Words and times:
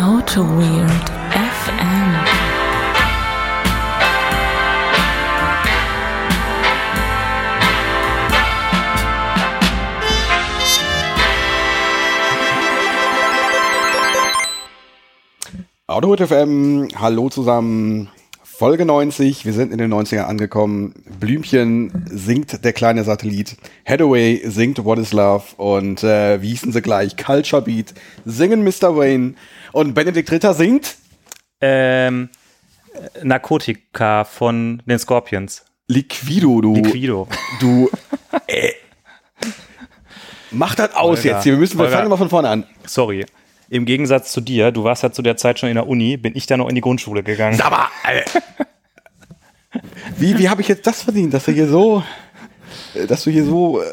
Auto 0.00 0.42
Weird 0.56 1.10
FM. 1.34 2.10
Autohut 15.86 16.20
FM, 16.20 16.88
hallo 16.98 17.28
zusammen. 17.28 18.08
Folge 18.60 18.84
90, 18.84 19.46
wir 19.46 19.54
sind 19.54 19.72
in 19.72 19.78
den 19.78 19.90
90er 19.90 20.24
angekommen. 20.24 20.92
Blümchen 21.18 22.04
singt 22.10 22.62
der 22.62 22.74
kleine 22.74 23.04
Satellit. 23.04 23.56
Hathaway 23.88 24.42
singt 24.44 24.84
What 24.84 24.98
is 24.98 25.14
Love 25.14 25.44
und 25.56 26.04
äh, 26.04 26.42
wie 26.42 26.50
hießen 26.50 26.70
sie 26.70 26.82
gleich? 26.82 27.16
Culture 27.16 27.62
Beat 27.62 27.94
singen 28.26 28.62
Mr. 28.62 28.94
Wayne 28.94 29.32
und 29.72 29.94
Benedikt 29.94 30.30
Ritter 30.30 30.52
singt 30.52 30.96
Ähm, 31.62 32.28
äh, 32.92 33.24
Narkotika 33.24 34.24
von 34.24 34.82
den 34.84 34.98
Scorpions. 34.98 35.64
Liquido, 35.88 36.60
du. 36.60 36.74
Liquido. 36.74 37.28
Du. 37.60 37.88
Äh, 38.46 38.72
mach 40.50 40.74
das 40.74 40.94
aus 40.94 41.20
Holger, 41.20 41.30
jetzt 41.30 41.44
hier. 41.44 41.54
Wir 41.54 41.60
müssen, 41.60 41.78
wir 41.78 41.88
fangen 41.88 42.10
mal 42.10 42.18
von 42.18 42.28
vorne 42.28 42.50
an. 42.50 42.66
Sorry. 42.84 43.24
Im 43.70 43.84
Gegensatz 43.84 44.32
zu 44.32 44.40
dir, 44.40 44.72
du 44.72 44.82
warst 44.82 45.04
ja 45.04 45.12
zu 45.12 45.22
der 45.22 45.36
Zeit 45.36 45.60
schon 45.60 45.68
in 45.68 45.76
der 45.76 45.86
Uni, 45.86 46.16
bin 46.16 46.36
ich 46.36 46.46
da 46.46 46.56
noch 46.56 46.68
in 46.68 46.74
die 46.74 46.80
Grundschule 46.80 47.22
gegangen. 47.22 47.56
Sag 47.56 47.70
mal, 47.70 47.86
äh, 48.04 48.24
wie, 50.18 50.36
wie 50.38 50.48
habe 50.48 50.60
ich 50.60 50.66
jetzt 50.66 50.84
das 50.88 51.02
verdient, 51.02 51.32
dass 51.32 51.44
du 51.44 51.52
hier 51.52 51.68
so, 51.68 52.02
äh, 52.94 53.06
dass 53.06 53.22
du 53.22 53.30
hier 53.30 53.44
so 53.44 53.80
äh, 53.80 53.84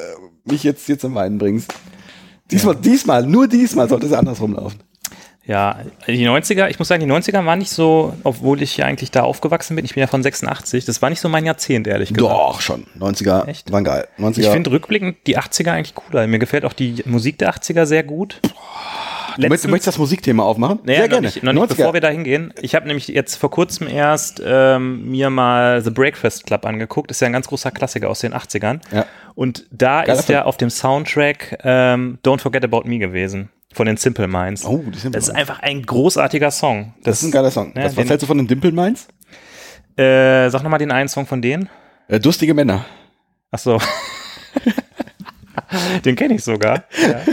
mich 0.45 0.63
jetzt 0.63 0.90
jetzt 0.90 1.05
am 1.05 1.13
Weinen 1.13 1.38
bringst? 1.38 1.71
Diesmal, 2.49 2.76
diesmal, 2.76 3.23
nur 3.27 3.48
diesmal 3.48 3.88
sollte 3.88 4.08
es 4.08 4.13
andersrum 4.13 4.55
laufen. 4.55 4.80
Ja, 5.45 5.77
die 6.07 6.27
90er, 6.27 6.70
ich 6.70 6.80
muss 6.80 6.88
sagen, 6.88 7.07
die 7.07 7.13
90er 7.13 7.46
waren 7.46 7.59
nicht 7.59 7.71
so, 7.71 8.13
obwohl 8.23 8.62
ich 8.63 8.77
ja 8.77 8.85
eigentlich 8.85 9.12
da 9.12 9.23
aufgewachsen 9.23 9.76
bin, 9.76 9.85
ich 9.85 9.94
bin 9.94 10.01
ja 10.01 10.07
von 10.07 10.23
86, 10.23 10.85
das 10.85 11.01
war 11.04 11.10
nicht 11.10 11.21
so 11.21 11.29
mein 11.29 11.46
Jahrzehnt, 11.46 11.85
ehrlich 11.88 12.12
gesagt. 12.13 12.34
Doch, 12.34 12.62
schon. 12.62 12.88
90er 12.99 13.48
Echt? 13.48 13.71
waren 13.71 13.84
geil. 13.84 14.07
90er. 14.18 14.40
Ich 14.40 14.48
finde 14.48 14.71
rückblickend 14.71 15.18
die 15.27 15.38
80er 15.38 15.71
eigentlich 15.71 15.94
cooler. 15.94 16.26
Mir 16.26 16.40
gefällt 16.40 16.66
auch 16.66 16.73
die 16.73 17.04
Musik 17.05 17.38
der 17.38 17.54
80er 17.54 17.85
sehr 17.85 18.04
gut. 18.04 18.41
Du 19.38 19.48
möchtest, 19.49 19.66
du 19.66 19.70
möchtest 19.70 19.88
das 19.88 19.98
Musikthema 19.98 20.43
aufmachen? 20.43 20.80
Naja, 20.84 21.07
noch 21.07 21.21
Nicht, 21.21 21.43
noch 21.43 21.54
nicht, 21.54 21.68
bevor 21.70 21.93
wir 21.93 22.02
da 22.02 22.10
hingehen. 22.10 22.54
Ich 22.62 22.76
habe 22.76 22.88
nämlich 22.88 23.07
jetzt 23.07 23.35
vor 23.35 23.52
kurzem 23.52 23.88
erst 23.88 24.41
ähm, 24.46 25.10
mir 25.10 25.29
mal 25.29 25.82
The 25.82 25.91
Breakfast 25.91 26.46
Club 26.46 26.66
angeguckt. 26.66 27.12
Ist 27.12 27.21
ja 27.21 27.27
ein 27.27 27.34
ganz 27.34 27.48
großer 27.48 27.71
Klassiker 27.71 28.10
aus 28.10 28.20
den 28.20 28.34
80ern. 28.34 28.79
Ja. 28.91 29.05
Und 29.35 29.66
da 29.71 30.02
Geiler 30.04 30.20
ist 30.20 30.26
Film. 30.26 30.38
ja 30.40 30.46
auf 30.46 30.57
dem 30.57 30.70
Soundtrack 30.70 31.60
ähm, 31.63 32.20
Don't 32.26 32.40
Forget 32.40 32.63
About 32.63 32.84
Me 32.85 32.98
gewesen. 32.99 33.49
Von 33.74 33.85
den 33.85 33.98
Simple 33.98 34.27
Minds. 34.27 34.66
Oh, 34.66 34.84
die 34.88 34.98
Simple 34.98 35.20
Das 35.20 35.27
ist 35.29 35.35
einfach 35.35 35.60
ein 35.60 35.84
großartiger 35.84 36.51
Song. 36.51 36.94
das 37.04 37.20
ist 37.22 37.27
ein 37.27 37.32
geiler 37.32 37.51
Song. 37.51 37.74
Ja, 37.76 37.84
das, 37.84 37.96
was 37.96 38.04
den- 38.04 38.07
hältst 38.10 38.24
du 38.24 38.27
von 38.27 38.38
den 38.38 38.48
Dimple 38.48 38.72
Minds? 38.72 39.07
Äh, 39.98 40.49
sag 40.49 40.63
nochmal 40.63 40.79
den 40.79 40.91
einen 40.91 41.10
Song 41.10 41.26
von 41.27 41.41
denen. 41.41 41.70
Äh, 42.07 42.20
Durstige 42.20 42.54
Männer. 42.54 42.85
Ach 43.51 43.60
so. 43.60 43.79
den 46.05 46.16
kenne 46.16 46.35
ich 46.35 46.44
sogar. 46.44 46.84
Ja. 47.01 47.22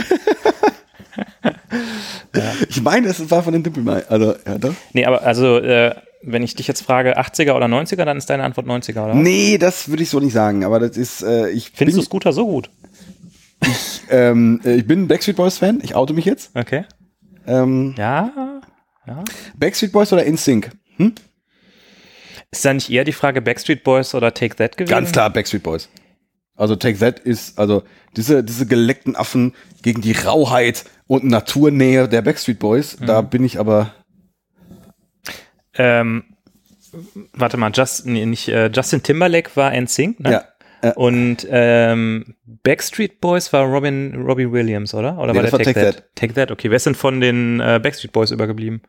Ich 2.69 2.81
meine, 2.81 3.07
es 3.07 3.29
war 3.31 3.43
von 3.43 3.53
den 3.53 3.63
Minds. 3.83 4.07
Also, 4.09 4.35
ja, 4.45 4.57
doch. 4.57 4.73
Nee, 4.93 5.05
aber 5.05 5.23
also, 5.23 5.57
äh, 5.57 5.95
wenn 6.21 6.43
ich 6.43 6.55
dich 6.55 6.67
jetzt 6.67 6.81
frage, 6.81 7.17
80er 7.19 7.53
oder 7.53 7.67
90er, 7.67 8.03
dann 8.03 8.17
ist 8.17 8.29
deine 8.29 8.43
Antwort 8.43 8.67
90er, 8.67 9.05
oder? 9.05 9.13
Nee, 9.15 9.57
das 9.57 9.87
würde 9.89 10.03
ich 10.03 10.09
so 10.09 10.19
nicht 10.19 10.33
sagen. 10.33 10.63
Aber 10.65 10.79
das 10.79 10.97
ist, 10.97 11.23
äh, 11.23 11.49
ich 11.49 11.71
Findest 11.73 11.97
du 11.97 12.01
Scooter 12.01 12.33
so 12.33 12.45
gut? 12.47 12.69
ähm, 14.09 14.59
äh, 14.65 14.75
ich 14.75 14.87
bin 14.87 15.03
ein 15.03 15.07
Backstreet 15.07 15.37
Boys 15.37 15.57
Fan. 15.57 15.79
Ich 15.83 15.95
oute 15.95 16.13
mich 16.13 16.25
jetzt. 16.25 16.51
Okay. 16.55 16.85
Ähm, 17.47 17.93
Ja. 17.97 18.31
Backstreet 19.57 19.91
Boys 19.91 20.11
oder 20.11 20.23
InSync? 20.25 20.71
Hm? 20.97 21.13
Ist 22.51 22.65
da 22.65 22.73
nicht 22.73 22.89
eher 22.89 23.03
die 23.03 23.11
Frage 23.13 23.41
Backstreet 23.41 23.83
Boys 23.83 24.15
oder 24.15 24.33
Take 24.33 24.55
That 24.55 24.77
gewesen? 24.77 24.91
Ganz 24.91 25.11
klar 25.11 25.29
Backstreet 25.29 25.61
Boys. 25.63 25.89
Also 26.57 26.75
Take 26.75 26.99
That 26.99 27.19
ist, 27.19 27.59
also 27.59 27.83
diese, 28.15 28.43
diese 28.43 28.65
geleckten 28.65 29.15
Affen 29.15 29.53
gegen 29.81 30.01
die 30.01 30.13
Rauheit 30.13 30.85
und 31.07 31.25
Naturnähe 31.25 32.07
der 32.07 32.21
Backstreet 32.21 32.59
Boys, 32.59 32.97
da 33.05 33.21
Mhm. 33.21 33.29
bin 33.29 33.43
ich 33.43 33.59
aber, 33.59 33.93
Ähm, 35.77 36.23
warte 37.33 37.57
mal, 37.57 37.71
Just, 37.73 38.05
nee, 38.05 38.25
nicht, 38.25 38.47
äh, 38.47 38.67
Justin 38.73 39.03
Timberlake 39.03 39.51
war 39.55 39.73
NSYNC, 39.73 40.19
ne? 40.21 40.31
ja. 40.31 40.43
ja. 40.83 40.93
Und 40.93 41.45
ähm, 41.49 42.35
Backstreet 42.63 43.19
Boys 43.19 43.51
war 43.51 43.65
Robin, 43.65 44.23
Robbie 44.25 44.49
Williams, 44.51 44.93
oder? 44.93 45.17
Oder 45.17 45.33
Nee, 45.33 45.37
war 45.39 45.43
der 45.43 45.51
war 45.51 45.59
Take, 45.59 45.73
Take 45.73 45.91
That? 45.93 46.03
Take 46.15 46.33
That, 46.35 46.51
okay. 46.51 46.69
Wer 46.69 46.77
ist 46.77 46.85
denn 46.85 46.95
von 46.95 47.19
den 47.19 47.59
äh, 47.59 47.79
Backstreet 47.83 48.13
Boys 48.13 48.31
übergeblieben? 48.31 48.81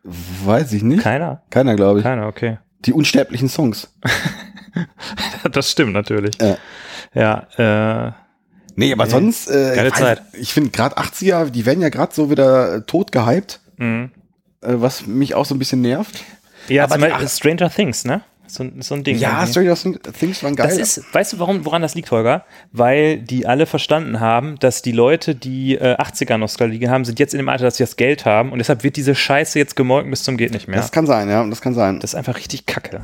Weiß 0.45 0.71
ich 0.71 0.83
nicht. 0.83 1.01
Keiner? 1.03 1.43
Keiner, 1.49 1.75
glaube 1.75 1.99
ich. 1.99 2.03
Keiner, 2.03 2.27
okay. 2.27 2.59
Die 2.85 2.93
unsterblichen 2.93 3.49
Songs. 3.49 3.93
das 5.51 5.71
stimmt 5.71 5.93
natürlich. 5.93 6.35
Ja. 6.41 6.57
Ja, 7.13 8.07
äh, 8.07 8.11
Nee, 8.79 8.93
aber 8.93 9.07
sonst, 9.07 9.47
äh, 9.49 9.73
Geile 9.75 9.87
ich, 9.87 9.93
weiß- 9.95 9.97
Zeit. 9.99 10.21
ich 10.33 10.53
finde 10.53 10.69
gerade 10.69 10.97
80er, 10.97 11.49
die 11.49 11.65
werden 11.65 11.81
ja 11.81 11.89
gerade 11.89 12.13
so 12.13 12.29
wieder 12.29 12.75
äh, 12.75 12.81
tot 12.81 13.11
gehypt, 13.11 13.59
mhm. 13.77 14.11
äh, 14.61 14.73
was 14.75 15.07
mich 15.07 15.33
auch 15.33 15.45
so 15.45 15.55
ein 15.55 15.59
bisschen 15.59 15.81
nervt. 15.81 16.23
ja 16.67 16.83
Aber 16.83 16.93
zum 16.93 17.01
Beispiel 17.01 17.27
Stranger 17.27 17.71
Things, 17.71 18.05
ne? 18.05 18.21
So, 18.47 18.65
so 18.79 18.95
ein 18.95 19.03
Ding. 19.03 19.17
Ja. 19.17 19.45
Stranger 19.45 19.75
Things 20.17 20.41
waren 20.43 20.55
geil. 20.55 20.67
Das 20.67 20.77
ist, 20.77 21.13
weißt 21.13 21.33
du, 21.33 21.39
warum, 21.39 21.65
woran 21.65 21.81
das 21.81 21.95
liegt, 21.95 22.09
Holger? 22.11 22.45
Weil 22.71 23.17
die 23.19 23.45
alle 23.45 23.65
verstanden 23.65 24.19
haben, 24.19 24.57
dass 24.59 24.81
die 24.81 24.91
Leute, 24.93 25.35
die 25.35 25.75
äh, 25.75 25.95
80er-Nostalgie 25.97 26.87
haben, 26.89 27.05
sind 27.05 27.19
jetzt 27.19 27.33
in 27.33 27.37
dem 27.39 27.49
Alter, 27.49 27.65
dass 27.65 27.77
sie 27.77 27.83
das 27.83 27.95
Geld 27.97 28.25
haben 28.25 28.51
und 28.51 28.59
deshalb 28.59 28.83
wird 28.83 28.95
diese 28.95 29.15
Scheiße 29.15 29.59
jetzt 29.59 29.75
gemolken 29.75 30.09
bis 30.11 30.23
zum 30.23 30.37
geht 30.37 30.51
nicht 30.53 30.67
mehr. 30.67 30.77
Das 30.79 30.91
kann 30.91 31.05
sein, 31.05 31.29
ja, 31.29 31.45
das 31.45 31.61
kann 31.61 31.73
sein. 31.73 31.99
Das 31.99 32.11
ist 32.11 32.15
einfach 32.15 32.37
richtig 32.37 32.65
kacke. 32.65 33.01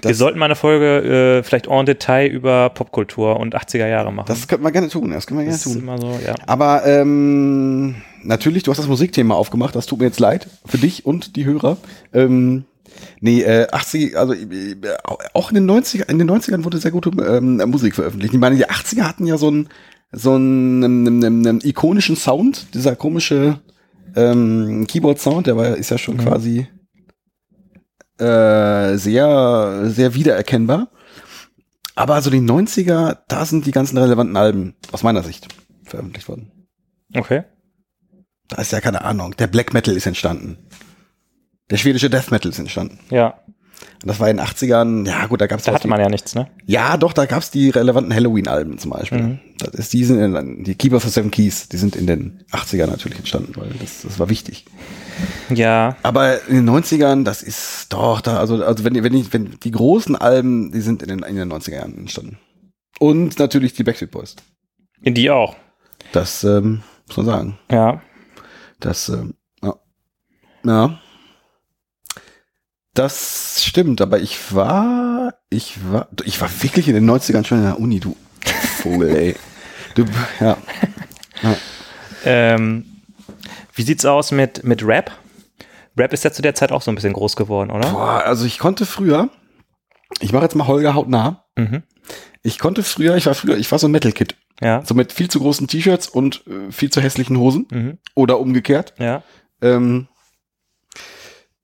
Das- 0.00 0.10
Wir 0.10 0.14
sollten 0.16 0.38
mal 0.38 0.46
eine 0.46 0.56
Folge 0.56 1.38
äh, 1.38 1.42
vielleicht 1.42 1.66
en 1.68 1.86
Detail 1.86 2.28
über 2.28 2.70
Popkultur 2.70 3.38
und 3.38 3.54
80er 3.54 3.86
Jahre 3.86 4.12
machen. 4.12 4.26
Das 4.28 4.48
könnte 4.48 4.62
man 4.62 4.72
gerne 4.72 4.88
tun, 4.88 5.10
das 5.10 5.26
können 5.26 5.40
wir 5.40 5.44
gerne 5.44 5.56
Das 5.56 5.66
ist 5.66 5.72
tun. 5.74 5.82
immer 5.82 5.98
so, 6.00 6.18
ja. 6.26 6.34
Aber 6.46 6.86
ähm, 6.86 7.96
natürlich, 8.22 8.62
du 8.62 8.70
hast 8.70 8.78
das 8.78 8.86
Musikthema 8.88 9.34
aufgemacht, 9.34 9.74
das 9.76 9.86
tut 9.86 9.98
mir 9.98 10.06
jetzt 10.06 10.20
leid 10.20 10.48
für 10.64 10.78
dich 10.78 11.04
und 11.06 11.36
die 11.36 11.44
Hörer. 11.44 11.76
Ähm, 12.12 12.64
nee, 13.20 13.42
äh, 13.42 13.68
80, 13.70 14.16
also 14.16 14.32
äh, 14.32 14.76
auch 15.32 15.50
in 15.50 15.54
den 15.54 15.70
90er, 15.70 16.08
in 16.08 16.18
den 16.18 16.30
90ern 16.30 16.64
wurde 16.64 16.78
sehr 16.78 16.90
gute 16.90 17.10
ähm, 17.10 17.56
Musik 17.70 17.94
veröffentlicht. 17.94 18.34
Ich 18.34 18.40
meine, 18.40 18.56
die 18.56 18.66
80er 18.66 19.02
hatten 19.02 19.26
ja 19.26 19.38
so 19.38 19.48
einen 19.48 19.68
so 20.12 20.34
einen, 20.34 20.84
einen, 20.84 21.24
einen, 21.24 21.46
einen 21.46 21.60
ikonischen 21.62 22.16
Sound, 22.16 22.74
dieser 22.74 22.96
komische 22.96 23.60
ähm, 24.14 24.86
Keyboard-Sound, 24.86 25.46
der 25.46 25.56
war, 25.56 25.76
ist 25.76 25.90
ja 25.90 25.98
schon 25.98 26.16
quasi 26.16 26.68
äh, 28.18 28.96
sehr, 28.96 29.82
sehr 29.84 30.14
wiedererkennbar. 30.14 30.88
Aber 31.94 32.14
also 32.14 32.30
die 32.30 32.40
90er, 32.40 33.18
da 33.28 33.44
sind 33.44 33.66
die 33.66 33.72
ganzen 33.72 33.98
relevanten 33.98 34.36
Alben 34.36 34.74
aus 34.92 35.02
meiner 35.02 35.22
Sicht 35.22 35.48
veröffentlicht 35.84 36.28
worden. 36.28 36.52
Okay. 37.14 37.44
Da 38.48 38.60
ist 38.60 38.72
ja 38.72 38.80
keine 38.80 39.02
Ahnung. 39.02 39.34
Der 39.36 39.46
Black 39.46 39.72
Metal 39.72 39.96
ist 39.96 40.06
entstanden. 40.06 40.58
Der 41.70 41.76
schwedische 41.76 42.10
Death 42.10 42.30
Metal 42.30 42.50
ist 42.50 42.58
entstanden. 42.58 43.00
Ja, 43.10 43.40
Und 44.02 44.08
das 44.08 44.20
war 44.20 44.30
in 44.30 44.36
den 44.36 44.46
80ern, 44.46 45.06
ja 45.06 45.26
gut, 45.26 45.40
da 45.40 45.46
gab's 45.46 45.64
da 45.64 45.72
hatte 45.72 45.82
die, 45.82 45.88
man 45.88 46.00
ja 46.00 46.08
nichts, 46.08 46.34
ne? 46.34 46.48
Ja, 46.64 46.96
doch, 46.96 47.12
da 47.12 47.26
gab's 47.26 47.50
die 47.50 47.70
relevanten 47.70 48.14
Halloween-Alben 48.14 48.78
zum 48.78 48.92
Beispiel. 48.92 49.22
Mhm. 49.22 49.38
Das 49.58 49.74
ist, 49.74 49.92
die 49.92 50.04
sind 50.04 50.20
in, 50.20 50.64
die 50.64 50.74
Keepers 50.74 51.04
of 51.04 51.10
Seven 51.10 51.30
Keys, 51.30 51.68
die 51.68 51.76
sind 51.76 51.96
in 51.96 52.06
den 52.06 52.44
80ern 52.52 52.86
natürlich 52.86 53.18
entstanden, 53.18 53.52
weil 53.56 53.70
das, 53.80 54.02
das 54.02 54.18
war 54.18 54.28
wichtig. 54.28 54.64
Ja, 55.50 55.96
Aber 56.02 56.46
in 56.46 56.56
den 56.56 56.70
90ern, 56.70 57.24
das 57.24 57.42
ist 57.42 57.92
doch 57.92 58.20
da, 58.20 58.38
also, 58.38 58.62
also 58.64 58.84
wenn, 58.84 59.02
wenn, 59.02 59.14
ich, 59.14 59.32
wenn 59.32 59.58
die 59.62 59.70
großen 59.70 60.14
Alben, 60.14 60.72
die 60.72 60.80
sind 60.80 61.02
in 61.02 61.08
den, 61.08 61.18
in 61.22 61.36
den 61.36 61.52
90er 61.52 61.74
Jahren 61.74 61.96
entstanden. 61.96 62.38
Und 62.98 63.38
natürlich 63.38 63.74
die 63.74 63.82
Backstreet 63.82 64.10
Boys. 64.10 64.36
in 65.02 65.14
die 65.14 65.30
auch. 65.30 65.56
Das 66.12 66.44
ähm, 66.44 66.82
muss 67.08 67.16
man 67.16 67.26
sagen. 67.26 67.58
Ja. 67.70 68.02
Das, 68.80 69.08
ähm, 69.08 69.34
ja. 69.62 69.74
ja. 70.64 71.00
Das 72.96 73.62
stimmt, 73.62 74.00
aber 74.00 74.18
ich 74.20 74.54
war, 74.54 75.34
ich 75.50 75.76
war, 75.90 76.08
ich 76.24 76.40
war 76.40 76.48
wirklich 76.62 76.88
in 76.88 76.94
den 76.94 77.08
90ern 77.08 77.44
schon 77.44 77.58
in 77.58 77.64
der 77.64 77.78
Uni, 77.78 78.00
du 78.00 78.16
Vogel, 78.82 79.14
ey. 79.14 79.36
Du, 79.94 80.04
ja. 80.40 80.56
Ähm, 82.24 82.84
wie 83.74 83.82
sieht's 83.82 84.04
aus 84.04 84.32
mit, 84.32 84.64
mit 84.64 84.82
Rap? 84.86 85.10
Rap 85.96 86.12
ist 86.12 86.24
ja 86.24 86.32
zu 86.32 86.42
der 86.42 86.54
Zeit 86.54 86.72
auch 86.72 86.82
so 86.82 86.90
ein 86.90 86.94
bisschen 86.94 87.12
groß 87.12 87.36
geworden, 87.36 87.70
oder? 87.70 87.90
Boah, 87.90 88.22
also 88.24 88.44
ich 88.46 88.58
konnte 88.58 88.86
früher, 88.86 89.28
ich 90.20 90.32
mache 90.32 90.44
jetzt 90.44 90.54
mal 90.56 90.66
Holger 90.66 90.94
hautnah, 90.94 91.44
Mhm. 91.58 91.82
ich 92.42 92.58
konnte 92.58 92.82
früher, 92.82 93.16
ich 93.16 93.26
war 93.26 93.34
früher, 93.34 93.56
ich 93.56 93.70
war 93.72 93.78
so 93.78 93.88
ein 93.88 93.92
Metal-Kid. 93.92 94.34
Ja. 94.60 94.82
So 94.84 94.94
mit 94.94 95.12
viel 95.12 95.28
zu 95.28 95.38
großen 95.40 95.68
T-Shirts 95.68 96.08
und 96.08 96.42
äh, 96.46 96.70
viel 96.72 96.90
zu 96.90 97.00
hässlichen 97.02 97.36
Hosen. 97.38 97.66
Mhm. 97.70 97.98
Oder 98.14 98.38
umgekehrt. 98.40 98.94
Ja. 98.98 99.22
Ähm, 99.62 100.08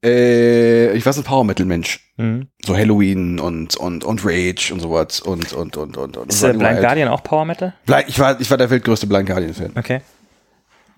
äh, 0.04 0.92
ich 0.96 1.04
war 1.06 1.12
so 1.12 1.20
ein 1.20 1.24
Power-Metal-Mensch. 1.24 2.12
Mhm. 2.16 2.48
So 2.64 2.76
Halloween 2.76 3.38
und, 3.38 3.76
und, 3.76 4.04
und 4.04 4.20
Rage 4.24 4.70
und 4.72 4.80
sowas 4.80 5.20
und, 5.20 5.52
und, 5.52 5.76
und, 5.76 5.96
und, 5.96 6.16
und. 6.16 6.32
Ist 6.32 6.42
äh, 6.42 6.52
Blind. 6.52 6.80
Guardian 6.80 7.08
auch 7.08 7.22
Power 7.22 7.44
Metal? 7.44 7.74
Blind, 7.86 8.04
ich 8.08 8.18
war, 8.18 8.40
ich 8.40 8.50
war 8.50 8.58
der 8.58 8.70
weltgrößte 8.70 9.06
Blind 9.06 9.26
Guardian-Fan. 9.28 9.72
Okay. 9.76 10.00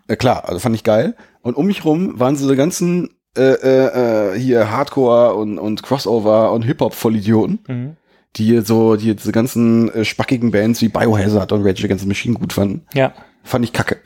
Äh, 0.08 0.16
klar, 0.16 0.48
also 0.48 0.58
fand 0.58 0.74
ich 0.74 0.84
geil. 0.84 1.14
Und 1.42 1.56
um 1.56 1.66
mich 1.66 1.84
rum 1.84 2.18
waren 2.18 2.36
so 2.36 2.48
die 2.48 2.56
ganzen 2.56 3.10
äh, 3.36 3.42
äh, 3.42 4.32
äh, 4.34 4.38
hier 4.38 4.70
Hardcore 4.70 5.34
und, 5.34 5.58
und 5.58 5.82
Crossover 5.82 6.52
und 6.52 6.62
Hip-Hop-Vollidioten, 6.62 7.58
Mhm. 7.66 7.96
die 8.36 8.60
so, 8.60 8.96
die 8.96 9.14
diese 9.14 9.32
ganzen 9.32 9.92
äh, 9.92 10.04
spackigen 10.04 10.50
Bands 10.50 10.80
wie 10.82 10.88
Biohazard 10.88 11.52
und 11.52 11.64
Rage 11.66 11.84
Against 11.84 12.02
the 12.02 12.08
Machine 12.08 12.34
gut 12.38 12.52
fanden. 12.52 12.86
Ja. 12.94 13.12
Fand 13.42 13.64
ich 13.64 13.72
kacke. 13.72 13.98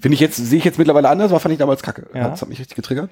Finde 0.00 0.14
ich 0.14 0.20
jetzt, 0.20 0.36
sehe 0.36 0.58
ich 0.58 0.64
jetzt 0.64 0.78
mittlerweile 0.78 1.08
anders, 1.08 1.30
aber 1.30 1.40
fand 1.40 1.52
ich 1.52 1.58
damals 1.58 1.82
kacke. 1.82 2.06
Ja. 2.14 2.28
Das 2.28 2.40
hat 2.42 2.48
mich 2.48 2.58
richtig 2.60 2.76
getriggert. 2.76 3.10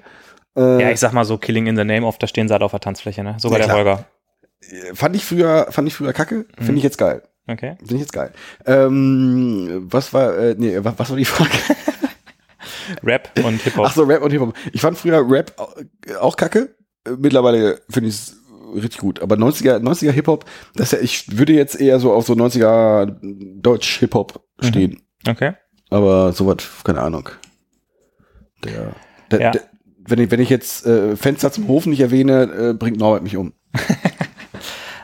Äh, 0.55 0.81
Ja, 0.81 0.89
ich 0.91 0.99
sag 0.99 1.11
mal 1.13 1.25
so, 1.25 1.37
Killing 1.37 1.67
in 1.67 1.75
the 1.75 1.83
Name 1.83 2.05
of, 2.05 2.17
da 2.17 2.27
stehen 2.27 2.47
sie 2.47 2.53
alle 2.53 2.65
auf 2.65 2.71
der 2.71 2.79
Tanzfläche, 2.79 3.23
ne? 3.23 3.35
Sogar 3.39 3.59
Ja, 3.59 3.65
der. 3.67 3.75
Holger. 3.75 4.05
fand 4.93 5.15
ich 5.15 5.25
früher, 5.25 5.67
fand 5.69 5.87
ich 5.87 5.93
früher 5.95 6.13
kacke, 6.13 6.45
finde 6.57 6.71
Mhm. 6.71 6.77
ich 6.77 6.83
jetzt 6.83 6.97
geil. 6.97 7.23
Okay. 7.49 7.75
Finde 7.79 7.95
ich 7.95 8.01
jetzt 8.01 8.13
geil. 8.13 8.31
Ähm, 8.65 9.87
was 9.89 10.13
war, 10.13 10.37
äh, 10.37 10.55
nee, 10.57 10.77
was, 10.81 10.93
was 10.97 11.09
war 11.09 11.17
die 11.17 11.25
Frage? 11.25 11.49
Rap 13.03 13.29
und 13.43 13.61
Hip-Hop. 13.61 13.85
Ach 13.87 13.93
so, 13.93 14.03
Rap 14.03 14.21
und 14.23 14.31
Hip-Hop. 14.31 14.53
Ich 14.73 14.81
fand 14.81 14.97
früher 14.97 15.23
Rap 15.29 15.53
au- 15.57 15.73
auch 16.19 16.35
kacke. 16.37 16.75
Äh, 17.05 17.11
Mittlerweile 17.17 17.79
finde 17.89 18.09
ich 18.09 18.15
es 18.15 18.35
richtig 18.75 18.99
gut. 18.99 19.21
Aber 19.21 19.35
90er, 19.35 19.77
90er 19.79 20.11
Hip-Hop, 20.11 20.45
das 20.75 20.91
ja, 20.91 20.99
ich 20.99 21.37
würde 21.37 21.53
jetzt 21.53 21.79
eher 21.79 21.99
so 21.99 22.13
auf 22.13 22.25
so 22.25 22.33
90er 22.33 23.15
Deutsch 23.61 23.99
Hip-Hop 23.99 24.43
Mhm. 24.61 24.65
stehen. 24.67 25.01
Okay. 25.27 25.53
Aber 25.89 26.33
sowas, 26.33 26.57
keine 26.83 27.01
Ahnung. 27.01 27.29
Der, 28.63 28.91
der, 29.31 29.39
Ja. 29.41 29.51
der 29.51 29.61
wenn 30.09 30.19
ich, 30.19 30.31
wenn 30.31 30.39
ich 30.39 30.49
jetzt 30.49 30.85
äh, 30.85 31.17
Fenster 31.17 31.51
zum 31.51 31.67
Hof 31.67 31.85
nicht 31.85 31.99
erwähne, 31.99 32.43
äh, 32.43 32.73
bringt 32.73 32.97
Norbert 32.97 33.23
mich 33.23 33.35
um. 33.37 33.53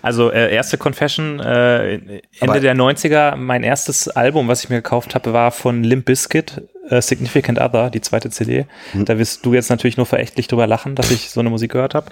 Also 0.02 0.32
äh, 0.34 0.54
erste 0.54 0.78
Confession, 0.78 1.40
äh, 1.40 1.94
Ende 1.94 2.20
Aber- 2.42 2.60
der 2.60 2.76
90er, 2.76 3.38
mein 3.38 3.64
erstes 3.64 4.10
Album, 4.10 4.50
was 4.50 4.62
ich 4.62 4.70
mir 4.70 4.76
gekauft 4.78 5.16
habe, 5.16 5.32
war 5.32 5.50
von 5.52 5.82
Limp 5.82 6.04
Bizkit, 6.04 6.62
äh, 6.90 7.02
Significant 7.02 7.58
Other, 7.62 7.90
die 7.90 8.02
zweite 8.02 8.30
CD. 8.30 8.66
Hm. 8.92 9.06
Da 9.06 9.18
wirst 9.18 9.46
du 9.46 9.54
jetzt 9.54 9.70
natürlich 9.70 9.96
nur 9.96 10.06
verächtlich 10.06 10.50
drüber 10.50 10.68
lachen, 10.68 10.96
dass 10.96 11.10
ich 11.10 11.30
so 11.30 11.40
eine 11.40 11.50
Musik 11.50 11.72
gehört 11.72 11.96
habe. 11.96 12.08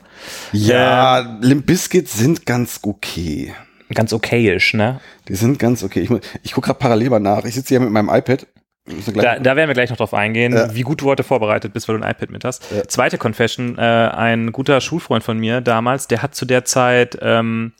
Ja, 0.54 1.38
Limp 1.42 1.66
Bizkit 1.66 2.08
sind 2.08 2.46
ganz 2.46 2.80
okay. 2.84 3.54
Ganz 3.94 4.14
okayisch, 4.14 4.74
ne? 4.74 5.02
Die 5.28 5.36
sind 5.36 5.60
ganz 5.60 5.84
okay. 5.84 6.00
Ich, 6.00 6.10
ich 6.44 6.52
gucke 6.54 6.68
gerade 6.68 6.80
parallel 6.80 7.10
mal 7.10 7.20
nach. 7.20 7.44
Ich 7.44 7.56
sitze 7.56 7.70
hier 7.74 7.82
mit 7.82 7.90
meinem 7.90 8.08
iPad. 8.08 8.48
Da, 8.86 9.38
da 9.40 9.56
werden 9.56 9.68
wir 9.70 9.74
gleich 9.76 9.90
noch 9.92 9.98
drauf 9.98 10.14
eingehen, 10.14 10.54
Ja. 10.54 10.74
wie 10.74 10.82
gut 10.82 11.02
du 11.02 11.06
heute 11.06 11.24
vorbereitet 11.24 11.72
bist, 11.74 11.88
weil 11.88 11.98
du 12.00 12.04
ein 12.04 12.10
iPad 12.12 12.32
mit 12.32 12.44
hast. 12.44 12.64
Ja. 12.72 12.84
Zweite 12.88 13.18
Confession, 13.20 13.78
äh, 13.78 13.82
ein 13.82 14.52
guter 14.52 14.82
Schulfreund 14.82 15.24
von 15.24 15.38
mir 15.38 15.62
damals, 15.62 16.08
der 16.08 16.22
hat 16.24 16.34
zu 16.36 16.46
der 16.46 16.66
Zeit 16.66 17.18
ähm, 17.22 17.74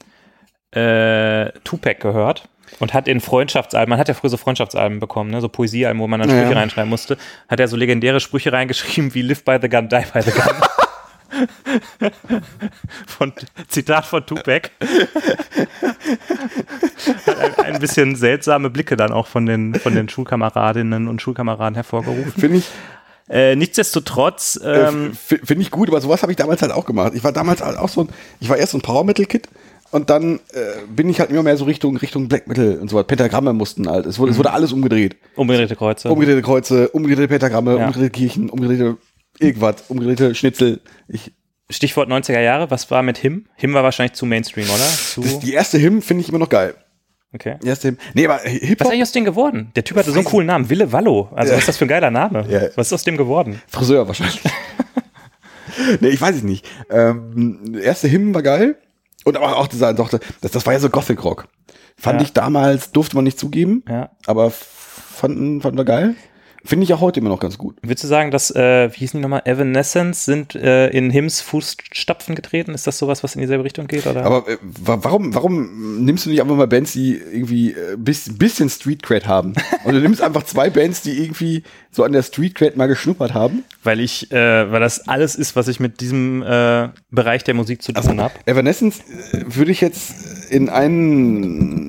äh, 0.74 1.50
Tupac 1.64 2.00
gehört 2.00 2.48
und 2.78 2.94
hat 2.94 3.08
in 3.08 3.20
Freundschaftsalben, 3.20 3.90
man 3.90 3.98
hat 3.98 4.08
ja 4.08 4.14
früher 4.14 4.30
so 4.30 4.36
Freundschaftsalben 4.36 5.00
bekommen, 5.00 5.30
ne, 5.30 5.40
so 5.40 5.48
Poesiealben, 5.48 6.00
wo 6.00 6.06
man 6.06 6.20
dann 6.20 6.30
Ja. 6.30 6.40
Sprüche 6.40 6.56
reinschreiben 6.56 6.88
musste, 6.88 7.18
hat 7.48 7.58
er 7.60 7.66
so 7.68 7.76
legendäre 7.76 8.20
Sprüche 8.20 8.52
reingeschrieben 8.52 9.12
wie 9.14 9.22
Live 9.22 9.44
by 9.44 9.58
the 9.60 9.68
gun, 9.68 9.88
die 9.88 10.04
by 10.12 10.22
the 10.22 10.30
gun. 10.30 10.44
von, 13.06 13.32
Zitat 13.68 14.04
von 14.06 14.24
Tupac. 14.26 14.70
Hat 17.26 17.58
ein, 17.58 17.74
ein 17.74 17.80
bisschen 17.80 18.16
seltsame 18.16 18.70
Blicke 18.70 18.96
dann 18.96 19.12
auch 19.12 19.26
von 19.26 19.46
den, 19.46 19.74
von 19.74 19.94
den 19.94 20.08
Schulkameradinnen 20.08 21.08
und 21.08 21.20
Schulkameraden 21.22 21.74
hervorgerufen. 21.74 22.32
Finde 22.32 22.58
ich, 22.58 22.66
Äh, 23.28 23.54
nichtsdestotrotz, 23.56 24.60
äh, 24.62 24.88
ähm, 24.88 25.12
finde 25.14 25.62
ich 25.62 25.70
gut, 25.70 25.88
aber 25.88 26.00
sowas 26.00 26.22
habe 26.22 26.32
ich 26.32 26.36
damals 26.36 26.60
halt 26.60 26.72
auch 26.72 26.84
gemacht. 26.84 27.12
Ich 27.14 27.22
war 27.24 27.32
damals 27.32 27.62
halt 27.62 27.78
auch 27.78 27.88
so 27.88 28.02
ein, 28.02 28.08
ich 28.40 28.48
war 28.48 28.56
erst 28.58 28.72
so 28.72 28.78
ein 28.78 28.82
Power 28.82 29.04
Metal 29.04 29.24
Kid 29.24 29.48
und 29.92 30.10
dann 30.10 30.40
äh, 30.52 30.60
bin 30.88 31.08
ich 31.08 31.20
halt 31.20 31.30
immer 31.30 31.42
mehr 31.44 31.56
so 31.56 31.64
Richtung 31.64 31.96
Richtung 31.96 32.28
Black 32.28 32.46
Metal 32.48 32.78
und 32.80 32.90
so 32.90 32.96
was. 32.96 33.06
Pentagramme 33.06 33.52
mussten 33.52 33.88
halt. 33.88 34.06
Es 34.06 34.18
wurde, 34.18 34.32
es 34.32 34.38
wurde 34.38 34.52
alles 34.52 34.72
umgedreht. 34.72 35.16
umgedrehte 35.36 35.76
Kreuze. 35.76 36.10
Umgedrehte 36.10 36.42
Kreuze, 36.42 36.88
umgedrehte 36.90 37.28
Pentagramme, 37.28 37.76
Ja. 37.78 37.86
umgedrehte 37.86 38.10
Kirchen, 38.10 38.50
umgedrehte 38.50 38.98
irgendwas, 39.42 39.76
umgedrehte 39.88 40.34
Schnitzel. 40.34 40.80
Ich, 41.08 41.32
Stichwort 41.70 42.08
90er 42.10 42.40
Jahre, 42.40 42.70
was 42.70 42.90
war 42.90 43.02
mit 43.02 43.18
Him? 43.18 43.46
Him 43.56 43.72
war 43.74 43.82
wahrscheinlich 43.82 44.12
zu 44.14 44.26
Mainstream, 44.26 44.68
oder? 44.68 44.84
Zu, 44.84 45.22
die 45.40 45.52
erste 45.54 45.78
Hymn 45.80 46.02
finde 46.02 46.22
ich 46.22 46.28
immer 46.28 46.38
noch 46.38 46.48
geil. 46.50 46.74
okay. 47.34 47.56
Die 47.62 47.68
erste 47.68 47.88
Hymn. 47.88 47.98
Nee, 48.14 48.26
aber 48.26 48.36
Was 48.44 48.52
ist 48.52 48.62
Hip-Hop, 48.64 48.88
eigentlich 48.88 49.02
aus 49.02 49.12
dem 49.12 49.24
geworden? 49.24 49.72
Der 49.76 49.84
Typ 49.84 49.96
hatte 49.96 50.10
so 50.10 50.16
einen 50.18 50.24
coolen 50.26 50.46
Namen, 50.48 50.68
Wille 50.68 50.92
Wallo. 50.92 51.30
Also 51.34 51.50
Ja. 51.52 51.56
was 51.56 51.62
ist 51.62 51.68
das 51.68 51.76
für 51.78 51.86
ein 51.86 51.88
geiler 51.88 52.10
Name? 52.10 52.44
Ja. 52.48 52.62
Was 52.76 52.88
ist 52.88 52.92
aus 52.92 53.04
dem 53.04 53.16
geworden? 53.16 53.60
Friseur 53.68 54.06
wahrscheinlich. 54.06 54.40
nee, 56.00 56.08
ich 56.08 56.20
weiß 56.20 56.36
es 56.36 56.42
nicht. 56.42 56.68
Ähm, 56.90 57.78
erste 57.82 58.10
Hymn 58.10 58.34
war 58.34 58.42
geil. 58.42 58.76
Und 59.24 59.36
aber 59.36 59.56
auch 59.56 59.68
dieser, 59.68 59.94
doch, 59.94 60.08
das, 60.08 60.20
das 60.50 60.66
war 60.66 60.72
ja 60.72 60.80
so 60.80 60.90
Gothic 60.90 61.22
Rock. 61.24 61.46
Fand 61.96 62.20
Ja. 62.20 62.26
ich 62.26 62.32
damals, 62.32 62.90
durfte 62.90 63.14
man 63.14 63.24
nicht 63.24 63.38
zugeben, 63.38 63.84
Ja. 63.88 64.10
aber 64.26 64.50
fanden, 64.50 65.60
fanden 65.60 65.78
wir 65.78 65.84
geil. 65.84 66.16
Finde 66.64 66.84
ich 66.84 66.94
auch 66.94 67.00
heute 67.00 67.18
immer 67.20 67.28
noch 67.28 67.40
ganz 67.40 67.58
gut. 67.58 67.76
Würdest 67.82 68.04
du 68.04 68.08
sagen, 68.08 68.30
dass, 68.30 68.50
äh, 68.54 68.88
wie 68.92 68.98
hießen 68.98 69.18
die 69.18 69.22
nochmal, 69.22 69.42
Evanescence 69.44 70.24
sind 70.24 70.54
äh, 70.54 70.88
in 70.90 71.10
Hims 71.10 71.40
Fußstapfen 71.40 72.34
getreten? 72.34 72.72
Ist 72.74 72.86
das 72.86 72.98
sowas, 72.98 73.24
was 73.24 73.34
in 73.34 73.40
dieselbe 73.40 73.64
Richtung 73.64 73.86
geht? 73.88 74.06
Oder? 74.06 74.24
Aber 74.24 74.48
äh, 74.48 74.58
wa- 74.62 74.98
warum, 75.02 75.34
warum 75.34 76.04
nimmst 76.04 76.24
du 76.26 76.30
nicht 76.30 76.40
einfach 76.40 76.54
mal 76.54 76.68
Bands, 76.68 76.92
die 76.92 77.16
irgendwie 77.16 77.72
äh, 77.72 77.96
bis, 77.96 78.38
bisschen 78.38 78.70
Street 78.70 79.02
Cred 79.02 79.26
haben? 79.26 79.54
Und 79.84 79.94
du 79.94 80.00
nimmst 80.00 80.22
einfach 80.22 80.44
zwei 80.44 80.70
Bands, 80.70 81.02
die 81.02 81.20
irgendwie 81.22 81.64
so 81.90 82.04
an 82.04 82.12
der 82.12 82.22
Street 82.22 82.54
Cred 82.54 82.76
mal 82.76 82.86
geschnuppert 82.86 83.34
haben. 83.34 83.64
weil 83.82 83.98
ich, 84.00 84.30
äh, 84.30 84.70
weil 84.70 84.80
das 84.80 85.08
alles 85.08 85.34
ist, 85.34 85.56
was 85.56 85.68
ich 85.68 85.80
mit 85.80 86.00
diesem 86.00 86.42
äh, 86.42 86.88
Bereich 87.10 87.42
der 87.44 87.54
Musik 87.54 87.82
zu 87.82 87.92
tun 87.92 88.20
habe. 88.20 88.34
Evanescence 88.46 89.00
äh, 89.32 89.44
würde 89.46 89.72
ich 89.72 89.80
jetzt 89.80 90.14
in 90.50 90.68
einen 90.68 91.81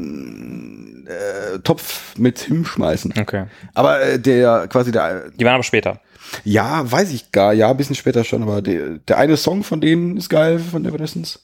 äh, 1.14 1.60
Topf 1.60 2.18
mit 2.18 2.40
Hymn 2.48 2.66
schmeißen. 2.66 3.14
Okay. 3.20 3.46
Aber 3.74 4.02
äh, 4.02 4.20
der 4.20 4.68
quasi 4.68 4.92
der 4.92 5.30
Die 5.32 5.46
waren 5.46 5.56
aber 5.56 5.64
später. 5.64 6.00
ja, 6.44 6.90
weiß 6.90 7.12
ich 7.12 7.32
gar, 7.32 7.54
ja, 7.54 7.70
ein 7.70 7.78
bisschen 7.78 7.96
später 7.96 8.24
schon, 8.24 8.44
aber 8.44 8.62
der, 8.62 9.00
der 9.00 9.18
eine 9.18 9.38
Song 9.38 9.64
von 9.64 9.82
denen 9.82 10.18
ist 10.18 10.30
geil 10.30 10.60
von 10.60 10.86
Evanescence. 10.86 11.40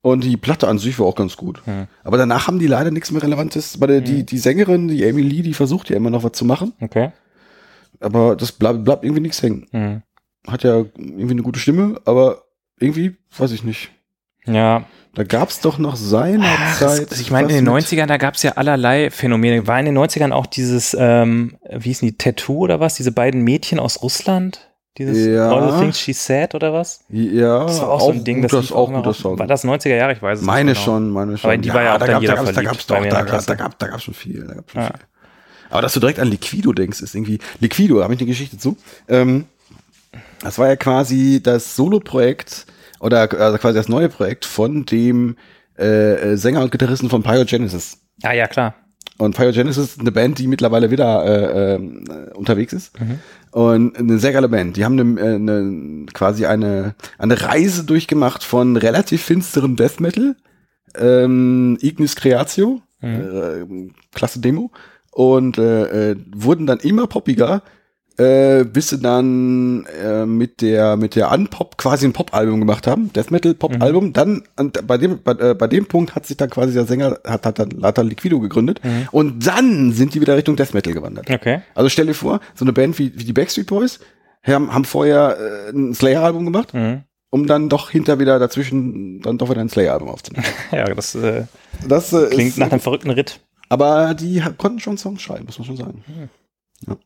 Und 0.00 0.22
die 0.22 0.36
Platte 0.36 0.68
an 0.68 0.78
sich 0.78 0.98
war 0.98 1.06
auch 1.06 1.16
ganz 1.16 1.36
gut. 1.36 1.60
Hm. 1.66 1.86
Aber 2.04 2.16
danach 2.16 2.46
haben 2.46 2.60
die 2.60 2.68
leider 2.68 2.90
nichts 2.90 3.10
mehr 3.10 3.22
Relevantes. 3.22 3.80
Weil 3.80 3.88
der, 3.88 4.00
die, 4.00 4.24
die 4.24 4.38
Sängerin, 4.38 4.88
die 4.88 5.04
Amy 5.04 5.22
Lee, 5.22 5.42
die 5.42 5.54
versucht 5.54 5.90
ja 5.90 5.96
immer 5.96 6.10
noch 6.10 6.22
was 6.22 6.32
zu 6.32 6.44
machen. 6.44 6.72
Okay. 6.80 7.10
Aber 8.00 8.36
das 8.36 8.52
bleibt, 8.52 8.84
bleibt 8.84 9.04
irgendwie 9.04 9.22
nichts 9.22 9.42
hängen. 9.42 9.66
Hm. 9.72 10.02
Hat 10.46 10.62
ja 10.62 10.76
irgendwie 10.76 11.32
eine 11.32 11.42
gute 11.42 11.58
Stimme, 11.58 12.00
aber 12.04 12.44
irgendwie, 12.78 13.16
weiß 13.36 13.50
ich 13.50 13.64
nicht. 13.64 13.90
Ja, 14.46 14.84
Da 15.18 15.24
gab's 15.24 15.60
doch 15.60 15.78
noch 15.78 15.96
seiner 15.96 16.44
Ach, 16.46 16.78
Zeit. 16.78 17.10
also 17.10 17.20
ich 17.20 17.32
meine, 17.32 17.48
in 17.48 17.54
den 17.56 17.64
mit- 17.64 17.72
90ern, 17.84 18.06
da 18.06 18.18
gab 18.18 18.34
es 18.34 18.44
ja 18.44 18.52
allerlei 18.52 19.10
Phänomene. 19.10 19.66
War 19.66 19.78
in 19.80 19.86
den 19.86 19.98
90ern 19.98 20.30
auch 20.32 20.46
dieses, 20.46 20.96
ähm, 20.98 21.56
wie 21.68 21.88
hießen 21.88 22.06
die, 22.06 22.16
Tattoo 22.16 22.58
oder 22.58 22.78
was? 22.78 22.94
Diese 22.94 23.10
beiden 23.10 23.42
Mädchen 23.42 23.80
aus 23.80 24.00
Russland? 24.02 24.60
Dieses 24.96 25.26
Ja. 25.26 25.50
All 25.50 25.72
the 25.72 25.78
Things 25.80 25.98
She 25.98 26.12
Said 26.12 26.54
oder 26.54 26.72
was? 26.72 27.00
Ja, 27.08 27.64
Das 27.64 27.80
war 27.80 27.88
auch, 27.90 28.00
so 28.00 28.10
ein 28.12 28.22
Ding, 28.22 28.42
gut, 28.42 28.52
das 28.52 28.66
das 28.68 28.72
auch 28.72 28.92
guter. 28.92 29.12
Song. 29.12 29.38
War 29.40 29.46
das 29.48 29.64
90er 29.64 29.96
Jahre? 29.96 30.12
Ich 30.12 30.22
weiß 30.22 30.38
es 30.38 30.44
Meine 30.44 30.70
nicht. 30.70 30.84
genau. 30.84 30.96
schon, 30.96 31.10
meine 31.10 31.36
schon. 31.36 31.50
Aber 31.50 31.58
die 31.58 31.72
war 31.74 31.82
ja 31.82 31.94
auch 31.94 31.98
dann 31.98 32.10
da, 32.10 32.20
jeder 32.20 32.34
gab, 32.36 32.46
da 32.46 32.52
verliebt 32.52 32.72
gab's 32.74 32.84
bei 32.86 32.94
doch, 32.94 33.00
mir 33.02 33.08
in 33.08 33.14
da, 33.14 33.18
da, 33.20 33.24
Klasse. 33.24 33.46
da, 33.48 33.54
gab, 33.56 33.78
da 33.78 33.86
gab's 33.88 34.04
schon 34.04 34.14
viel. 34.14 34.44
Da 34.46 34.54
gab's 34.54 34.72
schon 34.72 34.82
Ja. 34.82 34.86
viel. 34.88 34.96
Aber 35.70 35.82
dass 35.82 35.94
du 35.94 36.00
direkt 36.00 36.20
an 36.20 36.28
Liquido 36.28 36.72
denkst, 36.72 37.00
ist 37.00 37.14
irgendwie. 37.16 37.40
Liquido, 37.60 37.96
da 37.98 38.04
habe 38.04 38.14
ich 38.14 38.20
eine 38.20 38.28
Geschichte 38.28 38.56
zu. 38.56 38.76
Ähm, 39.08 39.46
das 40.42 40.58
war 40.58 40.68
ja 40.68 40.76
quasi 40.76 41.40
das 41.42 41.74
Solo-Projekt 41.74 42.66
oder 43.00 43.32
also 43.40 43.58
quasi 43.58 43.76
das 43.76 43.88
neue 43.88 44.08
Projekt 44.08 44.44
von 44.44 44.84
dem 44.84 45.36
äh, 45.78 46.32
äh, 46.32 46.36
Sänger 46.36 46.62
und 46.62 46.72
Gitarristen 46.72 47.10
von 47.10 47.22
Pyrogenesis. 47.22 47.98
Ah 48.22 48.32
ja, 48.32 48.46
klar. 48.46 48.74
Und 49.16 49.36
Pyrogenesis 49.36 49.90
ist 49.90 50.00
eine 50.00 50.12
Band, 50.12 50.38
die 50.38 50.46
mittlerweile 50.46 50.90
wieder 50.90 51.24
äh, 51.24 51.74
äh, 51.74 52.32
unterwegs 52.34 52.72
ist. 52.72 53.00
Mhm. 53.00 53.18
Und 53.50 53.98
eine 53.98 54.18
sehr 54.18 54.32
geile 54.32 54.48
Band. 54.48 54.76
Die 54.76 54.84
haben 54.84 54.98
eine, 54.98 55.20
äh, 55.20 55.34
eine, 55.34 56.06
quasi 56.12 56.46
eine, 56.46 56.94
eine 57.18 57.40
Reise 57.40 57.84
durchgemacht 57.84 58.44
von 58.44 58.76
relativ 58.76 59.22
finsterem 59.24 59.76
Death 59.76 60.00
Metal, 60.00 60.36
ähm, 60.96 61.78
Ignis 61.80 62.16
Creatio, 62.16 62.80
äh, 63.00 63.64
klasse 64.14 64.40
Demo, 64.40 64.70
und 65.12 65.58
äh, 65.58 66.10
äh, 66.12 66.16
wurden 66.34 66.66
dann 66.66 66.78
immer 66.78 67.06
poppiger, 67.06 67.62
äh, 68.18 68.64
bis 68.64 68.88
sie 68.90 68.98
dann 68.98 69.86
äh, 70.02 70.26
mit 70.26 70.60
der 70.60 70.96
mit 70.96 71.14
der 71.14 71.30
Unpop 71.32 71.78
quasi 71.78 72.04
ein 72.06 72.12
Pop-Album 72.12 72.60
gemacht 72.60 72.86
haben, 72.86 73.12
Death 73.12 73.30
Metal 73.30 73.54
Pop-Album. 73.54 74.12
Dann 74.12 74.42
und 74.58 74.86
bei 74.86 74.98
dem 74.98 75.22
bei, 75.22 75.32
äh, 75.32 75.54
bei 75.54 75.66
dem 75.68 75.86
Punkt 75.86 76.14
hat 76.14 76.26
sich 76.26 76.36
dann 76.36 76.50
quasi 76.50 76.72
der 76.74 76.84
Sänger 76.84 77.18
hat 77.24 77.46
hat 77.46 77.58
dann 77.58 77.70
Lata 77.70 78.02
Liquido 78.02 78.40
gegründet 78.40 78.80
und 79.12 79.46
dann 79.46 79.92
sind 79.92 80.14
die 80.14 80.20
wieder 80.20 80.36
Richtung 80.36 80.56
Death 80.56 80.74
Metal 80.74 80.92
gewandert. 80.92 81.30
Okay. 81.30 81.62
Also 81.74 81.88
stell 81.88 82.06
dir 82.06 82.14
vor, 82.14 82.40
so 82.54 82.64
eine 82.64 82.72
Band 82.72 82.98
wie, 82.98 83.12
wie 83.18 83.24
die 83.24 83.32
Backstreet 83.32 83.66
Boys 83.68 84.00
haben, 84.42 84.72
haben 84.74 84.84
vorher 84.84 85.36
äh, 85.68 85.70
ein 85.70 85.94
Slayer-Album 85.94 86.44
gemacht, 86.44 86.72
Mhm. 86.74 87.02
um 87.30 87.46
dann 87.46 87.68
doch 87.68 87.90
hinter 87.90 88.18
wieder 88.18 88.38
dazwischen 88.38 89.20
dann 89.20 89.36
doch 89.38 89.50
wieder 89.50 89.60
ein 89.60 89.68
Slayer-Album 89.68 90.08
aufzunehmen. 90.08 90.44
Ja, 90.72 90.84
das 90.86 91.14
äh, 91.14 91.44
Das 91.86 92.12
äh, 92.12 92.26
klingt 92.30 92.50
ist, 92.50 92.58
nach 92.58 92.70
einem 92.70 92.80
verrückten 92.80 93.10
Ritt. 93.10 93.40
aber 93.68 94.14
die 94.14 94.42
konnten 94.56 94.80
schon 94.80 94.96
Songs 94.98 95.20
schreiben, 95.22 95.44
muss 95.46 95.58
man 95.58 95.66
schon 95.66 95.76
sagen. 95.76 96.04
Ja. 96.86 96.96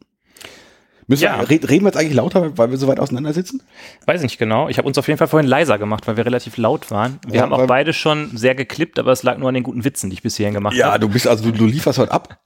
Müssen 1.09 1.25
Ja. 1.25 1.41
wir, 1.41 1.51
red, 1.51 1.69
reden 1.69 1.85
wir 1.85 1.89
jetzt 1.89 1.97
eigentlich 1.97 2.15
lauter, 2.15 2.57
weil 2.57 2.71
wir 2.71 2.79
so 2.79 2.87
weit 2.87 3.01
auseinander 3.01 3.33
sitzen? 3.33 3.63
Weiß 4.07 4.21
ich 4.21 4.23
nicht 4.23 4.39
genau. 4.39 4.69
Ich 4.69 4.79
habe 4.79 4.87
uns 4.87 4.97
auf 4.99 5.09
jeden 5.09 5.19
Fall 5.19 5.27
vorhin 5.29 5.49
leiser 5.49 5.79
gemacht, 5.79 6.07
weil 6.07 6.17
wir 6.17 6.25
relativ 6.25 6.57
laut 6.57 6.91
waren. 6.91 7.19
Wir 7.27 7.37
Ja, 7.37 7.43
haben 7.43 7.53
auch 7.53 7.67
beide 7.67 7.93
schon 7.93 8.31
sehr 8.37 8.55
geklippt, 8.55 8.99
aber 8.99 9.11
es 9.13 9.23
lag 9.23 9.39
nur 9.39 9.49
an 9.49 9.55
den 9.55 9.65
guten 9.65 9.85
Witzen, 9.85 10.11
die 10.11 10.15
ich 10.15 10.23
bis 10.23 10.37
hierhin 10.37 10.55
gemacht 10.55 10.77
Ja, 10.77 10.93
habe. 10.93 11.01
du 11.01 11.09
bist 11.09 11.27
also 11.27 11.45
du, 11.45 11.53
du 11.53 11.67
lieferst 11.67 11.99
heute 11.99 12.13
ab. 12.13 12.39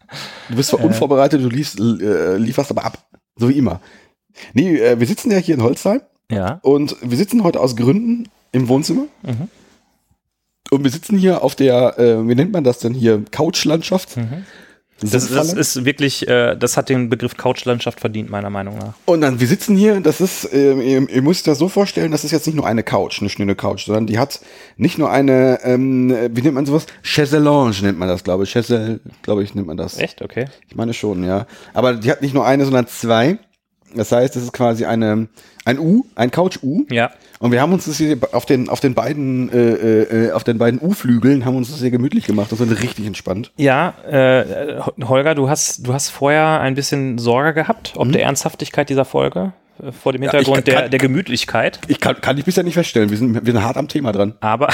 Du 0.49 0.57
bist 0.57 0.71
zwar 0.71 0.83
unvorbereitet, 0.83 1.43
du 1.43 1.49
liefst, 1.49 1.79
äh, 1.79 2.37
lieferst 2.37 2.71
aber 2.71 2.85
ab, 2.85 2.99
so 3.37 3.49
wie 3.49 3.59
immer. 3.59 3.81
Nee, 4.55 4.77
äh, 4.79 4.99
wir 5.01 5.07
sitzen 5.07 5.31
ja 5.31 5.39
hier 5.39 5.55
in 5.55 5.63
Holzheim 5.63 6.01
Ja. 6.31 6.59
Und 6.63 6.97
wir 7.03 7.17
sitzen 7.17 7.45
heute 7.45 7.61
aus 7.61 7.77
Gründen 7.77 8.29
im 8.53 8.69
Wohnzimmer. 8.69 9.07
Mhm. 9.23 9.49
Und 10.71 10.83
wir 10.83 10.91
sitzen 10.91 11.17
hier 11.19 11.43
auf 11.45 11.55
der, 11.55 11.99
äh, 11.99 12.27
wie 12.29 12.35
nennt 12.35 12.53
man 12.53 12.65
das 12.65 12.79
denn 12.81 12.93
hier, 12.95 13.23
Couchlandschaft. 13.31 14.17
Mhm. 14.17 14.45
Das, 15.01 15.29
das 15.29 15.53
ist 15.53 15.85
wirklich, 15.85 16.27
äh, 16.27 16.57
das 16.57 16.79
hat 16.79 16.89
den 16.89 17.11
Begriff 17.11 17.37
Couchlandschaft 17.37 18.01
verdient, 18.01 18.31
meiner 18.31 18.49
Meinung 18.49 18.79
nach. 18.79 18.95
Und 19.05 19.21
dann, 19.21 19.41
wir 19.41 19.47
sitzen 19.47 19.77
hier, 19.77 20.01
das 20.01 20.23
ist, 20.23 20.51
äh, 20.53 20.73
ihr, 20.73 21.09
ihr 21.09 21.23
müsst 21.23 21.47
das 21.47 21.59
so 21.59 21.69
vorstellen, 21.69 22.13
das 22.13 22.25
ist 22.25 22.31
jetzt 22.31 22.47
nicht 22.47 22.57
nur 22.57 22.67
eine 22.67 22.83
Couch, 22.83 23.21
eine 23.21 23.29
schöne 23.29 23.55
Couch, 23.55 23.85
sondern 23.85 24.07
die 24.07 24.19
hat 24.19 24.41
nicht 24.79 24.97
nur 24.97 25.11
eine, 25.11 25.61
ähm, 25.65 26.09
wie 26.31 26.41
nennt 26.41 26.55
man 26.55 26.65
sowas? 26.65 26.87
Chaiselange 27.03 27.83
nennt 27.83 27.99
man 27.99 28.09
das, 28.09 28.25
glaube 28.25 28.45
ich. 28.45 28.51
Chaise, 28.51 29.01
glaube 29.21 29.43
ich, 29.43 29.55
nennt 29.55 29.67
man 29.67 29.77
das. 29.77 29.99
Echt? 29.99 30.23
Okay. 30.23 30.47
Ich 30.69 30.77
meine 30.77 30.95
schon, 30.95 31.25
ja. 31.25 31.47
Aber 31.75 31.95
die 31.95 32.11
hat 32.11 32.23
nicht 32.23 32.33
nur 32.33 32.47
eine, 32.47 32.65
sondern 32.65 32.87
zwei. 32.87 33.39
Das 33.97 34.13
heißt, 34.13 34.37
das 34.37 34.43
ist 34.43 34.53
quasi 34.53 34.85
eine, 34.85 35.29
ein 35.65 35.79
U, 35.79 36.05
ein 36.15 36.31
Couch-U. 36.31 36.85
Ja. 36.91 37.11
Und 37.39 37.53
wir 37.53 37.61
haben 37.61 37.73
uns 37.73 37.85
das 37.87 37.99
hier 37.99 38.17
auf 38.33 38.47
den, 38.47 38.69
auf 38.69 38.81
den 38.81 38.95
beiden, 38.95 39.53
äh, 39.53 40.03
äh, 40.29 40.33
auf 40.33 40.45
den 40.45 40.59
beiden 40.59 40.81
U-Flügeln 40.81 41.45
haben 41.45 41.57
uns 41.57 41.71
das 41.71 41.81
sehr 41.81 41.91
gemütlich 41.91 42.27
gemacht. 42.27 42.51
Das 42.53 42.61
war 42.61 42.69
richtig 42.71 43.07
entspannt. 43.07 43.53
Ja, 43.57 43.95
äh, 44.09 44.81
Holger, 45.05 45.35
du 45.35 45.49
hast, 45.49 45.87
du 45.87 45.93
hast 45.93 46.11
vorher 46.11 46.61
ein 46.61 46.75
bisschen 46.75 47.19
Sorge 47.19 47.53
gehabt, 47.53 47.93
ob 47.97 48.11
der 48.13 48.23
Ernsthaftigkeit 48.23 48.89
dieser 48.89 49.05
Folge 49.05 49.53
äh, 49.83 49.93
vor 49.93 50.13
dem 50.13 50.23
Hintergrund 50.23 50.65
kann- 50.65 50.65
der, 50.65 50.89
der 50.89 50.99
Gemütlichkeit. 50.99 51.81
Ich 51.89 52.01
kann, 52.01 52.21
kann 52.21 52.39
ich 52.39 52.45
bisher 52.45 52.65
nicht 52.65 52.75
feststellen. 52.75 53.11
Wir 53.11 53.19
sind, 53.19 53.35
wir 53.35 53.53
sind 53.53 53.63
hart 53.63 53.77
am 53.77 53.89
Thema 53.89 54.13
dran. 54.13 54.35
Aber, 54.41 54.69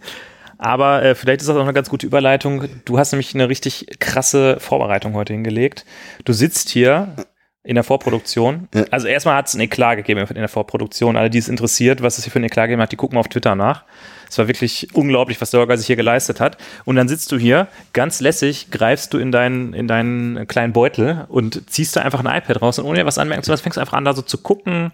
aber 0.58 1.02
äh, 1.02 1.14
vielleicht 1.14 1.40
ist 1.40 1.48
das 1.48 1.56
auch 1.56 1.62
eine 1.62 1.72
ganz 1.72 1.88
gute 1.88 2.06
Überleitung. 2.06 2.64
Du 2.84 2.98
hast 2.98 3.12
nämlich 3.12 3.34
eine 3.34 3.48
richtig 3.48 3.86
krasse 3.98 4.58
Vorbereitung 4.60 5.14
heute 5.14 5.32
hingelegt. 5.32 5.86
Du 6.24 6.34
sitzt 6.34 6.68
hier 6.68 7.14
in 7.64 7.74
der 7.74 7.84
Vorproduktion. 7.84 8.68
Ja. 8.74 8.84
Also 8.90 9.08
erstmal 9.08 9.36
hat 9.36 9.48
es 9.48 9.54
ein 9.54 9.60
Eklat 9.60 9.96
gegeben 9.96 10.20
in 10.20 10.34
der 10.34 10.48
Vorproduktion. 10.48 11.16
Alle, 11.16 11.30
die 11.30 11.38
es 11.38 11.48
interessiert, 11.48 12.02
was 12.02 12.18
es 12.18 12.24
hier 12.24 12.30
für 12.30 12.38
ein 12.38 12.44
Eklat 12.44 12.66
gegeben 12.66 12.82
hat, 12.82 12.92
die 12.92 12.96
gucken 12.96 13.18
auf 13.18 13.28
Twitter 13.28 13.54
nach. 13.54 13.84
Es 14.28 14.36
war 14.36 14.48
wirklich 14.48 14.88
unglaublich, 14.94 15.40
was 15.40 15.50
der 15.50 15.60
Holger 15.60 15.78
sich 15.78 15.86
hier 15.86 15.96
geleistet 15.96 16.40
hat. 16.40 16.58
Und 16.84 16.96
dann 16.96 17.08
sitzt 17.08 17.32
du 17.32 17.38
hier, 17.38 17.68
ganz 17.94 18.20
lässig, 18.20 18.70
greifst 18.70 19.14
du 19.14 19.18
in 19.18 19.32
deinen, 19.32 19.72
in 19.72 19.88
deinen 19.88 20.46
kleinen 20.46 20.74
Beutel 20.74 21.24
und 21.28 21.70
ziehst 21.70 21.96
da 21.96 22.02
einfach 22.02 22.22
ein 22.22 22.26
iPad 22.26 22.60
raus 22.60 22.78
und 22.78 22.84
ohne 22.84 22.98
dir 22.98 23.06
was 23.06 23.18
anmerken 23.18 23.42
zu 23.42 23.50
lassen, 23.50 23.62
fängst 23.62 23.76
du 23.76 23.80
einfach 23.80 23.96
an, 23.96 24.04
da 24.04 24.12
so 24.12 24.22
zu 24.22 24.38
gucken, 24.38 24.92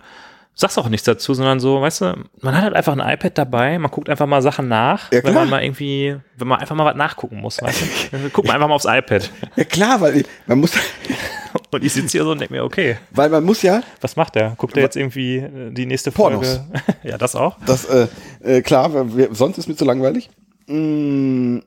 sagst 0.55 0.79
auch 0.79 0.89
nichts 0.89 1.05
dazu, 1.05 1.35
sondern 1.35 1.61
so, 1.61 1.81
weißt 1.81 2.01
du, 2.03 2.15
man 2.41 2.57
hat 2.57 2.65
halt 2.65 2.75
einfach 2.75 2.97
ein 2.97 3.15
iPad 3.15 3.39
dabei, 3.39 3.79
man 3.79 3.91
guckt 3.91 4.09
einfach 4.11 4.27
mal 4.27 4.43
Sachen 4.43 4.69
nach, 4.69 5.11
Ja, 5.13 5.25
wenn 5.25 5.35
man 5.35 5.49
mal 5.49 5.63
irgendwie, 5.63 6.17
wenn 6.37 6.49
man 6.49 6.61
einfach 6.61 6.77
mal 6.77 6.85
was 6.85 6.97
nachgucken 6.97 7.37
muss, 7.37 7.63
weißt 7.63 7.83
du? 7.83 7.87
Dann 8.13 8.33
Guckt 8.33 8.47
man 8.47 8.57
einfach 8.57 8.69
mal 8.69 8.75
aufs 8.75 8.85
iPad. 8.85 9.31
Ja 9.57 9.65
klar, 9.65 10.01
weil 10.01 10.25
man 10.47 10.59
muss, 10.59 10.73
Und 11.71 11.85
ich 11.85 11.93
sitze 11.93 12.13
hier 12.13 12.25
so 12.25 12.33
und 12.33 12.41
denke 12.41 12.55
mir, 12.55 12.65
okay, 12.65 12.97
weil 13.11 13.29
man 13.29 13.45
muss 13.45 13.63
ja, 13.63 13.83
was 14.01 14.17
macht 14.17 14.35
der? 14.35 14.55
Guckt 14.57 14.77
er 14.77 14.83
jetzt 14.83 14.97
irgendwie 14.97 15.37
äh, 15.37 15.71
die 15.73 15.87
nächste 15.87 16.11
Pornos. 16.11 16.57
Folge? 16.57 16.99
ja, 17.03 17.19
das 17.19 17.35
auch. 17.37 17.57
das, 17.67 17.85
äh, 17.87 18.09
äh, 18.43 18.63
klar, 18.63 18.91
sonst 19.31 19.59
ist 19.59 19.69
mir 19.69 19.77
zu 19.77 19.85
langweilig. 19.85 20.31
Mm, 20.67 21.59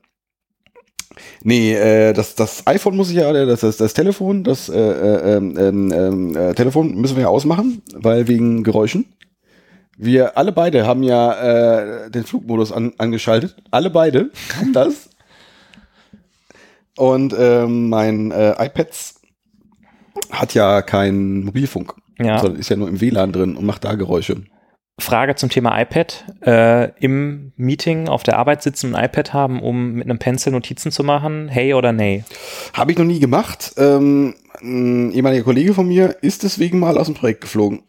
nee, 1.44 1.74
äh, 1.74 2.14
das, 2.14 2.36
das 2.36 2.66
iPhone 2.68 2.96
muss 2.96 3.10
ich 3.10 3.18
ja, 3.18 3.32
das, 3.32 3.62
das, 3.62 3.78
das 3.78 3.94
Telefon, 3.94 4.44
das 4.44 4.70
äh, 4.70 4.80
äh, 4.80 5.38
ähm, 5.38 5.92
ähm, 5.92 6.36
äh, 6.36 6.54
Telefon 6.54 6.96
müssen 6.96 7.16
wir 7.16 7.24
ja 7.24 7.30
ausmachen, 7.30 7.82
weil 7.94 8.28
wegen 8.28 8.64
Geräuschen. 8.64 9.06
Wir 9.96 10.38
alle 10.38 10.52
beide 10.52 10.88
haben 10.88 11.04
ja 11.04 12.06
äh, 12.06 12.10
den 12.10 12.24
Flugmodus 12.24 12.72
an, 12.72 12.94
angeschaltet. 12.98 13.56
Alle 13.70 13.90
beide 13.90 14.32
haben 14.58 14.74
das. 14.74 15.10
Und 16.98 17.36
ähm, 17.38 17.90
mein 17.90 18.32
äh, 18.32 18.54
iPads 18.66 19.22
hat 20.32 20.54
ja 20.54 20.82
keinen 20.82 21.46
Mobilfunk. 21.46 21.96
Ja. 22.20 22.40
Sondern 22.40 22.60
ist 22.60 22.70
ja 22.70 22.76
nur 22.76 22.90
im 22.90 23.02
WLAN 23.02 23.32
drin 23.32 23.56
und 23.56 23.66
macht 23.66 23.84
da 23.84 23.96
Geräusche. 23.96 24.44
Frage 25.00 25.36
zum 25.36 25.50
Thema 25.50 25.80
iPad. 25.82 26.26
Äh, 26.46 26.92
Im 27.04 27.52
Meeting 27.56 28.08
auf 28.08 28.24
der 28.24 28.38
Arbeit 28.38 28.62
sitzen, 28.62 28.96
ein 28.96 29.06
iPad 29.06 29.34
haben, 29.34 29.62
um 29.62 29.94
mit 29.94 30.06
einem 30.10 30.20
Pencil 30.20 30.52
Notizen 30.52 30.92
zu 30.92 31.04
machen? 31.04 31.48
Hey 31.50 31.74
oder 31.74 31.92
nay? 31.92 32.24
Habe 32.74 32.92
ich 32.92 32.98
noch 32.98 33.06
nie 33.06 33.20
gemacht. 33.20 33.74
Ähm, 33.78 34.36
ein 34.62 35.12
ehemaliger 35.12 35.44
Kollege 35.44 35.74
von 35.74 35.88
mir 35.88 36.18
ist 36.22 36.44
deswegen 36.44 36.80
mal 36.80 36.98
aus 36.98 37.08
dem 37.08 37.16
Projekt 37.16 37.42
geflogen. 37.42 37.84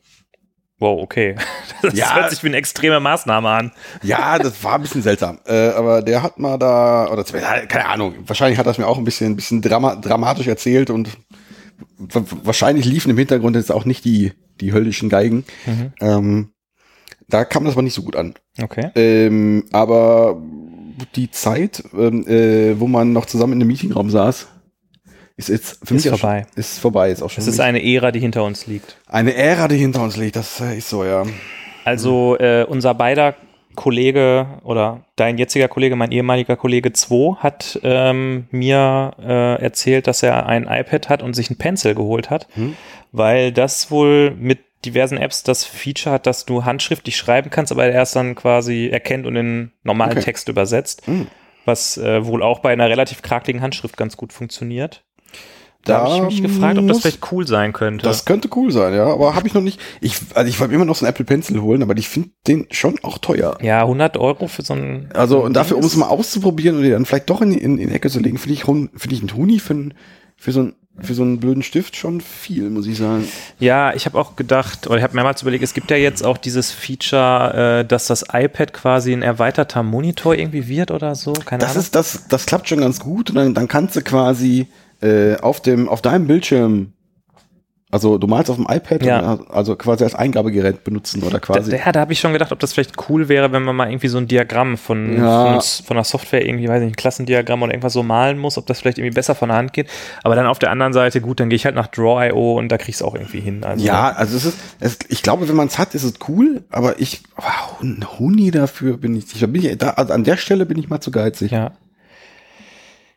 Wow, 0.78 1.02
okay. 1.02 1.36
Das 1.82 1.92
Ja. 1.94 2.14
hört 2.14 2.30
sich 2.30 2.42
wie 2.42 2.46
eine 2.48 2.56
extreme 2.56 2.98
Maßnahme 2.98 3.48
an. 3.50 3.72
Ja, 4.02 4.38
das 4.38 4.64
war 4.64 4.76
ein 4.76 4.80
bisschen 4.80 5.02
seltsam. 5.02 5.38
Äh, 5.46 5.68
aber 5.68 6.00
der 6.00 6.22
hat 6.22 6.38
mal 6.38 6.56
da, 6.56 7.06
oder 7.12 7.22
keine 7.68 7.86
Ahnung, 7.86 8.14
wahrscheinlich 8.26 8.58
hat 8.58 8.66
das 8.66 8.78
mir 8.78 8.86
auch 8.86 8.96
ein 8.96 9.04
bisschen, 9.04 9.32
ein 9.32 9.36
bisschen 9.36 9.60
drama 9.60 9.94
dramatisch 9.96 10.46
erzählt 10.46 10.88
und 10.88 11.10
wa- 11.98 12.24
wahrscheinlich 12.42 12.86
liefen 12.86 13.10
im 13.10 13.18
Hintergrund 13.18 13.54
jetzt 13.56 13.70
auch 13.70 13.84
nicht 13.84 14.06
die, 14.06 14.32
die 14.62 14.72
höllischen 14.72 15.10
Geigen. 15.10 15.44
Ähm, 16.00 16.53
da 17.28 17.44
kam 17.44 17.64
das 17.64 17.74
aber 17.74 17.82
nicht 17.82 17.94
so 17.94 18.02
gut 18.02 18.16
an. 18.16 18.34
Okay. 18.62 18.90
Ähm, 18.94 19.64
aber 19.72 20.40
die 21.16 21.30
Zeit, 21.30 21.82
ähm, 21.96 22.26
äh, 22.26 22.78
wo 22.78 22.86
man 22.86 23.12
noch 23.12 23.26
zusammen 23.26 23.54
in 23.54 23.60
einem 23.60 23.68
Meetingraum 23.68 24.10
saß, 24.10 24.46
ist 25.36 25.48
jetzt 25.48 25.78
für 25.84 25.94
Ist 25.96 26.04
mich 26.04 26.08
vorbei. 26.20 26.46
Schon, 26.48 26.60
ist 26.60 26.78
vorbei, 26.78 27.10
ist 27.10 27.22
auch 27.22 27.30
schon 27.30 27.42
Es 27.42 27.48
ist 27.48 27.58
eine 27.60 27.82
Ära, 27.84 28.12
die 28.12 28.20
hinter 28.20 28.44
uns 28.44 28.66
liegt. 28.66 28.96
eine 29.08 29.34
Ära, 29.34 29.66
die 29.68 29.76
hinter 29.76 30.02
uns 30.02 30.16
liegt. 30.16 30.36
Das 30.36 30.60
ist 30.60 30.88
so, 30.88 31.04
ja. 31.04 31.24
Also 31.84 32.36
äh, 32.38 32.64
unser 32.68 32.94
beider 32.94 33.34
Kollege 33.74 34.46
oder 34.62 35.04
dein 35.16 35.36
jetziger 35.36 35.66
Kollege, 35.66 35.96
mein 35.96 36.12
ehemaliger 36.12 36.56
Kollege 36.56 36.92
2, 36.92 37.38
hat 37.38 37.80
ähm, 37.82 38.46
mir 38.52 39.12
äh, 39.20 39.60
erzählt, 39.60 40.06
dass 40.06 40.22
er 40.22 40.46
ein 40.46 40.68
iPad 40.68 41.08
hat 41.08 41.22
und 41.24 41.34
sich 41.34 41.50
ein 41.50 41.56
Pencil 41.58 41.96
geholt 41.96 42.30
hat, 42.30 42.46
Hm. 42.54 42.76
weil 43.10 43.50
das 43.50 43.90
wohl 43.90 44.30
mit 44.38 44.60
diversen 44.84 45.16
Apps 45.18 45.42
das 45.42 45.64
Feature 45.64 46.14
hat, 46.14 46.26
dass 46.26 46.44
du 46.46 46.64
handschriftlich 46.64 47.16
schreiben 47.16 47.50
kannst, 47.50 47.72
aber 47.72 47.86
er 47.86 48.02
es 48.02 48.12
dann 48.12 48.34
quasi 48.34 48.88
erkennt 48.88 49.26
und 49.26 49.36
in 49.36 49.72
normalen 49.82 50.12
Okay. 50.12 50.22
Text 50.22 50.48
übersetzt, 50.48 51.02
Hm. 51.06 51.26
was 51.64 51.96
äh, 51.96 52.24
wohl 52.26 52.42
auch 52.42 52.60
bei 52.60 52.72
einer 52.72 52.88
relativ 52.88 53.22
krakeligen 53.22 53.62
Handschrift 53.62 53.96
ganz 53.96 54.16
gut 54.16 54.32
funktioniert. 54.32 55.04
Da, 55.86 55.98
Da 56.04 56.10
habe 56.14 56.32
ich 56.32 56.40
mich 56.40 56.42
gefragt, 56.50 56.78
ob 56.78 56.86
das 56.88 57.00
vielleicht 57.00 57.30
cool 57.30 57.46
sein 57.46 57.74
könnte. 57.74 58.04
Das 58.06 58.24
könnte 58.24 58.48
cool 58.56 58.72
sein, 58.72 58.94
ja. 58.94 59.04
Aber 59.04 59.34
habe 59.34 59.46
ich 59.46 59.52
noch 59.52 59.60
nicht. 59.60 59.78
Ich, 60.00 60.16
also 60.34 60.48
ich 60.48 60.58
wollte 60.58 60.70
mir 60.70 60.76
immer 60.76 60.86
noch 60.86 60.96
so 60.96 61.04
einen 61.04 61.10
Apple 61.10 61.26
Pencil 61.26 61.60
holen, 61.60 61.82
aber 61.82 61.94
ich 61.98 62.08
finde 62.08 62.30
den 62.46 62.66
schon 62.70 62.98
auch 63.02 63.18
teuer. 63.18 63.58
ja, 63.60 63.82
100 63.82 64.16
Euro 64.16 64.48
für 64.48 64.62
so 64.62 64.72
ein 64.72 65.10
Also 65.12 65.44
und 65.44 65.52
dafür, 65.54 65.76
um 65.76 65.84
es 65.84 65.94
mal 65.96 66.08
auszuprobieren 66.08 66.76
und 66.78 66.84
den 66.84 66.92
dann 66.92 67.04
vielleicht 67.04 67.28
doch 67.28 67.42
in, 67.42 67.50
die- 67.50 67.58
in, 67.58 67.76
in 67.76 67.90
Ecke 67.90 68.08
zu 68.08 68.18
legen, 68.20 68.38
finde 68.38 68.54
ich, 68.54 68.64
finde 68.64 68.88
ich 69.10 69.20
einen 69.20 69.34
Huni 69.36 69.58
für, 69.58 69.90
für, 70.38 70.52
so 70.52 70.62
ein, 70.62 70.74
für 71.00 71.14
so 71.14 71.22
einen 71.22 71.40
blöden 71.40 71.62
Stift 71.62 71.96
schon 71.96 72.20
viel, 72.20 72.70
muss 72.70 72.86
ich 72.86 72.96
sagen. 72.98 73.26
Ja, 73.58 73.92
ich 73.94 74.06
habe 74.06 74.18
auch 74.18 74.36
gedacht, 74.36 74.86
oder 74.86 74.96
ich 74.98 75.02
habe 75.02 75.14
mehrmals 75.14 75.42
überlegt, 75.42 75.64
es 75.64 75.74
gibt 75.74 75.90
ja 75.90 75.96
jetzt 75.96 76.24
auch 76.24 76.38
dieses 76.38 76.70
Feature, 76.70 77.80
äh, 77.80 77.84
dass 77.84 78.06
das 78.06 78.24
iPad 78.32 78.72
quasi 78.72 79.12
ein 79.12 79.22
erweiterter 79.22 79.82
Monitor 79.82 80.34
irgendwie 80.34 80.68
wird 80.68 80.90
oder 80.90 81.14
so. 81.14 81.32
Keine 81.32 81.60
Das 81.60 81.72
Ahnung. 81.72 81.82
ist, 81.82 81.94
das, 81.94 82.28
das 82.28 82.46
klappt 82.46 82.68
schon 82.68 82.80
ganz 82.80 83.00
gut. 83.00 83.30
Und 83.30 83.36
dann, 83.36 83.54
dann 83.54 83.68
kannst 83.68 83.96
du 83.96 84.02
quasi 84.02 84.68
äh, 85.02 85.36
auf 85.36 85.60
dem, 85.60 85.88
auf 85.88 86.00
deinem 86.00 86.26
Bildschirm, 86.26 86.92
also 87.94 88.18
du 88.18 88.26
malst 88.26 88.50
auf 88.50 88.56
dem 88.56 88.66
iPad, 88.68 89.02
Ja. 89.04 89.32
und, 89.32 89.50
also 89.50 89.76
quasi 89.76 90.04
als 90.04 90.14
Eingabegerät 90.14 90.84
benutzen 90.84 91.22
oder 91.22 91.32
da, 91.32 91.38
quasi. 91.38 91.74
ja, 91.74 91.92
da 91.92 92.00
habe 92.00 92.12
ich 92.12 92.20
schon 92.20 92.32
gedacht, 92.32 92.52
ob 92.52 92.58
das 92.58 92.72
vielleicht 92.72 93.08
cool 93.08 93.28
wäre, 93.28 93.52
wenn 93.52 93.62
man 93.62 93.74
mal 93.76 93.88
irgendwie 93.88 94.08
so 94.08 94.18
ein 94.18 94.26
Diagramm 94.28 94.76
von, 94.76 95.16
Ja. 95.16 95.60
von, 95.60 95.84
von 95.86 95.96
der 95.96 96.04
Software 96.04 96.44
irgendwie, 96.44 96.68
weiß 96.68 96.80
nicht, 96.82 96.92
ein 96.92 96.96
Klassendiagramm 96.96 97.62
oder 97.62 97.72
irgendwas 97.72 97.92
so 97.92 98.02
malen 98.02 98.38
muss, 98.38 98.58
ob 98.58 98.66
das 98.66 98.80
vielleicht 98.80 98.98
irgendwie 98.98 99.14
besser 99.14 99.34
von 99.34 99.48
der 99.48 99.58
Hand 99.58 99.72
geht. 99.72 99.88
Aber 100.22 100.34
dann 100.34 100.46
auf 100.46 100.58
der 100.58 100.70
anderen 100.70 100.92
Seite, 100.92 101.20
gut, 101.20 101.40
dann 101.40 101.48
gehe 101.48 101.56
ich 101.56 101.64
halt 101.64 101.74
nach 101.76 101.86
Draw.io 101.86 102.58
und 102.58 102.68
da 102.70 102.76
krieg 102.78 102.90
ich 102.90 102.96
es 102.96 103.02
auch 103.02 103.14
irgendwie 103.14 103.40
hin. 103.40 103.64
Also, 103.64 103.84
Ja, 103.84 104.10
also 104.10 104.36
es 104.36 104.44
ist, 104.44 104.58
es, 104.80 104.98
ich 105.08 105.22
glaube, 105.22 105.48
wenn 105.48 105.56
man 105.56 105.68
es 105.68 105.78
hat, 105.78 105.94
ist 105.94 106.02
es 106.04 106.14
cool, 106.28 106.64
aber 106.70 107.00
ich, 107.00 107.22
wow, 107.36 107.80
ein 107.80 108.04
Huni 108.18 108.50
dafür 108.50 108.96
bin 108.98 109.14
ich, 109.16 109.26
da 109.38 109.46
bin 109.46 109.64
ich 109.64 109.78
da, 109.78 109.90
also 109.90 110.12
an 110.12 110.24
der 110.24 110.36
Stelle 110.36 110.66
bin 110.66 110.78
ich 110.78 110.88
mal 110.88 111.00
zu 111.00 111.10
geizig. 111.10 111.52
Ja. 111.52 111.70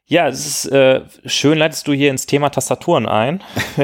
Ja, 0.09 0.29
es 0.29 0.45
ist 0.45 0.65
äh, 0.71 1.01
schön, 1.25 1.57
leitest 1.57 1.85
du 1.85 1.91
hier 1.91 2.09
ins 2.11 2.25
Thema 2.25 2.49
Tastaturen 2.49 3.07
ein. 3.07 3.41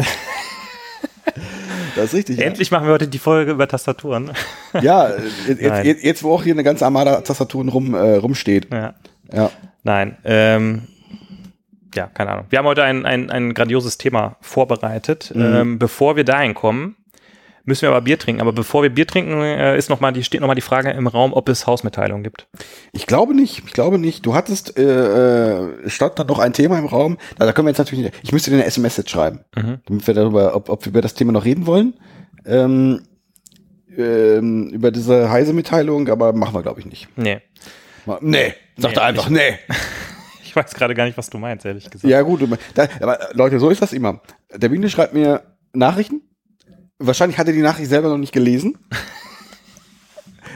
Das 1.95 2.05
ist 2.05 2.13
richtig. 2.13 2.39
Endlich 2.39 2.71
machen 2.71 2.87
wir 2.87 2.93
heute 2.93 3.07
die 3.07 3.19
Folge 3.19 3.51
über 3.51 3.67
Tastaturen. 3.67 4.31
Ja, 4.81 5.09
jetzt, 5.47 5.61
jetzt, 5.61 6.03
jetzt, 6.03 6.23
wo 6.23 6.33
auch 6.33 6.43
hier 6.43 6.53
eine 6.53 6.63
ganze 6.63 6.85
Armada 6.85 7.21
Tastaturen 7.21 7.69
rum, 7.69 7.93
äh, 7.93 8.15
rumsteht. 8.15 8.67
Ja. 8.71 8.95
Ja. 9.31 9.51
Nein, 9.83 10.17
ähm, 10.23 10.87
ja, 11.95 12.07
keine 12.07 12.31
Ahnung. 12.31 12.45
Wir 12.49 12.59
haben 12.59 12.65
heute 12.65 12.83
ein, 12.83 13.05
ein, 13.05 13.29
ein 13.29 13.53
grandioses 13.53 13.97
Thema 13.97 14.37
vorbereitet. 14.41 15.31
Ähm, 15.35 15.77
bevor 15.77 16.15
wir 16.15 16.23
dahin 16.23 16.53
kommen, 16.53 16.95
müssen 17.65 17.83
wir 17.83 17.89
aber 17.89 18.01
Bier 18.01 18.19
trinken. 18.19 18.41
Aber 18.41 18.53
bevor 18.53 18.83
wir 18.83 18.89
Bier 18.89 19.07
trinken, 19.07 19.41
äh, 19.41 19.77
ist 19.77 19.89
noch 19.89 19.99
mal 19.99 20.11
die, 20.11 20.23
steht 20.23 20.41
nochmal 20.41 20.55
die 20.55 20.61
Frage 20.61 20.91
im 20.91 21.07
Raum, 21.07 21.33
ob 21.33 21.47
es 21.49 21.65
Hausmitteilungen 21.67 22.23
gibt. 22.23 22.47
Ich 22.91 23.07
glaube 23.07 23.33
nicht, 23.35 23.63
ich 23.65 23.73
glaube 23.73 23.97
nicht. 23.99 24.25
Du 24.25 24.33
hattest, 24.35 24.77
äh, 24.77 25.61
äh, 25.83 25.89
stand 25.89 26.19
da 26.19 26.23
noch 26.23 26.39
ein 26.39 26.53
Thema 26.53 26.77
im 26.79 26.85
Raum. 26.85 27.17
Da, 27.37 27.45
da 27.45 27.53
können 27.53 27.67
wir 27.67 27.71
jetzt 27.71 27.77
natürlich, 27.79 28.03
nicht, 28.05 28.15
ich 28.23 28.31
müsste 28.31 28.49
dir 28.51 28.57
eine 28.57 28.65
SMS 28.65 28.97
jetzt 28.97 29.09
schreiben, 29.09 29.41
Mhm. 29.55 29.79
damit 29.85 30.05
wir 30.07 30.13
darüber, 30.13 30.55
ob, 30.55 30.69
ob 30.69 30.85
wir 30.85 30.89
über 30.91 31.01
das 31.01 31.13
Thema 31.13 31.31
noch 31.31 31.45
reden 31.45 31.65
wollen. 31.65 31.93
Ähm, 32.45 33.01
ähm, 33.97 34.69
über 34.69 34.91
diese 34.91 35.29
heise 35.29 35.53
Mitteilung, 35.53 36.09
aber 36.09 36.33
machen 36.33 36.53
wir, 36.55 36.61
glaube 36.63 36.79
ich, 36.79 36.85
nicht. 36.85 37.07
Nee. 37.15 37.41
Mal- 38.05 38.17
Nee, 38.21 38.53
sagt 38.77 38.95
Nee, 38.95 39.01
er 39.01 39.05
einfach, 39.05 39.29
nee. 39.29 39.59
Ich 40.45 40.55
weiß 40.55 40.75
gerade 40.75 40.93
gar 40.93 41.05
nicht, 41.05 41.17
was 41.17 41.31
du 41.31 41.39
meinst, 41.39 41.65
ehrlich 41.65 41.89
gesagt. 41.89 42.07
Ja, 42.11 42.21
gut. 42.21 42.41
Da, 42.75 42.87
aber 43.01 43.17
Leute, 43.33 43.59
so 43.59 43.71
ist 43.71 43.81
das 43.81 43.91
immer. 43.91 44.21
Der 44.55 44.69
Biene 44.69 44.87
schreibt 44.87 45.15
mir 45.15 45.41
Nachrichten. 45.73 46.21
Wahrscheinlich 46.99 47.37
hat 47.37 47.47
er 47.47 47.53
die 47.53 47.61
Nachricht 47.61 47.89
selber 47.89 48.09
noch 48.09 48.17
nicht 48.17 48.33
gelesen. 48.33 48.77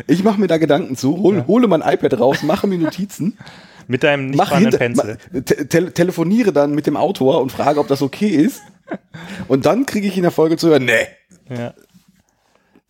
ich 0.07 0.23
mache 0.23 0.39
mir 0.39 0.47
da 0.47 0.57
Gedanken 0.57 0.95
zu, 0.95 1.17
hol, 1.17 1.45
hole 1.47 1.67
mein 1.67 1.81
iPad 1.81 2.19
raus, 2.19 2.43
mache 2.43 2.67
mir 2.67 2.77
Notizen, 2.77 3.37
Mit 3.89 4.03
deinem 4.03 4.27
nicht 4.27 4.37
mach 4.37 4.49
vorhandenen 4.49 4.79
hinter, 4.79 5.03
Pencil. 5.03 5.17
ma- 5.31 5.41
te 5.41 5.67
te 5.67 5.91
telefoniere 5.93 6.51
dann 6.51 6.75
mit 6.75 6.87
dem 6.87 6.97
Autor 6.97 7.41
und 7.41 7.51
frage, 7.53 7.79
ob 7.79 7.87
das 7.87 8.01
okay 8.01 8.27
ist. 8.27 8.61
Und 9.47 9.65
dann 9.65 9.85
kriege 9.85 10.07
ich 10.07 10.17
in 10.17 10.23
der 10.23 10.31
Folge 10.31 10.57
zu 10.57 10.67
hören, 10.69 10.83
nee. 10.85 11.07
Ja. 11.49 11.73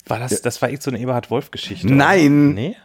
War 0.07 0.19
das, 0.19 0.41
das 0.41 0.59
war 0.61 0.69
echt 0.69 0.81
so 0.81 0.89
eine 0.89 0.99
Eberhard-Wolf-Geschichte? 0.99 1.93
Nein. 1.93 2.47
Oder? 2.51 2.53
Nee? 2.61 2.75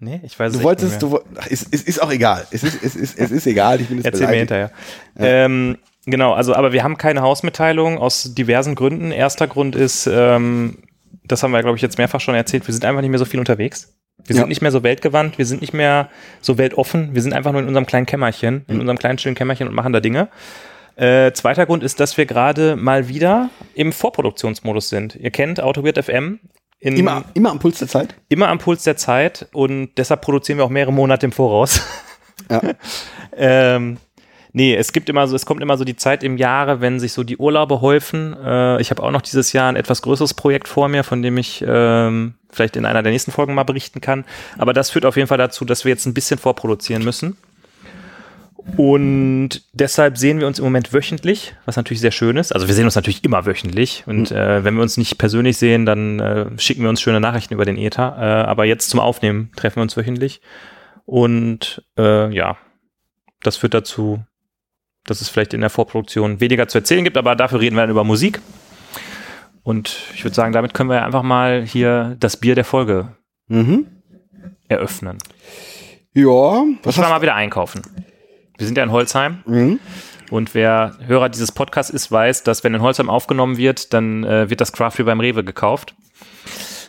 Nee, 0.00 0.20
ich 0.24 0.38
weiß 0.38 0.48
es 0.48 0.52
Du 0.54 0.58
echt 0.58 0.64
wolltest, 0.64 0.90
nicht 0.92 1.02
du, 1.02 1.08
mehr. 1.10 1.20
wo- 1.20 1.24
ach, 1.40 1.46
es, 1.50 1.66
es 1.70 1.82
ist 1.82 2.02
auch 2.02 2.10
egal. 2.10 2.46
Es 2.50 2.62
ist, 2.64 2.82
es 2.82 2.96
ist, 2.96 3.18
es 3.18 3.30
ist 3.30 3.46
egal. 3.46 3.80
Ich 3.80 3.88
bin 3.88 3.98
jetzt 3.98 4.06
Erzähl 4.06 4.26
mir 4.28 4.44
beleidigt. 4.46 4.72
hinterher. 5.16 5.44
Ähm, 5.44 5.78
genau, 6.10 6.32
also, 6.32 6.54
aber 6.54 6.72
wir 6.72 6.82
haben 6.82 6.96
keine 6.96 7.22
Hausmitteilung 7.22 7.98
aus 7.98 8.34
diversen 8.34 8.74
Gründen. 8.74 9.10
Erster 9.12 9.46
Grund 9.46 9.76
ist, 9.76 10.06
ähm, 10.06 10.78
das 11.24 11.42
haben 11.42 11.52
wir, 11.52 11.60
glaube 11.62 11.76
ich, 11.76 11.82
jetzt 11.82 11.98
mehrfach 11.98 12.20
schon 12.20 12.34
erzählt, 12.34 12.66
wir 12.66 12.74
sind 12.74 12.84
einfach 12.84 13.00
nicht 13.00 13.10
mehr 13.10 13.18
so 13.18 13.24
viel 13.24 13.40
unterwegs. 13.40 13.94
Wir 14.24 14.34
Ja. 14.34 14.42
sind 14.42 14.48
nicht 14.48 14.62
mehr 14.62 14.72
so 14.72 14.82
weltgewandt, 14.82 15.38
wir 15.38 15.46
sind 15.46 15.60
nicht 15.60 15.72
mehr 15.74 16.08
so 16.40 16.58
weltoffen, 16.58 17.14
wir 17.14 17.22
sind 17.22 17.32
einfach 17.32 17.52
nur 17.52 17.60
in 17.60 17.68
unserem 17.68 17.86
kleinen 17.86 18.06
Kämmerchen, 18.06 18.64
in 18.68 18.80
unserem 18.80 18.98
kleinen 18.98 19.18
stillen 19.18 19.36
Kämmerchen 19.36 19.68
und 19.68 19.74
machen 19.74 19.92
da 19.92 20.00
Dinge. 20.00 20.28
Äh, 20.96 21.30
zweiter 21.32 21.64
Grund 21.66 21.84
ist, 21.84 22.00
dass 22.00 22.16
wir 22.16 22.26
gerade 22.26 22.74
mal 22.74 23.06
wieder 23.08 23.50
im 23.74 23.92
Vorproduktionsmodus 23.92 24.88
sind. 24.88 25.14
Ihr 25.14 25.30
kennt 25.30 25.60
Autoweird 25.60 26.04
FM. 26.04 26.40
Immer, 26.80 27.24
immer 27.34 27.50
am 27.50 27.58
Puls 27.60 27.78
der 27.78 27.88
Zeit. 27.88 28.14
immer 28.28 28.48
am 28.48 28.58
Puls 28.58 28.82
der 28.84 28.96
Zeit 28.96 29.48
und 29.52 29.90
deshalb 29.96 30.20
produzieren 30.22 30.58
wir 30.58 30.64
auch 30.64 30.70
mehrere 30.70 30.92
Monate 30.92 31.26
im 31.26 31.32
Voraus. 31.32 31.82
Ja. 32.50 32.60
ähm, 33.36 33.98
nee, 34.52 34.74
es 34.74 34.92
gibt 34.92 35.08
immer 35.08 35.26
so, 35.26 35.36
es 35.36 35.46
kommt 35.46 35.62
immer 35.62 35.76
so 35.76 35.84
die 35.84 35.96
Zeit 35.96 36.22
im 36.22 36.36
Jahre, 36.36 36.80
wenn 36.80 37.00
sich 37.00 37.12
so 37.12 37.24
die 37.24 37.36
Urlaube 37.36 37.80
häufen. 37.80 38.36
Äh, 38.44 38.80
ich 38.80 38.90
habe 38.90 39.02
auch 39.02 39.10
noch 39.10 39.22
dieses 39.22 39.52
Jahr 39.52 39.68
ein 39.68 39.76
etwas 39.76 40.02
größeres 40.02 40.34
Projekt 40.34 40.68
vor 40.68 40.88
mir, 40.88 41.04
von 41.04 41.22
dem 41.22 41.36
ich 41.38 41.64
ähm, 41.66 42.34
vielleicht 42.50 42.76
in 42.76 42.84
einer 42.84 43.02
der 43.02 43.12
nächsten 43.12 43.30
Folgen 43.30 43.54
mal 43.54 43.64
berichten 43.64 44.00
kann. 44.00 44.24
Aber 44.56 44.72
das 44.72 44.90
führt 44.90 45.04
auf 45.04 45.16
jeden 45.16 45.28
Fall 45.28 45.38
dazu, 45.38 45.64
dass 45.64 45.84
wir 45.84 45.90
jetzt 45.90 46.06
ein 46.06 46.14
bisschen 46.14 46.38
vorproduzieren 46.38 47.04
müssen. 47.04 47.36
Und 48.76 49.62
deshalb 49.72 50.18
sehen 50.18 50.40
wir 50.40 50.46
uns 50.46 50.58
im 50.58 50.64
Moment 50.64 50.92
wöchentlich, 50.92 51.54
was 51.64 51.76
natürlich 51.76 52.00
sehr 52.00 52.10
schön 52.10 52.36
ist. 52.36 52.52
Also 52.52 52.68
wir 52.68 52.74
sehen 52.74 52.84
uns 52.84 52.96
natürlich 52.96 53.24
immer 53.24 53.46
wöchentlich. 53.46 54.04
Und 54.06 54.30
äh, 54.30 54.62
wenn 54.62 54.74
wir 54.74 54.82
uns 54.82 54.96
nicht 54.96 55.16
persönlich 55.16 55.56
sehen, 55.56 55.86
dann 55.86 56.20
äh, 56.20 56.46
schicken 56.58 56.82
wir 56.82 56.90
uns 56.90 57.00
schöne 57.00 57.20
Nachrichten 57.20 57.54
über 57.54 57.64
den 57.64 57.78
Ether. 57.78 58.16
Äh, 58.18 58.48
aber 58.48 58.66
jetzt 58.66 58.90
zum 58.90 59.00
Aufnehmen 59.00 59.50
treffen 59.56 59.76
wir 59.76 59.82
uns 59.82 59.96
wöchentlich. 59.96 60.42
Und 61.06 61.82
äh, 61.96 62.32
ja, 62.34 62.58
das 63.42 63.56
führt 63.56 63.74
dazu, 63.74 64.22
dass 65.10 65.20
es 65.20 65.28
vielleicht 65.28 65.54
in 65.54 65.60
der 65.60 65.70
Vorproduktion 65.70 66.40
weniger 66.40 66.68
zu 66.68 66.78
erzählen 66.78 67.04
gibt, 67.04 67.16
aber 67.16 67.36
dafür 67.36 67.60
reden 67.60 67.76
wir 67.76 67.82
dann 67.82 67.90
über 67.90 68.04
Musik. 68.04 68.40
Und 69.62 69.96
ich 70.14 70.24
würde 70.24 70.34
sagen, 70.34 70.52
damit 70.52 70.72
können 70.74 70.88
wir 70.90 71.04
einfach 71.04 71.22
mal 71.22 71.62
hier 71.62 72.16
das 72.20 72.36
Bier 72.36 72.54
der 72.54 72.64
Folge 72.64 73.08
Mhm. 73.48 73.86
eröffnen. 74.68 75.18
Ja, 76.14 76.64
was 76.82 76.96
Ich 76.96 77.02
war 77.02 77.08
mal 77.10 77.22
wieder 77.22 77.34
einkaufen. 77.34 77.82
Wir 78.56 78.66
sind 78.66 78.76
ja 78.76 78.84
in 78.84 78.92
Holzheim. 78.92 79.42
Mhm. 79.46 79.78
Und 80.30 80.54
wer 80.54 80.96
Hörer 81.06 81.28
dieses 81.28 81.52
Podcasts 81.52 81.90
ist, 81.92 82.10
weiß, 82.12 82.42
dass 82.42 82.64
wenn 82.64 82.74
in 82.74 82.82
Holzheim 82.82 83.08
aufgenommen 83.08 83.56
wird, 83.56 83.94
dann 83.94 84.24
äh, 84.24 84.50
wird 84.50 84.60
das 84.60 84.72
Craft 84.72 84.92
Beer 84.96 85.06
beim 85.06 85.20
Rewe 85.20 85.44
gekauft. 85.44 85.94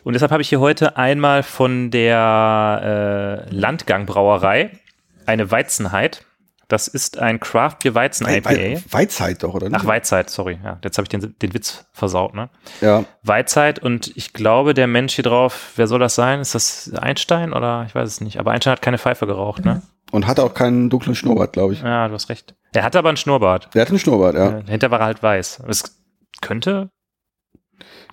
Und 0.04 0.14
deshalb 0.14 0.32
habe 0.32 0.42
ich 0.42 0.50
hier 0.50 0.60
heute 0.60 0.98
einmal 0.98 1.44
von 1.44 1.92
der 1.92 3.46
äh, 3.50 3.54
Landgang-Brauerei 3.56 4.72
eine 5.26 5.52
Weizenheit. 5.52 6.26
Das 6.70 6.88
ist 6.88 7.18
ein 7.20 7.40
Craft 7.42 7.78
Beer 7.84 7.96
Weizen 7.96 8.26
Wei- 8.28 8.38
IPA. 8.38 8.50
Wei- 8.52 8.84
Weizheit 8.92 9.44
doch, 9.44 9.54
oder? 9.56 9.68
nicht? 9.70 9.78
Ach, 9.80 9.86
Weizheit, 9.86 10.30
sorry. 10.30 10.60
Ja, 10.64 10.80
jetzt 10.84 10.98
habe 10.98 11.04
ich 11.06 11.10
den, 11.10 11.36
den 11.40 11.54
Witz 11.54 11.86
versaut, 11.92 12.34
ne? 12.36 12.50
Ja. 12.80 13.04
Weizheit 13.24 13.80
und 13.80 14.16
ich 14.16 14.34
glaube, 14.34 14.74
der 14.74 14.88
Mensch 14.88 15.16
hier 15.16 15.24
drauf, 15.24 15.74
wer 15.76 15.88
soll 15.88 16.00
das 16.00 16.16
sein? 16.16 16.40
Ist 16.40 16.56
das 16.56 16.94
Einstein 16.94 17.52
oder 17.54 17.84
ich 17.88 17.94
weiß 17.96 18.08
es 18.08 18.22
nicht. 18.22 18.40
Aber 18.40 18.52
Einstein 18.52 18.72
hat 18.74 18.82
keine 18.82 18.98
Pfeife 19.00 19.26
geraucht, 19.28 19.65
ne? 19.65 19.82
Und 20.12 20.26
hatte 20.28 20.43
auch 20.43 20.54
keinen 20.54 20.89
dunklen 20.89 21.15
Schnurrbart, 21.15 21.54
glaube 21.54 21.74
ich. 21.74 21.82
Ja, 21.82 22.08
du 22.08 22.13
hast 22.13 22.30
recht. 22.30 22.56
Er 22.74 22.84
hatte 22.84 22.98
aber 23.00 23.10
einen 23.10 23.17
Schnurrbart. 23.17 23.70
Der 23.74 23.82
hatte 23.82 23.89
einen 23.91 24.00
Schnurrbart, 24.00 24.36
ja. 24.36 24.52
Ja. 24.52 24.62
Dahinter 24.62 24.89
war 24.91 25.00
er 25.02 25.06
halt 25.08 25.22
weiß. 25.24 25.63
Es 25.67 26.00
könnte, 26.41 26.89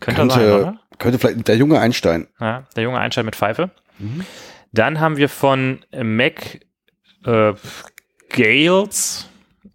könnte, 0.01 0.21
Könnte- 0.21 0.35
sein, 0.35 0.53
oder? 0.53 0.79
Könnte 0.99 1.19
vielleicht 1.19 1.47
der 1.49 1.57
junge 1.57 1.79
Einstein. 1.79 2.27
Ja, 2.41 2.65
der 2.75 2.83
junge 2.85 2.99
Einstein 2.99 3.27
mit 3.27 3.37
Pfeife. 3.37 3.71
Mhm. 3.99 4.25
Dann 4.73 4.99
haben 5.01 5.19
wir 5.19 5.29
von 5.29 5.85
Mac 5.95 6.61
äh, 7.27 7.53
Gales 8.37 9.29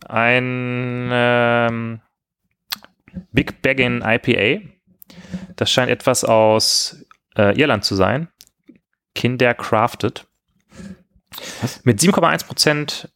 ein 0.08 1.10
ähm, 1.12 2.02
Big 3.32 3.62
Baggin 3.62 4.04
IPA. 4.06 4.62
Das 5.56 5.70
scheint 5.70 5.92
etwas 5.92 6.24
aus 6.24 7.04
äh, 7.36 7.60
Irland 7.60 7.84
zu 7.84 7.96
sein. 7.96 8.30
Kinder 9.16 9.54
Crafted. 9.54 10.26
Was? 11.62 11.84
Mit 11.84 12.00
7,1% 12.00 13.10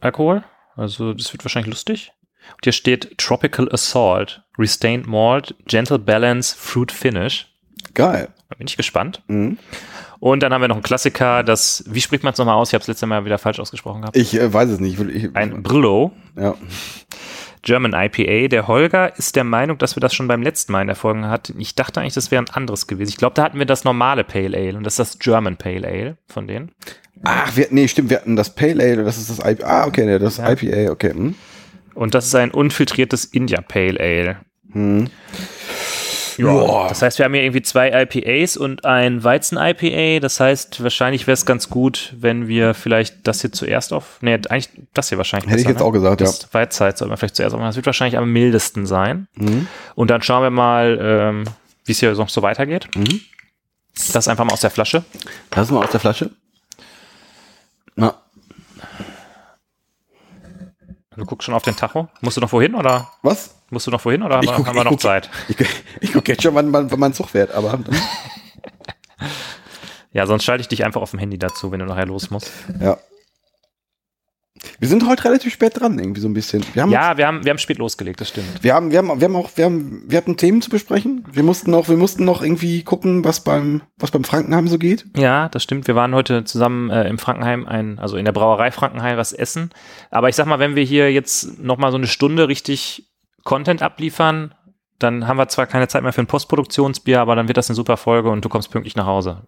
Alkohol. 0.00 0.44
Also 0.76 1.14
das 1.14 1.32
wird 1.32 1.44
wahrscheinlich 1.44 1.70
lustig. 1.70 2.12
Und 2.54 2.64
hier 2.64 2.72
steht 2.72 3.16
Tropical 3.18 3.70
Assault, 3.72 4.42
Restained 4.58 5.06
Malt, 5.06 5.54
Gentle 5.66 5.98
Balance, 5.98 6.56
Fruit 6.58 6.90
Finish. 6.90 7.46
Geil. 7.94 8.28
Da 8.48 8.56
bin 8.56 8.66
ich 8.66 8.76
gespannt. 8.76 9.22
Mhm. 9.28 9.58
Und 10.22 10.40
dann 10.44 10.54
haben 10.54 10.60
wir 10.60 10.68
noch 10.68 10.76
einen 10.76 10.84
Klassiker, 10.84 11.42
das, 11.42 11.82
wie 11.88 12.00
spricht 12.00 12.22
man 12.22 12.32
es 12.32 12.38
nochmal 12.38 12.54
aus? 12.54 12.68
Ich 12.68 12.74
habe 12.74 12.82
es 12.82 12.86
letzte 12.86 13.06
Mal 13.06 13.24
wieder 13.24 13.38
falsch 13.38 13.58
ausgesprochen 13.58 14.02
gehabt. 14.02 14.16
Ich 14.16 14.38
äh, 14.38 14.52
weiß 14.54 14.70
es 14.70 14.78
nicht. 14.78 15.00
Ich, 15.00 15.24
ich, 15.24 15.34
Ein 15.34 15.64
Brillo, 15.64 16.12
ja. 16.38 16.54
German 17.62 17.92
IPA. 17.92 18.46
Der 18.46 18.68
Holger 18.68 19.18
ist 19.18 19.34
der 19.34 19.42
Meinung, 19.42 19.78
dass 19.78 19.96
wir 19.96 20.00
das 20.00 20.14
schon 20.14 20.28
beim 20.28 20.40
letzten 20.40 20.70
Mal 20.70 20.82
in 20.82 20.86
der 20.86 20.94
Folge 20.94 21.26
hatten. 21.26 21.58
Ich 21.58 21.74
dachte 21.74 22.00
eigentlich, 22.00 22.14
das 22.14 22.30
wäre 22.30 22.40
ein 22.40 22.50
anderes 22.50 22.86
gewesen. 22.86 23.08
Ich 23.08 23.16
glaube, 23.16 23.34
da 23.34 23.42
hatten 23.42 23.58
wir 23.58 23.66
das 23.66 23.82
normale 23.82 24.22
Pale 24.22 24.56
Ale 24.56 24.76
und 24.76 24.84
das 24.84 24.92
ist 24.92 24.98
das 25.00 25.18
German 25.18 25.56
Pale 25.56 25.88
Ale 25.88 26.16
von 26.28 26.46
denen. 26.46 26.70
Ach, 27.24 27.56
wir, 27.56 27.66
nee, 27.70 27.88
stimmt, 27.88 28.10
wir 28.10 28.18
hatten 28.18 28.36
das 28.36 28.54
Pale 28.54 28.80
Ale, 28.80 29.02
das 29.02 29.18
ist 29.18 29.28
das 29.28 29.40
IPA. 29.44 29.66
Ah, 29.66 29.86
okay, 29.88 30.06
nee, 30.06 30.20
das 30.20 30.36
Ja. 30.36 30.52
IPA, 30.52 30.92
okay. 30.92 31.14
Hm. 31.14 31.34
Und 31.94 32.14
das 32.14 32.26
ist 32.26 32.36
ein 32.36 32.52
unfiltriertes 32.52 33.24
India 33.24 33.60
Pale 33.60 33.98
Ale. 33.98 34.36
Hm. 34.70 35.08
Ja, 36.38 36.88
das 36.88 37.02
heißt, 37.02 37.18
wir 37.18 37.24
haben 37.24 37.34
hier 37.34 37.42
irgendwie 37.42 37.62
zwei 37.62 37.90
IPAs 38.02 38.56
und 38.56 38.84
ein 38.84 39.22
Weizen-IPA. 39.22 40.20
Das 40.20 40.40
heißt, 40.40 40.82
wahrscheinlich 40.82 41.26
wäre 41.26 41.34
es 41.34 41.46
ganz 41.46 41.68
gut, 41.68 42.14
wenn 42.18 42.48
wir 42.48 42.74
vielleicht 42.74 43.26
das 43.26 43.40
hier 43.40 43.52
zuerst 43.52 43.92
auf. 43.92 44.18
Nee, 44.20 44.34
eigentlich 44.34 44.70
das 44.94 45.08
hier 45.08 45.18
wahrscheinlich. 45.18 45.50
Hätte 45.50 45.60
ich 45.60 45.66
besser, 45.66 45.74
jetzt 45.74 45.80
ne? 45.80 45.86
auch 45.86 45.92
gesagt, 45.92 46.20
ja. 46.20 46.26
Das 46.26 46.52
Weizzeit 46.52 46.98
sollten 46.98 47.12
wir 47.12 47.16
vielleicht 47.16 47.36
zuerst 47.36 47.54
aufmachen. 47.54 47.70
Das 47.70 47.76
wird 47.76 47.86
wahrscheinlich 47.86 48.18
am 48.18 48.32
mildesten 48.32 48.86
sein. 48.86 49.28
Mhm. 49.34 49.66
Und 49.94 50.10
dann 50.10 50.22
schauen 50.22 50.42
wir 50.42 50.50
mal, 50.50 50.98
ähm, 51.00 51.44
wie 51.84 51.92
es 51.92 52.00
hier 52.00 52.12
noch 52.14 52.28
so 52.28 52.42
weitergeht. 52.42 52.88
Mhm. 52.96 53.20
Das 54.12 54.28
einfach 54.28 54.44
mal 54.44 54.52
aus 54.52 54.60
der 54.60 54.70
Flasche. 54.70 55.04
Lass 55.54 55.70
mal 55.70 55.84
aus 55.84 55.90
der 55.90 56.00
Flasche. 56.00 56.30
Na, 57.94 58.14
Du 61.16 61.24
guckst 61.26 61.44
schon 61.44 61.54
auf 61.54 61.62
den 61.62 61.76
Tacho. 61.76 62.08
Musst 62.20 62.36
du 62.36 62.40
noch 62.40 62.52
wohin 62.52 62.74
oder 62.74 63.08
was? 63.22 63.54
musst 63.70 63.86
du 63.86 63.90
noch 63.90 64.04
wohin 64.04 64.22
oder 64.22 64.36
haben, 64.36 64.44
Ich 64.44 64.50
wir- 64.50 64.56
guck- 64.56 64.66
haben 64.66 64.76
wir 64.76 64.84
noch 64.84 64.90
guck- 64.92 65.00
Zeit? 65.00 65.30
Ich, 65.48 65.56
ich 66.00 66.12
gucke 66.12 66.32
jetzt 66.32 66.42
schon, 66.42 66.54
wann, 66.54 66.72
wann, 66.72 66.90
wann 66.90 67.00
mein 67.00 67.14
Zug 67.14 67.30
fährt, 67.30 67.50
aber 67.52 67.78
Ja, 70.12 70.26
sonst 70.26 70.44
schalte 70.44 70.60
ich 70.60 70.68
dich 70.68 70.84
einfach 70.84 71.00
auf 71.00 71.10
dem 71.10 71.18
Handy 71.20 71.38
dazu, 71.38 71.72
wenn 71.72 71.78
du 71.80 71.86
nachher 71.86 72.06
los 72.06 72.30
musst. 72.30 72.50
ja. 72.80 72.98
Wir 74.82 74.88
sind 74.88 75.06
heute 75.06 75.26
relativ 75.26 75.52
spät 75.52 75.78
dran, 75.78 75.96
irgendwie 75.96 76.20
so 76.20 76.26
ein 76.26 76.34
bisschen. 76.34 76.64
Wir 76.74 76.82
haben, 76.82 76.90
Ja, 76.90 77.16
wir 77.16 77.28
haben, 77.28 77.44
wir 77.44 77.50
haben 77.50 77.58
spät 77.58 77.78
losgelegt, 77.78 78.20
das 78.20 78.30
stimmt. 78.30 78.64
wir 78.64 78.74
haben, 78.74 78.90
wir 78.90 78.98
haben, 78.98 79.20
wir 79.20 79.28
haben 79.28 79.36
auch, 79.36 79.48
wir 79.54 79.64
haben, 79.64 80.02
wir 80.08 80.18
hatten 80.18 80.36
Themen 80.36 80.60
zu 80.60 80.70
besprechen. 80.70 81.24
Wir 81.30 81.44
mussten 81.44 81.70
noch, 81.70 81.88
wir 81.88 81.96
mussten 81.96 82.24
noch 82.24 82.42
irgendwie 82.42 82.82
gucken, 82.82 83.24
was 83.24 83.44
beim, 83.44 83.82
was 83.96 84.10
beim 84.10 84.24
Frankenheim 84.24 84.66
so 84.66 84.78
geht. 84.78 85.04
Ja, 85.16 85.48
das 85.50 85.62
stimmt. 85.62 85.86
Wir 85.86 85.94
waren 85.94 86.16
heute 86.16 86.42
zusammen 86.42 86.90
äh, 86.90 87.06
im 87.08 87.18
Frankenheim, 87.18 87.64
ein, 87.64 88.00
also 88.00 88.16
in 88.16 88.24
der 88.24 88.32
Brauerei 88.32 88.72
Frankenheim 88.72 89.16
was 89.16 89.32
essen. 89.32 89.70
Aber 90.10 90.28
ich 90.28 90.34
sag 90.34 90.46
mal, 90.46 90.58
wenn 90.58 90.74
wir 90.74 90.82
hier 90.82 91.12
jetzt 91.12 91.60
noch 91.60 91.78
mal 91.78 91.92
so 91.92 91.96
eine 91.96 92.08
Stunde 92.08 92.48
richtig 92.48 93.08
Content 93.44 93.82
abliefern, 93.82 94.52
dann 95.02 95.26
haben 95.26 95.36
wir 95.36 95.48
zwar 95.48 95.66
keine 95.66 95.88
Zeit 95.88 96.02
mehr 96.02 96.12
für 96.12 96.20
ein 96.20 96.26
Postproduktionsbier, 96.26 97.20
aber 97.20 97.36
dann 97.36 97.48
wird 97.48 97.56
das 97.56 97.68
eine 97.68 97.76
super 97.76 97.96
Folge 97.96 98.30
und 98.30 98.44
du 98.44 98.48
kommst 98.48 98.70
pünktlich 98.70 98.96
nach 98.96 99.06
Hause. 99.06 99.42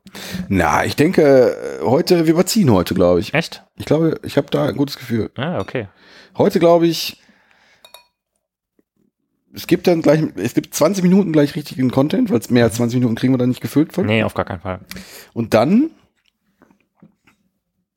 Na, 0.48 0.84
ich 0.84 0.96
denke, 0.96 1.22
äh, 1.22 1.84
heute, 1.84 2.26
wir 2.26 2.32
überziehen 2.32 2.70
heute, 2.70 2.94
glaube 2.94 3.20
ich. 3.20 3.34
Echt? 3.34 3.64
Ich 3.76 3.86
glaube, 3.86 4.18
ich 4.22 4.36
habe 4.36 4.48
da 4.50 4.66
ein 4.66 4.76
gutes 4.76 4.96
Gefühl. 4.96 5.30
Ja, 5.36 5.60
okay. 5.60 5.88
Heute 6.36 6.58
glaube 6.58 6.86
ich, 6.86 7.20
es 9.54 9.66
gibt 9.66 9.86
dann 9.86 10.02
gleich, 10.02 10.22
es 10.36 10.54
gibt 10.54 10.74
20 10.74 11.02
Minuten 11.02 11.32
gleich 11.32 11.54
richtigen 11.54 11.90
Content, 11.90 12.30
weil 12.30 12.38
es 12.38 12.50
mehr 12.50 12.64
als 12.64 12.74
20 12.74 12.98
Minuten 12.98 13.14
kriegen 13.14 13.32
wir 13.32 13.38
dann 13.38 13.50
nicht 13.50 13.60
gefüllt 13.60 13.92
von. 13.92 14.06
Nee, 14.06 14.24
auf 14.24 14.34
gar 14.34 14.44
keinen 14.44 14.60
Fall. 14.60 14.80
Und 15.32 15.54
dann 15.54 15.90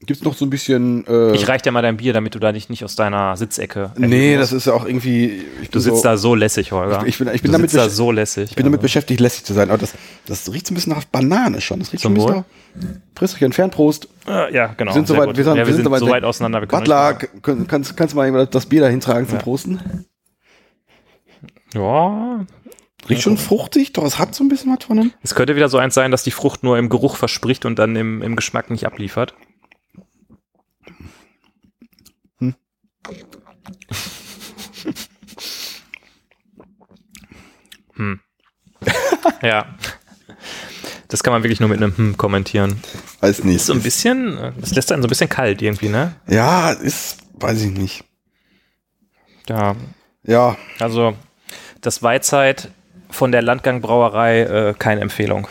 gibt's 0.07 0.23
noch 0.23 0.33
so 0.33 0.45
ein 0.45 0.49
bisschen. 0.49 1.05
Äh, 1.05 1.35
Ich 1.35 1.47
reich 1.47 1.61
dir 1.61 1.71
mal 1.71 1.81
dein 1.83 1.97
Bier, 1.97 2.13
damit 2.13 2.33
du 2.33 2.39
da 2.39 2.51
dich 2.51 2.69
nicht 2.69 2.83
aus 2.83 2.95
deiner 2.95 3.37
Sitzecke. 3.37 3.91
nee, 3.97 4.35
das 4.35 4.51
ist 4.51 4.65
ja 4.65 4.73
auch 4.73 4.85
irgendwie. 4.85 5.43
Ich 5.61 5.67
Du 5.69 5.73
bin 5.73 5.81
sitzt 5.81 5.97
so, 5.97 6.03
da 6.03 6.17
so 6.17 6.33
lässig, 6.33 6.71
Holger. 6.71 7.03
Ich 7.05 7.19
bin- 7.19 7.27
ich 7.27 7.41
bin 7.43 7.51
du 7.51 7.57
damit 7.57 7.69
sitzt 7.69 7.85
da 7.85 7.89
so 7.89 8.11
lässig. 8.11 8.49
ich 8.49 8.55
bin 8.55 8.65
damit 8.65 8.79
also. 8.79 8.83
beschäftigt, 8.85 9.19
lässig 9.19 9.43
zu 9.45 9.53
sein. 9.53 9.69
Aber 9.69 9.77
das, 9.77 9.93
das 10.25 10.51
riecht 10.51 10.65
so 10.65 10.73
ein 10.73 10.75
bisschen 10.75 10.93
nach 10.93 11.03
Banane 11.05 11.61
schon. 11.61 11.79
Das 11.79 11.93
riecht 11.93 12.01
Zum 12.01 12.15
schon 12.15 12.25
ein 12.37 12.43
bisschen 12.43 12.89
nach. 12.89 13.17
Frisst 13.19 13.35
euch 13.35 13.41
entfernt, 13.43 13.73
Prost. 13.73 14.07
Äh, 14.27 14.53
ja, 14.53 14.67
genau. 14.77 14.91
Wir 14.91 14.93
sind 14.93 15.07
soweit, 15.07 15.27
gut. 15.27 15.37
wir 15.37 15.43
sind, 15.43 15.55
ja, 15.57 15.67
wir 15.67 15.73
sind 15.73 15.83
soweit, 15.83 15.99
so 15.99 16.09
weit 16.09 16.23
auseinander. 16.23 16.61
Wir 16.61 16.67
Butler, 16.67 17.13
nicht 17.19 17.43
können- 17.43 17.67
kannst, 17.67 17.95
kannst 17.97 18.13
du 18.13 18.17
mal 18.17 18.47
das 18.47 18.65
Bier 18.65 18.81
da 18.81 18.87
hintragen 18.87 19.27
zum 19.27 19.37
Ja. 19.37 19.43
Prosten? 19.43 20.05
Ja, 21.73 22.45
Riecht 23.09 23.21
schon 23.21 23.37
fruchtig, 23.37 23.93
doch 23.93 24.03
es 24.03 24.19
hat 24.19 24.35
so 24.35 24.43
ein 24.43 24.49
bisschen 24.49 24.75
was 24.75 24.83
von 24.83 24.99
einem. 24.99 25.13
Es 25.23 25.33
könnte 25.33 25.55
wieder 25.55 25.69
so 25.69 25.77
eins 25.77 25.93
sein, 25.93 26.11
dass 26.11 26.23
die 26.23 26.31
Frucht 26.31 26.63
nur 26.63 26.77
im 26.77 26.89
Geruch 26.89 27.15
verspricht 27.15 27.65
und 27.65 27.79
dann 27.79 27.95
im, 27.95 28.21
im 28.21 28.35
Geschmack 28.35 28.69
nicht 28.69 28.85
abliefert. 28.85 29.33
Hm. 37.95 38.19
ja. 39.41 39.65
Das 41.07 41.23
kann 41.23 41.31
man 41.33 41.43
wirklich 41.43 41.59
nur 41.59 41.69
mit 41.69 41.81
einem 41.81 41.95
Hm 41.97 42.17
kommentieren. 42.17 42.81
Weiß 43.21 43.43
nicht. 43.43 43.57
Ist 43.57 43.67
so 43.67 43.73
ein 43.73 43.81
bisschen, 43.81 44.37
das 44.59 44.75
lässt 44.75 44.91
einen 44.91 45.01
so 45.01 45.07
ein 45.07 45.09
bisschen 45.09 45.29
kalt 45.29 45.61
irgendwie, 45.61 45.89
ne? 45.89 46.15
Ja, 46.27 46.71
ist, 46.71 47.17
weiß 47.35 47.61
ich 47.61 47.71
nicht. 47.71 48.03
Ja. 49.47 49.75
Ja, 50.23 50.57
Also, 50.79 51.15
das 51.79 52.03
Weizheit 52.03 52.69
von 53.09 53.31
der 53.31 53.41
Landgang 53.41 53.79
Brauerei, 53.79 54.41
äh, 54.41 54.73
keine 54.77 54.99
Empfehlung. 54.99 55.47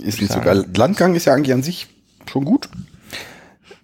ist 0.00 0.20
nicht 0.22 0.32
so 0.32 0.40
geil. 0.40 0.64
Landgang 0.74 1.14
ist 1.14 1.26
ja 1.26 1.34
eigentlich 1.34 1.52
an 1.52 1.62
sich 1.62 1.88
schon 2.30 2.46
gut. 2.46 2.70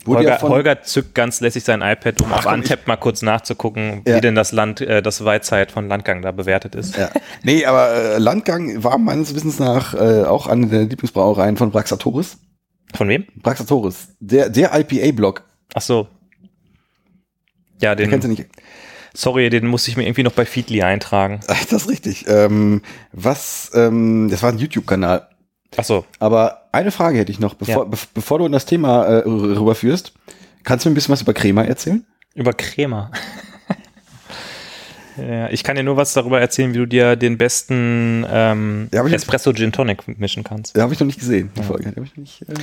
Holger, 0.07 0.41
Holger 0.43 0.83
zückt 0.83 1.15
ganz 1.15 1.41
lässig 1.41 1.65
sein 1.65 1.83
iPad, 1.83 2.21
um 2.23 2.33
Ach, 2.33 2.47
auf 2.47 2.53
Untapped 2.53 2.87
mal 2.87 2.97
kurz 2.97 3.23
nachzugucken, 3.23 4.03
Ja. 4.07 4.17
wie 4.17 4.21
denn 4.21 4.35
das 4.35 4.53
Land, 4.53 4.81
äh, 4.81 5.03
das 5.03 5.25
Weizheit 5.25 5.71
von 5.73 5.89
Landgang 5.89 6.23
da 6.23 6.31
bewertet 6.33 6.75
ist. 6.75 6.97
Ja. 6.97 7.11
Nee, 7.43 7.65
aber 7.67 7.91
äh, 7.93 8.19
Landgang 8.19 8.83
war 8.85 8.99
meines 8.99 9.35
Wissens 9.35 9.59
nach 9.59 9.95
äh, 9.95 10.25
auch 10.25 10.47
eine 10.47 10.67
der 10.69 10.85
Lieblingsbrauereien 10.85 11.57
von 11.57 11.71
Braxatoris. 11.71 12.39
Von 12.95 13.09
wem? 13.09 13.27
Braxatoris, 13.43 14.09
der, 14.21 14.49
der 14.49 14.71
IPA-Block. 14.79 15.43
Ach 15.75 15.83
so. 15.83 16.07
Ja, 17.81 17.95
Den 17.95 18.09
kennst 18.11 18.25
du 18.25 18.29
den, 18.29 18.37
nicht. 18.39 18.51
sorry, 19.15 19.51
den 19.51 19.67
musste 19.67 19.91
ich 19.91 19.97
mir 19.97 20.05
irgendwie 20.05 20.23
noch 20.23 20.33
bei 20.33 20.47
Feedly 20.47 20.83
eintragen. 20.83 21.41
Ach, 21.49 21.65
Das 21.67 21.83
ist 21.83 21.89
richtig. 21.91 22.27
Ähm, 22.29 22.83
was, 23.13 23.71
ähm, 23.75 24.29
das 24.31 24.43
war 24.43 24.51
ein 24.53 24.59
YouTube-Kanal. 24.59 25.29
Ach 25.77 25.85
so. 25.85 26.05
Aber 26.19 26.66
eine 26.77 26.91
Frage 26.91 27.19
hätte 27.19 27.33
ich 27.33 27.41
noch, 27.41 27.55
bevor, 27.55 27.85
Ja. 27.85 27.91
bev- 27.91 28.09
bevor 28.15 28.39
du 28.39 28.47
in 28.47 28.53
das 28.53 28.67
Thema 28.67 29.05
äh, 29.05 29.23
rüberführst. 29.27 30.13
Kannst 30.65 30.85
du 30.85 30.89
mir 30.89 30.93
ein 30.93 30.95
bisschen 30.95 31.13
was 31.13 31.23
über 31.23 31.35
Crema 31.35 31.63
erzählen? 31.65 32.05
Über 32.35 32.53
Crema. 32.53 33.11
ja, 35.17 35.49
ich 35.49 35.65
kann 35.65 35.77
dir 35.77 35.83
nur 35.83 35.97
was 35.97 36.13
darüber 36.13 36.41
erzählen, 36.41 36.75
wie 36.75 36.79
du 36.79 36.87
dir 36.87 37.17
den 37.17 37.39
besten 37.39 38.27
ähm, 38.31 38.89
Ja, 38.93 39.07
Espresso 39.07 39.53
Gin 39.53 39.73
Tonic 39.73 40.19
mischen 40.19 40.45
kannst. 40.45 40.77
Da 40.77 40.83
habe 40.83 40.93
ich 40.93 41.01
noch 41.01 41.07
nicht 41.07 41.21
gesehen, 41.21 41.51
die 41.57 41.63
Folge. 41.63 41.93
Noch 41.97 42.17
nicht, 42.17 42.43
äh, 42.43 42.55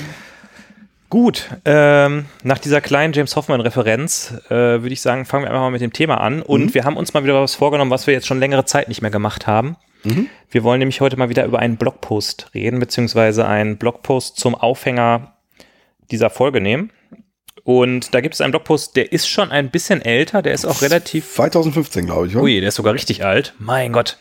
Gut, 1.10 1.48
ähm, 1.64 2.24
nach 2.42 2.58
dieser 2.58 2.80
kleinen 2.80 3.12
James 3.12 3.36
Hoffman-Referenz 3.36 4.34
äh, 4.48 4.50
würde 4.50 4.88
ich 4.92 5.00
sagen, 5.00 5.26
fangen 5.26 5.44
wir 5.44 5.50
einfach 5.50 5.60
mal 5.62 5.70
mit 5.70 5.80
dem 5.80 5.92
Thema 5.92 6.20
an. 6.20 6.42
Und 6.42 6.66
Mhm. 6.66 6.74
wir 6.74 6.84
haben 6.84 6.96
uns 6.96 7.14
mal 7.14 7.22
wieder 7.22 7.40
was 7.40 7.54
vorgenommen, 7.54 7.90
was 7.90 8.06
wir 8.06 8.14
jetzt 8.14 8.26
schon 8.26 8.40
längere 8.40 8.64
Zeit 8.64 8.88
nicht 8.88 9.00
mehr 9.02 9.10
gemacht 9.12 9.46
haben. 9.46 9.76
Mhm. 10.04 10.28
Wir 10.50 10.62
wollen 10.62 10.78
nämlich 10.78 11.00
heute 11.00 11.16
mal 11.16 11.28
wieder 11.28 11.44
über 11.44 11.58
einen 11.58 11.76
Blogpost 11.76 12.50
reden, 12.54 12.78
beziehungsweise 12.78 13.46
einen 13.46 13.78
Blogpost 13.78 14.38
zum 14.38 14.54
Aufhänger 14.54 15.36
dieser 16.10 16.30
Folge 16.30 16.60
nehmen. 16.60 16.90
Und 17.64 18.14
da 18.14 18.20
gibt 18.20 18.34
es 18.34 18.40
einen 18.40 18.50
Blogpost, 18.50 18.94
der 18.94 19.12
ist 19.12 19.26
schon 19.26 19.50
ein 19.50 19.70
bisschen 19.70 20.02
älter, 20.02 20.42
der 20.42 20.52
ist 20.52 20.66
auch 20.66 20.82
relativ 20.82 21.32
2015, 21.32 22.06
glaube 22.06 22.26
ich. 22.26 22.36
Oder? 22.36 22.44
Ui, 22.44 22.60
der 22.60 22.68
ist 22.68 22.74
sogar 22.74 22.92
richtig 22.92 23.24
alt. 23.24 23.54
Mein 23.58 23.92
Gott. 23.92 24.18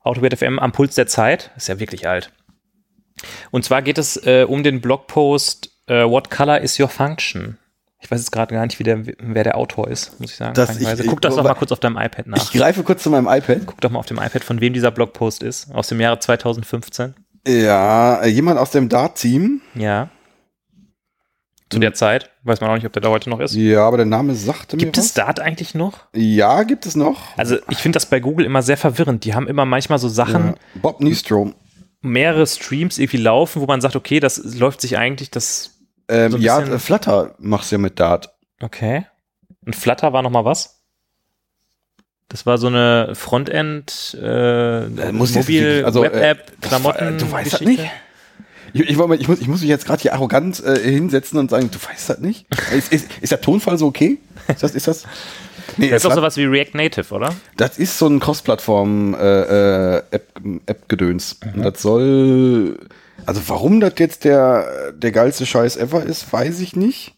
Autobet 0.00 0.36
FM 0.36 0.58
am 0.58 0.72
Puls 0.72 0.94
der 0.94 1.06
Zeit. 1.06 1.50
Ist 1.56 1.68
ja 1.68 1.80
wirklich 1.80 2.06
alt. 2.06 2.30
Und 3.50 3.64
zwar 3.64 3.80
geht 3.80 3.96
es 3.96 4.18
äh, 4.26 4.44
um 4.46 4.62
den 4.62 4.82
Blogpost 4.82 5.70
äh, 5.86 6.04
What 6.04 6.30
Color 6.30 6.60
is 6.60 6.78
your 6.78 6.88
function? 6.88 7.58
Ich 8.04 8.10
weiß 8.10 8.20
jetzt 8.20 8.32
gerade 8.32 8.54
gar 8.54 8.64
nicht, 8.66 8.78
wie 8.78 8.84
der, 8.84 9.02
wer 9.18 9.44
der 9.44 9.56
Autor 9.56 9.88
ist, 9.88 10.20
muss 10.20 10.30
ich 10.32 10.36
sagen. 10.36 10.52
Das- 10.54 10.78
ich- 10.78 11.06
Guck 11.06 11.22
das 11.22 11.32
ich- 11.32 11.36
doch 11.38 11.44
mal 11.44 11.54
kurz 11.54 11.72
auf 11.72 11.80
deinem 11.80 11.96
iPad 11.96 12.26
nach. 12.26 12.36
Ich 12.38 12.52
greife 12.52 12.82
kurz 12.82 13.02
zu 13.02 13.08
meinem 13.10 13.26
iPad. 13.26 13.60
Guck 13.64 13.80
doch 13.80 13.90
mal 13.90 13.98
auf 13.98 14.06
dem 14.06 14.18
iPad, 14.18 14.44
von 14.44 14.60
wem 14.60 14.74
dieser 14.74 14.90
Blogpost 14.90 15.42
ist. 15.42 15.72
Aus 15.74 15.88
dem 15.88 16.00
Jahre 16.00 16.18
2015. 16.18 17.14
Ja, 17.48 18.20
äh, 18.22 18.28
jemand 18.28 18.58
aus 18.58 18.70
dem 18.70 18.88
Dart-Team. 18.90 19.62
Ja. 19.74 20.10
Zu 21.70 21.78
der 21.78 21.94
Zeit. 21.94 22.30
Weiß 22.42 22.60
man 22.60 22.70
auch 22.70 22.74
nicht, 22.74 22.86
ob 22.86 22.92
der 22.92 23.02
da 23.02 23.08
heute 23.08 23.30
noch 23.30 23.40
ist. 23.40 23.54
Ja, 23.54 23.86
aber 23.88 23.96
der 23.96 24.06
Name 24.06 24.34
sagte 24.34 24.76
Gibt 24.76 24.96
mir 24.96 25.00
es 25.02 25.08
was. 25.08 25.14
Dart 25.14 25.40
eigentlich 25.40 25.74
noch? 25.74 26.00
Ja, 26.14 26.62
gibt 26.62 26.84
es 26.86 26.94
noch. 26.94 27.36
Also 27.38 27.56
ich 27.70 27.78
finde 27.78 27.96
das 27.96 28.06
bei 28.06 28.20
Google 28.20 28.44
immer 28.46 28.62
sehr 28.62 28.76
verwirrend. 28.76 29.24
Die 29.24 29.34
haben 29.34 29.48
immer 29.48 29.64
manchmal 29.64 29.98
so 29.98 30.08
Sachen, 30.08 30.48
Ja. 30.48 30.54
Bob 30.82 31.00
Nystrom. 31.00 31.54
mehrere 32.02 32.46
Streams 32.46 32.98
irgendwie 32.98 33.16
laufen, 33.16 33.62
wo 33.62 33.66
man 33.66 33.80
sagt, 33.80 33.96
okay, 33.96 34.20
das 34.20 34.36
läuft 34.58 34.82
sich 34.82 34.98
eigentlich, 34.98 35.30
das, 35.30 35.73
Ähm, 36.08 36.32
So 36.32 36.38
ja, 36.38 36.60
äh, 36.60 36.78
Flutter 36.78 37.34
machst 37.38 37.70
du 37.70 37.76
ja 37.76 37.78
mit 37.80 37.98
Dart. 38.00 38.32
okay. 38.60 39.06
Und 39.66 39.74
Flutter 39.74 40.12
war 40.12 40.20
noch 40.22 40.30
mal 40.30 40.44
was? 40.44 40.82
Das 42.28 42.44
war 42.44 42.58
so 42.58 42.66
eine 42.66 43.14
Frontend, 43.14 44.14
äh, 44.20 44.86
jetzt 44.88 45.12
Mobil, 45.34 45.82
also, 45.86 46.02
Web-App, 46.02 46.50
äh, 46.50 46.66
Klamotten. 46.66 47.16
du 47.18 47.30
weißt 47.32 47.52
das 47.54 47.60
Geschichte. 47.60 47.82
nicht? 47.82 47.92
Ich, 48.74 48.80
ich, 48.82 48.90
ich, 48.90 49.28
muss, 49.28 49.40
ich 49.40 49.46
muss 49.48 49.60
mich 49.60 49.70
jetzt 49.70 49.86
gerade 49.86 50.02
hier 50.02 50.12
arrogant 50.14 50.62
äh, 50.64 50.78
hinsetzen 50.80 51.38
und 51.38 51.48
sagen, 51.50 51.70
du 51.70 51.78
weißt 51.78 52.10
das 52.10 52.18
nicht? 52.18 52.46
ist, 52.76 52.92
ist, 52.92 53.06
ist 53.22 53.30
der 53.32 53.40
Tonfall 53.40 53.78
so 53.78 53.86
okay? 53.86 54.18
Ist 54.48 54.62
das, 54.62 54.74
ist 54.74 54.86
das? 54.88 55.04
Nee, 55.78 55.88
Das 55.88 55.98
ist 56.04 56.10
doch 56.10 56.14
sowas 56.14 56.36
wie 56.36 56.44
React 56.44 56.74
Native, 56.74 57.14
oder? 57.14 57.34
das 57.56 57.78
ist 57.78 57.96
so 57.98 58.06
ein 58.06 58.20
Cross-Plattform-App-Gedöns. 58.20 60.12
Äh, 60.66 60.70
App-Gedöns. 60.70 61.38
Und 61.54 61.62
das 61.62 61.80
soll, 61.80 62.78
also 63.26 63.40
warum 63.46 63.80
das 63.80 63.94
jetzt 63.98 64.24
der, 64.24 64.92
der 64.92 65.12
geilste 65.12 65.46
Scheiß 65.46 65.76
ever 65.76 66.02
ist, 66.02 66.32
weiß 66.32 66.60
ich 66.60 66.76
nicht. 66.76 67.14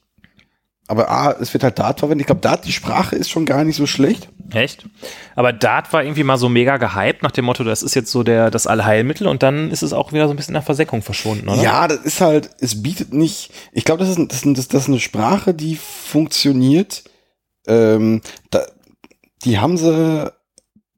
Aber 0.89 1.11
A, 1.11 1.33
es 1.33 1.53
wird 1.53 1.65
halt 1.65 1.79
Dart 1.79 1.99
verwendet. 1.99 2.23
Ich 2.23 2.27
glaube, 2.27 2.43
Dart, 2.43 2.65
die 2.65 2.73
Sprache 2.73 3.17
ist 3.17 3.29
schon 3.29 3.45
gar 3.45 3.65
nicht 3.65 3.77
so 3.77 3.87
schlecht. 3.87 4.29
Echt? 4.53 4.87
Aber 5.35 5.53
Dart 5.53 5.93
war 5.93 6.05
irgendwie 6.05 6.23
mal 6.23 6.37
so 6.37 6.49
mega 6.49 6.77
gehypt 6.77 7.25
nach 7.25 7.33
dem 7.33 7.45
Motto, 7.45 7.65
das 7.65 7.83
ist 7.83 7.97
jetzt 7.97 8.13
so 8.13 8.23
der, 8.23 8.53
das 8.53 8.69
Allheilmittel 8.69 9.27
und 9.27 9.43
dann 9.43 9.73
ist 9.73 9.83
es 9.83 9.93
auch 9.93 10.13
wieder 10.13 10.27
so 10.29 10.33
ein 10.33 10.37
bisschen 10.37 10.53
in 10.53 10.61
der 10.61 10.63
Versenkung 10.63 11.03
verschwunden, 11.03 11.49
oder? 11.49 11.61
Ja, 11.61 11.89
das 11.89 11.99
ist 12.01 12.21
halt, 12.21 12.51
es 12.61 12.81
bietet 12.83 13.13
nicht, 13.13 13.51
ich 13.73 13.85
glaube, 13.85 14.05
das 14.05 14.17
ist, 14.17 14.31
das, 14.31 14.45
ist, 14.45 14.75
das, 14.75 14.83
ist 14.83 14.89
eine 14.89 15.01
Sprache, 15.01 15.53
die 15.53 15.75
funktioniert, 15.75 17.03
ähm, 17.67 18.21
da, 18.51 18.65
die 19.45 19.59
haben 19.59 19.77
sie 19.77 20.33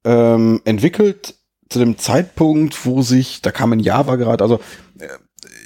ähm, 0.05 0.61
entwickelt 0.67 1.35
zu 1.71 1.79
dem 1.79 1.97
Zeitpunkt, 1.97 2.85
wo 2.85 3.01
sich, 3.01 3.41
da 3.41 3.51
kam 3.51 3.73
in 3.73 3.81
Java 3.81 4.17
gerade, 4.17 4.45
also 4.45 4.61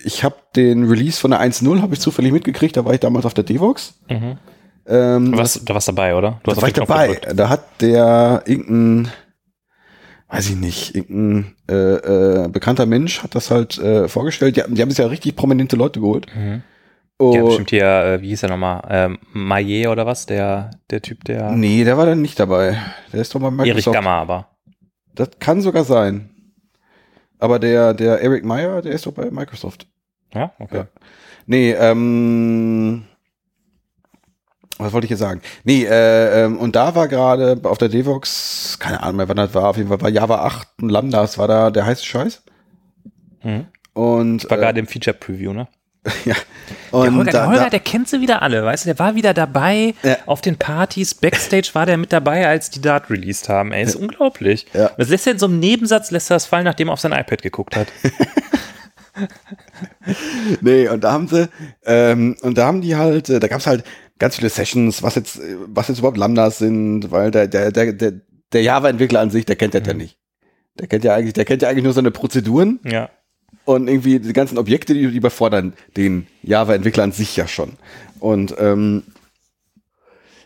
ich 0.05 0.25
habe 0.25 0.37
den 0.57 0.85
Release 0.89 1.21
von 1.21 1.31
der 1.31 1.41
1.0, 1.41 1.81
habe 1.83 1.95
ich 1.95 2.01
zufällig 2.01 2.33
mitgekriegt, 2.33 2.77
da 2.77 2.85
war 2.85 2.95
ich 2.95 3.01
damals 3.01 3.27
auf 3.27 3.35
der 3.35 3.45
Devox. 3.45 3.95
Mhm. 4.09 4.39
Ähm, 4.87 5.33
Du 5.33 5.39
warst, 5.39 5.69
da 5.69 5.75
warst 5.75 5.89
dabei, 5.89 6.15
oder? 6.17 6.41
Du 6.43 6.51
da 6.51 6.61
war 6.61 6.69
ich 6.69 6.75
dabei. 6.75 7.09
gedrückt. 7.09 7.39
Da 7.39 7.49
hat 7.49 7.81
der 7.81 8.43
irgendein, 8.47 9.13
weiß 10.29 10.51
ich 10.51 10.57
nicht, 10.57 10.95
irgendein 10.95 11.55
äh, 11.71 11.75
äh, 12.45 12.49
bekannter 12.49 12.87
Mensch 12.87 13.23
hat 13.23 13.35
das 13.35 13.51
halt 13.51 13.79
äh, 13.79 14.09
vorgestellt. 14.09 14.57
Die, 14.57 14.63
haben- 14.63 14.75
die 14.75 14.83
haben 14.83 14.91
sich 14.91 14.99
ja 14.99 15.07
richtig 15.07 15.37
prominente 15.37 15.77
Leute 15.77 16.01
geholt. 16.01 16.27
Mhm. 16.35 16.63
Und, 17.19 17.35
Ja, 17.35 17.45
bestimmt 17.45 17.71
hier, 17.71 17.85
äh, 17.87 18.23
wie 18.23 18.29
hieß 18.31 18.43
er 18.43 18.49
nochmal? 18.49 18.83
Ähm, 18.91 19.19
Maillet 19.33 19.87
oder 19.87 20.07
was? 20.07 20.27
Der, 20.27 20.71
der 20.91 21.03
Typ, 21.03 21.23
der. 21.25 21.53
Nee, 21.53 21.85
der 21.85 21.97
war 21.97 22.07
dann 22.07 22.21
nicht 22.23 22.41
dabei. 22.41 22.77
Der 23.13 23.21
ist 23.21 23.33
doch 23.35 23.41
mal 23.41 23.51
Erich 23.61 23.67
Microsoft. 23.87 23.95
Gamma 23.95 24.19
aber. 24.21 24.49
Das 25.15 25.29
kann 25.39 25.61
sogar 25.61 25.85
sein. 25.85 26.31
Aber 27.39 27.59
der, 27.59 27.93
der 27.95 28.21
Eric 28.23 28.45
Meyer, 28.45 28.83
der 28.83 28.93
ist 28.93 29.07
doch 29.07 29.13
bei 29.13 29.31
Microsoft. 29.31 29.87
Ja, 30.35 30.53
okay. 30.59 30.77
Ja. 30.79 30.87
Nee, 31.47 31.73
ähm, 31.73 33.05
was 34.79 34.93
wollte 34.93 35.05
ich 35.07 35.11
jetzt 35.11 35.21
sagen? 35.21 35.41
Nee, 35.65 35.85
äh, 35.85 36.45
ähm, 36.45 36.59
und 36.59 36.75
da 36.77 36.95
war 36.95 37.09
gerade 37.09 37.61
auf 37.65 37.79
der 37.79 37.89
Devox, 37.89 38.77
keine 38.79 39.03
Ahnung 39.03 39.17
mehr, 39.17 39.29
wann 39.29 39.37
das 39.37 39.55
war, 39.55 39.69
auf 39.69 39.77
jeden 39.77 39.89
Fall 39.89 40.01
war 40.01 40.09
Java 40.09 40.45
8 40.45 40.69
und 40.83 40.89
Lambdas 40.89 41.39
war 41.39 41.49
da 41.49 41.71
der 41.71 41.87
heiße 41.87 42.05
Scheiß. 42.05 42.43
Mhm. 43.43 43.67
Und, 43.95 44.49
War 44.51 44.59
äh, 44.59 44.61
gerade 44.61 44.81
im 44.81 44.87
Feature-Preview, 44.87 45.53
ne? 45.53 45.69
ja. 46.25 46.35
Der 46.93 46.99
Und 46.99 47.17
Holger, 47.17 47.25
der, 47.31 47.33
da, 47.43 47.47
Holger 47.49 47.65
da, 47.65 47.71
der 47.71 47.81
kennt 47.81 48.09
sie 48.09 48.21
wieder 48.21 48.43
alle, 48.43 48.65
weißt 48.65 48.85
du, 48.85 48.89
der 48.89 48.99
war 48.99 49.15
wieder 49.15 49.35
dabei 49.35 49.95
Ja. 50.03 50.17
auf 50.27 50.41
den 50.41 50.57
Partys, 50.57 51.15
Backstage 51.15 51.71
war 51.75 51.87
der 51.87 51.97
mit 51.97 52.13
dabei, 52.13 52.49
als 52.49 52.71
die 52.71 52.81
Dart 52.81 53.11
released 53.11 53.49
haben. 53.49 53.73
Ey, 53.73 53.83
ist 53.85 53.95
unglaublich. 53.95 54.67
Ja. 54.73 54.91
Das 54.97 55.09
lässt 55.11 55.27
er 55.27 55.35
in 55.35 55.39
so 55.39 55.47
einem 55.47 55.61
Nebensatz, 55.61 56.11
lässt 56.11 56.31
er 56.31 56.37
das 56.37 56.47
fallen, 56.47 56.65
nachdem 56.65 56.89
er 56.89 56.95
auf 56.95 57.01
sein 57.01 57.13
iPad 57.13 57.43
geguckt 57.43 57.77
hat. 57.77 57.89
nee, 60.61 60.89
und 60.89 61.05
da 61.05 61.13
haben 61.13 61.29
sie, 61.29 61.49
ähm, 61.85 62.37
und 62.43 62.59
da 62.59 62.67
haben 62.67 62.81
die 62.81 62.97
halt, 62.97 63.29
äh, 63.29 63.41
da 63.41 63.49
gab's 63.49 63.67
halt 63.67 63.85
ganz 64.19 64.37
viele 64.37 64.49
Sessions, 64.49 65.03
was 65.03 65.17
jetzt, 65.17 65.39
äh, 65.39 65.57
was 65.67 65.89
jetzt 65.89 65.99
überhaupt 65.99 66.17
Lambdas 66.17 66.59
sind, 66.59 67.11
weil 67.11 67.31
der, 67.31 67.49
der, 67.49 67.73
der, 67.73 67.93
der, 67.93 68.13
der 68.53 68.63
Java-Entwickler 68.63 69.21
an 69.21 69.31
sich, 69.31 69.45
der 69.45 69.57
kennt 69.57 69.75
das 69.75 69.87
ja 69.87 69.95
nicht. 69.95 70.19
Der 70.79 70.87
kennt 70.87 71.05
ja 71.05 71.15
eigentlich, 71.15 71.35
der 71.35 71.45
kennt 71.45 71.63
ja 71.63 71.69
eigentlich 71.69 71.85
nur 71.85 71.93
seine 71.93 72.11
Prozeduren 72.11 72.81
ja. 72.85 73.11
und 73.65 73.89
irgendwie 73.89 74.19
die 74.21 74.33
ganzen 74.33 74.59
Objekte, 74.59 74.95
die, 74.95 75.07
die 75.07 75.17
überfordern 75.17 75.75
den 75.97 76.27
Java-Entwickler 76.43 77.05
an 77.05 77.13
sich 77.13 77.37
ja 77.37 77.47
schon. 77.47 77.75
Und 78.21 78.55
ähm, 78.59 79.03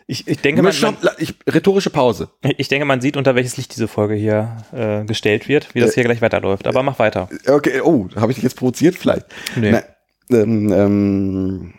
Ich, 0.09 0.25
ich, 0.25 0.39
denke, 0.39 0.61
man, 0.61 0.73
ich, 1.17 1.35
rhetorische 1.45 1.89
Pause. 1.89 2.29
ich 2.57 2.69
denke, 2.69 2.85
man 2.85 3.01
sieht, 3.01 3.17
unter 3.17 3.35
welches 3.35 3.57
Licht 3.57 3.75
diese 3.75 3.89
Folge 3.89 4.15
hier 4.15 4.63
äh, 4.71 5.03
gestellt 5.03 5.49
wird, 5.49 5.75
wie 5.75 5.81
das 5.81 5.95
hier 5.95 6.05
gleich 6.05 6.21
weiterläuft. 6.21 6.65
Aber 6.65 6.81
mach 6.81 6.97
weiter. 6.97 7.27
Okay, 7.45 7.81
oh, 7.81 8.07
habe 8.15 8.31
ich 8.31 8.37
dich 8.37 8.43
jetzt 8.43 8.55
provoziert 8.55 8.95
vielleicht? 8.95 9.25
Nee. 9.57 9.71
Nein, 9.71 9.83
ähm, 10.31 10.71
ähm, 10.71 11.73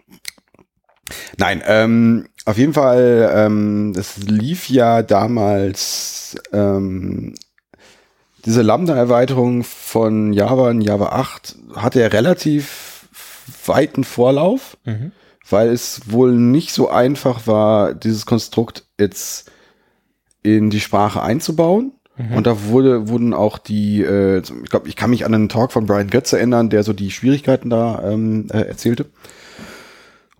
nein, 1.38 1.62
ähm, 1.66 2.28
auf 2.44 2.58
jeden 2.58 2.74
Fall, 2.74 3.30
ähm, 3.34 3.92
das 3.94 4.18
lief 4.18 4.68
ja 4.68 5.02
damals, 5.02 6.36
ähm, 6.52 7.34
diese 8.44 8.60
Lambda-Erweiterung 8.60 9.64
von 9.64 10.34
Java 10.34 10.70
in 10.70 10.82
Java 10.82 11.06
8 11.06 11.56
hatte 11.76 12.00
ja 12.00 12.08
relativ 12.08 13.08
weiten 13.64 14.04
Vorlauf, 14.04 14.76
Mhm. 14.84 15.12
Weil 15.50 15.70
es 15.70 16.10
wohl 16.10 16.32
nicht 16.32 16.72
so 16.72 16.88
einfach 16.88 17.46
war, 17.46 17.94
dieses 17.94 18.26
Konstrukt 18.26 18.84
jetzt 18.98 19.50
in 20.42 20.70
die 20.70 20.80
Sprache 20.80 21.22
einzubauen. 21.22 21.92
Und 22.34 22.48
da 22.48 22.64
wurde, 22.64 23.08
wurden 23.08 23.32
auch 23.32 23.58
die, 23.58 24.02
äh, 24.02 24.38
ich 24.40 24.70
glaube, 24.70 24.88
ich 24.88 24.96
kann 24.96 25.10
mich 25.10 25.24
an 25.24 25.34
einen 25.34 25.48
Talk 25.48 25.70
von 25.70 25.86
Brian 25.86 26.10
Götz 26.10 26.32
erinnern, 26.32 26.68
der 26.68 26.82
so 26.82 26.92
die 26.92 27.12
Schwierigkeiten 27.12 27.70
da 27.70 28.02
ähm, 28.02 28.48
äh, 28.50 28.62
erzählte. 28.62 29.06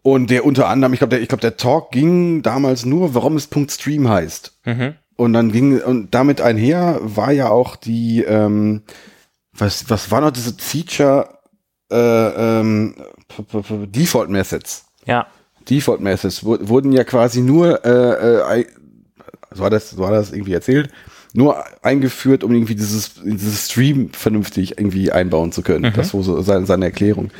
Und 0.03 0.31
der 0.31 0.44
unter 0.44 0.68
anderem, 0.68 0.92
ich 0.92 0.99
glaube, 0.99 1.11
der, 1.11 1.23
ich 1.23 1.29
glaube, 1.29 1.40
der 1.40 1.57
Talk 1.57 1.92
ging 1.92 2.42
damals 2.42 2.85
nur, 2.85 3.14
warum 3.14 3.37
es 3.37 3.47
Punkt 3.47 3.71
Stream 3.71 4.09
heißt. 4.09 4.59
Mhm. 4.64 4.94
Und 5.16 5.33
dann 5.33 5.53
ging, 5.53 5.81
und 5.81 6.14
damit 6.14 6.40
einher 6.40 6.99
war 7.01 7.31
ja 7.31 7.51
auch 7.51 7.77
die, 7.77 8.23
ähm, 8.23 8.83
was, 9.53 9.88
was 9.88 10.11
war 10.11 10.21
noch 10.21 10.33
dieses 10.33 10.57
Feature, 10.59 11.38
äh, 11.92 11.97
ähm, 11.97 12.97
Default 13.92 14.31
Methods. 14.31 14.88
Ja. 15.09 15.27
Default 15.68 16.01
Methods 16.01 16.44
wu- 16.44 16.59
wurden 16.61 16.92
ja 16.92 17.05
quasi 17.05 17.40
nur, 17.40 17.85
äh, 17.85 18.61
äh, 18.61 18.64
so 19.53 19.62
war 19.62 19.71
das, 19.71 19.90
so 19.90 19.99
war 19.99 20.12
das 20.12 20.33
irgendwie 20.33 20.53
erzählt, 20.55 20.90
nur 21.35 21.62
eingeführt, 21.83 22.42
um 22.44 22.53
irgendwie 22.53 22.75
dieses, 22.75 23.14
dieses 23.23 23.66
Stream 23.71 24.11
vernünftig 24.12 24.79
irgendwie 24.79 25.12
einbauen 25.12 25.53
zu 25.53 25.62
können. 25.62 25.92
Das 25.94 26.14
war 26.14 26.23
so 26.23 26.40
seine, 26.40 26.64
seine 26.66 26.87
Erklärung. 26.87 27.31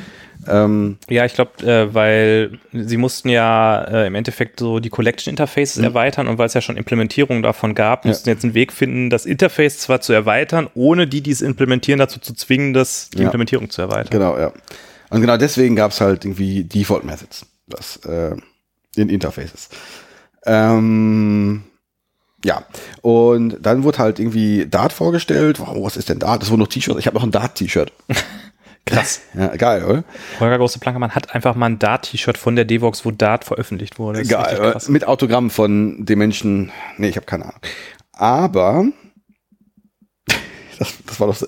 Ähm, 0.47 0.99
Ja, 1.09 1.25
ich 1.25 1.35
glaube, 1.35 1.67
äh, 1.67 1.93
weil 1.95 2.59
sie 2.73 2.97
mussten 2.99 3.29
ja 3.31 3.83
äh, 3.85 4.07
im 4.07 4.15
Endeffekt 4.15 4.61
so 4.61 4.79
die 4.79 4.89
Collection 4.91 5.31
Interfaces 5.31 5.79
erweitern 5.79 6.29
und 6.29 6.39
weil 6.39 6.47
es 6.47 6.55
ja 6.55 6.61
schon 6.61 6.77
Implementierungen 6.77 7.43
davon 7.43 7.75
gab, 7.75 8.05
Ja. 8.05 8.11
mussten 8.11 8.25
sie 8.27 8.31
jetzt 8.31 8.45
einen 8.45 8.55
Weg 8.55 8.73
finden, 8.73 9.11
das 9.11 9.27
Interface 9.27 9.79
zwar 9.79 10.01
zu 10.01 10.13
erweitern, 10.13 10.69
ohne 10.75 11.07
die, 11.07 11.23
die 11.23 11.31
es 11.33 11.43
implementieren, 11.43 11.99
dazu 11.99 12.21
zu 12.21 12.35
zwingen, 12.35 12.73
das, 12.75 13.11
die 13.11 13.19
Ja. 13.19 13.25
Implementierung 13.25 13.69
zu 13.71 13.83
erweitern. 13.83 14.11
Genau, 14.11 14.39
ja. 14.39 14.53
Und 15.11 15.21
genau 15.23 15.37
deswegen 15.39 15.75
gab 15.77 15.91
es 15.93 16.01
halt 16.01 16.25
irgendwie 16.25 16.63
Default 16.65 17.05
Methods, 17.05 17.47
das 17.69 17.97
äh, 18.05 18.37
in 18.97 19.09
Interfaces. 19.09 19.69
Ähm, 20.45 21.65
ja, 22.45 22.65
und 23.03 23.59
dann 23.61 23.83
wurde 23.83 23.99
halt 23.99 24.19
irgendwie 24.19 24.67
Dart 24.67 24.93
vorgestellt. 24.93 25.59
Wow, 25.61 25.77
was 25.85 25.97
ist 25.97 26.09
denn 26.09 26.19
Dart? 26.19 26.43
Das 26.43 26.51
wurde 26.51 26.63
noch 26.63 26.69
T-Shirt. 26.69 26.99
Ich 26.99 27.07
habe 27.07 27.17
noch 27.17 27.25
ein 27.25 27.33
Dart-T-Shirt. 27.33 27.93
Krass. 28.87 29.21
Ja, 29.35 29.49
geil, 29.57 29.85
oder? 29.85 30.05
Holger 30.41 30.57
Große 30.59 30.79
Plankermann 30.79 31.15
hat 31.15 31.35
einfach 31.35 31.55
mal 31.55 31.67
ein 31.67 31.79
Dart-T-Shirt 31.79 32.39
von 32.39 32.57
der 32.57 32.65
Devox, 32.65 33.05
wo 33.05 33.11
Dart 33.11 33.45
veröffentlicht 33.45 33.99
wurde. 33.99 34.21
Das 34.21 34.29
Geil, 34.29 34.77
mit 34.89 35.07
Autogramm 35.07 35.51
von 35.51 36.07
dem 36.07 36.19
Menschen. 36.19 36.73
Nee, 36.97 37.09
ich 37.09 37.17
habe 37.17 37.27
keine 37.27 37.45
Ahnung. 37.45 37.61
Aber 38.13 38.87
das, 40.79 40.95
das 41.07 41.21
war 41.21 41.27
doch, 41.27 41.43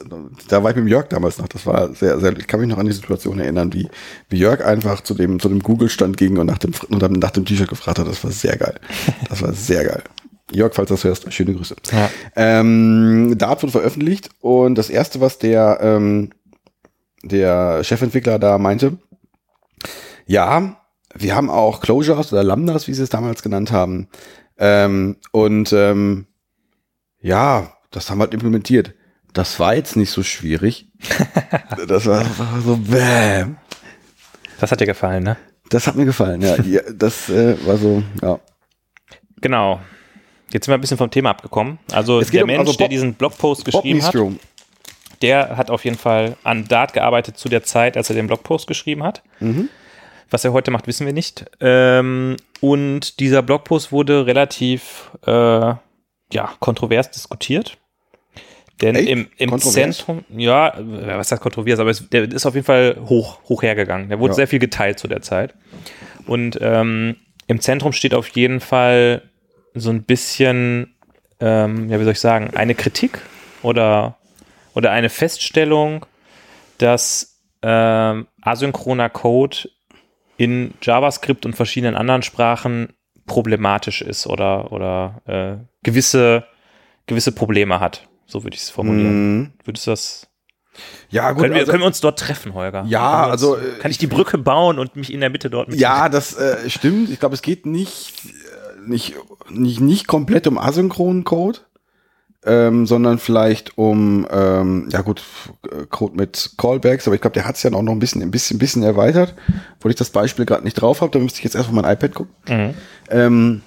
da 0.49 0.63
war 0.63 0.71
ich 0.71 0.77
mit 0.77 0.89
Jörg 0.89 1.09
damals 1.09 1.39
noch. 1.39 1.49
Das 1.49 1.65
war 1.67 1.95
sehr, 1.95 2.19
sehr, 2.19 2.37
ich 2.37 2.47
kann 2.47 2.61
mich 2.61 2.69
noch 2.69 2.79
an 2.79 2.87
die 2.87 2.93
Situation 2.93 3.39
erinnern, 3.39 3.73
wie, 3.73 3.89
wie 4.29 4.39
Jörg 4.39 4.65
einfach 4.65 5.01
zu 5.03 5.15
dem, 5.15 5.39
zu 5.39 5.49
dem 5.49 5.61
Google-Stand 5.61 6.17
ging 6.17 6.39
und 6.39 6.47
nach 6.47 6.59
dem, 6.59 6.73
und 6.89 7.01
dann 7.01 7.13
nach 7.13 7.31
dem 7.31 7.45
T-Shirt 7.45 7.69
gefragt 7.69 7.99
hat. 7.99 8.09
Das 8.09 8.25
war 8.25 8.33
sehr 8.33 8.57
geil. 8.57 8.81
Das 9.29 9.43
war 9.43 9.53
sehr 9.53 9.85
geil. 9.85 10.03
Jörg, 10.53 10.75
falls 10.75 10.89
du 10.89 10.95
das 10.95 11.05
hörst, 11.05 11.33
schöne 11.33 11.55
Grüße. 11.55 11.77
Ja. 11.93 12.11
Ähm, 12.35 13.39
Dart 13.39 13.63
wurde 13.63 13.73
veröffentlicht 13.73 14.31
und 14.41 14.75
das 14.75 14.91
erste, 14.91 15.21
was 15.21 15.39
der, 15.39 15.79
ähm, 15.81 16.31
der 17.23 17.85
Chefentwickler 17.85 18.39
da 18.39 18.59
meinte, 18.59 18.99
ja, 20.27 20.77
wir 21.15 21.35
haben 21.37 21.51
auch 21.51 21.81
Closures 21.81 22.33
oder 22.33 22.43
Lambdas, 22.43 22.89
wie 22.89 22.95
sie 22.95 23.03
es 23.03 23.11
damals 23.11 23.43
genannt 23.43 23.71
haben. 23.71 24.09
Ähm, 24.59 25.17
und 25.33 25.73
ähm, 25.73 26.27
ja, 27.21 27.73
das 27.91 28.11
haben 28.11 28.19
wir 28.19 28.25
halt 28.25 28.35
implementiert. 28.35 28.95
Das 29.33 29.61
war 29.61 29.75
jetzt 29.75 29.97
nicht 29.97 30.11
so 30.11 30.23
schwierig. 30.23 30.89
das 31.87 32.07
war, 32.07 32.25
war 32.39 32.61
so, 32.61 32.77
bäm. 32.77 33.57
Das 34.61 34.71
hat 34.73 34.81
dir 34.81 34.87
gefallen, 34.87 35.23
ne? 35.25 35.37
Das 35.69 35.87
hat 35.87 35.95
mir 35.95 36.05
gefallen, 36.05 36.43
ja. 36.43 36.57
ja 36.57 36.81
das 36.93 37.29
äh, 37.29 37.57
war 37.67 37.77
so, 37.77 38.03
ja. 38.23 38.41
Genau. 39.41 39.81
Jetzt 40.53 40.67
sind 40.67 40.73
wir 40.73 40.79
ein 40.79 40.81
bisschen 40.81 40.99
vom 40.99 41.11
Thema 41.11 41.31
abgekommen. 41.31 41.79
Also 41.93 42.21
der 42.21 42.43
um- 42.43 42.47
Mensch, 42.49 42.61
also 42.61 42.73
der 42.73 42.85
Bob- 42.85 42.91
diesen 42.91 43.15
Blogpost 43.15 43.65
geschrieben 43.65 44.03
hat, 44.03 44.15
der 45.23 45.57
hat 45.57 45.71
auf 45.71 45.85
jeden 45.85 45.97
Fall 45.99 46.37
an 46.43 46.67
Dart 46.67 46.93
gearbeitet 46.93 47.39
zu 47.39 47.49
der 47.49 47.63
Zeit, 47.63 47.97
als 47.97 48.11
er 48.11 48.17
den 48.17 48.27
Blogpost 48.27 48.67
geschrieben 48.67 49.05
hat. 49.05 49.23
Was 50.31 50.45
er 50.45 50.53
heute 50.53 50.71
macht, 50.71 50.87
wissen 50.87 51.07
wir 51.07 51.13
nicht. 51.13 51.45
Ähm, 51.61 52.37
und 52.61 53.21
dieser 53.21 53.43
Blogpost 53.43 53.93
wurde 53.93 54.27
relativ 54.27 55.11
äh, 55.27 55.31
ja, 55.31 56.53
kontrovers 56.59 57.11
diskutiert. 57.11 57.77
Denn 58.81 58.97
Echt? 58.97 59.09
im, 59.09 59.29
im? 59.37 59.59
Zentrum, 59.59 60.25
ja, 60.31 60.69
äh, 60.69 61.19
was 61.19 61.31
heißt 61.31 61.43
kontrovers, 61.43 61.79
aber 61.81 61.91
es, 61.91 62.09
der 62.09 62.31
ist 62.33 62.47
auf 62.47 62.55
jeden 62.55 62.67
Fall 62.67 62.97
hoch, 63.09 63.41
hoch 63.49 63.63
hergegangen. 63.63 64.09
Der 64.09 64.19
wurde 64.19 64.33
Ja. 64.33 64.37
sehr 64.37 64.49
viel 64.49 64.59
geteilt 64.59 64.99
zu 64.99 65.09
der 65.09 65.23
Zeit. 65.23 65.55
Und 66.27 66.59
ähm, 66.61 67.17
im 67.47 67.61
Zentrum 67.61 67.93
steht 67.93 68.15
auf 68.15 68.29
jeden 68.29 68.61
Fall 68.61 69.23
so 69.75 69.91
ein 69.91 70.05
bisschen, 70.05 70.95
ähm, 71.41 71.91
ja, 71.91 72.01
wie 72.01 72.05
soll 72.05 72.13
ich 72.13 72.21
sagen, 72.21 72.51
eine 72.55 72.75
Kritik 72.75 73.21
oder, 73.63 74.17
oder 74.75 74.93
eine 74.93 75.09
Feststellung, 75.09 76.07
dass 76.79 77.41
ähm, 77.63 78.27
asynchroner 78.41 79.11
Code 79.11 79.69
in 80.37 80.73
JavaScript 80.81 81.45
und 81.45 81.55
verschiedenen 81.55 81.97
anderen 81.97 82.23
Sprachen 82.23 82.95
problematisch 83.27 84.01
ist 84.01 84.27
oder, 84.27 84.73
oder 84.73 85.21
äh, 85.27 85.65
gewisse, 85.83 86.45
gewisse 87.07 87.33
Probleme 87.33 87.79
hat. 87.81 88.09
So 88.31 88.45
würde 88.45 88.55
ich 88.57 88.63
es 88.63 88.71
formulieren. 88.71 89.39
Mhm. 89.39 89.53
Würdest 89.65 89.87
du 89.87 89.91
das 89.91 90.27
Ja, 91.11 91.33
gut. 91.33 91.43
können, 91.43 91.55
wir, 91.55 91.61
also- 91.61 91.73
können 91.73 91.83
wir 91.83 91.87
uns 91.89 92.01
dort 92.01 92.19
treffen, 92.19 92.55
Holger? 92.55 92.85
Ja, 92.87 93.25
uns, 93.25 93.33
also, 93.33 93.57
äh, 93.57 93.79
Kann 93.81 93.91
ich 93.91 93.99
die 93.99 94.07
Brücke 94.07 94.39
bauen 94.39 94.79
und 94.79 94.95
mich 94.97 95.13
in 95.13 95.21
der 95.21 95.31
Mitte 95.31 95.51
dort 95.51 95.69
mit 95.69 95.79
Ja, 95.81 96.09
das 96.09 96.35
äh, 96.37 96.71
stimmt. 96.71 97.11
Ich 97.11 97.19
glaube, 97.21 97.35
es 97.35 97.43
geht 97.43 97.67
nicht, 97.67 98.13
äh, 98.27 98.89
nicht, 98.89 99.17
nicht, 99.51 99.81
nicht 99.81 100.07
komplett 100.07 100.47
um 100.47 100.59
asynchronen 100.59 101.25
Code, 101.25 101.59
ähm, 102.47 102.87
sondern 102.87 103.19
vielleicht 103.19 103.77
um, 103.77 104.27
ähm, 104.31 104.89
ja 104.91 105.03
gut, 105.03 105.23
äh, 105.71 105.87
Code 105.91 106.17
mit 106.17 106.53
Callbacks, 106.57 107.07
aber 107.07 107.15
ich 107.17 107.21
glaube, 107.21 107.35
der 107.35 107.45
hat 107.47 107.57
es 107.57 107.63
ja 107.65 107.73
auch 107.73 107.83
noch 107.83 107.93
ein 107.93 107.99
bisschen, 107.99 108.23
ein 108.23 108.31
bisschen, 108.31 108.57
ein 108.57 108.61
bisschen 108.61 108.83
erweitert. 108.83 109.35
Wo 109.81 109.89
ich 109.89 109.97
das 109.97 110.11
Beispiel 110.11 110.47
gerade 110.47 110.65
nicht 110.65 110.75
drauf 110.75 111.01
habe, 111.01 111.11
da 111.11 111.19
müsste 111.19 111.39
ich 111.39 111.45
jetzt 111.45 111.57
erstmal 111.57 111.83
mein 111.83 111.93
iPad 111.93 112.15
gucken. 112.15 112.35
Mhm. 112.49 112.75
Ähm, 113.11 113.63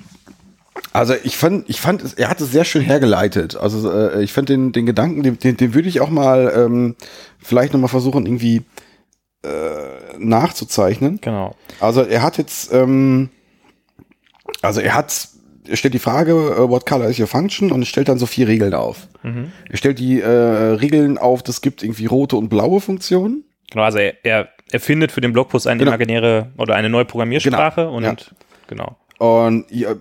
also 0.92 1.16
ich 1.24 1.38
fand, 1.38 1.70
ich 1.70 1.80
fand, 1.82 2.02
es- 2.04 2.14
er 2.14 2.30
hat 2.30 2.42
es 2.42 2.52
sehr 2.52 2.66
schön 2.66 2.82
hergeleitet. 2.82 3.56
Also 3.56 3.92
äh, 3.92 4.24
ich 4.24 4.34
fand 4.34 4.50
den, 4.50 4.72
den 4.72 4.86
Gedanken, 4.86 5.24
den, 5.24 5.40
den, 5.40 5.58
den 5.58 5.74
würde 5.74 5.88
ich 5.90 6.02
auch 6.02 6.10
mal 6.10 6.52
ähm, 6.56 6.96
vielleicht 7.40 7.74
nochmal 7.74 7.90
versuchen, 7.90 8.26
irgendwie 8.26 8.62
äh, 9.44 10.18
nachzuzeichnen. 10.20 11.20
Genau. 11.22 11.56
Also 11.80 12.02
er 12.02 12.22
hat 12.22 12.38
jetzt, 12.38 12.72
ähm, 12.74 13.30
also 14.62 14.82
er 14.82 14.96
hat, 14.96 15.28
er 15.68 15.76
stellt 15.78 15.94
die 15.94 16.00
Frage, 16.00 16.32
äh, 16.32 16.70
what 16.70 16.86
color 16.86 17.08
is 17.10 17.20
your 17.20 17.28
function 17.28 17.72
und 17.72 17.86
stellt 17.86 18.08
dann 18.10 18.20
so 18.20 18.26
vier 18.26 18.48
Regeln 18.48 18.74
auf. 18.74 19.08
Er 19.70 19.78
stellt 19.78 20.00
die 20.00 20.20
äh, 20.20 20.28
Regeln 20.28 21.18
auf, 21.18 21.44
das 21.44 21.62
gibt 21.62 21.82
irgendwie 21.82 22.08
rote 22.08 22.36
und 22.36 22.50
blaue 22.50 22.82
Funktionen. 22.82 23.46
Genau, 23.72 23.84
also 23.86 23.98
er, 24.00 24.16
er 24.26 24.50
erfindet 24.70 25.14
für 25.14 25.22
den 25.22 25.32
Blogpost 25.32 25.66
eine 25.66 25.80
Genau. 25.80 25.92
imaginäre 25.92 26.52
oder 26.58 26.76
eine 26.76 26.90
neue 26.90 27.06
Programmiersprache 27.06 27.90
und 27.90 28.04
ja. 28.04 28.16
genau. 28.68 28.98
Und 29.20 29.66
ja, 29.72 29.94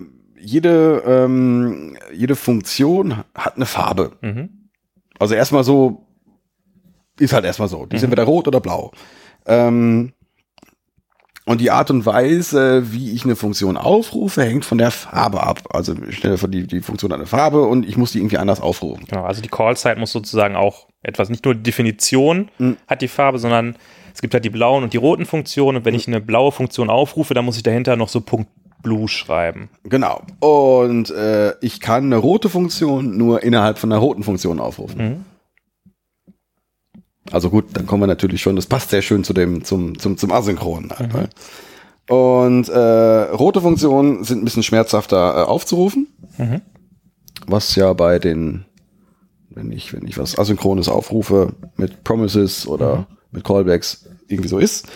jede, 0.42 1.02
ähm, 1.07 1.96
jede 2.12 2.37
Funktion 2.37 3.24
hat 3.35 3.57
eine 3.57 3.66
Farbe. 3.66 4.12
Mhm. 4.20 4.68
Also 5.18 5.35
erstmal 5.35 5.64
so, 5.64 6.07
ist 7.18 7.33
halt 7.33 7.44
erstmal 7.44 7.68
so. 7.68 7.87
Die 7.87 7.98
sind 7.98 8.07
entweder 8.11 8.24
rot 8.24 8.48
oder 8.48 8.61
blau. 8.61 8.90
Ähm, 9.46 10.12
und 11.44 11.61
die 11.61 11.70
Art 11.72 11.90
und 11.90 12.07
Weise, 12.07 12.92
wie 12.92 13.12
ich 13.12 13.24
eine 13.24 13.35
Funktion 13.35 13.76
aufrufe, 13.76 14.42
hängt 14.42 14.64
von 14.64 14.78
der 14.78 14.92
Farbe 14.92 15.42
ab. 15.42 15.61
Also 15.70 15.94
ich 16.09 16.18
stelle 16.18 16.38
vor, 16.38 16.48
die, 16.48 16.66
die 16.66 16.81
Funktion 16.81 17.12
eine 17.12 17.26
Farbe 17.26 17.62
und 17.62 17.85
ich 17.87 17.96
muss 17.96 18.12
die 18.12 18.18
irgendwie 18.18 18.38
anders 18.38 18.61
aufrufen. 18.61 19.07
Genau, 19.09 19.24
also 19.24 19.42
die 19.42 19.48
Call-Zeit 19.48 19.98
muss 19.98 20.12
sozusagen 20.12 20.55
auch 20.55 20.87
etwas, 21.02 21.31
nicht 21.31 21.44
nur 21.44 21.55
die 21.55 21.62
Definition 21.64 22.48
Mhm. 22.59 22.76
hat 22.87 23.02
die 23.02 23.09
Farbe, 23.09 23.38
sondern 23.40 23.76
es 24.14 24.20
gibt 24.20 24.35
halt 24.35 24.44
die 24.44 24.50
blauen 24.50 24.85
und 24.85 24.92
die 24.92 24.98
roten 24.98 25.26
Funktionen 25.26 25.78
und 25.78 25.85
wenn 25.85 25.94
ich 25.94 26.07
eine 26.07 26.20
blaue 26.20 26.52
Funktion 26.52 26.90
aufrufe, 26.90 27.35
dann 27.35 27.44
muss 27.44 27.57
ich 27.57 27.62
dahinter 27.64 27.96
noch 27.96 28.09
so 28.09 28.20
Punkt 28.20 28.48
Blue 28.83 29.09
schreiben. 29.09 29.68
Genau. 29.85 30.23
Und 30.40 31.11
äh, 31.11 31.55
ich 31.61 31.81
kann 31.81 32.05
eine 32.05 32.16
rote 32.16 32.49
Funktion 32.49 33.16
nur 33.16 33.42
innerhalb 33.42 33.79
von 33.79 33.92
einer 33.92 34.01
roten 34.01 34.23
Funktion 34.23 34.61
aufrufen. 34.61 34.99
Mhm. 34.99 35.25
Also 37.31 37.51
gut, 37.51 37.66
dann 37.75 37.87
kommen 37.87 38.03
wir 38.03 38.09
natürlich 38.09 38.42
schon, 38.42 38.57
das 38.57 38.66
passt 38.66 38.90
sehr 38.90 39.03
schön 39.03 39.25
zu 39.25 39.33
dem, 39.33 39.64
zum, 39.64 39.99
zum, 39.99 40.18
zum 40.18 40.33
Asynchronen. 40.33 40.90
Halt, 40.90 41.14
ne? 41.14 41.29
Und 42.09 42.68
äh, 42.68 42.79
rote 43.31 43.61
Funktionen 43.61 44.25
sind 44.25 44.42
ein 44.42 44.45
bisschen 44.45 44.64
schmerzhafter 44.64 45.37
äh, 45.37 45.45
aufzurufen. 45.45 46.09
Mhm. 46.37 46.61
Was 47.47 47.75
ja 47.77 47.92
bei 47.92 48.18
den, 48.18 48.64
wenn 49.51 49.71
ich, 49.71 49.92
wenn 49.92 50.07
ich 50.07 50.18
was 50.18 50.38
Asynchrones 50.38 50.88
aufrufe 50.88 51.55
mit 51.77 52.05
Promises 52.05 52.66
oder 52.66 53.07
mit 53.31 53.45
Callbacks 53.45 54.09
irgendwie 54.29 54.49
so 54.49 54.59
ist. 54.59 54.88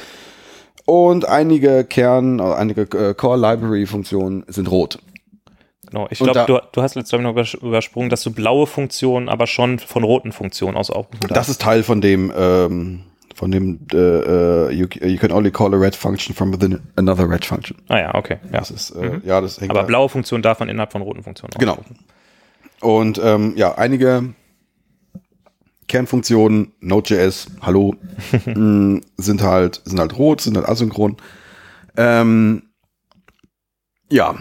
Und 0.86 1.28
einige 1.28 1.84
Kern, 1.84 2.40
einige 2.40 2.82
äh, 2.82 3.12
Core 3.14 3.36
Library 3.38 3.86
Funktionen 3.86 4.44
sind 4.46 4.70
rot. 4.70 4.98
Genau. 5.88 6.06
Ich 6.10 6.18
glaube, 6.18 6.44
du, 6.46 6.58
du 6.72 6.82
hast 6.82 6.94
glaub 6.94 7.04
ich, 7.06 7.20
noch 7.20 7.34
übers- 7.34 7.56
übersprungen, 7.60 8.08
dass 8.10 8.22
du 8.22 8.32
blaue 8.32 8.66
Funktionen, 8.66 9.28
aber 9.28 9.46
schon 9.46 9.78
von 9.78 10.02
roten 10.04 10.32
Funktionen 10.32 10.76
aus 10.76 10.90
aufrufen 10.90 11.28
Das 11.28 11.48
ist 11.48 11.60
Teil 11.60 11.82
von 11.82 12.00
dem, 12.00 12.32
ähm, 12.36 13.02
von 13.34 13.50
dem, 13.50 13.80
äh, 13.92 13.96
äh, 13.96 14.70
you, 14.72 14.86
you 15.00 15.16
can 15.18 15.30
only 15.30 15.50
call 15.50 15.72
a 15.74 15.76
red 15.76 15.94
function 15.94 16.34
from 16.34 16.52
within 16.52 16.80
another 16.96 17.28
red 17.28 17.44
function. 17.44 17.76
Ah 17.88 17.98
ja, 17.98 18.14
okay. 18.14 18.38
Ja. 18.52 18.58
Das 18.60 18.70
ist, 18.70 18.90
äh, 18.92 19.20
ja, 19.24 19.40
das 19.40 19.60
hängt 19.60 19.70
Aber 19.70 19.80
da- 19.80 19.86
blaue 19.86 20.08
Funktionen 20.08 20.42
darf 20.42 20.58
man 20.60 20.68
innerhalb 20.68 20.90
von 20.92 21.02
roten 21.02 21.22
Funktionen 21.22 21.52
Genau. 21.58 21.72
aufrufen. 21.72 21.98
Und 22.80 23.20
ähm, 23.22 23.52
ja, 23.56 23.74
einige 23.76 24.34
Kernfunktionen, 25.88 26.72
Node.js, 26.80 27.46
hallo, 27.62 27.94
mh, 28.46 29.00
sind 29.16 29.42
halt, 29.42 29.82
sind 29.84 29.98
halt 30.00 30.18
rot, 30.18 30.40
sind 30.40 30.56
halt 30.56 30.68
asynchron. 30.68 31.16
Ähm, 31.96 32.62
ja, 34.10 34.36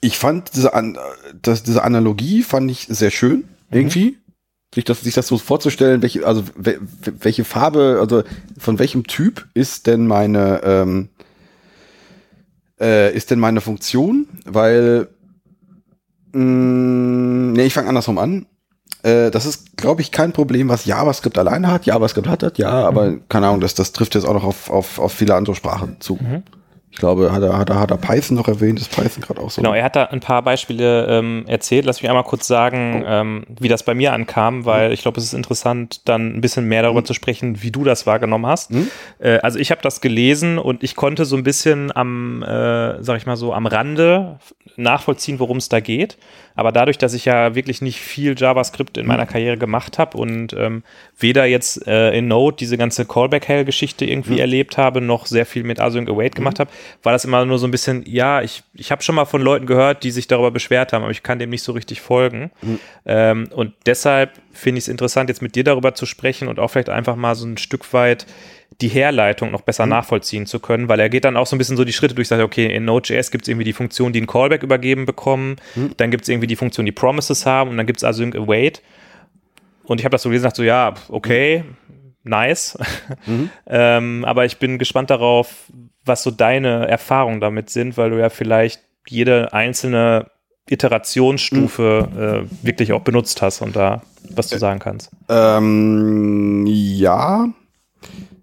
ich 0.00 0.18
fand 0.18 0.54
diese, 0.54 0.74
An 0.74 0.98
das, 1.42 1.62
diese 1.62 1.82
Analogie 1.82 2.42
fand 2.42 2.70
ich 2.70 2.86
sehr 2.88 3.10
schön, 3.10 3.44
irgendwie. 3.70 4.18
Sich 4.74 4.84
das, 4.84 5.00
sich 5.02 5.14
das 5.14 5.28
so 5.28 5.38
vorzustellen, 5.38 6.02
welche, 6.02 6.26
also 6.26 6.42
we, 6.56 6.80
we- 7.02 7.14
welche 7.20 7.44
Farbe, 7.44 7.98
also 8.00 8.24
von 8.58 8.78
welchem 8.80 9.06
Typ 9.06 9.46
ist 9.54 9.86
denn 9.86 10.06
meine, 10.08 10.62
ähm, 10.64 11.08
äh, 12.80 13.14
ist 13.14 13.30
denn 13.30 13.38
meine 13.38 13.60
Funktion? 13.60 14.26
Weil 14.44 15.08
Mm, 16.32 17.52
nee, 17.52 17.66
ich 17.66 17.74
fange 17.74 17.88
andersrum 17.88 18.18
an. 18.18 18.46
Äh, 19.04 19.30
das 19.30 19.46
ist, 19.46 19.76
glaube 19.76 20.00
ich, 20.00 20.10
kein 20.10 20.32
Problem, 20.32 20.68
was 20.68 20.84
JavaScript 20.86 21.38
alleine 21.38 21.70
hat. 21.70 21.86
JavaScript 21.86 22.26
hat 22.28 22.42
das, 22.42 22.52
ja, 22.56 22.70
aber 22.70 23.14
keine 23.28 23.46
Ahnung, 23.48 23.60
das, 23.60 23.74
das 23.74 23.92
trifft 23.92 24.14
jetzt 24.14 24.24
auch 24.24 24.34
noch 24.34 24.44
auf, 24.44 24.70
auf, 24.70 24.98
auf 24.98 25.12
viele 25.12 25.34
andere 25.34 25.54
Sprachen 25.54 25.96
zu. 26.00 26.18
Ich 26.90 27.00
glaube, 27.00 27.32
hat 27.32 27.42
er, 27.42 27.58
hat 27.58 27.70
er, 27.70 27.80
hat 27.80 27.90
er 27.90 27.96
Python 27.96 28.36
noch 28.36 28.46
erwähnt? 28.46 28.78
Ist 28.80 28.94
Python 28.94 29.20
gerade 29.20 29.40
auch 29.40 29.50
so? 29.50 29.60
Genau, 29.60 29.74
er 29.74 29.82
hat 29.82 29.96
da 29.96 30.04
ein 30.04 30.20
paar 30.20 30.42
Beispiele 30.42 31.06
ähm, 31.08 31.42
erzählt. 31.48 31.84
Lass 31.86 32.00
mich 32.00 32.08
einmal 32.08 32.22
kurz 32.22 32.46
sagen, 32.46 33.02
Oh. 33.04 33.08
ähm, 33.08 33.44
wie 33.58 33.66
das 33.66 33.82
bei 33.82 33.94
mir 33.96 34.12
ankam, 34.12 34.64
weil 34.64 34.92
ich 34.92 35.02
glaube, 35.02 35.18
es 35.18 35.24
ist 35.24 35.34
interessant, 35.34 36.08
dann 36.08 36.36
ein 36.36 36.40
bisschen 36.40 36.66
mehr 36.66 36.82
darüber 36.82 37.00
Mhm. 37.00 37.06
zu 37.06 37.12
sprechen, 37.14 37.62
wie 37.64 37.72
du 37.72 37.82
das 37.82 38.06
wahrgenommen 38.06 38.46
hast. 38.46 38.70
Äh, 39.18 39.38
also 39.38 39.58
ich 39.58 39.72
habe 39.72 39.82
das 39.82 40.00
gelesen 40.02 40.56
und 40.56 40.84
ich 40.84 40.94
konnte 40.94 41.24
so 41.24 41.34
ein 41.36 41.42
bisschen 41.42 41.90
am, 41.94 42.44
äh, 42.44 43.02
sag 43.02 43.16
ich 43.16 43.26
mal 43.26 43.36
so, 43.36 43.52
am 43.52 43.66
Rande 43.66 44.38
nachvollziehen, 44.76 45.40
worum 45.40 45.56
es 45.56 45.68
da 45.68 45.80
geht. 45.80 46.16
Aber 46.54 46.70
dadurch, 46.70 46.98
dass 46.98 47.14
ich 47.14 47.24
ja 47.24 47.54
wirklich 47.54 47.82
nicht 47.82 48.00
viel 48.00 48.34
JavaScript 48.36 48.96
in 48.96 49.06
meiner 49.06 49.26
Karriere 49.26 49.58
gemacht 49.58 49.98
habe 49.98 50.16
und 50.16 50.52
ähm, 50.52 50.84
weder 51.18 51.46
jetzt 51.46 51.86
äh, 51.86 52.12
in 52.16 52.28
Node 52.28 52.56
diese 52.58 52.78
ganze 52.78 53.04
Callback-Hell-Geschichte 53.04 54.04
irgendwie 54.04 54.38
erlebt 54.38 54.78
habe, 54.78 55.00
noch 55.00 55.26
sehr 55.26 55.46
viel 55.46 55.64
mit 55.64 55.80
Async 55.80 56.08
Await 56.08 56.34
gemacht 56.34 56.60
habe, 56.60 56.70
war 57.02 57.12
das 57.12 57.24
immer 57.24 57.44
nur 57.44 57.58
so 57.58 57.66
ein 57.66 57.70
bisschen, 57.70 58.04
ja, 58.06 58.40
ich, 58.42 58.62
ich 58.74 58.92
habe 58.92 59.02
schon 59.02 59.16
mal 59.16 59.24
von 59.24 59.42
Leuten 59.42 59.66
gehört, 59.66 60.04
die 60.04 60.12
sich 60.12 60.28
darüber 60.28 60.50
beschwert 60.50 60.92
haben, 60.92 61.02
aber 61.02 61.12
ich 61.12 61.22
kann 61.22 61.38
dem 61.38 61.50
nicht 61.50 61.62
so 61.62 61.72
richtig 61.72 62.00
folgen. 62.00 62.50
Ähm, 63.06 63.48
und 63.52 63.74
deshalb 63.86 64.30
finde 64.54 64.78
ich 64.78 64.84
es 64.84 64.88
interessant, 64.88 65.28
jetzt 65.28 65.42
mit 65.42 65.54
dir 65.54 65.64
darüber 65.64 65.94
zu 65.94 66.06
sprechen 66.06 66.48
und 66.48 66.58
auch 66.58 66.68
vielleicht 66.68 66.88
einfach 66.88 67.16
mal 67.16 67.34
so 67.34 67.46
ein 67.46 67.58
Stück 67.58 67.92
weit 67.92 68.26
die 68.80 68.88
Herleitung 68.88 69.50
noch 69.50 69.60
besser 69.60 69.86
nachvollziehen 69.86 70.46
zu 70.46 70.58
können, 70.58 70.88
weil 70.88 70.98
er 71.00 71.08
geht 71.08 71.24
dann 71.24 71.36
auch 71.36 71.46
so 71.46 71.54
ein 71.54 71.58
bisschen 71.58 71.76
so 71.76 71.84
die 71.84 71.92
Schritte 71.92 72.14
durch, 72.14 72.28
sagt, 72.28 72.42
okay, 72.42 72.66
in 72.66 72.84
Node.js 72.84 73.30
gibt 73.30 73.44
es 73.44 73.48
irgendwie 73.48 73.64
die 73.64 73.72
Funktion, 73.72 74.12
die 74.12 74.18
einen 74.18 74.26
Callback 74.26 74.62
übergeben 74.62 75.06
bekommen, 75.06 75.56
dann 75.96 76.10
gibt 76.10 76.24
es 76.24 76.28
irgendwie 76.28 76.46
die 76.46 76.56
Funktion, 76.56 76.86
die 76.86 76.92
Promises 76.92 77.46
haben 77.46 77.70
und 77.70 77.76
dann 77.76 77.86
gibt 77.86 77.98
es 77.98 78.04
Async 78.04 78.34
Await. 78.34 78.82
Und 79.84 80.00
ich 80.00 80.04
habe 80.04 80.12
das 80.12 80.22
so 80.22 80.28
gelesen, 80.28 80.44
dachte 80.44 80.56
so, 80.56 80.62
ja, 80.62 80.94
okay, 81.08 81.64
nice. 82.24 82.78
ähm, 83.66 84.24
aber 84.24 84.44
ich 84.44 84.58
bin 84.58 84.78
gespannt 84.78 85.10
darauf, 85.10 85.70
was 86.04 86.22
so 86.22 86.30
deine 86.30 86.88
Erfahrungen 86.88 87.40
damit 87.40 87.70
sind, 87.70 87.96
weil 87.96 88.10
du 88.10 88.18
ja 88.18 88.30
vielleicht 88.30 88.82
jede 89.06 89.52
einzelne 89.52 90.30
Iterationsstufe 90.68 92.46
äh, 92.46 92.66
wirklich 92.66 92.92
auch 92.92 93.02
benutzt 93.02 93.42
hast 93.42 93.60
und 93.60 93.76
da 93.76 94.02
was 94.30 94.48
zu 94.48 94.58
sagen 94.58 94.80
kannst. 94.80 95.10
Ähm, 95.28 96.64
ja. 96.66 97.48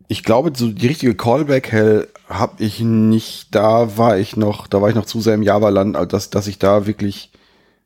Ich 0.07 0.23
glaube, 0.23 0.51
so 0.53 0.67
die 0.67 0.87
richtige 0.87 1.15
Callback-Hell 1.15 2.09
habe 2.29 2.63
ich 2.63 2.81
nicht. 2.81 3.55
Da 3.55 3.97
war 3.97 4.17
ich 4.17 4.35
noch, 4.35 4.67
da 4.67 4.81
war 4.81 4.89
ich 4.89 4.95
noch 4.95 5.05
zu 5.05 5.21
sehr 5.21 5.35
im 5.35 5.43
Java-Land, 5.43 5.95
als 5.95 6.11
dass, 6.11 6.29
dass 6.29 6.47
ich 6.47 6.59
da 6.59 6.85
wirklich 6.85 7.31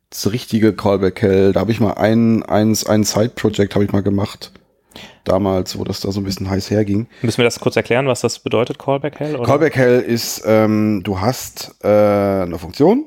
das 0.10 0.32
richtige 0.32 0.74
Callback-Hell, 0.74 1.54
da 1.54 1.60
habe 1.62 1.71
ich 1.71 1.80
mal 1.80 1.93
ein, 1.93 2.43
eins, 2.43 2.86
ein 2.86 3.04
Side-Project 3.04 3.76
habe 3.76 3.86
ich 3.86 3.91
mal 3.91 4.04
gemacht. 4.04 4.52
Damals, 5.24 5.78
wo 5.78 5.84
das 5.84 6.00
da 6.00 6.12
so 6.12 6.21
ein 6.21 6.24
bisschen 6.24 6.50
heiß 6.50 6.69
herging. 6.71 7.08
Müssen 7.21 7.39
wir 7.39 7.45
das 7.45 7.60
kurz 7.60 7.76
erklären, 7.76 8.08
was 8.08 8.21
das 8.21 8.39
bedeutet, 8.39 8.80
Callback 8.80 9.19
Hell? 9.19 9.36
Oder? 9.36 9.45
Callback 9.45 9.76
Hell 9.76 10.02
ist, 10.02 10.43
ähm, 10.45 11.02
du 11.04 11.19
hast 11.19 11.76
äh, 11.84 11.88
eine 11.88 12.58
Funktion 12.58 13.06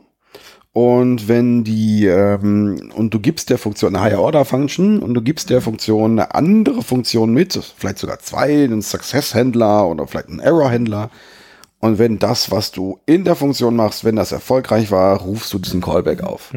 und 0.73 1.29
wenn 1.29 1.65
die 1.65 2.07
ähm, 2.07 2.93
und 2.95 3.13
du 3.15 3.21
gibst 3.21 3.51
der 3.51 3.59
Funktion 3.59 3.97
eine 3.97 4.05
Higher 4.05 4.21
Order 4.21 4.45
Function 4.45 5.01
und 5.01 5.15
du 5.15 5.23
gibst 5.23 5.51
der 5.51 5.61
Funktion 5.61 6.13
eine 6.13 6.35
andere 6.35 6.83
Funktion 6.83 7.33
mit, 7.33 7.59
vielleicht 7.77 7.99
sogar 7.99 8.19
zwei, 8.21 8.65
einen 8.65 8.83
Success 8.83 9.35
Händler 9.35 9.89
oder 9.89 10.07
vielleicht 10.07 10.29
einen 10.29 10.41
Error 10.41 10.71
Händler. 10.71 11.11
Und 11.81 11.99
wenn 11.99 12.19
das, 12.19 12.51
was 12.51 12.73
du 12.73 12.99
in 13.07 13.25
der 13.25 13.37
Funktion 13.37 13.77
machst, 13.77 14.05
wenn 14.05 14.17
das 14.17 14.33
erfolgreich 14.33 14.91
war, 14.91 15.21
rufst 15.21 15.53
du 15.53 15.61
diesen 15.61 15.81
Callback 15.81 16.23
auf. 16.23 16.51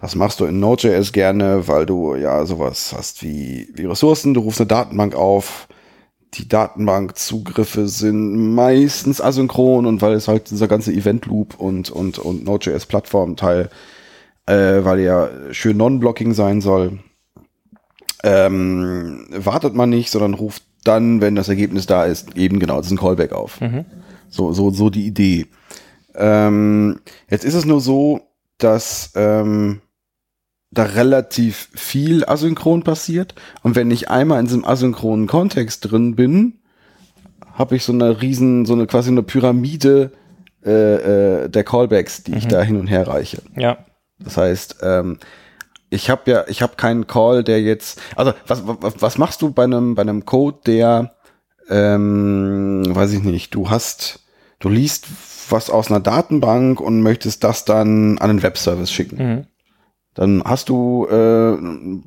Das 0.00 0.14
machst 0.14 0.40
du 0.40 0.46
in 0.46 0.60
Node.js 0.60 1.12
gerne, 1.12 1.68
weil 1.68 1.84
du 1.84 2.14
ja 2.14 2.46
sowas 2.46 2.94
hast 2.96 3.22
wie, 3.22 3.68
wie 3.74 3.84
Ressourcen. 3.84 4.32
Du 4.32 4.40
rufst 4.40 4.60
eine 4.60 4.68
Datenbank 4.68 5.14
auf. 5.14 5.68
Die 6.36 6.48
Datenbankzugriffe 6.48 7.88
sind 7.88 8.54
meistens 8.54 9.20
asynchron 9.20 9.86
und 9.86 10.02
weil 10.02 10.12
es 10.12 10.28
halt 10.28 10.50
dieser 10.50 10.68
ganze 10.68 10.92
Event 10.92 11.26
Loop 11.26 11.58
und, 11.58 11.90
und, 11.90 12.18
und 12.18 12.44
Node.js 12.44 12.86
Plattformteil, 12.86 13.70
äh, 14.46 14.84
weil 14.84 15.00
ja 15.00 15.28
schön 15.52 15.76
Non-Blocking 15.76 16.34
sein 16.34 16.60
soll, 16.60 16.98
ähm, 18.22 19.26
wartet 19.30 19.74
man 19.74 19.90
nicht, 19.90 20.10
sondern 20.10 20.34
ruft 20.34 20.62
dann, 20.84 21.20
wenn 21.20 21.34
das 21.34 21.48
Ergebnis 21.48 21.86
da 21.86 22.04
ist, 22.04 22.36
eben 22.36 22.60
genau 22.60 22.80
diesen 22.80 22.98
Callback 22.98 23.32
auf. 23.32 23.58
So, 24.28 24.52
so, 24.52 24.70
so 24.70 24.90
die 24.90 25.06
Idee. 25.06 25.46
Ähm, 26.14 27.00
jetzt 27.30 27.44
ist 27.44 27.54
es 27.54 27.64
nur 27.64 27.80
so, 27.80 28.20
dass 28.58 29.12
ähm, 29.14 29.80
da 30.70 30.84
relativ 30.84 31.68
viel 31.74 32.24
asynchron 32.24 32.82
passiert. 32.82 33.34
Und 33.62 33.76
wenn 33.76 33.90
ich 33.90 34.10
einmal 34.10 34.40
in 34.40 34.46
diesem 34.46 34.64
asynchronen 34.64 35.26
Kontext 35.26 35.90
drin 35.90 36.16
bin, 36.16 36.60
habe 37.54 37.76
ich 37.76 37.84
so 37.84 37.92
eine 37.92 38.20
riesen, 38.20 38.66
so 38.66 38.74
eine 38.74 38.86
quasi 38.86 39.10
eine 39.10 39.22
Pyramide 39.22 40.12
äh, 40.64 41.44
äh, 41.44 41.48
der 41.48 41.64
Callbacks, 41.64 42.24
die 42.24 42.34
ich 42.34 42.48
da 42.48 42.60
hin 42.60 42.76
und 42.76 42.88
her 42.88 43.06
reiche. 43.06 43.42
Ja. 43.56 43.78
Das 44.18 44.36
heißt, 44.36 44.78
ähm, 44.82 45.18
ich 45.90 46.10
habe 46.10 46.30
ja, 46.30 46.44
ich 46.48 46.62
habe 46.62 46.74
keinen 46.76 47.06
Call, 47.06 47.44
der 47.44 47.62
jetzt, 47.62 48.00
also 48.16 48.32
was, 48.46 48.62
was, 48.66 48.94
was 49.00 49.18
machst 49.18 49.42
du 49.42 49.50
bei 49.50 49.64
einem, 49.64 49.94
bei 49.94 50.02
einem 50.02 50.24
Code, 50.24 50.58
der, 50.66 51.14
ähm, 51.68 52.84
weiß 52.88 53.12
ich 53.12 53.22
nicht, 53.22 53.54
du 53.54 53.70
hast, 53.70 54.26
du 54.58 54.68
liest 54.68 55.06
was 55.48 55.70
aus 55.70 55.90
einer 55.90 56.00
Datenbank 56.00 56.80
und 56.80 57.02
möchtest 57.02 57.44
das 57.44 57.64
dann 57.64 58.18
an 58.18 58.30
einen 58.30 58.42
Webservice 58.42 58.90
schicken. 58.90 59.16
Mhm. 59.16 59.46
Dann 60.16 60.42
hast 60.44 60.70
du, 60.70 61.06
äh, 61.10 61.56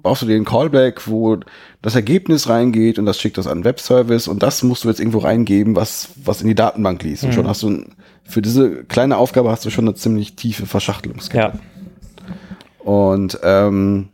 brauchst 0.02 0.24
du 0.24 0.26
den 0.26 0.44
Callback, 0.44 1.08
wo 1.08 1.38
das 1.84 1.94
Ergebnis 1.94 2.50
reingeht 2.50 2.98
und 2.98 3.06
das 3.06 3.20
schickt 3.20 3.38
das 3.38 3.46
an 3.46 3.60
einen 3.60 3.66
Webservice 3.66 4.28
und 4.28 4.42
das 4.42 4.64
musst 4.64 4.84
du 4.84 4.90
jetzt 4.90 5.00
irgendwo 5.00 5.20
reingeben, 5.20 5.76
was, 5.76 6.10
was 6.26 6.42
in 6.42 6.48
die 6.48 6.56
Datenbank 6.56 7.04
liest. 7.04 7.24
Und 7.24 7.36
schon 7.36 7.48
hast 7.48 7.62
du, 7.62 7.86
für 8.24 8.42
diese 8.42 8.84
kleine 8.86 9.18
Aufgabe 9.18 9.52
hast 9.52 9.64
du 9.64 9.70
schon 9.70 9.88
eine 9.88 9.94
ziemlich 9.94 10.36
tiefe 10.36 10.66
Verschachtelungskette. 10.66 11.60
Ja. 11.60 12.84
Und 12.84 13.40
ähm, 13.44 14.10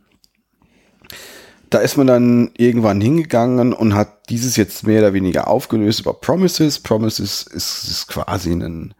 da 1.70 1.78
ist 1.78 1.96
man 1.96 2.06
dann 2.06 2.50
irgendwann 2.58 3.00
hingegangen 3.00 3.72
und 3.72 3.94
hat 3.94 4.28
dieses 4.28 4.56
jetzt 4.56 4.86
mehr 4.86 5.00
oder 5.00 5.14
weniger 5.14 5.48
aufgelöst 5.48 6.00
über 6.00 6.12
Promises. 6.12 6.80
Promises 6.80 7.44
ist, 7.44 7.88
ist 7.88 8.08
quasi 8.08 8.52
ein, 8.52 8.92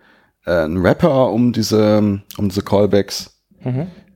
äh, 0.47 0.65
ein 0.65 0.79
Rapper 0.79 1.31
um 1.31 1.53
diese, 1.53 2.23
um 2.39 2.49
diese 2.49 2.63
Callbacks, 2.63 3.39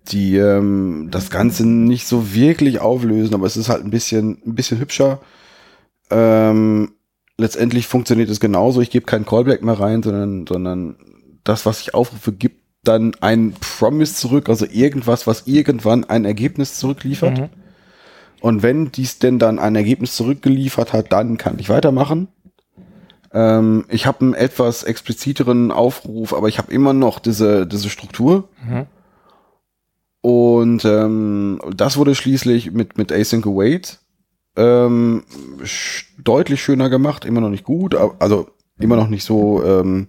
die 0.08 0.36
ähm, 0.36 1.08
das 1.10 1.30
Ganze 1.30 1.66
nicht 1.66 2.06
so 2.06 2.34
wirklich 2.34 2.80
auflösen, 2.80 3.34
aber 3.34 3.46
es 3.46 3.56
ist 3.56 3.68
halt 3.68 3.84
ein 3.84 3.90
bisschen, 3.90 4.38
ein 4.46 4.54
bisschen 4.54 4.78
hübscher. 4.78 5.20
Ähm, 6.10 6.92
letztendlich 7.38 7.86
funktioniert 7.86 8.30
es 8.30 8.40
genauso. 8.40 8.80
Ich 8.80 8.90
gebe 8.90 9.06
keinen 9.06 9.26
Callback 9.26 9.62
mehr 9.62 9.78
rein, 9.78 10.02
sondern, 10.02 10.46
sondern 10.46 10.96
das, 11.44 11.66
was 11.66 11.80
ich 11.80 11.94
aufrufe, 11.94 12.32
gibt 12.32 12.60
dann 12.82 13.12
ein 13.20 13.54
Promise 13.60 14.14
zurück, 14.14 14.48
also 14.48 14.66
irgendwas, 14.70 15.26
was 15.26 15.46
irgendwann 15.46 16.04
ein 16.04 16.24
Ergebnis 16.24 16.78
zurückliefert. 16.78 17.38
Und 18.40 18.62
wenn 18.62 18.90
dies 18.90 19.18
denn 19.18 19.38
dann 19.38 19.58
ein 19.58 19.76
Ergebnis 19.76 20.16
zurückgeliefert 20.16 20.92
hat, 20.92 21.12
dann 21.12 21.36
kann 21.36 21.58
ich 21.58 21.68
weitermachen. 21.68 22.28
Ähm, 23.32 23.84
ich 23.88 24.06
habe 24.06 24.20
einen 24.22 24.34
etwas 24.34 24.82
expliziteren 24.82 25.70
Aufruf, 25.70 26.32
aber 26.34 26.48
ich 26.48 26.58
habe 26.58 26.72
immer 26.72 26.94
noch 26.94 27.18
diese, 27.18 27.66
diese 27.66 27.90
Struktur. 27.90 28.48
Und 30.22 30.84
ähm, 30.84 31.60
das 31.74 31.96
wurde 31.96 32.14
schließlich 32.14 32.72
mit, 32.72 32.98
mit 32.98 33.10
Async 33.10 33.46
Await 33.46 34.00
ähm, 34.56 35.24
sch- 35.62 36.04
deutlich 36.18 36.62
schöner 36.62 36.90
gemacht, 36.90 37.24
immer 37.24 37.40
noch 37.40 37.48
nicht 37.48 37.64
gut, 37.64 37.94
also 37.94 38.50
immer 38.78 38.96
noch 38.96 39.08
nicht 39.08 39.24
so, 39.24 39.64
ähm, 39.64 40.08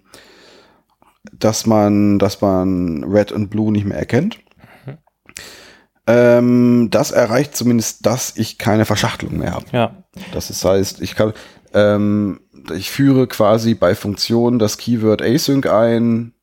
dass 1.32 1.66
man, 1.66 2.20
dass 2.20 2.41
man 2.41 3.03
Red 3.05 3.32
und 3.32 3.49
Blue 3.49 3.72
nicht 3.72 3.86
mehr 3.86 3.97
erkennt. 3.97 4.39
Ähm, 6.07 6.89
das 6.89 7.12
erreicht 7.12 7.55
zumindest, 7.55 8.05
dass 8.05 8.36
ich 8.36 8.57
keine 8.57 8.86
Verschachtelung 8.86 9.38
mehr 9.38 9.53
habe. 9.53 9.66
Ja. 9.72 10.03
Das 10.34 10.49
ist, 10.49 10.66
heißt, 10.66 11.01
ich 11.01 11.16
kann, 11.16 11.32
ähm, 11.74 12.41
ich 12.76 12.89
führe 12.91 13.28
quasi 13.28 13.76
bei 13.76 13.95
Funktionen 13.95 14.59
das 14.59 14.78
Keyword 14.78 15.22
async 15.22 15.68
ein 15.68 16.34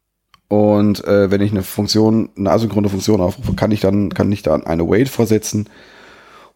und 0.49 1.05
äh, 1.05 1.31
wenn 1.31 1.43
ich 1.43 1.51
eine 1.51 1.63
Funktion, 1.63 2.31
eine 2.37 2.51
asynchrone 2.51 2.89
Funktion 2.89 3.21
aufrufe, 3.21 3.53
kann 3.55 3.71
ich 3.71 3.81
dann, 3.81 4.13
kann 4.15 4.33
ich 4.33 4.43
dann 4.43 4.65
eine 4.65 4.83
await 4.83 5.09
vorsetzen. 5.09 5.69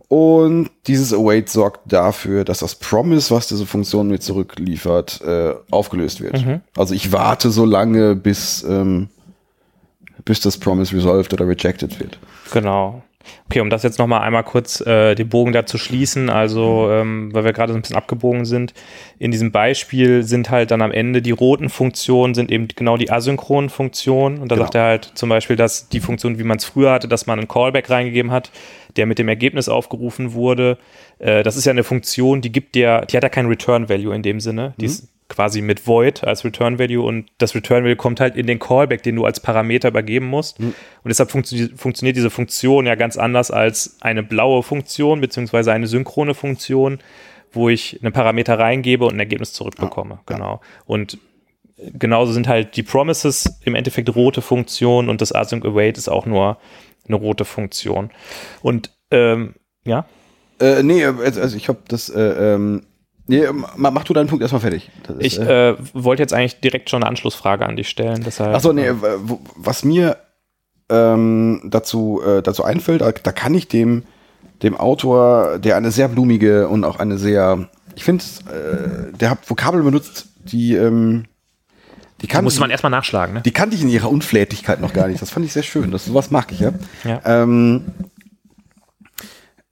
Und 0.09 0.71
dieses 0.87 1.13
await 1.13 1.49
sorgt 1.49 1.93
dafür, 1.93 2.45
dass 2.45 2.59
das 2.59 2.75
Promise, 2.75 3.35
was 3.35 3.49
diese 3.49 3.67
Funktion 3.67 4.09
mir 4.09 4.19
zurückliefert, 4.19 5.21
äh, 5.23 5.55
aufgelöst 5.71 6.21
wird. 6.21 6.45
Mhm. 6.45 6.61
Also 6.77 6.95
ich 6.95 7.13
warte 7.13 7.51
so 7.51 7.65
lange, 7.65 8.15
bis, 8.17 8.63
ähm, 8.63 9.09
bis 10.25 10.41
das 10.41 10.59
Promise 10.59 10.95
resolved 10.95 11.33
oder 11.33 11.47
rejected 11.47 11.99
wird. 12.01 12.19
Genau. 12.53 13.03
Okay, 13.47 13.61
um 13.61 13.71
das 13.71 13.83
jetzt 13.83 13.99
nochmal 13.99 14.23
einmal 14.23 14.45
kurz 14.45 14.81
äh, 14.81 15.15
den 15.15 15.29
Bogen 15.29 15.53
dazu 15.53 15.79
schließen, 15.79 16.31
also 16.31 16.91
ähm, 16.91 17.31
weil 17.33 17.45
wir 17.45 17.53
gerade 17.53 17.73
so 17.73 17.79
ein 17.79 17.83
bisschen 17.83 17.97
abgebogen 17.97 18.45
sind, 18.45 18.73
in 19.19 19.31
diesem 19.31 19.53
Beispiel 19.53 20.23
sind 20.23 20.51
halt 20.51 20.71
dann 20.71 20.83
am 20.83 20.91
Ende 20.93 21.23
die 21.23 21.31
roten 21.31 21.69
Funktionen 21.69 22.35
sind 22.35 22.51
eben 22.51 22.69
genau 22.69 22.97
die 22.97 23.11
asynchronen 23.11 23.71
Funktionen. 23.71 24.39
Und 24.39 24.51
da 24.51 24.57
Genau. 24.57 24.65
sagt 24.67 24.75
er 24.75 24.85
halt 24.85 25.13
zum 25.15 25.29
Beispiel, 25.29 25.57
dass 25.57 25.89
die 25.89 26.01
Funktion, 26.01 26.39
wie 26.39 26.45
man 26.45 26.57
es 26.59 26.65
früher 26.65 26.93
hatte, 26.93 27.09
dass 27.09 27.27
man 27.27 27.39
einen 27.39 27.49
Callback 27.49 27.91
reingegeben 27.91 28.31
hat, 28.33 28.51
der 28.97 29.07
mit 29.07 29.19
dem 29.19 29.29
Ergebnis 29.29 29.69
aufgerufen 29.69 30.33
wurde, 30.35 30.79
äh, 31.19 31.43
das 31.43 31.57
ist 31.57 31.65
ja 31.65 31.71
eine 31.73 31.85
Funktion, 31.85 32.41
die 32.41 32.53
gibt 32.53 32.75
dir, 32.75 33.07
die 33.11 33.17
hat 33.17 33.23
ja 33.23 33.29
kein 33.29 33.47
Return 33.47 33.89
Value 33.89 34.15
in 34.15 34.23
dem 34.23 34.41
Sinne, 34.41 34.75
die 34.79 34.87
ist 34.87 35.09
quasi 35.33 35.63
mit 35.63 35.87
Void 35.87 36.25
als 36.25 36.45
Return 36.45 36.79
Value 36.79 37.03
und 37.03 37.31
das 37.39 37.55
Return 37.55 37.83
Value 37.85 37.97
kommt 37.97 38.21
halt 38.21 38.37
in 38.37 38.47
den 38.47 38.59
Callback, 38.59 39.03
den 39.03 39.17
du 39.17 39.25
als 39.25 39.41
Parameter 39.41 39.89
übergeben 39.89 40.27
musst. 40.27 40.61
Und 40.61 40.75
deshalb 41.05 41.31
funktio 41.31 41.69
funktioniert 41.75 42.17
diese 42.17 42.31
Funktion 42.31 42.87
ja 42.87 42.95
ganz 42.95 43.17
anders 43.17 43.51
als 43.51 43.97
eine 44.01 44.23
blaue 44.23 44.63
Funktion 44.63 45.21
beziehungsweise 45.21 45.73
eine 45.73 45.87
synchrone 45.87 46.35
Funktion, 46.35 46.99
wo 47.51 47.69
ich 47.71 47.99
einen 48.03 48.13
Parameter 48.13 48.59
reingebe 48.59 49.07
und 49.07 49.15
ein 49.15 49.21
Ergebnis 49.21 49.53
zurückbekomme. 49.55 50.21
Genau. 50.27 50.61
Und 50.85 51.19
genauso 51.77 52.33
sind 52.33 52.47
halt 52.47 52.77
die 52.77 52.83
Promises 52.83 53.59
im 53.65 53.75
Endeffekt 53.75 54.15
rote 54.15 54.43
Funktionen 54.43 55.09
und 55.09 55.21
das 55.21 55.35
Async 55.35 55.65
Await 55.65 55.97
ist 55.99 56.09
auch 56.09 56.27
nur 56.27 56.59
eine 57.09 57.17
rote 57.17 57.45
Funktion. 57.45 58.11
Und 58.63 58.91
ähm, 59.11 59.55
ja, 59.85 60.05
Äh, 60.61 60.83
nee, 60.85 61.05
also 61.05 61.41
also 61.41 61.57
ich 61.57 61.69
habe 61.69 61.81
das, 61.89 62.09
äh, 62.09 62.21
ähm, 62.55 62.83
nee, 63.27 63.45
mach, 63.77 63.91
mach 63.91 64.05
du 64.05 64.13
deinen 64.13 64.29
Punkt 64.29 64.43
erstmal 64.43 64.61
fertig. 64.61 64.91
Ist, 65.19 65.39
ich 65.39 65.41
äh, 65.41 65.71
äh, 65.71 65.77
wollte 65.93 66.23
jetzt 66.23 66.33
eigentlich 66.33 66.61
direkt 66.61 66.91
schon 66.91 67.03
eine 67.03 67.09
Anschlussfrage 67.09 67.67
an 67.67 67.77
dich 67.77 67.89
stellen. 67.89 68.23
Deshalb, 68.25 68.55
Achso, 68.55 68.73
nee, 68.73 68.87
äh, 68.87 68.95
was 69.57 69.85
mir 69.85 70.17
ähm, 70.89 71.63
dazu, 71.65 72.21
äh, 72.25 72.43
dazu 72.43 72.65
einfällt, 72.65 73.01
da, 73.01 73.13
da 73.13 73.33
kann 73.33 73.55
ich 73.55 73.69
dem, 73.69 74.05
dem 74.63 74.77
Autor, 74.77 75.59
der 75.59 75.77
eine 75.77 75.91
sehr 75.91 76.09
blumige 76.09 76.69
und 76.69 76.85
auch 76.85 76.99
eine 76.99 77.19
sehr, 77.19 77.69
ich 77.95 78.05
finde, 78.05 78.25
äh, 78.49 79.17
der 79.17 79.31
hat 79.31 79.51
Vokabeln 79.51 79.85
benutzt, 79.85 80.27
die, 80.45 80.75
ähm, 80.75 81.25
die 82.21 82.29
kann 82.29 82.45
muss 82.45 82.61
man 82.61 82.71
erstmal 82.71 82.91
nachschlagen, 82.91 83.35
ne? 83.35 83.41
die 83.43 83.51
kannte 83.51 83.75
ich 83.75 83.83
in 83.83 83.89
ihrer 83.89 84.09
Unflätigkeit 84.09 84.81
noch 84.81 84.93
gar 84.93 85.09
nicht. 85.09 85.21
Das 85.21 85.31
fand 85.31 85.45
ich 85.45 85.53
sehr 85.53 85.65
schön. 85.65 85.91
Das, 85.91 86.05
sowas 86.05 86.31
mag 86.31 86.53
ich, 86.53 86.61
ja. 86.61 86.73
Ja. 87.03 87.21
Ähm, 87.25 87.85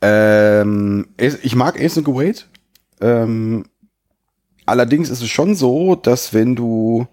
ähm, 0.03 1.09
ich 1.17 1.55
mag 1.55 1.81
Async 1.81 2.09
Await. 2.09 2.49
Ähm, 3.01 3.65
allerdings 4.67 5.11
ist 5.11 5.23
es 5.23 5.29
schon 5.29 5.55
so, 5.55 5.95
dass 5.95 6.35
wenn 6.35 6.57
du 6.57 7.07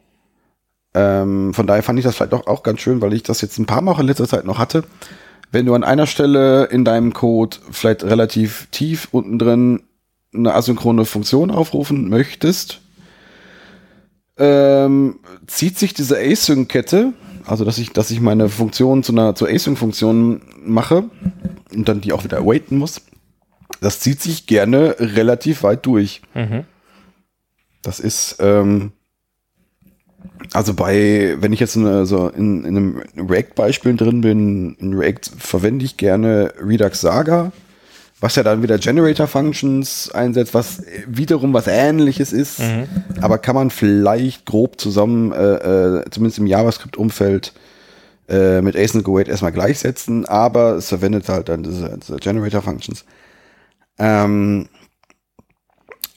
ähm, 0.98 1.54
von 1.54 1.68
daher 1.68 1.84
fand 1.84 2.00
ich 2.00 2.06
das 2.06 2.16
vielleicht 2.16 2.34
auch, 2.34 2.48
auch 2.48 2.64
ganz 2.64 2.82
schön, 2.82 3.02
weil 3.02 3.14
ich 3.14 3.24
das 3.24 3.42
jetzt 3.42 3.60
ein 3.60 3.68
paar 3.68 3.82
Mal 3.82 3.92
auch 3.92 4.00
in 4.00 4.08
letzter 4.08 4.28
Zeit 4.28 4.46
noch 4.46 4.58
hatte. 4.58 4.84
Wenn 5.52 5.66
du 5.66 5.76
an 5.76 5.84
einer 5.84 6.08
Stelle 6.08 6.66
in 6.66 6.84
deinem 6.86 7.14
Code 7.14 7.58
vielleicht 7.72 8.04
relativ 8.04 8.68
tief 8.72 9.08
unten 9.12 9.38
drin 9.38 9.84
eine 10.34 10.54
asynchrone 10.54 11.06
Funktion 11.06 11.52
aufrufen 11.52 12.10
möchtest, 12.10 12.82
ähm, 14.38 15.20
zieht 15.46 15.78
sich 15.78 15.94
diese 15.94 16.18
Async-Kette, 16.18 17.14
also 17.46 17.64
dass 17.64 17.78
ich, 17.78 17.94
dass 17.94 18.12
ich 18.12 18.20
meine 18.20 18.50
Funktion 18.50 19.04
zu 19.04 19.12
einer 19.12 19.36
zur 19.36 19.50
Async-Funktion 19.50 20.42
mache 20.66 21.06
und 21.74 21.88
dann 21.88 22.02
die 22.02 22.12
auch 22.12 22.24
wieder 22.24 22.40
awaiten 22.40 22.78
muss, 22.78 23.02
das 23.82 24.00
zieht 24.00 24.22
sich 24.22 24.48
gerne 24.48 24.96
relativ 25.00 25.64
weit 25.64 25.86
durch. 25.86 26.22
Mhm. 26.34 26.64
Das 27.82 28.00
ist, 28.00 28.38
ähm, 28.40 28.92
also 30.54 30.74
bei, 30.74 31.36
wenn 31.40 31.54
ich 31.54 31.60
jetzt 31.60 31.76
in, 31.76 32.06
so 32.06 32.30
in, 32.30 32.66
in 32.66 32.78
einem 32.78 33.04
React-Beispiel 33.16 33.96
drin 33.96 34.22
bin, 34.22 34.76
in 34.76 34.94
React 34.94 35.32
verwende 35.38 35.86
ich 35.86 35.98
gerne 35.98 36.54
Redux 36.60 37.02
Saga, 37.02 37.52
was 38.20 38.36
ja 38.36 38.44
dann 38.44 38.64
wieder 38.64 38.80
Generator-Functions 38.80 40.12
einsetzt, 40.12 40.54
was 40.54 40.82
wiederum 41.06 41.54
was 41.54 41.68
ähnliches 41.68 42.34
ist, 42.34 42.60
aber 43.22 43.38
kann 43.38 43.56
man 43.56 43.70
vielleicht 43.70 44.46
grob 44.46 44.82
zusammen, 44.82 45.32
äh, 45.32 46.00
äh, 46.00 46.10
zumindest 46.10 46.40
im 46.40 46.48
JavaScript-Umfeld, 46.48 47.54
äh, 48.28 48.62
mit 48.62 48.76
Async 48.76 49.08
Await 49.08 49.30
erstmal 49.30 49.52
gleichsetzen, 49.52 50.26
aber 50.26 50.76
es 50.76 50.90
verwendet 50.90 51.30
halt 51.30 51.48
dann 51.48 51.64
diese, 51.64 51.98
diese 52.02 52.18
Generator-Functions. 52.18 53.06
Ähm, 54.00 54.70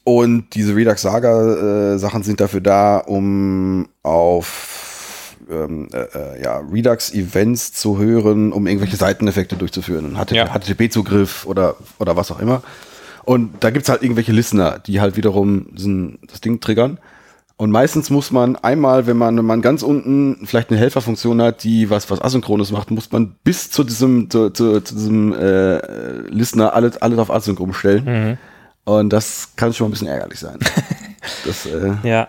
und 0.04 0.54
diese 0.54 0.74
Redux 0.74 1.02
Saga 1.02 1.94
äh, 1.94 1.98
Sachen 1.98 2.22
sind 2.22 2.40
dafür 2.40 2.60
da, 2.60 2.98
um 2.98 3.88
auf 4.02 5.36
ähm, 5.50 5.88
äh, 5.92 5.98
äh, 5.98 6.42
ja, 6.42 6.58
Redux 6.58 7.12
Events 7.12 7.72
zu 7.72 7.98
hören, 7.98 8.52
um 8.52 8.66
irgendwelche 8.66 8.96
Seiteneffekte 8.96 9.56
durchzuführen. 9.56 10.16
HTTP 10.16 10.36
Ja. 10.36 10.46
HTTP-Zugriff 10.46 11.46
oder, 11.46 11.76
oder 11.98 12.16
was 12.16 12.30
auch 12.30 12.40
immer. 12.40 12.62
Und 13.24 13.62
da 13.62 13.70
gibt's 13.70 13.88
halt 13.88 14.02
irgendwelche 14.02 14.32
Listener, 14.32 14.78
die 14.78 15.00
halt 15.00 15.16
wiederum 15.16 15.66
das 16.26 16.40
Ding 16.40 16.60
triggern. 16.60 16.98
Und 17.60 17.72
meistens 17.72 18.08
muss 18.08 18.30
man 18.30 18.56
einmal, 18.56 19.06
wenn 19.06 19.18
man, 19.18 19.36
wenn 19.36 19.44
man 19.44 19.60
ganz 19.60 19.82
unten 19.82 20.46
vielleicht 20.46 20.70
eine 20.70 20.80
Helferfunktion 20.80 21.42
hat, 21.42 21.62
die 21.62 21.90
was, 21.90 22.08
was 22.10 22.22
Asynchrones 22.22 22.72
macht, 22.72 22.90
muss 22.90 23.12
man 23.12 23.34
bis 23.44 23.70
zu 23.70 23.84
diesem, 23.84 24.30
zu, 24.30 24.48
zu, 24.48 24.80
zu 24.80 24.94
diesem 24.94 25.34
äh, 25.34 26.22
Listener 26.30 26.72
alles, 26.72 26.96
alles 27.02 27.18
auf 27.18 27.30
Async 27.30 27.60
umstellen. 27.60 28.38
Und 28.84 29.12
das 29.12 29.50
kann 29.56 29.74
schon 29.74 29.88
ein 29.88 29.90
bisschen 29.90 30.08
ärgerlich 30.08 30.38
sein. 30.38 30.58
das, 31.44 31.66
äh, 31.66 31.92
Ja. 32.02 32.28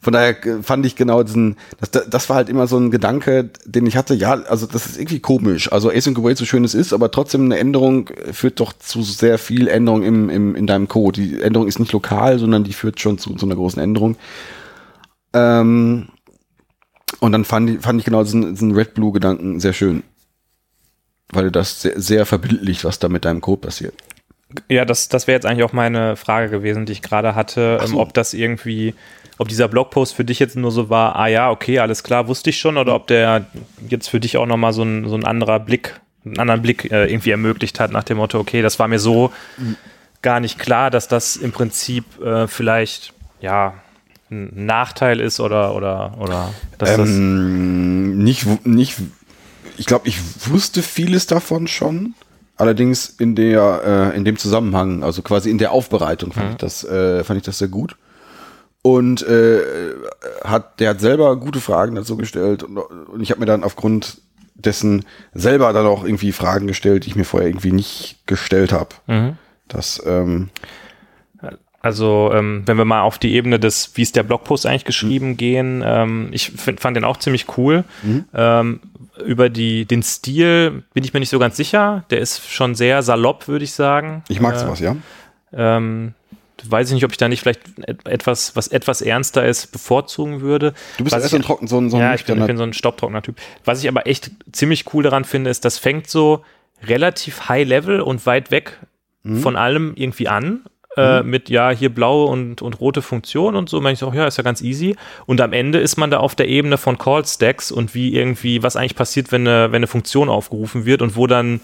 von 0.00 0.14
daher 0.14 0.36
fand 0.62 0.86
ich 0.86 0.96
genau 0.96 1.22
diesen, 1.22 1.56
das, 1.78 2.08
das 2.08 2.30
war 2.30 2.36
halt 2.36 2.48
immer 2.48 2.66
so 2.66 2.78
ein 2.78 2.90
Gedanke, 2.90 3.50
den 3.66 3.84
ich 3.84 3.98
hatte, 3.98 4.14
ja, 4.14 4.32
also 4.32 4.64
das 4.64 4.86
ist 4.86 4.96
irgendwie 4.96 5.20
komisch. 5.20 5.70
Also 5.70 5.90
Async 5.90 6.18
Await 6.18 6.38
so 6.38 6.46
schön 6.46 6.64
es 6.64 6.72
ist, 6.72 6.94
aber 6.94 7.10
trotzdem 7.10 7.44
eine 7.44 7.58
Änderung 7.58 8.08
führt 8.32 8.58
doch 8.58 8.72
zu 8.72 9.02
sehr 9.02 9.36
viel 9.36 9.68
Änderung 9.68 10.02
im, 10.02 10.30
im, 10.30 10.54
in 10.56 10.66
deinem 10.66 10.88
Code. 10.88 11.20
Die 11.20 11.42
Änderung 11.42 11.68
ist 11.68 11.78
nicht 11.78 11.92
lokal, 11.92 12.38
sondern 12.38 12.64
die 12.64 12.72
führt 12.72 13.00
schon 13.00 13.18
zu, 13.18 13.34
zu 13.34 13.44
einer 13.44 13.54
großen 13.56 13.82
Änderung. 13.82 14.16
Ähm, 15.32 16.08
und 17.20 17.32
dann 17.32 17.44
fand 17.44 17.70
ich, 17.70 17.80
fand 17.80 18.00
ich 18.00 18.04
genau 18.04 18.22
diesen, 18.22 18.54
diesen 18.54 18.72
Red-Blue-Gedanken 18.72 19.60
sehr 19.60 19.72
schön. 19.72 20.02
Weil 21.30 21.50
das 21.50 21.82
sehr, 21.82 22.00
sehr 22.00 22.26
verbildlicht, 22.26 22.84
was 22.84 22.98
da 22.98 23.08
mit 23.08 23.24
deinem 23.24 23.40
Code 23.40 23.60
passiert. 23.60 23.94
Ja, 24.68 24.84
das, 24.84 25.08
das 25.08 25.26
wäre 25.26 25.36
jetzt 25.36 25.46
eigentlich 25.46 25.64
auch 25.64 25.72
meine 25.72 26.16
Frage 26.16 26.50
gewesen, 26.50 26.84
die 26.84 26.92
ich 26.92 27.02
gerade 27.02 27.34
hatte, 27.34 27.78
ähm, 27.80 27.86
so. 27.86 28.00
ob 28.00 28.12
das 28.12 28.34
irgendwie, 28.34 28.94
ob 29.38 29.48
dieser 29.48 29.68
Blogpost 29.68 30.14
für 30.14 30.24
dich 30.24 30.38
jetzt 30.38 30.56
nur 30.56 30.70
so 30.70 30.90
war, 30.90 31.16
ah 31.16 31.26
ja, 31.26 31.50
okay, 31.50 31.78
alles 31.78 32.02
klar, 32.02 32.28
wusste 32.28 32.50
ich 32.50 32.58
schon, 32.58 32.76
oder 32.76 32.94
ob 32.94 33.06
der 33.06 33.46
jetzt 33.88 34.08
für 34.08 34.20
dich 34.20 34.36
auch 34.36 34.46
nochmal 34.46 34.74
so 34.74 34.82
ein, 34.82 35.08
so 35.08 35.14
ein 35.14 35.24
anderer 35.24 35.58
Blick, 35.58 36.00
einen 36.24 36.38
anderen 36.38 36.60
Blick 36.60 36.90
äh, 36.90 37.10
irgendwie 37.10 37.30
ermöglicht 37.30 37.80
hat, 37.80 37.92
nach 37.92 38.04
dem 38.04 38.18
Motto, 38.18 38.38
okay, 38.38 38.60
das 38.60 38.78
war 38.78 38.88
mir 38.88 38.98
so 38.98 39.32
gar 40.20 40.38
nicht 40.38 40.58
klar, 40.58 40.90
dass 40.90 41.08
das 41.08 41.36
im 41.36 41.52
Prinzip 41.52 42.04
äh, 42.20 42.46
vielleicht, 42.46 43.14
ja, 43.40 43.74
ein 44.32 44.66
Nachteil 44.66 45.20
ist 45.20 45.40
oder, 45.40 45.74
oder, 45.74 46.16
oder, 46.18 46.52
dass 46.78 46.96
das, 46.96 47.08
Ähm, 47.08 48.18
nicht, 48.18 48.66
nicht, 48.66 48.96
ich 49.76 49.86
glaube, 49.86 50.08
ich 50.08 50.18
wusste 50.48 50.82
vieles 50.82 51.26
davon 51.26 51.68
schon. 51.68 52.14
Allerdings 52.56 53.08
in 53.08 53.34
der, 53.34 54.12
äh, 54.12 54.16
in 54.16 54.24
dem 54.24 54.36
Zusammenhang, 54.36 55.02
also 55.02 55.22
quasi 55.22 55.50
in 55.50 55.58
der 55.58 55.72
Aufbereitung 55.72 56.32
fand 56.32 56.50
ich 56.50 56.56
das, 56.56 56.84
äh, 56.84 57.24
fand 57.24 57.38
ich 57.38 57.44
das 57.44 57.58
sehr 57.58 57.68
gut. 57.68 57.96
Und 58.82 59.22
äh, 59.22 59.60
hat, 60.44 60.80
der 60.80 60.90
hat 60.90 61.00
selber 61.00 61.36
gute 61.36 61.60
Fragen 61.60 61.94
dazu 61.94 62.16
gestellt 62.16 62.62
und, 62.62 62.78
und 62.78 63.20
ich 63.20 63.30
habe 63.30 63.40
mir 63.40 63.46
dann 63.46 63.64
aufgrund 63.64 64.18
dessen 64.54 65.04
selber 65.32 65.72
dann 65.72 65.86
auch 65.86 66.04
irgendwie 66.04 66.32
Fragen 66.32 66.66
gestellt, 66.66 67.04
die 67.04 67.10
ich 67.10 67.16
mir 67.16 67.24
vorher 67.24 67.48
irgendwie 67.48 67.72
nicht 67.72 68.18
gestellt 68.26 68.72
habe. 68.72 68.90
Mhm. 69.06 69.36
Das, 69.68 70.02
ähm, 70.04 70.50
Also, 71.82 72.30
ähm, 72.32 72.62
wenn 72.66 72.76
wir 72.78 72.84
mal 72.84 73.02
auf 73.02 73.18
die 73.18 73.34
Ebene 73.34 73.58
des, 73.58 73.90
wie 73.96 74.02
ist 74.02 74.14
der 74.14 74.22
Blogpost 74.22 74.66
eigentlich 74.66 74.84
geschrieben, 74.84 75.36
gehen, 75.36 75.82
ähm, 75.84 76.28
ich 76.30 76.52
find, 76.52 76.78
fand 76.80 76.96
den 76.96 77.04
auch 77.04 77.16
ziemlich 77.16 77.46
cool. 77.58 77.82
Ähm, 78.32 78.80
über 79.26 79.48
die, 79.50 79.84
den 79.84 80.02
Stil 80.02 80.84
bin 80.94 81.02
ich 81.04 81.12
mir 81.12 81.20
nicht 81.20 81.28
so 81.30 81.38
ganz 81.40 81.56
sicher. 81.56 82.04
Der 82.10 82.20
ist 82.20 82.48
schon 82.50 82.74
sehr 82.76 83.02
salopp, 83.02 83.48
würde 83.48 83.64
ich 83.64 83.72
sagen. 83.72 84.22
ich 84.28 84.40
mag 84.40 84.54
Äh, 84.54 84.58
sowas, 84.58 84.78
ja. 84.80 84.96
Ähm, 85.52 86.14
weiß 86.64 86.88
ich 86.88 86.94
nicht, 86.94 87.04
ob 87.04 87.10
ich 87.10 87.16
da 87.18 87.28
nicht 87.28 87.40
vielleicht 87.40 87.60
et- 87.86 88.06
etwas, 88.06 88.54
was 88.54 88.68
etwas 88.68 89.02
ernster 89.02 89.44
ist, 89.44 89.72
bevorzugen 89.72 90.40
würde. 90.40 90.74
Du 90.98 91.04
bist 91.04 91.14
Was 91.16 91.22
erst 91.24 91.32
so 91.32 91.36
ein 91.36 91.42
Trocken, 91.42 91.66
so 91.66 91.78
ein, 91.78 91.90
so 91.90 91.96
ein 91.96 92.02
ja, 92.02 92.14
ich 92.14 92.24
bin, 92.24 92.38
ich 92.40 92.46
bin 92.46 92.56
so 92.56 92.62
ein 92.62 92.72
Staubtrockner-Typ. 92.72 93.36
Was 93.64 93.82
ich 93.82 93.88
aber 93.88 94.06
echt 94.06 94.30
ziemlich 94.52 94.84
cool 94.94 95.02
daran 95.02 95.24
finde, 95.24 95.50
ist, 95.50 95.64
das 95.64 95.78
fängt 95.78 96.08
so 96.08 96.44
relativ 96.84 97.48
high 97.48 97.66
level 97.66 98.00
und 98.00 98.24
weit 98.26 98.50
weg 98.52 98.78
Mhm. 99.24 99.38
von 99.38 99.54
allem 99.56 99.92
irgendwie 99.94 100.26
an. 100.26 100.62
Äh, 100.96 101.22
mit 101.22 101.48
ja, 101.48 101.70
hier 101.70 101.88
blaue 101.88 102.26
und, 102.26 102.60
und 102.60 102.78
rote 102.80 103.00
Funktionen 103.00 103.56
und 103.56 103.70
so. 103.70 103.80
Man 103.80 103.94
ich 103.94 103.98
so, 103.98 104.12
ja, 104.12 104.26
ist 104.26 104.36
ja 104.36 104.42
ganz 104.44 104.60
easy. 104.60 104.94
Und 105.24 105.40
am 105.40 105.54
Ende 105.54 105.78
ist 105.78 105.96
man 105.96 106.10
da 106.10 106.18
auf 106.18 106.34
der 106.34 106.48
Ebene 106.48 106.76
von 106.76 106.98
Call 106.98 107.24
Stacks 107.24 107.72
und 107.72 107.94
wie 107.94 108.14
irgendwie, 108.14 108.62
was 108.62 108.76
eigentlich 108.76 108.94
passiert, 108.96 109.32
wenn 109.32 109.46
eine, 109.48 109.72
wenn 109.72 109.76
eine 109.76 109.86
Funktion 109.86 110.28
aufgerufen 110.28 110.84
wird 110.84 111.00
und 111.00 111.16
wo 111.16 111.26
dann 111.26 111.60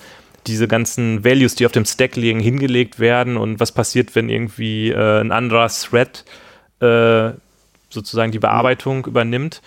diese 0.46 0.66
ganzen 0.66 1.24
Values, 1.24 1.56
die 1.56 1.66
auf 1.66 1.72
dem 1.72 1.84
Stack 1.84 2.16
liegen, 2.16 2.40
hingelegt 2.40 3.00
werden 3.00 3.36
und 3.36 3.60
was 3.60 3.72
passiert, 3.72 4.14
wenn 4.14 4.30
irgendwie 4.30 4.90
äh, 4.90 5.20
ein 5.20 5.30
anderer 5.30 5.68
Thread 5.68 6.24
äh, 6.80 7.32
sozusagen 7.90 8.32
die 8.32 8.38
Bearbeitung 8.38 9.04
übernimmt. 9.06 9.60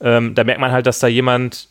Ähm, 0.00 0.34
da 0.34 0.44
merkt 0.44 0.60
man 0.60 0.70
halt, 0.70 0.86
dass 0.86 0.98
da 1.00 1.08
jemand 1.08 1.68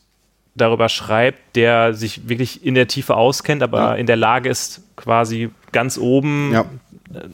darüber 0.56 0.90
schreibt, 0.90 1.56
der 1.56 1.94
sich 1.94 2.28
wirklich 2.28 2.66
in 2.66 2.74
der 2.76 2.88
Tiefe 2.88 3.16
auskennt, 3.16 3.62
aber 3.62 3.80
Ja. 3.80 3.94
in 3.96 4.06
der 4.08 4.16
Lage 4.16 4.50
ist, 4.50 4.82
quasi 4.96 5.50
ganz 5.72 5.98
oben 6.00 6.52
Ja. 6.52 6.66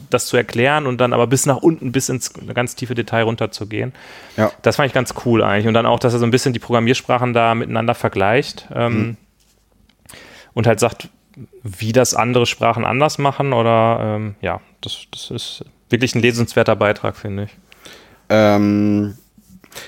Das 0.09 0.28
zu 0.28 0.38
erklären 0.38 0.86
und 0.88 0.99
dann 0.99 1.13
aber 1.13 1.28
bis 1.28 1.45
nach 1.45 1.57
unten, 1.57 1.91
bis 1.91 2.09
ins 2.09 2.32
ganz 2.53 2.76
tiefe 2.76 2.95
Detail 2.95 3.24
runterzugehen. 3.24 3.93
Ja. 4.38 4.51
Das 4.61 4.76
fand 4.76 4.88
ich 4.88 4.93
ganz 4.93 5.13
cool 5.26 5.43
eigentlich. 5.43 5.67
Und 5.67 5.74
dann 5.74 5.86
auch, 5.86 5.99
dass 5.99 6.13
er 6.13 6.19
so 6.19 6.26
ein 6.26 6.32
bisschen 6.32 6.53
die 6.53 6.59
Programmiersprachen 6.59 7.34
da 7.34 7.55
miteinander 7.55 7.95
vergleicht 7.95 8.67
ähm, 8.74 8.93
Mhm. 8.93 9.17
und 10.53 10.67
halt 10.67 10.80
sagt, 10.80 11.09
wie 11.63 11.91
das 11.91 12.13
andere 12.13 12.45
Sprachen 12.45 12.86
anders 12.86 13.17
machen 13.17 13.53
oder 13.53 13.99
ähm, 14.01 14.36
ja, 14.41 14.61
das, 14.82 15.05
das 15.11 15.32
ist 15.32 15.65
wirklich 15.89 16.13
ein 16.13 16.21
lesenswerter 16.21 16.76
Beitrag, 16.76 17.15
finde 17.15 17.43
ich. 17.45 17.51
Ähm, 18.30 19.17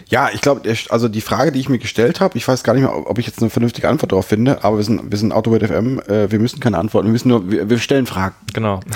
ja, 0.07 0.29
ich 0.33 0.41
glaube, 0.41 0.61
also 0.89 1.07
die 1.07 1.21
Frage, 1.21 1.51
die 1.51 1.59
ich 1.59 1.69
mir 1.69 1.79
gestellt 1.79 2.19
habe, 2.19 2.37
ich 2.37 2.47
weiß 2.47 2.63
gar 2.63 2.73
nicht 2.73 2.83
mehr, 2.83 3.09
ob 3.09 3.17
ich 3.17 3.27
jetzt 3.27 3.41
eine 3.41 3.49
vernünftige 3.49 3.89
Antwort 3.89 4.11
darauf 4.11 4.25
finde, 4.25 4.63
aber 4.63 4.77
wir 4.77 4.83
sind, 4.83 5.11
wir 5.11 5.17
sind 5.17 5.31
Autowelt 5.31 5.65
FM, 5.65 5.99
äh, 6.07 6.31
wir 6.31 6.39
müssen 6.39 6.59
keine 6.59 6.77
Antworten, 6.77 7.07
wir 7.07 7.11
müssen 7.13 7.29
nur, 7.29 7.49
wir, 7.49 7.69
wir 7.69 7.79
stellen 7.79 8.05
Fragen. 8.05 8.35
Genau. 8.53 8.79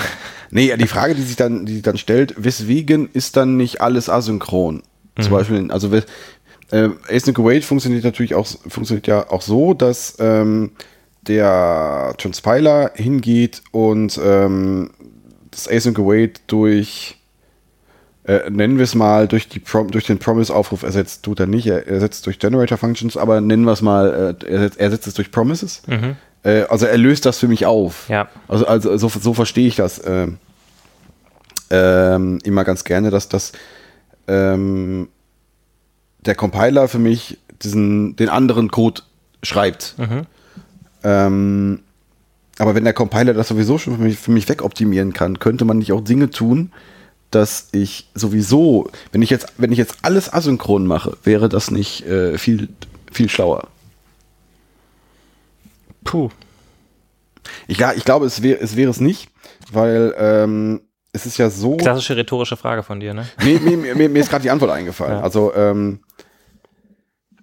Nee, 0.52 0.76
die 0.76 0.88
Frage, 0.88 1.14
die 1.14 1.22
sich 1.22 1.36
dann, 1.36 1.64
die 1.64 1.74
sich 1.74 1.82
dann 1.82 1.96
stellt, 1.96 2.34
weswegen 2.36 3.08
ist 3.12 3.36
dann 3.36 3.56
nicht 3.56 3.80
alles 3.80 4.08
asynchron? 4.08 4.82
Zum 5.20 5.32
Beispiel, 5.32 5.70
also 5.70 5.94
äh, 6.70 6.88
Async 7.08 7.38
Await 7.38 7.64
funktioniert 7.64 8.04
natürlich 8.04 8.34
auch, 8.34 8.46
funktioniert 8.68 9.06
ja 9.06 9.30
auch 9.30 9.42
so, 9.42 9.74
dass 9.74 10.16
ähm, 10.18 10.72
der 11.22 12.14
Transpiler 12.18 12.92
hingeht 12.94 13.62
und 13.70 14.18
ähm, 14.22 14.90
das 15.50 15.68
Async 15.68 15.98
Await 15.98 16.40
durch 16.46 17.19
äh, 18.30 18.48
nennen 18.48 18.76
wir 18.76 18.84
es 18.84 18.94
mal 18.94 19.26
durch, 19.26 19.48
die 19.48 19.58
Prom 19.58 19.90
durch 19.90 20.06
den 20.06 20.18
Promise-Aufruf 20.18 20.84
ersetzt, 20.84 21.24
tut 21.24 21.40
er 21.40 21.48
nicht, 21.48 21.66
er 21.66 21.88
ersetzt 21.88 22.26
durch 22.26 22.38
Generator-Functions, 22.38 23.16
aber 23.16 23.40
nennen 23.40 23.64
wir 23.64 23.72
es 23.72 23.82
mal, 23.82 24.36
äh, 24.40 24.46
er 24.46 24.52
ersetzt, 24.52 24.78
er 24.78 24.84
ersetzt 24.84 25.06
es 25.08 25.14
durch 25.14 25.32
Promises. 25.32 25.82
Äh, 26.44 26.62
also 26.68 26.86
er 26.86 26.96
löst 26.96 27.26
das 27.26 27.38
für 27.40 27.48
mich 27.48 27.66
auf. 27.66 28.08
Ja. 28.08 28.28
Also, 28.46 28.68
also 28.68 28.96
so, 28.98 29.08
so 29.08 29.34
verstehe 29.34 29.66
ich 29.66 29.74
das 29.74 30.00
ähm, 30.06 30.38
ähm, 31.70 32.38
immer 32.44 32.62
ganz 32.62 32.84
gerne, 32.84 33.10
dass 33.10 33.28
das 33.28 33.50
ähm, 34.28 35.08
der 36.24 36.36
Compiler 36.36 36.86
für 36.86 37.00
mich 37.00 37.38
diesen, 37.62 38.14
den 38.14 38.28
anderen 38.28 38.70
Code 38.70 39.02
schreibt. 39.42 39.96
Ähm, 41.02 41.80
aber 42.58 42.76
wenn 42.76 42.84
der 42.84 42.92
Compiler 42.92 43.34
das 43.34 43.48
sowieso 43.48 43.78
schon 43.78 43.96
für 43.96 44.02
mich, 44.02 44.18
für 44.18 44.30
mich 44.30 44.48
wegoptimieren 44.48 45.14
kann, 45.14 45.40
könnte 45.40 45.64
man 45.64 45.78
nicht 45.78 45.92
auch 45.92 46.02
Dinge 46.02 46.30
tun, 46.30 46.70
dass 47.30 47.68
ich 47.72 48.08
sowieso, 48.14 48.90
wenn 49.12 49.22
ich 49.22 49.30
jetzt, 49.30 49.52
wenn 49.56 49.72
ich 49.72 49.78
jetzt 49.78 49.98
alles 50.02 50.32
asynchron 50.32 50.86
mache, 50.86 51.16
wäre 51.22 51.48
das 51.48 51.70
nicht 51.70 52.06
äh, 52.06 52.38
viel, 52.38 52.68
viel 53.12 53.28
schlauer. 53.28 53.68
Puh. 56.04 56.30
Ich, 57.66 57.78
ja, 57.78 57.92
ich 57.92 58.04
glaube, 58.04 58.26
es 58.26 58.42
wäre 58.42 58.60
es 58.60 58.76
wäre 58.76 58.90
es 58.90 59.00
nicht, 59.00 59.30
weil 59.70 60.14
ähm, 60.18 60.80
es 61.12 61.26
ist 61.26 61.38
ja 61.38 61.50
so. 61.50 61.76
Klassische 61.76 62.16
rhetorische 62.16 62.56
Frage 62.56 62.82
von 62.82 63.00
dir, 63.00 63.14
ne? 63.14 63.26
Nee, 63.44 63.58
mir, 63.58 63.94
mir, 63.94 64.08
mir 64.08 64.20
ist 64.20 64.30
gerade 64.30 64.42
die 64.42 64.50
Antwort 64.50 64.70
eingefallen. 64.70 65.18
Ja. 65.18 65.22
Also 65.22 65.52
ähm, 65.54 66.00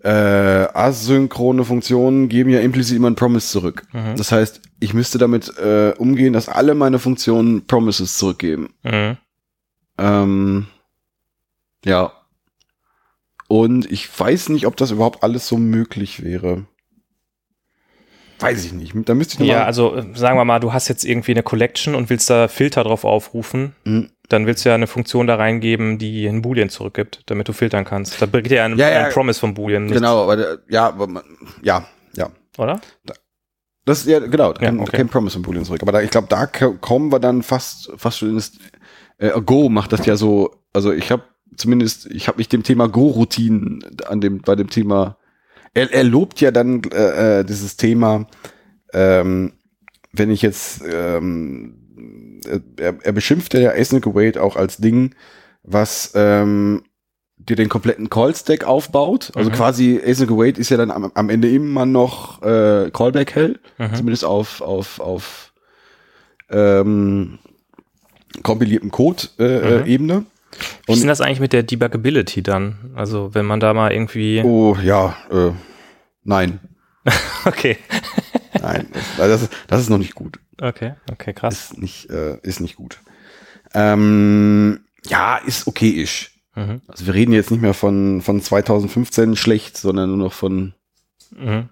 äh, 0.03 0.09
asynchrone 0.09 1.65
Funktionen 1.65 2.29
geben 2.29 2.49
ja 2.49 2.59
implizit 2.59 2.95
immer 2.95 3.09
ein 3.09 3.15
Promise 3.15 3.47
zurück. 3.47 3.83
Das 4.15 4.31
heißt, 4.31 4.61
ich 4.79 4.93
müsste 4.93 5.17
damit 5.17 5.57
äh, 5.57 5.93
umgehen, 5.97 6.33
dass 6.33 6.49
alle 6.49 6.75
meine 6.75 6.99
Funktionen 6.99 7.65
Promises 7.65 8.17
zurückgeben. 8.17 8.73
Mhm. 8.83 9.17
Ähm, 9.97 10.67
ja. 11.85 12.11
Und 13.47 13.89
ich 13.91 14.07
weiß 14.19 14.49
nicht, 14.49 14.65
ob 14.67 14.75
das 14.75 14.91
überhaupt 14.91 15.23
alles 15.23 15.47
so 15.47 15.57
möglich 15.57 16.23
wäre. 16.23 16.65
Weiß 18.39 18.63
ich 18.65 18.73
nicht. 18.73 18.93
Da 19.09 19.15
müsste 19.15 19.33
ich 19.35 19.39
noch 19.39 19.47
Ja, 19.47 19.63
also 19.65 19.95
äh, 19.95 20.05
sagen 20.15 20.37
wir 20.37 20.45
mal, 20.45 20.59
du 20.59 20.71
hast 20.71 20.89
jetzt 20.89 21.03
irgendwie 21.05 21.31
eine 21.31 21.41
Collection 21.43 21.95
und 21.95 22.09
willst 22.11 22.29
da 22.29 22.47
Filter 22.47 22.83
drauf 22.83 23.03
aufrufen, 23.03 23.73
Mhm. 23.83 24.11
dann 24.29 24.45
willst 24.45 24.63
du 24.63 24.69
ja 24.69 24.75
eine 24.75 24.85
Funktion 24.85 25.25
da 25.25 25.35
reingeben, 25.35 25.97
die 25.97 26.27
ein 26.27 26.43
Boolean 26.43 26.69
zurückgibt, 26.69 27.23
damit 27.27 27.47
du 27.47 27.53
filtern 27.53 27.83
kannst. 27.85 28.21
Da 28.21 28.27
bringt 28.27 28.51
dir 28.51 28.63
ein, 28.63 28.77
Ja, 28.77 28.89
ja. 28.89 29.05
ein 29.05 29.11
Promise 29.11 29.39
vom 29.39 29.55
Boolean 29.55 29.85
nichts, 29.85 29.97
Genau, 29.97 30.23
aber 30.29 30.59
ja, 30.69 30.87
aber 30.89 31.23
ja, 31.63 31.87
ja. 32.13 32.29
oder? 32.59 32.79
Das 33.85 34.05
ja 34.05 34.19
genau, 34.19 34.53
da 34.53 34.61
Ja, 34.61 34.67
kein, 34.69 34.81
okay. 34.81 34.97
kein 34.97 35.09
Promise 35.09 35.33
von 35.35 35.41
Boolean 35.43 35.65
zurück. 35.65 35.81
Aber 35.81 35.93
da, 35.93 36.01
ich 36.01 36.11
glaube, 36.11 36.27
da 36.29 36.45
ko- 36.45 36.73
kommen 36.73 37.11
wir 37.11 37.19
dann 37.19 37.41
fast 37.41 37.89
fast 37.97 38.19
schon 38.19 38.31
ins 38.35 38.59
äh, 39.17 39.39
Go 39.41 39.69
macht 39.69 39.91
das 39.93 40.05
ja 40.05 40.15
so. 40.15 40.51
Also 40.73 40.91
ich 40.91 41.11
habe 41.11 41.23
zumindest, 41.55 42.05
ich 42.07 42.27
habe 42.27 42.37
mich 42.37 42.49
dem 42.49 42.63
Thema 42.63 42.87
Go-Routinen 42.87 43.83
an 44.07 44.21
dem 44.21 44.41
bei 44.41 44.55
dem 44.55 44.69
Thema. 44.69 45.17
Er, 45.73 45.91
er 45.93 46.03
lobt 46.03 46.39
ja 46.41 46.51
dann 46.51 46.81
äh, 46.91 47.39
äh, 47.39 47.43
dieses 47.43 47.77
Thema, 47.77 48.27
ähm, 48.93 49.53
wenn 50.11 50.29
ich 50.31 50.41
jetzt, 50.41 50.81
ähm, 50.91 52.41
äh, 52.47 52.59
er, 52.81 52.95
er 53.03 53.11
beschimpft 53.11 53.53
ja 53.53 53.71
Async 53.71 54.05
Await 54.07 54.37
auch 54.37 54.55
als 54.55 54.77
Ding, 54.77 55.13
was 55.63 56.11
ähm, 56.15 56.83
dir 57.37 57.55
den 57.55 57.69
kompletten 57.69 58.09
Call-Stack 58.09 58.63
aufbaut. 58.63 59.31
Also 59.35 59.49
Mhm. 59.51 59.53
quasi 59.55 60.01
Async 60.03 60.31
Await 60.31 60.57
ist 60.57 60.69
ja 60.69 60.77
dann 60.77 60.89
am, 60.91 61.11
am 61.13 61.29
Ende 61.29 61.49
immer 61.49 61.85
noch 61.85 62.41
äh, 62.41 62.89
Callback 62.91 63.35
Hell, 63.35 63.59
Mhm. 63.77 63.93
zumindest 63.95 64.25
auf 64.25 64.61
auf 64.61 64.99
auf 64.99 65.53
ähm, 66.49 67.39
kompiliertem 68.43 68.91
Code 68.91 69.23
äh, 69.39 69.43
Mhm. 69.43 69.85
äh, 69.85 69.87
Ebene. 69.87 70.25
Wie 70.87 70.93
ist 70.93 71.01
denn 71.01 71.07
das 71.09 71.21
eigentlich 71.21 71.39
mit 71.39 71.53
der 71.53 71.63
Debuggability 71.63 72.41
dann? 72.41 72.91
Also 72.95 73.33
wenn 73.35 73.45
man 73.45 73.59
da 73.59 73.73
mal 73.73 73.91
irgendwie. 73.91 74.41
Oh 74.43 74.75
ja, 74.81 75.15
äh, 75.29 75.51
nein, 76.23 76.59
Okay. 77.45 77.77
nein, 78.61 78.87
das, 78.93 79.17
das, 79.17 79.41
ist, 79.43 79.53
das 79.67 79.81
ist 79.81 79.89
noch 79.89 79.97
nicht 79.99 80.15
gut. 80.15 80.39
Okay, 80.59 80.93
okay, 81.11 81.33
krass. 81.33 81.71
Ist 81.71 81.77
nicht 81.77 82.09
äh, 82.09 82.37
ist 82.41 82.59
nicht 82.61 82.75
gut. 82.75 82.99
Ähm, 83.73 84.79
ja, 85.05 85.37
ist 85.37 85.67
okay-ish. 85.67 86.31
Mhm. 86.55 86.81
Also 86.87 87.05
wir 87.05 87.13
reden 87.13 87.33
jetzt 87.33 87.51
nicht 87.51 87.61
mehr 87.61 87.73
von 87.75 88.21
von 88.21 88.41
2015 88.41 89.35
schlecht, 89.35 89.77
sondern 89.77 90.09
nur 90.09 90.17
noch 90.17 90.33
von 90.33 90.73
Mhm. 91.37 91.69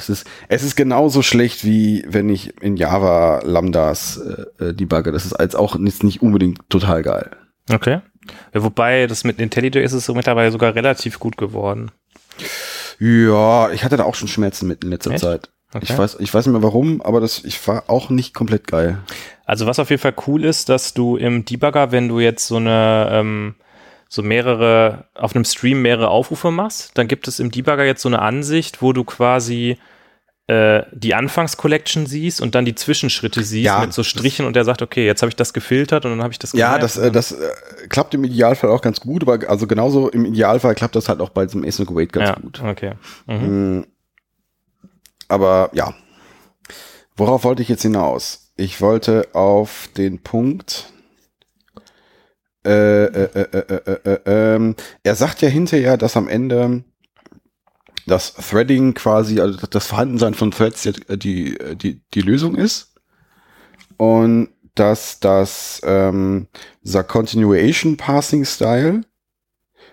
Es 0.00 0.08
ist, 0.08 0.26
es 0.48 0.62
ist 0.62 0.76
genauso 0.76 1.22
schlecht, 1.22 1.64
wie 1.64 2.04
wenn 2.08 2.28
ich 2.28 2.60
in 2.62 2.76
Java 2.76 3.40
Lambdas 3.44 4.18
äh, 4.58 4.64
äh, 4.64 4.74
debugge. 4.74 5.12
Das 5.12 5.24
ist 5.24 5.34
als 5.34 5.54
auch 5.54 5.78
jetzt 5.78 6.02
nicht 6.02 6.22
unbedingt 6.22 6.68
total 6.68 7.02
geil. 7.02 7.30
Okay. 7.70 8.00
Ja, 8.54 8.62
wobei 8.62 9.06
das 9.06 9.24
mit 9.24 9.38
IntelliJ 9.38 9.78
ist 9.82 9.92
es 9.92 10.06
so 10.06 10.14
mittlerweile 10.14 10.50
sogar 10.50 10.74
relativ 10.74 11.18
gut 11.18 11.36
geworden. 11.36 11.90
Ja, 12.98 13.70
ich 13.70 13.84
hatte 13.84 13.96
da 13.96 14.04
auch 14.04 14.14
schon 14.14 14.28
Schmerzen 14.28 14.68
mit 14.68 14.84
in 14.84 14.90
letzter 14.90 15.12
Echt? 15.12 15.20
Zeit. 15.20 15.50
Okay. 15.72 15.86
Ich 15.88 15.96
weiß, 15.96 16.16
ich 16.18 16.34
weiß 16.34 16.46
nicht 16.46 16.52
mehr 16.52 16.62
warum, 16.62 17.00
aber 17.00 17.20
das, 17.20 17.44
ich 17.44 17.66
war 17.68 17.84
auch 17.86 18.10
nicht 18.10 18.34
komplett 18.34 18.66
geil. 18.66 18.98
Also 19.44 19.66
was 19.66 19.78
auf 19.78 19.90
jeden 19.90 20.02
Fall 20.02 20.14
cool 20.26 20.44
ist, 20.44 20.68
dass 20.68 20.94
du 20.94 21.16
im 21.16 21.44
Debugger, 21.44 21.92
wenn 21.92 22.08
du 22.08 22.18
jetzt 22.18 22.46
so 22.46 22.56
eine 22.56 23.08
ähm, 23.12 23.54
so 24.12 24.22
mehrere 24.22 25.06
auf 25.14 25.34
einem 25.36 25.44
Stream 25.44 25.82
mehrere 25.82 26.08
Aufrufe 26.08 26.50
machst, 26.50 26.98
dann 26.98 27.06
gibt 27.06 27.28
es 27.28 27.38
im 27.38 27.52
Debugger 27.52 27.84
jetzt 27.84 28.02
so 28.02 28.08
eine 28.08 28.18
Ansicht, 28.18 28.82
wo 28.82 28.92
du 28.92 29.04
quasi 29.04 29.78
äh, 30.48 30.82
die 30.90 31.14
Anfangscollection 31.14 32.06
siehst 32.06 32.40
und 32.40 32.56
dann 32.56 32.64
die 32.64 32.74
Zwischenschritte 32.74 33.44
siehst 33.44 33.66
Ja, 33.66 33.80
mit 33.80 33.92
so 33.92 34.02
Strichen 34.02 34.46
und 34.46 34.56
der 34.56 34.64
sagt, 34.64 34.82
okay, 34.82 35.06
jetzt 35.06 35.22
habe 35.22 35.28
ich 35.28 35.36
das 35.36 35.52
gefiltert 35.52 36.04
und 36.04 36.10
dann 36.10 36.22
habe 36.24 36.32
ich 36.32 36.40
das 36.40 36.52
Ja, 36.54 36.74
gemerkt. 36.74 36.82
das, 36.82 36.96
äh, 36.96 37.12
das 37.12 37.30
äh, 37.30 37.50
klappt 37.88 38.12
im 38.14 38.24
Idealfall 38.24 38.70
auch 38.70 38.82
ganz 38.82 38.98
gut, 38.98 39.22
aber 39.22 39.48
also 39.48 39.68
genauso 39.68 40.08
im 40.08 40.24
Idealfall 40.24 40.74
klappt 40.74 40.96
das 40.96 41.08
halt 41.08 41.20
auch 41.20 41.30
bei 41.30 41.46
diesem 41.46 41.62
Async 41.62 41.88
Await 41.88 42.12
ganz 42.12 42.30
ja, 42.30 42.34
gut. 42.34 42.60
okay. 42.64 42.94
Mhm. 43.26 43.78
Mm. 43.78 43.86
Aber 45.28 45.70
ja. 45.72 45.94
Worauf 47.16 47.44
wollte 47.44 47.62
ich 47.62 47.68
jetzt 47.68 47.82
hinaus? 47.82 48.50
Ich 48.56 48.80
wollte 48.80 49.28
auf 49.34 49.88
den 49.96 50.20
Punkt. 50.20 50.92
Äh, 52.64 53.04
äh, 53.04 53.28
äh, 53.34 53.58
äh, 53.58 53.80
äh, 53.86 54.10
äh, 54.12 54.20
ähm, 54.26 54.74
er 55.02 55.14
sagt 55.14 55.40
ja 55.40 55.48
hinterher, 55.48 55.96
dass 55.96 56.16
am 56.16 56.28
Ende 56.28 56.84
das 58.06 58.34
Threading 58.34 58.94
quasi, 58.94 59.40
also 59.40 59.66
das 59.66 59.86
Vorhandensein 59.86 60.34
von 60.34 60.50
Threads 60.50 60.82
die, 60.82 61.56
die, 61.76 62.02
die 62.12 62.20
Lösung 62.20 62.56
ist. 62.56 62.94
Und 63.96 64.48
dass 64.74 65.20
das 65.20 65.80
ähm, 65.84 66.48
dieser 66.82 67.04
Continuation 67.04 67.96
Passing 67.96 68.44
Style, 68.44 69.02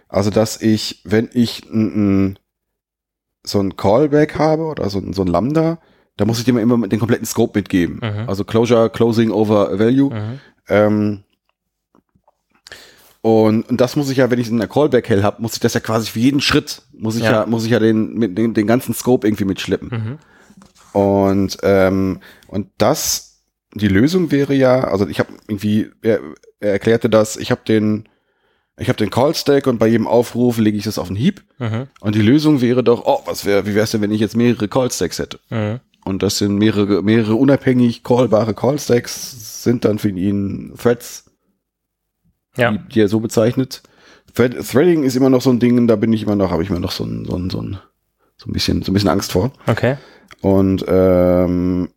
also 0.09 0.29
dass 0.29 0.61
ich, 0.61 1.01
wenn 1.03 1.29
ich 1.33 1.65
n, 1.69 1.93
n, 1.95 2.39
so 3.45 3.59
ein 3.59 3.75
Callback 3.77 4.37
habe 4.37 4.63
oder 4.63 4.89
so, 4.89 4.99
ein- 4.99 5.13
so 5.13 5.21
ein 5.23 5.27
Lambda, 5.27 5.79
da 6.17 6.25
muss 6.25 6.39
ich 6.39 6.45
dem 6.45 6.57
immer 6.57 6.87
den 6.87 6.99
kompletten 6.99 7.25
Scope 7.25 7.57
mitgeben. 7.59 7.99
Mhm. 8.01 8.27
Also 8.27 8.43
Closure, 8.43 8.89
Closing 8.89 9.31
over 9.31 9.77
Value. 9.79 10.09
Mhm. 10.09 10.39
Ähm, 10.69 11.23
und, 13.21 13.69
und 13.69 13.81
das 13.81 13.95
muss 13.95 14.09
ich 14.09 14.17
ja, 14.17 14.29
wenn 14.31 14.39
ich 14.39 14.49
in 14.49 14.57
der 14.57 14.67
Callback 14.67 15.09
hell 15.09 15.23
habe, 15.23 15.41
muss 15.41 15.53
ich 15.53 15.59
das 15.59 15.73
ja 15.73 15.79
quasi 15.79 16.09
für 16.09 16.19
jeden 16.19 16.41
Schritt, 16.41 16.81
muss 16.93 17.15
ich 17.15 17.23
ja, 17.23 17.31
Ja. 17.31 17.45
muss 17.45 17.65
ich 17.65 17.71
ja 17.71 17.79
den, 17.79 18.35
den, 18.35 18.53
den 18.53 18.67
ganzen 18.67 18.93
Scope 18.93 19.27
irgendwie 19.27 19.45
mitschleppen. 19.45 19.89
Mhm. 20.93 20.99
Und, 20.99 21.57
ähm, 21.63 22.19
und 22.47 22.67
das, 22.77 23.43
die 23.73 23.87
Lösung 23.87 24.31
wäre 24.31 24.53
ja, 24.53 24.85
also 24.85 25.07
ich 25.07 25.19
habe 25.19 25.33
irgendwie, 25.47 25.91
er, 26.01 26.19
er 26.59 26.71
erklärte 26.71 27.09
das, 27.09 27.37
ich 27.37 27.51
habe 27.51 27.61
den, 27.67 28.07
ich 28.79 28.89
habe 28.89 28.97
den 28.97 29.09
Call-Stack 29.09 29.67
und 29.67 29.79
bei 29.79 29.87
jedem 29.87 30.07
Aufruf 30.07 30.57
lege 30.59 30.77
ich 30.77 30.83
das 30.83 30.99
auf 30.99 31.07
den 31.07 31.15
Heap. 31.17 31.41
Mhm. 31.59 31.87
Und 31.99 32.15
die 32.15 32.21
Lösung 32.21 32.61
wäre 32.61 32.83
doch, 32.83 33.03
oh, 33.05 33.21
was 33.25 33.43
wäre, 33.45 33.65
wie 33.65 33.73
wäre 33.73 33.83
es 33.83 33.91
denn, 33.91 34.01
wenn 34.01 34.11
ich 34.11 34.21
jetzt 34.21 34.37
mehrere 34.37 34.67
Call-Stacks 34.67 35.19
hätte? 35.19 35.39
Mhm. 35.49 35.79
Und 36.05 36.23
das 36.23 36.37
sind 36.37 36.55
mehrere, 36.57 37.03
mehrere 37.03 37.35
unabhängig 37.35 38.03
callbare 38.03 38.53
Call-Stacks, 38.53 39.63
sind 39.63 39.83
dann 39.83 39.99
für 39.99 40.09
ihn 40.09 40.73
Threads, 40.81 41.26
Ja. 42.57 42.71
die, 42.71 42.79
die 42.89 43.01
er 43.01 43.07
so 43.07 43.19
bezeichnet. 43.19 43.81
Thread, 44.33 44.55
Threading 44.67 45.03
ist 45.03 45.15
immer 45.15 45.29
noch 45.29 45.41
so 45.41 45.49
ein 45.49 45.59
Ding, 45.59 45.87
da 45.87 45.95
bin 45.95 46.13
ich 46.13 46.23
immer 46.23 46.35
noch, 46.35 46.51
habe 46.51 46.63
ich 46.63 46.69
immer 46.69 46.79
noch 46.79 46.91
so 46.91 47.03
ein, 47.03 47.25
so 47.25 47.35
ein, 47.35 47.49
so 47.49 47.61
ein, 47.61 47.79
so 48.37 48.49
ein 48.49 48.53
bisschen, 48.53 48.83
so 48.83 48.91
ein 48.91 48.93
bisschen 48.93 49.09
Angst 49.09 49.31
vor. 49.31 49.51
Okay. 49.65 49.97
Und 50.41 50.85
ähm, 50.87 51.89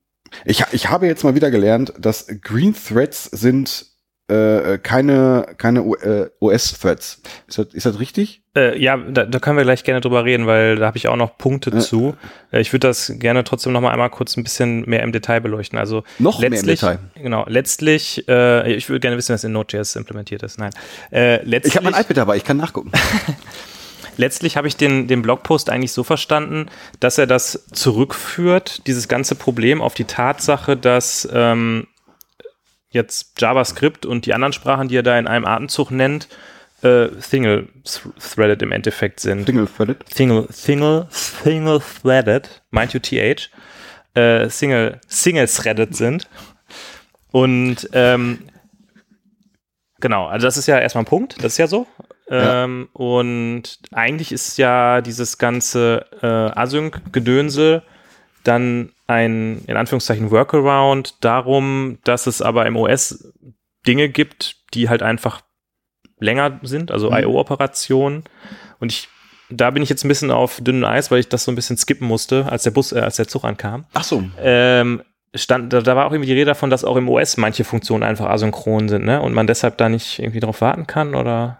ich, 0.44 0.64
ich 0.72 0.88
habe 0.88 1.06
jetzt 1.06 1.24
mal 1.24 1.34
wieder 1.34 1.50
gelernt, 1.50 1.92
dass 1.98 2.26
Green 2.40 2.74
Threads 2.74 3.24
sind 3.24 3.86
äh, 4.30 4.78
keine, 4.78 5.46
keine 5.58 5.82
O- 5.82 5.94
äh, 5.96 6.30
OS-Threads. 6.40 7.20
Ist 7.48 7.58
das, 7.58 7.66
ist 7.72 7.86
das 7.86 7.98
richtig? 8.00 8.42
Äh, 8.56 8.80
ja, 8.82 8.96
da, 8.96 9.24
da 9.26 9.38
können 9.38 9.56
wir 9.56 9.64
gleich 9.64 9.84
gerne 9.84 10.00
drüber 10.00 10.24
reden, 10.24 10.46
weil 10.46 10.76
da 10.76 10.86
habe 10.86 10.96
ich 10.96 11.08
auch 11.08 11.16
noch 11.16 11.36
Punkte 11.38 11.70
Ja. 11.70 11.78
zu. 11.80 12.16
Äh, 12.52 12.60
ich 12.60 12.72
würde 12.72 12.88
das 12.88 13.12
gerne 13.18 13.44
trotzdem 13.44 13.72
noch 13.72 13.80
mal 13.80 13.90
einmal 13.92 14.10
kurz 14.10 14.36
ein 14.36 14.42
bisschen 14.42 14.82
mehr 14.88 15.02
im 15.02 15.12
Detail 15.12 15.40
beleuchten. 15.40 15.78
Also 15.78 16.02
Noch 16.18 16.38
mehr 16.40 16.46
im 16.48 16.52
letztlich, 16.54 16.80
Detail. 16.80 16.98
genau, 17.14 17.44
letztlich, 17.48 18.26
äh, 18.28 18.72
ich 18.72 18.88
würde 18.88 19.00
gerne 19.00 19.16
wissen, 19.16 19.34
was 19.34 19.44
in 19.44 19.52
Node.js 19.52 19.96
implementiert 19.96 20.42
ist. 20.42 20.58
Nein, 20.58 20.70
äh, 21.12 21.42
letztlich, 21.44 21.74
Ich 21.74 21.76
habe 21.76 21.90
mein 21.90 22.00
iPad 22.00 22.16
dabei, 22.16 22.36
ich 22.36 22.44
kann 22.44 22.56
nachgucken. 22.56 22.90
letztlich 24.16 24.56
habe 24.56 24.68
ich 24.68 24.76
den, 24.76 25.06
den 25.06 25.22
Blogpost 25.22 25.70
eigentlich 25.70 25.92
so 25.92 26.02
verstanden, 26.04 26.66
dass 26.98 27.18
er 27.18 27.26
das 27.26 27.66
zurückführt, 27.72 28.86
dieses 28.86 29.08
ganze 29.08 29.34
Problem 29.34 29.80
auf 29.80 29.94
die 29.94 30.04
Tatsache, 30.04 30.76
dass 30.76 31.28
ähm, 31.32 31.86
jetzt 32.90 33.40
JavaScript 33.40 34.04
und 34.04 34.26
die 34.26 34.34
anderen 34.34 34.52
Sprachen, 34.52 34.88
die 34.88 34.96
er 34.96 35.02
da 35.02 35.18
in 35.18 35.26
einem 35.26 35.44
Atemzug 35.44 35.90
nennt, 35.90 36.28
äh, 36.82 37.08
single-threaded 37.20 38.62
im 38.62 38.72
Endeffekt 38.72 39.20
sind. 39.20 39.46
Single 39.46 39.66
Threaded. 39.66 39.98
Single, 40.12 40.46
single, 40.50 41.06
single 41.10 41.80
threaded, 41.80 42.62
mind 42.70 42.92
you 42.92 43.00
th, 43.00 43.50
äh, 44.14 44.48
single, 44.48 45.00
single 45.06 45.46
threaded 45.46 45.94
sind. 45.94 46.28
Und 47.30 47.88
ähm, 47.92 48.40
genau, 50.00 50.26
also 50.26 50.46
das 50.46 50.56
ist 50.56 50.66
ja 50.66 50.78
erstmal 50.78 51.04
ein 51.04 51.08
Punkt, 51.08 51.36
das 51.38 51.52
ist 51.52 51.58
ja 51.58 51.66
so. 51.66 51.86
Ja. 52.28 52.64
Ähm, 52.64 52.88
und 52.92 53.78
eigentlich 53.92 54.32
ist 54.32 54.56
ja 54.56 55.00
dieses 55.00 55.38
ganze 55.38 56.06
äh, 56.22 56.26
Async-Gedönsel 56.26 57.82
dann 58.44 58.92
ein, 59.10 59.62
in 59.66 59.76
Anführungszeichen, 59.76 60.30
Workaround 60.30 61.22
darum, 61.24 61.98
dass 62.04 62.26
es 62.26 62.40
aber 62.40 62.64
im 62.66 62.76
OS 62.76 63.32
Dinge 63.86 64.08
gibt, 64.08 64.56
die 64.72 64.88
halt 64.88 65.02
einfach 65.02 65.42
länger 66.20 66.60
sind, 66.62 66.90
also 66.90 67.10
Mhm. 67.10 67.16
IO-Operationen. 67.16 68.24
Und 68.78 68.92
ich, 68.92 69.08
da 69.50 69.70
bin 69.70 69.82
ich 69.82 69.88
jetzt 69.88 70.04
ein 70.04 70.08
bisschen 70.08 70.30
auf 70.30 70.60
dünnem 70.60 70.84
Eis, 70.84 71.10
weil 71.10 71.18
ich 71.18 71.28
das 71.28 71.44
so 71.44 71.50
ein 71.50 71.56
bisschen 71.56 71.76
skippen 71.76 72.06
musste, 72.06 72.46
als 72.50 72.62
der 72.62 72.70
Bus, 72.70 72.92
äh, 72.92 73.00
als 73.00 73.16
der 73.16 73.26
Zug 73.26 73.44
ankam. 73.44 73.84
Ach 73.94 74.04
so. 74.04 74.22
Ähm, 74.38 75.02
stand, 75.34 75.72
da, 75.72 75.80
da 75.80 75.96
war 75.96 76.06
auch 76.06 76.12
irgendwie 76.12 76.28
die 76.28 76.34
Rede 76.34 76.46
davon, 76.46 76.70
dass 76.70 76.84
auch 76.84 76.96
im 76.96 77.08
OS 77.08 77.36
manche 77.36 77.64
Funktionen 77.64 78.04
einfach 78.04 78.26
asynchron 78.26 78.88
sind, 78.88 79.04
ne? 79.04 79.20
Und 79.20 79.32
man 79.32 79.46
deshalb 79.46 79.76
da 79.78 79.88
nicht 79.88 80.18
irgendwie 80.18 80.40
drauf 80.40 80.60
warten 80.60 80.86
kann 80.86 81.14
oder 81.14 81.59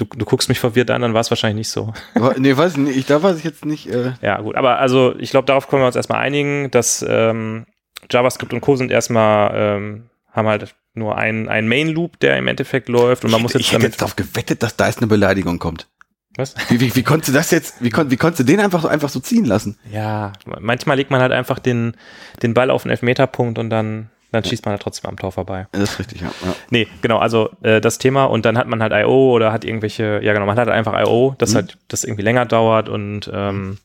du, 0.00 0.04
du 0.04 0.24
guckst 0.24 0.48
mich 0.48 0.58
verwirrt 0.58 0.90
an, 0.90 1.02
dann 1.02 1.14
war 1.14 1.20
es 1.20 1.30
wahrscheinlich 1.30 1.66
nicht 1.66 1.70
so. 1.70 1.92
Nee, 2.38 2.56
weiß 2.56 2.72
ich 2.72 2.78
nicht, 2.78 2.96
ich, 2.96 3.06
da 3.06 3.22
weiß 3.22 3.38
ich 3.38 3.44
jetzt 3.44 3.64
nicht. 3.64 3.88
Äh, 3.88 4.12
Ja, 4.22 4.40
gut, 4.40 4.56
aber 4.56 4.78
also 4.78 5.14
ich 5.18 5.30
glaube, 5.30 5.46
darauf 5.46 5.68
können 5.68 5.82
wir 5.82 5.86
uns 5.86 5.96
erstmal 5.96 6.20
einigen, 6.20 6.70
dass 6.70 7.04
ähm, 7.08 7.66
JavaScript 8.10 8.52
und 8.52 8.60
Co. 8.60 8.76
sind 8.76 8.90
erstmal, 8.90 9.52
ähm, 9.54 10.10
haben 10.32 10.48
halt 10.48 10.74
nur 10.94 11.16
einen, 11.16 11.48
einen 11.48 11.68
Main-Loop, 11.68 12.18
der 12.20 12.36
im 12.36 12.48
Endeffekt 12.48 12.88
läuft 12.88 13.24
und 13.24 13.30
man 13.30 13.42
muss 13.42 13.52
jetzt 13.52 13.62
ich 13.62 13.72
hätte 13.72 13.84
jetzt 13.84 14.00
darauf 14.00 14.16
gewettet, 14.16 14.62
dass 14.62 14.76
da 14.76 14.86
jetzt 14.86 14.98
eine 14.98 15.06
Beleidigung 15.06 15.58
kommt. 15.58 15.88
Was? 16.36 16.54
Wie, 16.68 16.80
wie, 16.80 16.94
wie 16.94 17.02
konntest 17.02 17.28
du 17.28 17.32
das 17.32 17.50
jetzt, 17.50 17.82
wie, 17.82 17.90
kon, 17.90 18.10
wie 18.10 18.16
konntest 18.16 18.40
du 18.40 18.44
den 18.44 18.60
einfach 18.60 18.82
so, 18.82 18.88
einfach 18.88 19.08
so 19.08 19.20
ziehen 19.20 19.44
lassen? 19.44 19.78
Ja, 19.90 20.32
manchmal 20.60 20.96
legt 20.96 21.10
man 21.10 21.20
halt 21.20 21.32
einfach 21.32 21.58
den, 21.58 21.96
den 22.42 22.54
Ball 22.54 22.70
auf 22.70 22.82
den 22.84 22.90
Elfmeterpunkt 22.90 23.58
und 23.58 23.68
dann, 23.70 24.10
dann 24.32 24.44
schießt 24.44 24.64
man 24.64 24.72
halt 24.72 24.82
trotzdem 24.82 25.08
am 25.10 25.16
Tor 25.16 25.32
vorbei. 25.32 25.66
Das 25.72 25.82
ist 25.82 25.98
richtig, 25.98 26.20
ja. 26.20 26.28
ja. 26.44 26.54
Nee, 26.70 26.86
genau, 27.02 27.18
also 27.18 27.50
äh, 27.62 27.80
das 27.80 27.98
Thema 27.98 28.24
und 28.24 28.44
dann 28.44 28.56
hat 28.58 28.66
man 28.68 28.82
halt 28.82 28.92
I.O. 28.92 29.32
oder 29.32 29.52
hat 29.52 29.64
irgendwelche, 29.64 30.20
ja 30.22 30.32
genau, 30.32 30.46
man 30.46 30.56
hat 30.58 30.66
halt 30.68 30.76
einfach 30.76 30.98
I.O., 31.00 31.34
das 31.38 31.50
Mhm. 31.52 31.54
halt, 31.56 31.78
das 31.88 32.04
irgendwie 32.04 32.22
länger 32.22 32.46
dauert 32.46 32.88
und 32.88 33.30
ähm, 33.32 33.78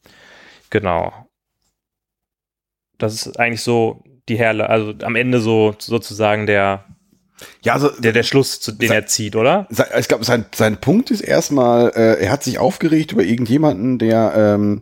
genau. 0.70 1.14
Das 2.98 3.14
ist 3.14 3.40
eigentlich 3.40 3.62
so 3.62 4.04
die 4.30 4.38
Herle, 4.38 4.70
also 4.70 4.94
am 5.04 5.16
Ende 5.16 5.40
so 5.40 5.76
sozusagen 5.78 6.46
der, 6.46 6.86
Ja, 7.64 7.74
also 7.74 7.90
der, 8.00 8.14
der 8.14 8.24
Schluss, 8.24 8.60
zu, 8.62 8.72
den 8.72 8.88
Sa- 8.88 8.96
er 8.96 9.06
zieht, 9.06 9.36
oder? 9.36 9.68
Sein- 9.70 9.88
ich 10.00 10.08
glaube, 10.08 10.24
sein, 10.24 10.46
sein 10.56 10.78
Punkt 10.80 11.12
ist 11.12 11.22
erstmal, 11.22 11.90
äh, 11.96 12.24
er 12.24 12.32
hat 12.32 12.44
sich 12.44 12.58
aufgeregt 12.60 13.12
über 13.12 13.24
irgendjemanden, 13.24 14.00
der, 14.00 14.34
ähm, 14.36 14.82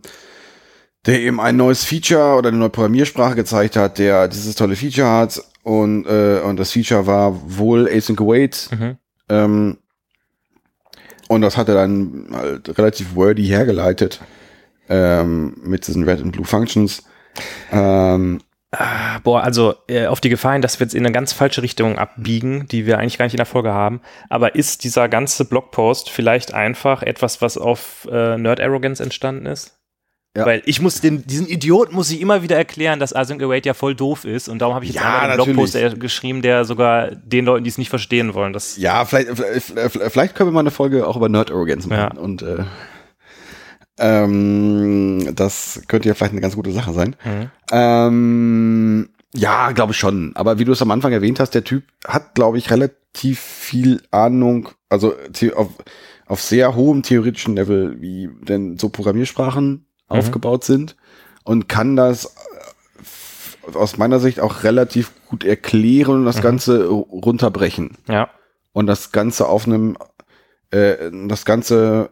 der 1.05 1.19
eben 1.19 1.41
ein 1.41 1.57
neues 1.57 1.83
Feature 1.83 2.35
oder 2.37 2.49
eine 2.49 2.57
neue 2.59 2.69
Programmiersprache 2.69 3.35
gezeigt 3.35 3.75
hat, 3.75 3.97
der 3.97 4.27
dieses 4.27 4.55
tolle 4.55 4.75
Feature 4.75 5.09
hat 5.09 5.41
und, 5.63 6.05
äh, 6.05 6.41
und 6.41 6.57
das 6.57 6.71
Feature 6.71 7.07
war 7.07 7.57
wohl 7.57 7.87
Async 7.87 8.21
Await. 8.21 8.69
Mhm. 8.71 8.97
Ähm, 9.29 9.77
und 11.29 11.41
das 11.41 11.57
hat 11.57 11.69
er 11.69 11.75
dann 11.75 12.27
halt 12.31 12.77
relativ 12.77 13.15
wordy 13.15 13.45
hergeleitet 13.45 14.21
ähm, 14.89 15.55
mit 15.63 15.87
diesen 15.87 16.03
Red 16.03 16.21
and 16.21 16.31
Blue 16.33 16.45
Functions. 16.45 17.03
Ähm, 17.71 18.39
Ah, 18.75 19.19
Boah, 19.19 19.43
also 19.43 19.75
äh, 19.87 20.07
auf 20.07 20.19
die 20.19 20.29
Gefahr 20.29 20.53
hin, 20.53 20.63
dass 20.63 20.79
wir 20.79 20.85
jetzt 20.85 20.95
in 20.95 21.05
eine 21.05 21.13
ganz 21.13 21.31
falsche 21.31 21.61
Richtung 21.61 21.99
abbiegen, 21.99 22.67
die 22.67 22.87
wir 22.87 22.97
eigentlich 22.97 23.19
gar 23.19 23.25
nicht 23.25 23.35
in 23.35 23.37
der 23.37 23.45
Folge 23.45 23.71
haben. 23.71 24.01
Aber 24.29 24.55
ist 24.55 24.83
dieser 24.83 25.09
ganze 25.09 25.45
Blogpost 25.45 26.09
vielleicht 26.09 26.55
einfach 26.55 27.03
etwas, 27.03 27.39
was 27.39 27.59
auf 27.59 28.07
äh, 28.11 28.35
Nerd 28.35 28.59
Arrogance 28.59 29.03
entstanden 29.03 29.45
ist? 29.45 29.77
Ja. 30.35 30.47
Weil 30.47 30.63
ich 30.65 30.81
muss 30.81 30.99
den, 30.99 31.27
diesen 31.27 31.47
Idioten 31.47 31.93
muss 31.93 32.09
ich 32.09 32.19
immer 32.19 32.41
wieder 32.41 32.57
erklären, 32.57 32.99
dass 32.99 33.15
Async 33.15 33.43
Await 33.43 33.67
ja 33.67 33.75
voll 33.75 33.93
doof 33.93 34.25
ist 34.25 34.49
und 34.49 34.59
darum 34.59 34.73
habe 34.73 34.83
ich 34.83 34.91
jetzt 34.91 34.99
Ja, 34.99 35.05
einmal 35.05 35.29
einen 35.29 35.37
natürlich. 35.37 35.71
Blogpost 35.71 35.75
äh, 35.75 35.99
geschrieben, 35.99 36.41
der 36.41 36.65
sogar 36.65 37.11
den 37.11 37.45
Leuten, 37.45 37.63
die 37.63 37.69
es 37.69 37.77
nicht 37.77 37.89
verstehen 37.89 38.33
wollen, 38.33 38.51
das 38.51 38.77
Ja, 38.77 39.05
vielleicht, 39.05 39.29
vielleicht 39.29 40.11
vielleicht 40.11 40.35
können 40.35 40.49
wir 40.49 40.53
mal 40.53 40.61
eine 40.61 40.71
Folge 40.71 41.05
auch 41.07 41.15
über 41.17 41.29
Nerd 41.29 41.51
Arrogance 41.51 41.87
machen. 41.87 42.15
Ja. 42.15 42.19
Und 42.19 42.41
äh, 42.41 42.63
ähm, 43.99 45.35
das 45.35 45.83
könnte 45.87 46.07
ja 46.09 46.15
vielleicht 46.15 46.31
eine 46.31 46.41
ganz 46.41 46.55
gute 46.55 46.71
Sache 46.71 46.93
sein. 46.93 47.15
Mhm. 47.23 47.51
Ähm, 47.71 49.09
ja, 49.35 49.71
glaube 49.71 49.91
ich 49.91 49.99
schon. 49.99 50.31
Aber 50.35 50.57
wie 50.57 50.65
du 50.65 50.71
es 50.71 50.81
am 50.81 50.89
Anfang 50.89 51.11
erwähnt 51.11 51.39
hast, 51.39 51.51
der 51.51 51.63
Typ 51.63 51.83
hat, 52.07 52.33
glaube 52.33 52.57
ich, 52.57 52.71
relativ 52.71 53.39
viel 53.39 54.01
Ahnung, 54.09 54.69
also 54.89 55.13
auf, 55.55 55.67
auf 56.25 56.41
sehr 56.41 56.73
hohem 56.73 57.03
theoretischen 57.03 57.55
Level, 57.55 58.01
wie 58.01 58.29
denn 58.41 58.79
so 58.79 58.89
Programmiersprachen 58.89 59.85
aufgebaut 60.07 60.63
sind 60.63 60.95
und 61.43 61.67
kann 61.67 61.95
das 61.95 62.25
äh, 63.67 63.75
aus 63.77 63.97
meiner 63.97 64.19
Sicht 64.19 64.39
auch 64.39 64.63
relativ 64.63 65.11
gut 65.27 65.43
erklären 65.43 66.15
und 66.15 66.25
das 66.25 66.41
Ganze 66.41 66.87
runterbrechen 66.87 67.97
ja. 68.07 68.29
und 68.73 68.87
das 68.87 69.11
Ganze 69.11 69.47
auf 69.47 69.65
einem, 69.65 69.97
äh, 70.71 71.09
das 71.27 71.45
Ganze 71.45 72.11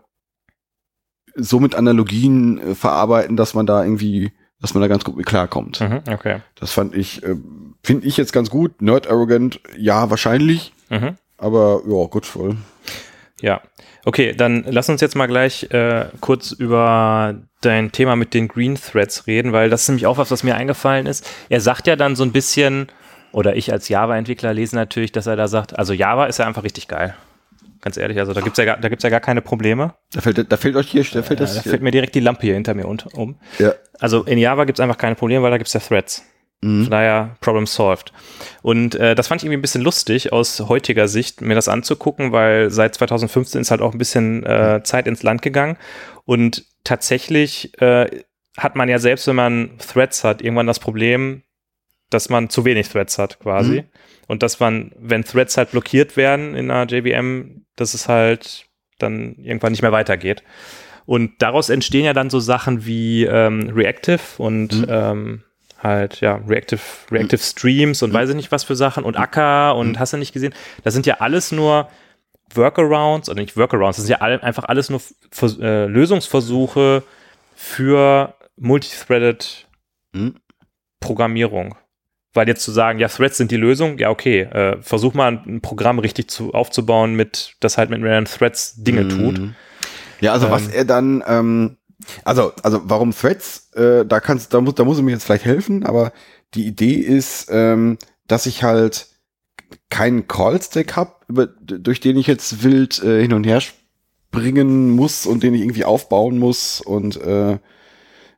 so 1.35 1.59
mit 1.59 1.75
Analogien 1.75 2.57
äh, 2.59 2.75
verarbeiten, 2.75 3.37
dass 3.37 3.53
man 3.53 3.65
da 3.65 3.83
irgendwie, 3.83 4.31
dass 4.59 4.73
man 4.73 4.81
da 4.81 4.87
ganz 4.87 5.03
gut 5.03 5.17
mit 5.17 5.25
klarkommt. 5.25 5.79
Mhm. 5.81 6.01
Okay. 6.11 6.41
Das 6.55 6.71
fand 6.71 6.95
ich, 6.95 7.23
äh, 7.23 7.35
finde 7.83 8.07
ich 8.07 8.17
jetzt 8.17 8.33
ganz 8.33 8.49
gut. 8.49 8.81
Nerd 8.81 9.07
Arrogant, 9.07 9.59
ja, 9.77 10.09
wahrscheinlich, 10.09 10.73
Mhm. 10.89 11.15
aber 11.37 11.81
ja, 11.87 12.05
gut 12.07 12.25
voll. 12.25 12.57
Ja, 13.41 13.61
okay, 14.05 14.33
dann 14.33 14.63
lass 14.67 14.89
uns 14.89 15.01
jetzt 15.01 15.15
mal 15.15 15.27
gleich 15.27 15.63
äh, 15.71 16.05
kurz 16.19 16.51
über 16.51 17.35
dein 17.61 17.91
Thema 17.91 18.15
mit 18.15 18.33
den 18.33 18.47
Green 18.47 18.75
Threads 18.75 19.27
reden, 19.27 19.51
weil 19.53 19.69
das 19.69 19.83
ist 19.83 19.89
nämlich 19.89 20.07
auch 20.07 20.17
was, 20.17 20.31
was 20.31 20.43
mir 20.43 20.55
eingefallen 20.55 21.05
ist. 21.05 21.29
Er 21.49 21.61
sagt 21.61 21.87
ja 21.87 21.95
dann 21.95 22.15
so 22.15 22.23
ein 22.23 22.31
bisschen, 22.31 22.87
oder 23.31 23.55
ich 23.55 23.71
als 23.71 23.87
Java-Entwickler 23.89 24.53
lese 24.53 24.75
natürlich, 24.75 25.11
dass 25.11 25.27
er 25.27 25.35
da 25.35 25.47
sagt, 25.47 25.77
also 25.77 25.93
Java 25.93 26.25
ist 26.25 26.39
ja 26.39 26.47
einfach 26.47 26.63
richtig 26.63 26.87
geil. 26.87 27.15
Ganz 27.81 27.97
ehrlich, 27.97 28.19
also 28.19 28.33
da 28.33 28.41
gibt's 28.41 28.59
ja, 28.59 28.65
gar- 28.65 28.77
da 28.77 28.89
gibt's 28.89 29.03
ja 29.03 29.09
gar 29.09 29.19
keine 29.21 29.41
Probleme. 29.41 29.95
Da 30.13 30.21
fällt, 30.21 30.51
da 30.51 30.57
fällt 30.57 30.75
euch 30.75 30.87
hier, 30.91 31.03
da 31.03 31.23
fällt 31.23 31.39
Ja, 31.39 31.45
das, 31.47 31.55
da 31.55 31.61
fällt 31.61 31.81
mir 31.81 31.89
direkt 31.91 32.13
die 32.13 32.19
Lampe 32.19 32.41
hier 32.43 32.53
hinter 32.53 32.73
mir 32.75 32.87
um. 32.87 33.35
ja, 33.57 33.73
Also 33.99 34.23
in 34.23 34.37
Java 34.37 34.65
gibt's 34.65 34.79
einfach 34.79 34.97
keine 34.97 35.15
Probleme, 35.15 35.41
weil 35.43 35.49
da 35.51 35.57
gibt's 35.57 35.73
ja 35.73 35.79
Threads. 35.79 36.23
Mhm. 36.61 36.83
Von 36.83 36.91
daher, 36.91 37.35
Problem 37.41 37.65
solved. 37.65 38.13
Und 38.61 38.95
äh, 38.95 39.15
das 39.15 39.27
fand 39.27 39.41
ich 39.41 39.45
irgendwie 39.45 39.57
ein 39.57 39.63
bisschen 39.63 39.81
lustig 39.81 40.31
aus 40.31 40.59
heutiger 40.59 41.07
Sicht, 41.07 41.41
mir 41.41 41.55
das 41.55 41.67
anzugucken, 41.67 42.31
weil 42.31 42.69
seit 42.69 42.95
2015 42.95 43.61
ist 43.61 43.71
halt 43.71 43.81
auch 43.81 43.93
ein 43.93 43.97
bisschen 43.97 44.45
äh, 44.45 44.81
Zeit 44.83 45.07
ins 45.07 45.23
Land 45.23 45.41
gegangen. 45.41 45.77
Und 46.25 46.65
tatsächlich 46.83 47.81
äh, 47.81 48.07
hat 48.57 48.75
man 48.75 48.89
ja 48.89 48.99
selbst, 48.99 49.27
wenn 49.27 49.35
man 49.35 49.71
Threads 49.79 50.23
hat, 50.23 50.41
irgendwann 50.41 50.67
das 50.67 50.79
Problem, 50.79 51.41
dass 52.09 52.29
man 52.29 52.49
zu 52.49 52.63
wenig 52.65 52.89
Threads 52.89 53.17
hat 53.17 53.39
quasi. 53.39 53.81
Mhm. 53.81 53.83
Und 54.27 54.43
dass 54.43 54.59
man, 54.59 54.91
wenn 54.99 55.23
Threads 55.23 55.57
halt 55.57 55.71
blockiert 55.71 56.15
werden 56.15 56.55
in 56.55 56.69
einer 56.69 56.85
JVM, 56.85 57.65
dass 57.75 57.93
es 57.93 58.07
halt 58.07 58.67
dann 58.99 59.35
irgendwann 59.39 59.71
nicht 59.71 59.81
mehr 59.81 59.91
weitergeht. 59.91 60.43
Und 61.05 61.41
daraus 61.41 61.69
entstehen 61.69 62.05
ja 62.05 62.13
dann 62.13 62.29
so 62.29 62.39
Sachen 62.39 62.85
wie 62.85 63.25
ähm, 63.25 63.71
Reactive 63.73 64.19
und 64.37 64.81
Mhm. 64.81 64.85
ähm, 64.89 65.43
halt, 65.81 66.21
ja, 66.21 66.41
Reactive, 66.47 66.81
Reactive 67.11 67.41
Streams 67.41 68.03
und 68.03 68.13
weiß 68.13 68.29
ich 68.29 68.35
nicht 68.35 68.51
was 68.51 68.63
für 68.63 68.75
Sachen 68.75 69.03
und 69.03 69.17
Acker 69.17 69.75
und 69.75 69.99
hast 69.99 70.13
du 70.13 70.17
nicht 70.17 70.33
gesehen. 70.33 70.53
Das 70.83 70.93
sind 70.93 71.05
ja 71.05 71.15
alles 71.19 71.51
nur 71.51 71.89
Workarounds, 72.53 73.29
oder 73.29 73.39
nicht 73.39 73.57
Workarounds, 73.57 73.97
das 73.97 74.05
sind 74.05 74.11
ja 74.11 74.21
alle, 74.21 74.43
einfach 74.43 74.65
alles 74.65 74.89
nur 74.89 75.01
Vers 75.31 75.57
äh, 75.59 75.85
Lösungsversuche 75.85 77.03
für 77.55 78.35
Multithreaded 78.57 79.67
Mhm. 80.13 80.35
Programmierung. 80.99 81.75
Weil 82.33 82.47
jetzt 82.47 82.63
zu 82.63 82.71
sagen, 82.71 82.99
ja, 82.99 83.09
Threads 83.09 83.37
sind 83.37 83.51
die 83.51 83.57
Lösung, 83.57 83.97
ja, 83.97 84.09
okay, 84.09 84.41
äh, 84.41 84.81
versuch 84.81 85.13
mal 85.13 85.27
ein, 85.27 85.43
ein 85.45 85.61
Programm 85.61 85.99
richtig 85.99 86.29
zu, 86.29 86.53
aufzubauen, 86.53 87.13
mit, 87.15 87.55
das 87.59 87.77
halt 87.77 87.89
mit 87.89 88.01
mehreren 88.01 88.25
Threads 88.25 88.75
Dinge 88.75 89.07
tut. 89.07 89.39
Mhm. 89.39 89.55
Ja, 90.21 90.31
also 90.33 90.49
was 90.49 90.67
Ähm. 90.67 90.73
er 90.73 90.85
dann, 90.85 91.23
ähm, 91.27 91.77
also, 92.23 92.51
also 92.63 92.81
warum 92.85 93.11
Threads, 93.11 93.71
äh, 93.73 94.05
da 94.05 94.19
kannst, 94.19 94.53
da 94.53 94.61
muss, 94.61 94.75
da 94.75 94.83
muss 94.83 94.97
er 94.97 95.03
mir 95.03 95.11
jetzt 95.11 95.23
vielleicht 95.23 95.45
helfen, 95.45 95.85
aber 95.85 96.11
die 96.53 96.65
Idee 96.65 96.95
ist, 96.95 97.49
ähm, 97.51 97.97
dass 98.27 98.45
ich 98.45 98.63
halt 98.63 99.07
keinen 99.89 100.27
Call-Stack 100.27 100.95
hab, 100.95 101.25
über, 101.29 101.47
durch 101.47 101.99
den 101.99 102.17
ich 102.17 102.27
jetzt 102.27 102.63
wild 102.63 103.01
äh, 103.03 103.21
hin 103.21 103.33
und 103.33 103.45
her 103.45 103.61
springen 103.61 104.91
muss 104.91 105.25
und 105.25 105.43
den 105.43 105.53
ich 105.53 105.61
irgendwie 105.61 105.85
aufbauen 105.85 106.39
muss 106.39 106.81
und 106.81 107.21
äh, 107.21 107.59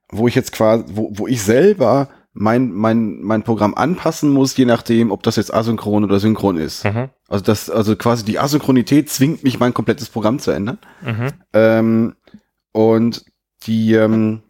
wo 0.09 0.27
ich 0.27 0.35
jetzt 0.35 0.51
quasi, 0.51 0.85
wo, 0.89 1.11
wo 1.13 1.27
ich 1.27 1.41
selber 1.41 2.09
mein, 2.33 2.71
mein, 2.71 3.21
mein 3.21 3.43
Programm 3.43 3.75
anpassen 3.75 4.31
muss, 4.31 4.57
je 4.57 4.65
nachdem, 4.65 5.11
ob 5.11 5.21
das 5.23 5.35
jetzt 5.35 5.53
asynchron 5.53 6.03
oder 6.03 6.19
synchron 6.19 6.57
ist. 6.57 6.83
Mhm. 6.83 7.09
Also 7.27 7.43
das, 7.43 7.69
also 7.69 7.95
quasi 7.95 8.25
die 8.25 8.39
Asynchronität 8.39 9.09
zwingt 9.09 9.43
mich, 9.43 9.59
mein 9.59 9.73
komplettes 9.73 10.09
Programm 10.09 10.39
zu 10.39 10.51
ändern. 10.51 10.79
Mhm. 11.03 11.27
Ähm, 11.53 12.15
und 12.71 13.23
die, 13.67 13.93
ähm, 13.93 14.41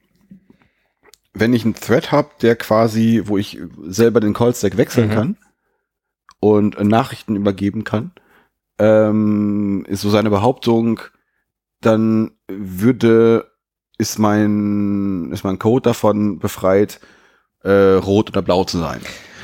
wenn 1.34 1.53
ich 1.53 1.66
einen 1.66 1.76
Thread 1.76 2.11
habe, 2.11 2.30
der 2.41 2.55
quasi, 2.55 3.24
wo 3.26 3.38
ich 3.38 3.59
selber 3.86 4.20
den 4.20 4.34
Call-Stack 4.34 4.78
wechseln 4.78 5.09
Mhm. 5.09 5.14
kann 5.14 5.38
und 6.39 6.76
äh, 6.78 6.84
Nachrichten 6.84 7.36
übergeben 7.36 7.84
kann, 7.84 8.11
ähm, 8.80 9.86
ist 9.88 10.01
so 10.01 10.09
seine 10.09 10.30
Behauptung, 10.30 10.99
dann 11.82 12.32
würde, 12.47 13.51
ist 13.97 14.20
mein, 14.20 15.32
ist 15.32 15.43
mein 15.43 15.59
Code 15.59 15.84
davon 15.84 16.39
befreit, 16.39 16.99
äh, 17.64 17.72
rot 17.72 18.30
oder 18.30 18.41
blau 18.41 18.64
zu 18.64 18.78
sein. 18.80 19.01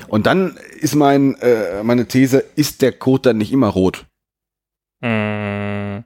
Und 0.07 0.25
dann 0.25 0.57
ist 0.79 0.95
mein, 0.95 1.35
äh, 1.35 1.83
meine 1.83 2.07
These, 2.07 2.43
ist 2.55 2.81
der 2.81 2.91
Code 2.91 3.21
dann 3.29 3.37
nicht 3.37 3.51
immer 3.51 3.67
rot? 3.67 4.05
Mm, 5.01 5.99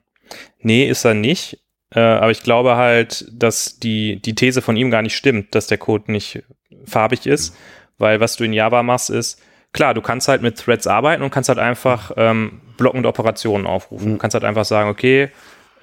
nee, 0.60 0.88
ist 0.88 1.04
er 1.04 1.14
nicht. 1.14 1.63
Äh, 1.94 2.00
aber 2.00 2.30
ich 2.30 2.42
glaube 2.42 2.76
halt, 2.76 3.26
dass 3.32 3.78
die, 3.78 4.20
die 4.20 4.34
These 4.34 4.62
von 4.62 4.76
ihm 4.76 4.90
gar 4.90 5.02
nicht 5.02 5.16
stimmt, 5.16 5.54
dass 5.54 5.66
der 5.66 5.78
Code 5.78 6.10
nicht 6.10 6.42
farbig 6.86 7.26
ist. 7.26 7.56
Weil 7.98 8.20
was 8.20 8.36
du 8.36 8.44
in 8.44 8.52
Java 8.52 8.82
machst, 8.82 9.10
ist, 9.10 9.40
klar, 9.72 9.94
du 9.94 10.00
kannst 10.02 10.26
halt 10.28 10.42
mit 10.42 10.58
Threads 10.58 10.86
arbeiten 10.86 11.22
und 11.22 11.30
kannst 11.30 11.48
halt 11.48 11.58
einfach 11.60 12.10
ähm, 12.16 12.60
blockende 12.76 13.08
Operationen 13.08 13.66
aufrufen. 13.66 14.06
Du 14.08 14.12
Mhm. 14.14 14.18
kannst 14.18 14.34
halt 14.34 14.44
einfach 14.44 14.64
sagen, 14.64 14.90
okay, 14.90 15.30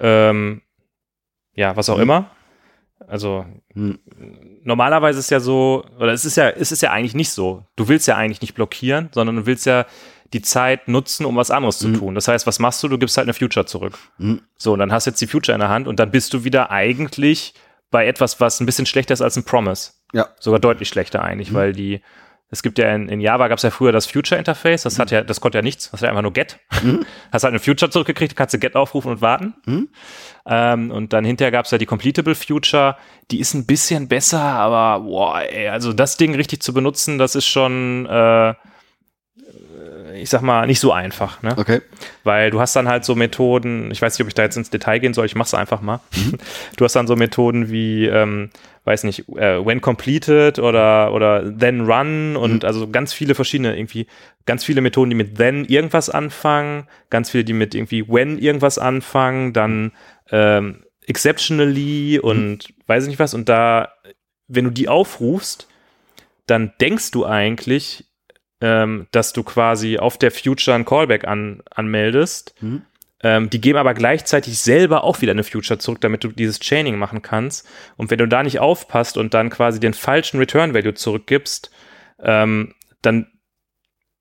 ähm, 0.00 0.60
ja, 1.54 1.74
was 1.76 1.88
auch 1.88 1.96
Mhm. 1.96 2.02
immer. 2.02 2.30
Also 3.08 3.44
Hm. 3.74 3.98
normalerweise 4.62 5.18
ist 5.18 5.30
ja 5.30 5.40
so, 5.40 5.84
oder 5.98 6.12
es 6.12 6.24
ist 6.24 6.36
ja, 6.36 6.50
es 6.50 6.70
ist 6.72 6.82
ja 6.82 6.92
eigentlich 6.92 7.14
nicht 7.14 7.30
so. 7.30 7.64
Du 7.76 7.88
willst 7.88 8.06
ja 8.06 8.16
eigentlich 8.16 8.40
nicht 8.42 8.54
blockieren, 8.54 9.08
sondern 9.12 9.36
du 9.36 9.46
willst 9.46 9.66
ja 9.66 9.86
die 10.32 10.42
Zeit 10.42 10.88
nutzen, 10.88 11.26
um 11.26 11.36
was 11.36 11.50
anderes 11.50 11.78
zu 11.78 11.88
Mhm. 11.88 11.98
tun. 11.98 12.14
Das 12.14 12.28
heißt, 12.28 12.46
was 12.46 12.58
machst 12.58 12.82
du? 12.82 12.88
Du 12.88 12.98
gibst 12.98 13.16
halt 13.16 13.26
eine 13.26 13.34
Future 13.34 13.66
zurück. 13.66 13.98
Mhm. 14.18 14.40
So, 14.56 14.72
und 14.72 14.78
dann 14.78 14.92
hast 14.92 15.06
du 15.06 15.10
jetzt 15.10 15.20
die 15.20 15.26
Future 15.26 15.54
in 15.54 15.60
der 15.60 15.68
Hand 15.68 15.86
und 15.88 15.98
dann 15.98 16.10
bist 16.10 16.32
du 16.34 16.44
wieder 16.44 16.70
eigentlich 16.70 17.54
bei 17.90 18.06
etwas, 18.06 18.40
was 18.40 18.60
ein 18.60 18.66
bisschen 18.66 18.86
schlechter 18.86 19.12
ist 19.14 19.20
als 19.22 19.36
ein 19.36 19.44
Promise. 19.44 19.92
Ja. 20.14 20.28
Sogar 20.40 20.60
deutlich 20.60 20.88
schlechter 20.88 21.22
eigentlich, 21.22 21.50
Mhm. 21.50 21.54
weil 21.54 21.72
die, 21.74 22.00
es 22.48 22.62
gibt 22.62 22.78
ja 22.78 22.94
in, 22.94 23.08
in 23.08 23.20
Java 23.20 23.48
gab 23.48 23.56
es 23.58 23.62
ja 23.62 23.70
früher 23.70 23.92
das 23.92 24.06
Future 24.06 24.38
Interface, 24.38 24.82
das 24.82 24.98
hat 24.98 25.10
ja, 25.10 25.22
das 25.22 25.40
konnte 25.40 25.58
ja 25.58 25.62
nichts, 25.62 25.90
das 25.90 26.00
hat 26.00 26.06
ja 26.06 26.08
einfach 26.10 26.22
nur 26.22 26.32
Get. 26.32 26.58
Mhm. 26.82 27.04
Hast 27.32 27.44
halt 27.44 27.52
eine 27.52 27.60
Future 27.60 27.90
zurückgekriegt, 27.90 28.34
kannst 28.36 28.54
du 28.54 28.58
Get 28.58 28.74
aufrufen 28.76 29.10
und 29.10 29.20
warten. 29.20 29.54
Mhm. 29.66 29.88
Ähm, 30.46 30.90
und 30.90 31.12
dann 31.12 31.24
hinterher 31.24 31.50
gab 31.52 31.66
es 31.66 31.70
ja 31.70 31.78
die 31.78 31.86
Completable 31.86 32.34
Future, 32.34 32.96
die 33.30 33.40
ist 33.40 33.52
ein 33.54 33.66
bisschen 33.66 34.08
besser, 34.08 34.40
aber 34.40 35.04
boah, 35.04 35.40
ey, 35.42 35.68
also 35.68 35.92
das 35.92 36.16
Ding 36.16 36.34
richtig 36.34 36.62
zu 36.62 36.72
benutzen, 36.74 37.18
das 37.18 37.34
ist 37.34 37.46
schon, 37.46 38.06
äh, 38.06 38.54
ich 40.14 40.30
sag 40.30 40.42
mal, 40.42 40.66
nicht 40.66 40.80
so 40.80 40.92
einfach, 40.92 41.42
ne? 41.42 41.54
Okay. 41.56 41.80
Weil 42.24 42.50
du 42.50 42.60
hast 42.60 42.74
dann 42.76 42.88
halt 42.88 43.04
so 43.04 43.14
Methoden, 43.14 43.90
ich 43.90 44.00
weiß 44.00 44.14
nicht, 44.14 44.22
ob 44.22 44.28
ich 44.28 44.34
da 44.34 44.42
jetzt 44.42 44.56
ins 44.56 44.70
Detail 44.70 44.98
gehen 44.98 45.14
soll, 45.14 45.26
ich 45.26 45.34
mach's 45.34 45.54
einfach 45.54 45.80
mal. 45.80 46.00
Du 46.76 46.84
hast 46.84 46.94
dann 46.96 47.06
so 47.06 47.16
Methoden 47.16 47.70
wie, 47.70 48.06
ähm, 48.06 48.50
weiß 48.84 49.04
nicht, 49.04 49.28
äh, 49.30 49.64
when 49.64 49.80
completed 49.80 50.58
oder, 50.58 51.12
oder 51.12 51.44
then 51.56 51.82
run 51.82 52.36
und 52.36 52.64
also 52.64 52.88
ganz 52.88 53.12
viele 53.12 53.34
verschiedene, 53.34 53.76
irgendwie, 53.76 54.06
ganz 54.46 54.64
viele 54.64 54.80
Methoden, 54.80 55.10
die 55.10 55.16
mit 55.16 55.38
then 55.38 55.64
irgendwas 55.64 56.10
anfangen, 56.10 56.88
ganz 57.10 57.30
viele, 57.30 57.44
die 57.44 57.52
mit 57.52 57.74
irgendwie 57.74 58.08
when 58.08 58.38
irgendwas 58.38 58.78
anfangen, 58.78 59.52
dann 59.52 59.92
ähm, 60.30 60.84
exceptionally 61.06 62.18
und 62.18 62.72
weiß 62.86 63.04
ich 63.04 63.10
nicht 63.10 63.18
was. 63.18 63.34
Und 63.34 63.48
da, 63.48 63.92
wenn 64.48 64.64
du 64.64 64.70
die 64.70 64.88
aufrufst, 64.88 65.68
dann 66.46 66.72
denkst 66.80 67.10
du 67.12 67.24
eigentlich, 67.24 68.06
ähm, 68.62 69.06
dass 69.10 69.32
du 69.34 69.42
quasi 69.42 69.98
auf 69.98 70.16
der 70.16 70.30
Future 70.30 70.74
ein 70.74 70.84
Callback 70.86 71.26
an, 71.26 71.62
anmeldest. 71.70 72.54
Mhm. 72.62 72.82
Ähm, 73.24 73.50
die 73.50 73.60
geben 73.60 73.78
aber 73.78 73.92
gleichzeitig 73.94 74.58
selber 74.58 75.04
auch 75.04 75.20
wieder 75.20 75.32
eine 75.32 75.44
Future 75.44 75.78
zurück, 75.78 76.00
damit 76.00 76.24
du 76.24 76.28
dieses 76.28 76.58
Chaining 76.60 76.96
machen 76.98 77.22
kannst. 77.22 77.68
Und 77.96 78.10
wenn 78.10 78.18
du 78.18 78.26
da 78.26 78.42
nicht 78.42 78.58
aufpasst 78.60 79.16
und 79.16 79.34
dann 79.34 79.50
quasi 79.50 79.78
den 79.80 79.94
falschen 79.94 80.38
Return 80.38 80.74
Value 80.74 80.94
zurückgibst, 80.94 81.70
ähm, 82.20 82.74
dann, 83.02 83.26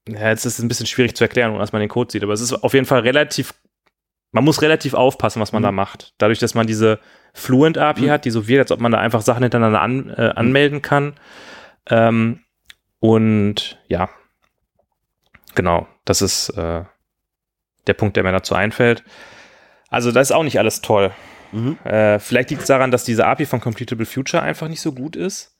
ja, 0.08 0.30
jetzt 0.30 0.46
ist 0.46 0.58
es 0.60 0.64
ein 0.64 0.68
bisschen 0.68 0.86
schwierig 0.88 1.16
zu 1.16 1.24
erklären, 1.24 1.52
ohne 1.52 1.60
dass 1.60 1.72
man 1.72 1.80
den 1.80 1.90
Code 1.90 2.12
sieht, 2.12 2.24
aber 2.24 2.34
es 2.34 2.42
ist 2.42 2.54
auf 2.54 2.74
jeden 2.74 2.86
Fall 2.86 3.00
relativ, 3.02 3.54
man 4.32 4.44
muss 4.44 4.62
relativ 4.62 4.94
aufpassen, 4.94 5.40
was 5.42 5.52
man 5.52 5.62
Mhm. 5.62 5.66
da 5.68 5.72
macht. 5.72 6.14
Dadurch, 6.20 6.40
dass 6.40 6.54
man 6.56 6.68
diese 6.68 7.00
Fluent 7.34 7.78
API 7.78 8.06
Mhm. 8.08 8.10
hat, 8.12 8.26
die 8.26 8.32
so 8.32 8.48
wirkt, 8.48 8.62
als 8.62 8.72
ob 8.72 8.82
man 8.82 8.92
da 8.92 8.98
einfach 9.00 9.22
Sachen 9.22 9.44
hintereinander 9.44 9.82
an, 9.82 10.10
äh, 10.10 10.32
anmelden 10.36 10.82
kann. 10.82 11.14
Ähm, 11.90 12.40
und 13.00 13.80
ja, 13.88 14.10
genau, 15.56 15.88
das 16.06 16.22
ist 16.22 16.50
äh, 16.50 16.84
der 17.88 17.94
Punkt, 17.94 18.16
der 18.16 18.24
mir 18.24 18.32
dazu 18.32 18.56
einfällt. 18.56 19.04
Also, 19.90 20.12
da 20.12 20.22
ist 20.22 20.32
auch 20.32 20.44
nicht 20.44 20.60
alles 20.60 20.82
toll. 20.82 21.12
Mhm. 21.52 21.78
Äh, 21.84 22.20
vielleicht 22.20 22.50
liegt 22.50 22.62
es 22.62 22.68
daran, 22.68 22.92
dass 22.92 23.04
diese 23.04 23.26
API 23.26 23.46
von 23.46 23.60
Completable 23.60 24.06
Future 24.06 24.42
einfach 24.42 24.68
nicht 24.70 24.82
so 24.82 24.94
gut 24.94 25.16
ist. 25.16 25.58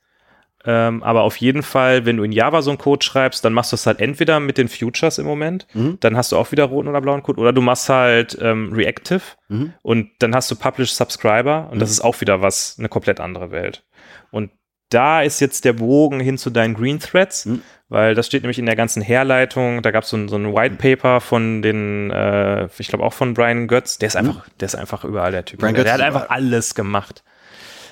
Ähm, 0.64 1.02
aber 1.02 1.24
auf 1.24 1.38
jeden 1.38 1.64
Fall, 1.64 2.06
wenn 2.06 2.18
du 2.18 2.24
in 2.24 2.32
Java 2.32 2.62
so 2.62 2.70
einen 2.70 2.78
Code 2.78 3.04
schreibst, 3.04 3.44
dann 3.44 3.52
machst 3.52 3.72
du 3.72 3.76
es 3.76 3.88
halt 3.88 4.00
entweder 4.00 4.40
mit 4.40 4.60
den 4.60 4.68
Futures 4.70 5.18
im 5.18 5.26
Moment, 5.26 5.66
Mhm. 5.74 5.98
dann 6.02 6.16
hast 6.16 6.32
du 6.32 6.38
auch 6.38 6.52
wieder 6.52 6.66
roten 6.66 6.88
oder 6.88 7.02
blauen 7.02 7.24
Code, 7.24 7.42
oder 7.42 7.52
du 7.52 7.62
machst 7.62 7.90
halt 7.90 8.38
ähm, 8.40 8.72
Reactive 8.72 9.22
Mhm. 9.50 9.74
und 9.82 10.12
dann 10.20 10.36
hast 10.36 10.52
du 10.52 10.56
Publish 10.56 10.94
Subscriber 10.94 11.68
und 11.72 11.80
das 11.80 11.90
Mhm. 11.90 11.94
ist 11.94 12.02
auch 12.02 12.22
wieder 12.22 12.44
was, 12.44 12.76
eine 12.78 12.90
komplett 12.90 13.20
andere 13.20 13.50
Welt. 13.50 13.84
Und 14.30 14.52
da 14.90 15.24
ist 15.24 15.40
jetzt 15.40 15.66
der 15.66 15.74
Bogen 15.74 16.20
hin 16.20 16.38
zu 16.38 16.52
deinen 16.52 16.76
Green 16.76 17.00
Threads, 17.00 17.48
Mhm. 17.48 17.64
Weil 17.92 18.16
das 18.16 18.26
steht 18.26 18.42
nämlich 18.44 18.58
in 18.58 18.66
der 18.66 18.76
ganzen 18.76 19.02
Herleitung. 19.02 19.82
Da 19.82 19.92
gab 19.92 20.04
es 20.06 20.10
so, 20.10 20.18
ein- 20.18 20.30
so 20.30 20.38
ein 20.38 20.54
White 20.56 20.76
Paper 20.76 21.20
von 21.22 21.62
den, 21.62 22.10
äh, 22.10 22.68
ich 22.80 22.88
glaube 22.88 23.04
auch 23.04 23.14
von 23.14 23.34
Brian 23.34 23.68
Götz. 23.68 23.98
Der 23.98 24.08
ist 24.08 24.16
einfach, 24.16 24.48
der 24.60 24.66
ist 24.68 24.76
einfach 24.76 25.04
überall 25.04 25.32
der 25.32 25.46
Typ. 25.46 25.60
Brian 25.60 25.76
der 25.76 25.84
Götz 25.84 25.94
hat 25.94 26.02
einfach 26.02 26.30
alles 26.30 26.74
gemacht. 26.74 27.24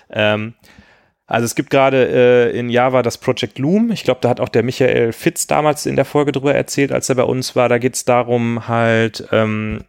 Ähm, 0.09 0.53
also 1.27 1.45
es 1.45 1.53
gibt 1.53 1.69
gerade 1.69 2.07
äh, 2.51 2.57
in 2.57 2.69
Java 2.69 3.01
das 3.03 3.17
Project 3.19 3.59
Loom. 3.59 3.91
Ich 3.91 4.03
glaube, 4.03 4.19
da 4.21 4.29
hat 4.29 4.39
auch 4.39 4.49
der 4.49 4.63
Michael 4.63 5.11
Fitz 5.13 5.45
damals 5.45 5.85
in 5.85 5.95
der 5.95 6.05
Folge 6.05 6.31
drüber 6.31 6.55
erzählt, 6.55 6.91
als 6.91 7.07
er 7.09 7.15
bei 7.15 7.23
uns 7.23 7.55
war. 7.55 7.69
Da 7.69 7.77
geht 7.77 7.93
es 7.95 8.05
darum, 8.05 8.67
halt 8.67 9.27
ähm, 9.31 9.83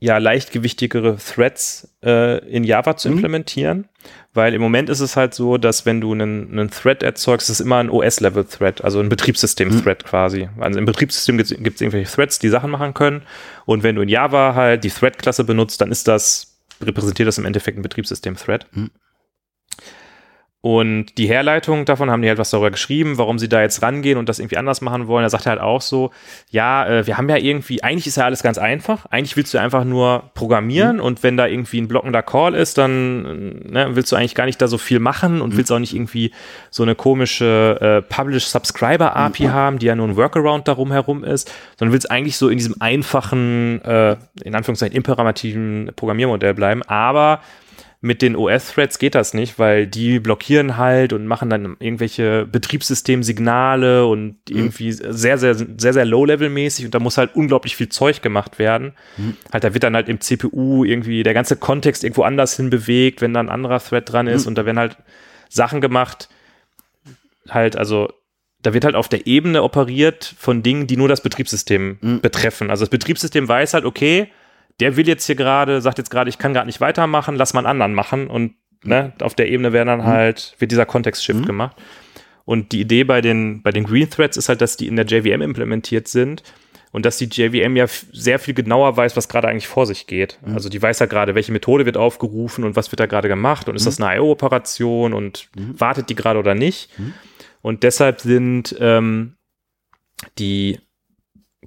ja 0.00 0.18
leichtgewichtigere 0.18 1.16
Threads 1.18 1.94
äh, 2.04 2.38
in 2.48 2.64
Java 2.64 2.96
zu 2.96 3.08
Mhm. 3.08 3.14
implementieren. 3.16 3.88
Weil 4.36 4.54
im 4.54 4.60
Moment 4.60 4.90
ist 4.90 5.00
es 5.00 5.16
halt 5.16 5.34
so, 5.34 5.56
dass 5.56 5.86
wenn 5.86 6.00
du 6.00 6.12
einen, 6.12 6.52
einen 6.52 6.70
Thread 6.70 7.02
erzeugst, 7.02 7.48
ist 7.48 7.60
es 7.60 7.64
immer 7.64 7.78
ein 7.78 7.90
OS-Level-Thread, 7.90 8.84
also 8.84 9.00
ein 9.00 9.08
Betriebssystem-Thread 9.08 10.04
quasi. 10.04 10.48
Also 10.58 10.78
im 10.78 10.84
Betriebssystem 10.84 11.38
gibt 11.38 11.50
es 11.50 11.80
irgendwelche 11.80 12.10
Threads, 12.10 12.38
die 12.38 12.50
Sachen 12.50 12.70
machen 12.70 12.92
können. 12.94 13.22
Und 13.64 13.82
wenn 13.82 13.96
du 13.96 14.02
in 14.02 14.08
Java 14.08 14.54
halt 14.54 14.84
die 14.84 14.90
Thread-Klasse 14.90 15.44
benutzt, 15.44 15.80
dann 15.80 15.90
ist 15.90 16.06
das, 16.06 16.58
repräsentiert 16.82 17.26
das 17.26 17.38
im 17.38 17.46
Endeffekt 17.46 17.78
ein 17.78 17.82
Betriebssystem-Thread. 17.82 18.66
Mhm. 18.72 18.90
Und 20.66 21.16
die 21.16 21.28
Herleitung 21.28 21.84
davon 21.84 22.10
haben 22.10 22.22
die 22.22 22.28
halt 22.28 22.38
was 22.38 22.50
darüber 22.50 22.72
geschrieben, 22.72 23.18
warum 23.18 23.38
sie 23.38 23.48
da 23.48 23.62
jetzt 23.62 23.82
rangehen 23.82 24.18
und 24.18 24.28
das 24.28 24.40
irgendwie 24.40 24.56
anders 24.56 24.80
machen 24.80 25.06
wollen. 25.06 25.22
Da 25.22 25.30
sagt 25.30 25.46
er 25.46 25.50
halt 25.50 25.60
auch 25.60 25.80
so, 25.80 26.10
ja, 26.50 26.84
äh, 26.88 27.06
wir 27.06 27.16
haben 27.16 27.28
ja 27.28 27.36
irgendwie, 27.36 27.84
eigentlich 27.84 28.08
ist 28.08 28.16
ja 28.16 28.24
alles 28.24 28.42
ganz 28.42 28.58
einfach. 28.58 29.06
Eigentlich 29.06 29.36
willst 29.36 29.54
du 29.54 29.58
einfach 29.58 29.84
nur 29.84 30.24
programmieren 30.34 30.96
mhm. 30.96 31.02
und 31.02 31.22
wenn 31.22 31.36
da 31.36 31.46
irgendwie 31.46 31.80
ein 31.80 31.86
blockender 31.86 32.20
Call 32.24 32.56
ist, 32.56 32.78
dann 32.78 33.60
ne, 33.70 33.90
willst 33.92 34.10
du 34.10 34.16
eigentlich 34.16 34.34
gar 34.34 34.46
nicht 34.46 34.60
da 34.60 34.66
so 34.66 34.76
viel 34.76 34.98
machen 34.98 35.40
und 35.40 35.52
mhm. 35.52 35.56
willst 35.56 35.70
auch 35.70 35.78
nicht 35.78 35.94
irgendwie 35.94 36.32
so 36.72 36.82
eine 36.82 36.96
komische 36.96 37.78
äh, 37.80 38.02
Publish-Subscriber-API 38.02 39.46
mhm. 39.46 39.52
haben, 39.52 39.78
die 39.78 39.86
ja 39.86 39.94
nur 39.94 40.08
ein 40.08 40.16
Workaround 40.16 40.66
darum 40.66 40.90
herum 40.90 41.22
ist, 41.22 41.48
sondern 41.78 41.92
willst 41.92 42.10
eigentlich 42.10 42.38
so 42.38 42.48
in 42.48 42.58
diesem 42.58 42.74
einfachen, 42.80 43.80
äh, 43.84 44.16
in 44.42 44.56
Anführungszeichen 44.56 44.96
imperativen 44.96 45.92
Programmiermodell 45.94 46.54
bleiben. 46.54 46.82
Aber 46.82 47.38
mit 48.06 48.22
den 48.22 48.36
OS-Threads 48.36 48.98
geht 48.98 49.14
das 49.14 49.34
nicht, 49.34 49.58
weil 49.58 49.86
die 49.86 50.20
blockieren 50.20 50.76
halt 50.76 51.12
und 51.12 51.26
machen 51.26 51.50
dann 51.50 51.76
irgendwelche 51.80 52.46
Betriebssystemsignale 52.46 54.06
und 54.06 54.36
mhm. 54.48 54.56
irgendwie 54.56 54.92
sehr, 54.92 55.38
sehr, 55.38 55.54
sehr, 55.54 55.92
sehr 55.92 56.04
low-level-mäßig 56.04 56.86
und 56.86 56.94
da 56.94 57.00
muss 57.00 57.18
halt 57.18 57.34
unglaublich 57.34 57.74
viel 57.76 57.88
Zeug 57.88 58.22
gemacht 58.22 58.58
werden. 58.58 58.92
Mhm. 59.16 59.36
Halt, 59.52 59.64
da 59.64 59.74
wird 59.74 59.82
dann 59.82 59.96
halt 59.96 60.08
im 60.08 60.20
CPU 60.20 60.84
irgendwie 60.84 61.24
der 61.24 61.34
ganze 61.34 61.56
Kontext 61.56 62.04
irgendwo 62.04 62.22
anders 62.22 62.56
hin 62.56 62.70
bewegt, 62.70 63.20
wenn 63.20 63.34
da 63.34 63.40
ein 63.40 63.48
anderer 63.48 63.80
Thread 63.80 64.10
dran 64.10 64.28
ist 64.28 64.44
mhm. 64.44 64.48
und 64.48 64.58
da 64.58 64.64
werden 64.64 64.78
halt 64.78 64.96
Sachen 65.48 65.80
gemacht, 65.80 66.28
halt, 67.48 67.76
also 67.76 68.12
da 68.62 68.72
wird 68.72 68.84
halt 68.84 68.94
auf 68.94 69.08
der 69.08 69.26
Ebene 69.26 69.62
operiert 69.62 70.34
von 70.38 70.62
Dingen, 70.62 70.86
die 70.86 70.96
nur 70.96 71.08
das 71.08 71.20
Betriebssystem 71.20 71.98
mhm. 72.00 72.20
betreffen. 72.20 72.70
Also 72.70 72.84
das 72.84 72.90
Betriebssystem 72.90 73.48
weiß 73.48 73.74
halt, 73.74 73.84
okay, 73.84 74.30
der 74.80 74.96
will 74.96 75.08
jetzt 75.08 75.26
hier 75.26 75.36
gerade, 75.36 75.80
sagt 75.80 75.98
jetzt 75.98 76.10
gerade, 76.10 76.28
ich 76.28 76.38
kann 76.38 76.52
gerade 76.52 76.66
nicht 76.66 76.80
weitermachen, 76.80 77.36
lass 77.36 77.54
mal 77.54 77.60
einen 77.60 77.68
anderen 77.68 77.94
machen 77.94 78.28
und 78.28 78.54
ne, 78.84 79.12
auf 79.20 79.34
der 79.34 79.48
Ebene 79.48 79.72
werden 79.72 79.88
dann 79.88 80.00
mhm. 80.00 80.06
halt, 80.06 80.54
wird 80.58 80.70
dieser 80.70 80.86
Kontext-Shift 80.86 81.40
mhm. 81.40 81.46
gemacht. 81.46 81.76
Und 82.44 82.72
die 82.72 82.80
Idee 82.80 83.04
bei 83.04 83.20
den, 83.20 83.62
bei 83.62 83.72
den 83.72 83.84
Green 83.84 84.08
Threads 84.08 84.36
ist 84.36 84.48
halt, 84.48 84.60
dass 84.60 84.76
die 84.76 84.86
in 84.86 84.96
der 84.96 85.04
JVM 85.04 85.42
implementiert 85.42 86.06
sind 86.06 86.42
und 86.92 87.04
dass 87.04 87.18
die 87.18 87.26
JVM 87.26 87.74
ja 87.76 87.86
sehr 88.12 88.38
viel 88.38 88.54
genauer 88.54 88.96
weiß, 88.96 89.16
was 89.16 89.28
gerade 89.28 89.48
eigentlich 89.48 89.66
vor 89.66 89.84
sich 89.84 90.06
geht. 90.06 90.38
Mhm. 90.44 90.54
Also 90.54 90.68
die 90.68 90.80
weiß 90.80 91.00
ja 91.00 91.06
gerade, 91.06 91.34
welche 91.34 91.52
Methode 91.52 91.84
wird 91.84 91.96
aufgerufen 91.96 92.64
und 92.64 92.76
was 92.76 92.92
wird 92.92 93.00
da 93.00 93.06
gerade 93.06 93.28
gemacht 93.28 93.68
und 93.68 93.74
ist 93.74 93.82
mhm. 93.82 93.86
das 93.86 94.00
eine 94.00 94.16
IO-Operation 94.16 95.12
und 95.12 95.48
mhm. 95.56 95.78
wartet 95.80 96.08
die 96.08 96.14
gerade 96.14 96.38
oder 96.38 96.54
nicht. 96.54 96.96
Mhm. 96.98 97.14
Und 97.62 97.82
deshalb 97.82 98.20
sind 98.20 98.76
ähm, 98.78 99.34
die 100.38 100.80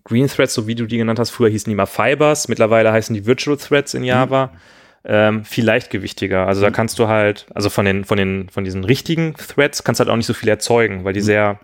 Green 0.09 0.27
Threads, 0.27 0.53
so 0.53 0.67
wie 0.67 0.75
du 0.75 0.85
die 0.85 0.97
genannt 0.97 1.19
hast, 1.19 1.29
früher 1.29 1.49
hießen 1.49 1.69
die 1.69 1.75
mal 1.75 1.85
Fibers, 1.85 2.47
mittlerweile 2.47 2.91
heißen 2.91 3.13
die 3.13 3.25
Virtual 3.25 3.55
Threads 3.55 3.93
in 3.93 4.03
Java. 4.03 4.47
Mhm. 4.47 4.57
Ähm, 5.05 5.45
viel 5.45 5.63
leichtgewichtiger. 5.63 6.45
Also 6.45 6.59
da 6.61 6.69
mhm. 6.69 6.73
kannst 6.73 6.99
du 6.99 7.07
halt, 7.07 7.45
also 7.55 7.69
von 7.69 7.85
den, 7.85 8.03
von 8.03 8.17
den, 8.17 8.49
von 8.49 8.65
diesen 8.65 8.83
richtigen 8.83 9.33
Threads 9.33 9.85
kannst 9.85 9.99
du 9.99 10.03
halt 10.03 10.11
auch 10.11 10.17
nicht 10.17 10.25
so 10.25 10.33
viel 10.33 10.49
erzeugen, 10.49 11.05
weil 11.05 11.13
die 11.13 11.21
mhm. 11.21 11.25
sehr 11.25 11.59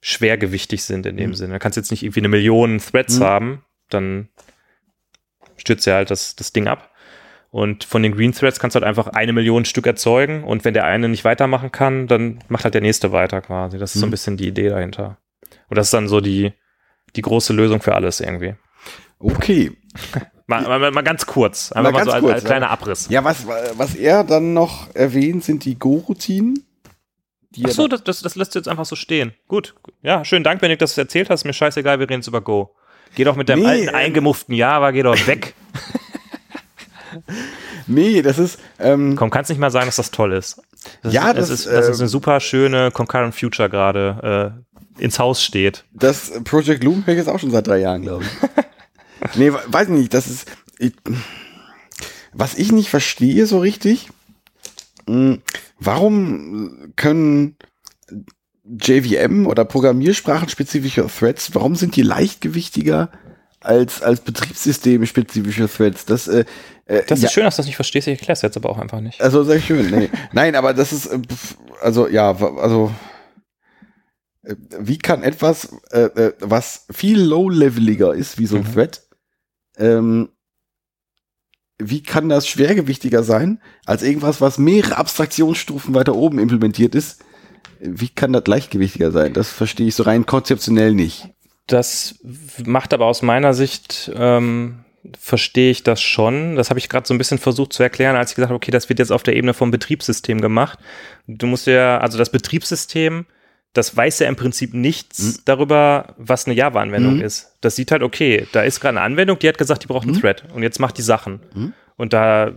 schwergewichtig 0.00 0.84
sind 0.84 1.06
in 1.06 1.16
dem 1.16 1.30
mhm. 1.30 1.34
Sinne. 1.34 1.52
Da 1.54 1.58
kannst 1.58 1.76
du 1.76 1.80
jetzt 1.80 1.90
nicht 1.90 2.02
irgendwie 2.02 2.20
eine 2.20 2.28
Million 2.28 2.78
Threads 2.78 3.20
mhm. 3.20 3.24
haben, 3.24 3.64
dann 3.88 4.28
stürzt 5.56 5.86
ja 5.86 5.94
halt 5.94 6.10
das, 6.10 6.36
das 6.36 6.52
Ding 6.52 6.68
ab. 6.68 6.92
Und 7.50 7.84
von 7.84 8.02
den 8.02 8.14
Green 8.14 8.32
Threads 8.32 8.60
kannst 8.60 8.74
du 8.74 8.80
halt 8.80 8.86
einfach 8.86 9.08
eine 9.08 9.32
Million 9.32 9.64
Stück 9.64 9.86
erzeugen 9.86 10.44
und 10.44 10.66
wenn 10.66 10.74
der 10.74 10.84
eine 10.84 11.08
nicht 11.08 11.24
weitermachen 11.24 11.72
kann, 11.72 12.06
dann 12.06 12.40
macht 12.48 12.64
halt 12.64 12.74
der 12.74 12.82
nächste 12.82 13.12
weiter 13.12 13.40
quasi. 13.40 13.78
Das 13.78 13.94
ist 13.94 14.00
so 14.00 14.06
ein 14.06 14.10
mhm. 14.10 14.12
bisschen 14.12 14.36
die 14.36 14.48
Idee 14.48 14.68
dahinter. 14.68 15.16
Und 15.68 15.78
das 15.78 15.86
ist 15.86 15.94
dann 15.94 16.08
so 16.08 16.20
die, 16.20 16.52
die 17.16 17.22
große 17.22 17.52
Lösung 17.52 17.80
für 17.80 17.94
alles 17.94 18.20
irgendwie. 18.20 18.54
Okay. 19.18 19.72
Mal, 20.50 20.62
mal, 20.62 20.90
mal, 20.90 21.02
ganz 21.02 21.26
kurz, 21.26 21.72
einfach 21.72 21.92
mal, 21.92 21.98
mal 21.98 22.04
so 22.06 22.10
als, 22.10 22.20
kurz, 22.22 22.34
als, 22.36 22.44
kleiner 22.44 22.70
Abriss. 22.70 23.08
Ja, 23.10 23.22
was, 23.22 23.46
was 23.74 23.94
er 23.94 24.24
dann 24.24 24.54
noch 24.54 24.88
erwähnt, 24.94 25.44
sind 25.44 25.66
die 25.66 25.78
Go-Routinen. 25.78 26.64
Ach 27.66 27.70
so, 27.70 27.86
das, 27.86 28.02
das, 28.02 28.22
das 28.22 28.34
lässt 28.34 28.54
du 28.54 28.58
jetzt 28.58 28.66
einfach 28.66 28.86
so 28.86 28.96
stehen. 28.96 29.34
Gut. 29.46 29.74
Ja, 30.02 30.24
schönen 30.24 30.44
Dank, 30.44 30.62
wenn 30.62 30.70
du 30.70 30.78
das 30.78 30.96
erzählt 30.96 31.28
hast. 31.28 31.44
Mir 31.44 31.52
scheißegal, 31.52 31.98
wir 31.98 32.08
reden 32.08 32.20
jetzt 32.20 32.28
über 32.28 32.40
Go. 32.40 32.74
Geh 33.14 33.24
doch 33.24 33.36
mit 33.36 33.50
deinem 33.50 33.60
nee, 33.60 33.68
alten, 33.68 33.88
ähm, 33.88 33.94
eingemufften 33.94 34.54
Java, 34.54 34.90
geh 34.90 35.02
doch 35.02 35.26
weg. 35.26 35.54
nee, 37.86 38.22
das 38.22 38.38
ist. 38.38 38.58
Ähm, 38.78 39.16
Komm, 39.16 39.30
kannst 39.30 39.50
nicht 39.50 39.58
mal 39.58 39.70
sagen, 39.70 39.86
dass 39.86 39.96
das 39.96 40.10
toll 40.10 40.32
ist. 40.32 40.62
Das 41.02 41.12
ja, 41.12 41.30
ist, 41.30 41.36
das, 41.38 41.50
ist, 41.50 41.66
das 41.66 41.88
äh, 41.88 41.90
ist 41.90 42.00
eine 42.00 42.08
super 42.08 42.40
schöne 42.40 42.90
Concurrent 42.90 43.34
Future 43.34 43.68
gerade. 43.68 44.54
Äh, 44.54 44.67
ins 44.98 45.18
Haus 45.18 45.42
steht. 45.42 45.84
Das 45.92 46.32
Project 46.44 46.84
Loom 46.84 47.06
höre 47.06 47.14
ich 47.14 47.18
jetzt 47.18 47.28
auch 47.28 47.38
schon 47.38 47.50
seit 47.50 47.66
drei 47.66 47.78
Jahren, 47.78 48.02
glaube 48.02 48.24
ich. 48.24 49.36
nee, 49.36 49.52
weiß 49.52 49.88
nicht, 49.88 50.12
das 50.14 50.26
ist. 50.28 50.50
Ich, 50.78 50.92
was 52.32 52.54
ich 52.54 52.70
nicht 52.72 52.88
verstehe 52.88 53.46
so 53.46 53.58
richtig, 53.58 54.08
hm, 55.06 55.42
warum 55.80 56.92
können 56.96 57.56
JVM 58.68 59.46
oder 59.46 59.64
Programmiersprachenspezifische 59.64 61.06
Threads, 61.06 61.54
warum 61.54 61.74
sind 61.74 61.96
die 61.96 62.02
leichtgewichtiger 62.02 63.10
als, 63.60 64.02
als 64.02 64.20
betriebssystemspezifische 64.20 65.68
Threads? 65.68 66.04
Das, 66.04 66.28
äh, 66.28 66.44
äh 66.86 67.02
das 67.06 67.18
ist 67.18 67.24
ja. 67.24 67.30
schön, 67.30 67.44
dass 67.44 67.56
du 67.56 67.60
das 67.60 67.66
nicht 67.66 67.76
verstehst, 67.76 68.06
ich 68.06 68.18
erkläre 68.18 68.32
es 68.32 68.42
jetzt 68.42 68.56
aber 68.56 68.68
auch 68.70 68.78
einfach 68.78 69.00
nicht. 69.00 69.20
Also 69.20 69.42
sehr 69.42 69.60
schön, 69.60 69.90
nee. 69.90 70.10
Nein, 70.32 70.54
aber 70.54 70.74
das 70.74 70.92
ist, 70.92 71.06
äh, 71.06 71.18
also 71.80 72.08
ja, 72.08 72.36
also 72.36 72.92
wie 74.56 74.98
kann 74.98 75.22
etwas, 75.22 75.76
äh, 75.90 76.00
äh, 76.00 76.32
was 76.40 76.86
viel 76.90 77.20
low-leveliger 77.20 78.14
ist, 78.14 78.38
wie 78.38 78.46
so 78.46 78.56
ein 78.56 78.62
mhm. 78.62 78.72
Thread, 78.72 79.02
ähm, 79.76 80.28
wie 81.78 82.02
kann 82.02 82.28
das 82.28 82.48
schwergewichtiger 82.48 83.22
sein 83.22 83.60
als 83.84 84.02
irgendwas, 84.02 84.40
was 84.40 84.58
mehrere 84.58 84.96
Abstraktionsstufen 84.96 85.94
weiter 85.94 86.16
oben 86.16 86.38
implementiert 86.38 86.94
ist? 86.94 87.24
Wie 87.78 88.08
kann 88.08 88.32
das 88.32 88.46
leichtgewichtiger 88.46 89.12
sein? 89.12 89.32
Das 89.32 89.50
verstehe 89.50 89.86
ich 89.86 89.94
so 89.94 90.02
rein 90.02 90.26
konzeptionell 90.26 90.94
nicht. 90.94 91.28
Das 91.68 92.16
macht 92.64 92.94
aber 92.94 93.06
aus 93.06 93.22
meiner 93.22 93.54
Sicht, 93.54 94.10
ähm, 94.16 94.84
verstehe 95.20 95.70
ich 95.70 95.84
das 95.84 96.02
schon. 96.02 96.56
Das 96.56 96.70
habe 96.70 96.80
ich 96.80 96.88
gerade 96.88 97.06
so 97.06 97.14
ein 97.14 97.18
bisschen 97.18 97.38
versucht 97.38 97.72
zu 97.72 97.82
erklären, 97.84 98.16
als 98.16 98.30
ich 98.30 98.36
gesagt 98.36 98.50
habe, 98.50 98.56
okay, 98.56 98.72
das 98.72 98.88
wird 98.88 98.98
jetzt 98.98 99.12
auf 99.12 99.22
der 99.22 99.36
Ebene 99.36 99.54
vom 99.54 99.70
Betriebssystem 99.70 100.40
gemacht. 100.40 100.78
Du 101.28 101.46
musst 101.46 101.66
ja, 101.66 101.98
also 101.98 102.18
das 102.18 102.32
Betriebssystem 102.32 103.26
das 103.78 103.96
weiß 103.96 104.18
ja 104.18 104.28
im 104.28 104.34
Prinzip 104.34 104.74
nichts 104.74 105.20
mhm. 105.38 105.42
darüber, 105.44 106.14
was 106.18 106.46
eine 106.46 106.54
Java-Anwendung 106.56 107.16
mhm. 107.16 107.22
ist. 107.22 107.56
Das 107.60 107.76
sieht 107.76 107.92
halt, 107.92 108.02
okay, 108.02 108.46
da 108.50 108.62
ist 108.62 108.80
gerade 108.80 108.98
eine 108.98 109.06
Anwendung, 109.06 109.38
die 109.38 109.48
hat 109.48 109.56
gesagt, 109.56 109.84
die 109.84 109.86
braucht 109.86 110.02
einen 110.02 110.16
mhm. 110.16 110.20
Thread 110.20 110.42
und 110.52 110.64
jetzt 110.64 110.80
macht 110.80 110.98
die 110.98 111.02
Sachen. 111.02 111.40
Mhm. 111.54 111.72
Und 111.96 112.12
da 112.12 112.50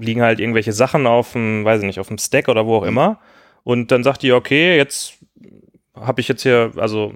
liegen 0.00 0.22
halt 0.22 0.40
irgendwelche 0.40 0.72
Sachen 0.72 1.06
auf 1.06 1.32
dem, 1.32 1.64
weiß 1.64 1.80
ich 1.80 1.86
nicht, 1.86 2.00
auf 2.00 2.08
dem 2.08 2.16
Stack 2.16 2.48
oder 2.48 2.66
wo 2.66 2.76
auch 2.76 2.82
mhm. 2.82 2.88
immer. 2.88 3.20
Und 3.64 3.90
dann 3.92 4.02
sagt 4.02 4.22
die, 4.22 4.32
okay, 4.32 4.76
jetzt 4.76 5.18
habe 5.94 6.22
ich 6.22 6.28
jetzt 6.28 6.42
hier, 6.42 6.72
also 6.76 7.12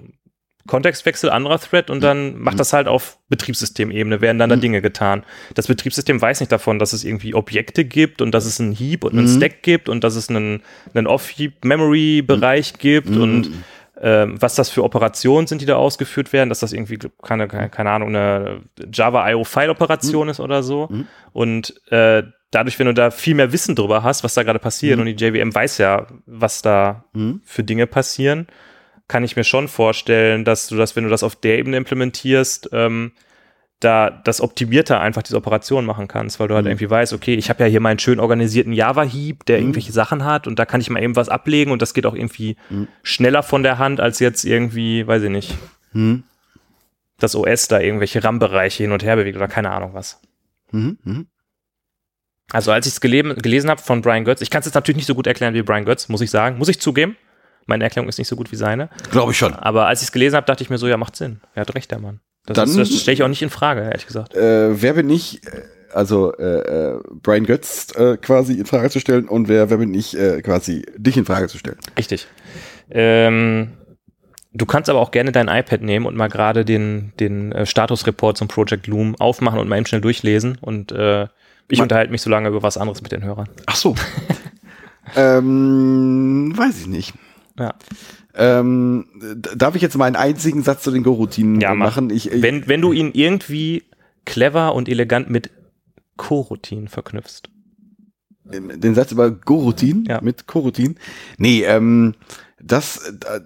Kontextwechsel, 0.67 1.29
anderer 1.29 1.59
Thread 1.59 1.89
und 1.89 2.01
dann 2.01 2.37
macht 2.37 2.59
das 2.59 2.73
halt 2.73 2.87
auf 2.87 3.17
Betriebssystemebene, 3.29 4.21
werden 4.21 4.37
dann 4.37 4.49
da 4.49 4.55
mhm. 4.55 4.61
Dinge 4.61 4.81
getan. 4.81 5.23
Das 5.55 5.67
Betriebssystem 5.67 6.21
weiß 6.21 6.39
nicht 6.39 6.51
davon, 6.51 6.79
dass 6.79 6.93
es 6.93 7.03
irgendwie 7.03 7.33
Objekte 7.33 7.85
gibt 7.85 8.21
und 8.21 8.31
dass 8.31 8.45
es 8.45 8.59
einen 8.59 8.73
Heap 8.73 9.03
und 9.03 9.13
einen 9.13 9.31
mhm. 9.31 9.37
Stack 9.37 9.63
gibt 9.63 9.89
und 9.89 10.03
dass 10.03 10.15
es 10.15 10.29
einen, 10.29 10.61
einen 10.93 11.07
Off-Heap-Memory-Bereich 11.07 12.73
mhm. 12.73 12.77
gibt 12.77 13.09
mhm. 13.09 13.21
und 13.21 13.51
ähm, 13.99 14.39
was 14.39 14.55
das 14.55 14.69
für 14.69 14.83
Operationen 14.83 15.47
sind, 15.47 15.61
die 15.61 15.65
da 15.65 15.75
ausgeführt 15.75 16.31
werden, 16.31 16.49
dass 16.49 16.59
das 16.59 16.71
irgendwie, 16.71 16.99
keine, 17.23 17.47
keine, 17.47 17.89
Ahnung, 17.89 18.09
eine 18.09 18.61
Java 18.91 19.27
IO-File-Operation 19.31 20.27
mhm. 20.27 20.31
ist 20.31 20.39
oder 20.39 20.61
so. 20.61 20.87
Mhm. 20.91 21.07
Und 21.33 21.81
äh, 21.91 22.23
dadurch, 22.51 22.77
wenn 22.77 22.87
du 22.87 22.93
da 22.93 23.09
viel 23.09 23.33
mehr 23.33 23.51
Wissen 23.51 23.75
drüber 23.75 24.03
hast, 24.03 24.23
was 24.23 24.35
da 24.35 24.43
gerade 24.43 24.59
passiert, 24.59 24.99
und 24.99 25.05
die 25.05 25.13
JVM 25.13 25.53
weiß 25.53 25.79
ja, 25.79 26.07
was 26.25 26.61
da 26.61 27.05
für 27.43 27.63
Dinge 27.63 27.87
passieren, 27.87 28.47
kann 29.07 29.23
ich 29.23 29.35
mir 29.35 29.43
schon 29.43 29.67
vorstellen, 29.67 30.43
dass 30.43 30.67
du 30.67 30.75
das, 30.75 30.95
wenn 30.95 31.03
du 31.03 31.09
das 31.09 31.23
auf 31.23 31.35
der 31.35 31.59
Ebene 31.59 31.77
implementierst, 31.77 32.69
ähm, 32.73 33.13
da 33.79 34.09
das 34.09 34.41
optimierter 34.41 34.99
einfach 34.99 35.21
diese 35.21 35.37
Operation 35.37 35.85
machen 35.85 36.07
kannst, 36.07 36.39
weil 36.39 36.47
du 36.47 36.55
halt 36.55 36.65
mhm. 36.65 36.71
irgendwie 36.71 36.89
weißt, 36.89 37.13
okay, 37.13 37.35
ich 37.35 37.49
habe 37.49 37.63
ja 37.63 37.69
hier 37.69 37.79
meinen 37.79 37.99
schön 37.99 38.19
organisierten 38.19 38.73
Java-Heap, 38.73 39.45
der 39.45 39.57
mhm. 39.57 39.63
irgendwelche 39.63 39.91
Sachen 39.91 40.25
hat 40.25 40.47
und 40.47 40.57
da 40.57 40.65
kann 40.65 40.81
ich 40.81 40.89
mal 40.89 41.01
eben 41.01 41.15
was 41.15 41.29
ablegen 41.29 41.71
und 41.71 41.81
das 41.81 41.93
geht 41.93 42.05
auch 42.05 42.15
irgendwie 42.15 42.57
mhm. 42.69 42.87
schneller 43.03 43.43
von 43.43 43.61
der 43.63 43.77
Hand 43.77 43.99
als 43.99 44.19
jetzt 44.19 44.45
irgendwie, 44.45 45.05
weiß 45.05 45.23
ich 45.23 45.29
nicht, 45.29 45.55
mhm. 45.93 46.23
das 47.19 47.35
OS 47.35 47.67
da 47.67 47.79
irgendwelche 47.79 48.23
RAM-Bereiche 48.23 48.83
hin 48.83 48.91
und 48.91 49.03
her 49.03 49.15
bewegt 49.15 49.37
oder 49.37 49.47
keine 49.47 49.69
Ahnung 49.69 49.93
was. 49.93 50.21
Mhm. 50.71 50.97
Mhm. 51.03 51.27
Also 52.51 52.71
als 52.71 52.87
ich 52.87 52.93
es 52.93 53.01
gelesen 53.01 53.69
habe 53.69 53.81
von 53.81 54.01
Brian 54.01 54.25
Götz, 54.25 54.41
ich 54.41 54.49
kann 54.49 54.61
es 54.61 54.65
jetzt 54.65 54.75
natürlich 54.75 54.97
nicht 54.97 55.05
so 55.05 55.15
gut 55.15 55.27
erklären 55.27 55.53
wie 55.53 55.61
Brian 55.61 55.85
Götz, 55.85 56.09
muss 56.09 56.21
ich 56.21 56.31
sagen, 56.31 56.57
muss 56.57 56.69
ich 56.69 56.79
zugeben. 56.79 57.15
Meine 57.67 57.83
Erklärung 57.83 58.09
ist 58.09 58.17
nicht 58.17 58.27
so 58.27 58.35
gut 58.35 58.51
wie 58.51 58.55
seine. 58.55 58.89
Glaube 59.11 59.33
ich 59.33 59.37
schon. 59.37 59.53
Aber 59.53 59.87
als 59.87 60.01
ich 60.01 60.07
es 60.07 60.11
gelesen 60.11 60.35
habe, 60.35 60.45
dachte 60.47 60.63
ich 60.63 60.69
mir 60.69 60.77
so, 60.77 60.87
ja, 60.87 60.97
macht 60.97 61.15
Sinn. 61.15 61.41
Er 61.53 61.61
hat 61.61 61.75
recht, 61.75 61.91
der 61.91 61.99
Mann. 61.99 62.21
Das, 62.45 62.55
Dann, 62.55 62.77
das 62.77 62.89
stelle 62.97 63.13
ich 63.13 63.23
auch 63.23 63.27
nicht 63.27 63.41
in 63.41 63.49
Frage, 63.49 63.81
ehrlich 63.81 64.07
gesagt. 64.07 64.33
Äh, 64.33 64.81
wer 64.81 64.93
bin 64.93 65.09
ich, 65.09 65.45
äh, 65.45 65.63
also 65.93 66.33
äh, 66.37 66.93
äh, 66.93 66.99
Brian 67.21 67.45
Götz 67.45 67.93
äh, 67.95 68.15
quasi 68.17 68.53
in 68.53 68.65
Frage 68.65 68.89
zu 68.89 69.01
stellen 69.01 69.27
und 69.27 69.49
wer, 69.49 69.69
wer 69.69 69.77
bin 69.77 69.93
ich, 69.93 70.17
äh, 70.17 70.41
quasi 70.41 70.85
dich 70.95 71.17
in 71.17 71.25
Frage 71.25 71.49
zu 71.49 71.57
stellen? 71.57 71.77
Richtig. 71.97 72.27
Ähm, 72.89 73.73
du 74.53 74.65
kannst 74.65 74.89
aber 74.89 74.99
auch 74.99 75.11
gerne 75.11 75.33
dein 75.33 75.49
iPad 75.49 75.81
nehmen 75.81 76.05
und 76.05 76.15
mal 76.15 76.29
gerade 76.29 76.63
den, 76.63 77.11
den 77.19 77.51
äh, 77.51 77.65
Statusreport 77.65 78.37
zum 78.37 78.47
Project 78.47 78.87
Loom 78.87 79.15
aufmachen 79.19 79.59
und 79.59 79.67
mal 79.67 79.75
eben 79.75 79.85
schnell 79.85 80.01
durchlesen 80.01 80.57
und 80.61 80.93
äh, 80.93 81.27
ich 81.69 81.81
unterhalte 81.81 82.11
mich 82.11 82.21
so 82.21 82.29
lange 82.29 82.47
über 82.47 82.63
was 82.63 82.77
anderes 82.77 83.01
mit 83.01 83.11
den 83.11 83.25
Hörern. 83.25 83.49
Ach 83.65 83.75
so. 83.75 83.93
Ähm, 85.15 86.53
weiß 86.55 86.81
ich 86.81 86.87
nicht. 86.87 87.13
Ja. 87.59 87.73
Ähm, 88.35 89.05
darf 89.55 89.75
ich 89.75 89.81
jetzt 89.81 89.97
mal 89.97 90.05
einen 90.05 90.15
einzigen 90.15 90.61
Satz 90.63 90.83
zu 90.83 90.91
den 90.91 91.03
Go-Routinen 91.03 91.59
Ja, 91.59 91.73
mach. 91.73 91.87
machen? 91.95 92.09
Ich, 92.11 92.31
ich, 92.31 92.41
Wenn, 92.41 92.67
wenn 92.67 92.81
du 92.81 92.91
ihn 92.93 93.11
irgendwie 93.13 93.83
clever 94.25 94.75
und 94.75 94.87
elegant 94.89 95.29
mit 95.29 95.49
Coroutinen 96.17 96.87
verknüpfst. 96.87 97.43
den 98.45 98.93
Satz 98.95 99.11
über 99.11 99.31
Go-Routinen 99.31 100.05
Ja. 100.05 100.21
mit 100.21 100.45
Co-Routinen. 100.47 100.97
Nee, 101.37 101.63
ähm, 101.63 102.13
das, 102.61 103.13
da, 103.19 103.39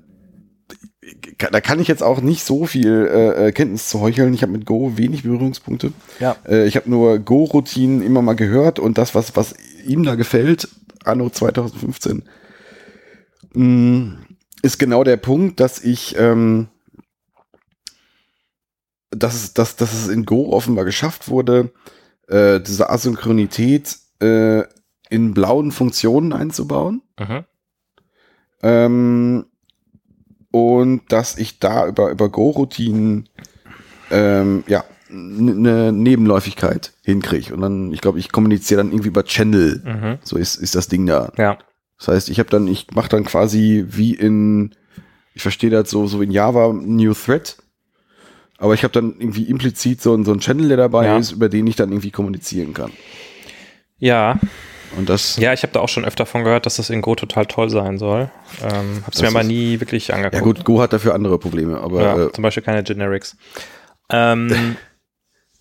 da 1.52 1.62
kann 1.62 1.80
ich 1.80 1.88
jetzt 1.88 2.04
auch 2.04 2.22
nicht 2.22 2.44
so 2.44 2.66
viel 2.66 3.08
äh, 3.12 3.48
äh, 3.48 3.52
Kenntnis 3.52 3.90
zu 3.90 4.00
heucheln. 4.02 4.34
Ich 4.34 4.42
habe 4.44 4.52
mit 4.52 4.66
Go 4.66 4.94
wenig 4.98 5.24
Berührungspunkte. 5.24 5.92
Ja. 6.20 6.36
Äh, 6.48 6.68
ich 6.68 6.76
habe 6.76 6.90
nur 6.90 7.18
Go-Routinen 7.20 8.02
immer 8.02 8.22
mal 8.22 8.36
gehört 8.36 8.78
und 8.80 8.98
das, 8.98 9.16
was, 9.16 9.36
was 9.36 9.54
ihm 9.86 10.04
da 10.04 10.16
gefällt, 10.16 10.68
anno 11.04 11.30
2015, 11.30 12.18
mh, 12.18 12.24
ist 13.54 14.78
genau 14.80 15.04
der 15.04 15.18
Punkt, 15.18 15.60
dass 15.60 15.84
ich, 15.84 16.16
ähm, 16.18 16.68
dass, 19.10 19.36
es, 19.36 19.54
dass, 19.54 19.76
dass 19.76 19.94
es 19.94 20.08
in 20.08 20.26
Go 20.26 20.52
offenbar 20.52 20.86
geschafft 20.86 21.28
wurde, 21.28 21.72
äh, 22.28 22.60
diese 22.62 22.90
Asynchronität 22.90 23.98
äh, 24.20 24.64
in 25.10 25.34
blauen 25.34 25.72
Funktionen 25.72 26.34
einzubauen. 26.34 27.02
Mhm. 27.20 27.46
Ähm, 28.64 29.46
und 30.52 31.12
dass 31.12 31.38
ich 31.38 31.60
da 31.60 31.88
über, 31.88 32.12
über 32.12 32.30
Go-Routinen 32.30 33.30
ähm, 34.12 34.64
ja, 34.68 34.84
eine 35.10 35.92
Nebenläufigkeit 35.92 36.94
hinkriege. 37.04 37.54
Und 37.54 37.62
dann, 37.62 37.92
ich 37.92 38.02
glaube, 38.02 38.20
ich 38.20 38.32
kommuniziere 38.32 38.80
dann 38.82 38.92
irgendwie 38.92 39.10
über 39.10 39.26
Channel. 39.26 39.82
Mhm. 39.84 40.20
So 40.24 40.38
ist, 40.38 40.56
ist 40.56 40.76
das 40.76 40.88
Ding 40.88 41.06
da. 41.06 41.32
Ja. 41.38 41.58
Das 42.04 42.08
heißt, 42.08 42.30
ich 42.30 42.40
habe 42.40 42.50
dann, 42.50 42.68
ich 42.68 42.88
mache 42.96 43.10
dann 43.10 43.24
quasi 43.26 43.86
wie 43.88 44.16
in, 44.16 44.74
ich 45.36 45.44
verstehe 45.44 45.70
das 45.70 45.90
so, 45.92 46.08
so 46.08 46.20
in 46.24 46.32
Java 46.32 46.74
New 46.74 47.14
Thread. 47.14 47.58
Aber 48.58 48.74
ich 48.74 48.84
habe 48.84 48.92
dann 48.92 49.16
irgendwie 49.20 49.44
implizit 49.44 50.02
so, 50.02 50.14
einen- 50.14 50.26
so 50.26 50.32
einen 50.32 50.40
Channel, 50.40 50.68
der 50.68 50.78
dabei 50.78 51.06
Ja. 51.06 51.18
ist, 51.18 51.32
über 51.32 51.48
den 51.48 51.68
ich 51.68 51.76
dann 51.76 51.90
irgendwie 51.92 52.10
kommunizieren 52.12 52.74
kann. 52.74 52.92
Ja, 54.00 54.40
Und 54.98 55.10
das, 55.10 55.38
ja, 55.38 55.54
ich 55.54 55.62
habe 55.64 55.72
da 55.74 55.80
auch 55.80 55.88
schon 55.90 56.04
öfter 56.04 56.26
von 56.26 56.44
gehört, 56.44 56.66
dass 56.66 56.76
das 56.76 56.90
in 56.90 57.02
Go 57.02 57.16
total 57.16 57.46
toll 57.46 57.70
sein 57.70 57.98
soll. 57.98 58.30
Ähm, 58.62 59.04
hab's 59.06 59.20
Das 59.20 59.22
mir 59.22 59.28
aber 59.40 59.44
nie 59.48 59.80
wirklich 59.80 60.12
angeguckt. 60.14 60.34
ja 60.36 60.42
gut, 60.42 60.66
Go 60.66 60.82
hat 60.82 60.92
dafür 60.92 61.14
andere 61.16 61.38
Probleme, 61.40 61.80
aber 61.80 62.02
Ja, 62.02 62.26
äh, 62.26 62.32
zum 62.34 62.42
Beispiel 62.42 62.62
keine 62.64 62.84
Generics. 62.84 63.38
Ähm, 64.10 64.76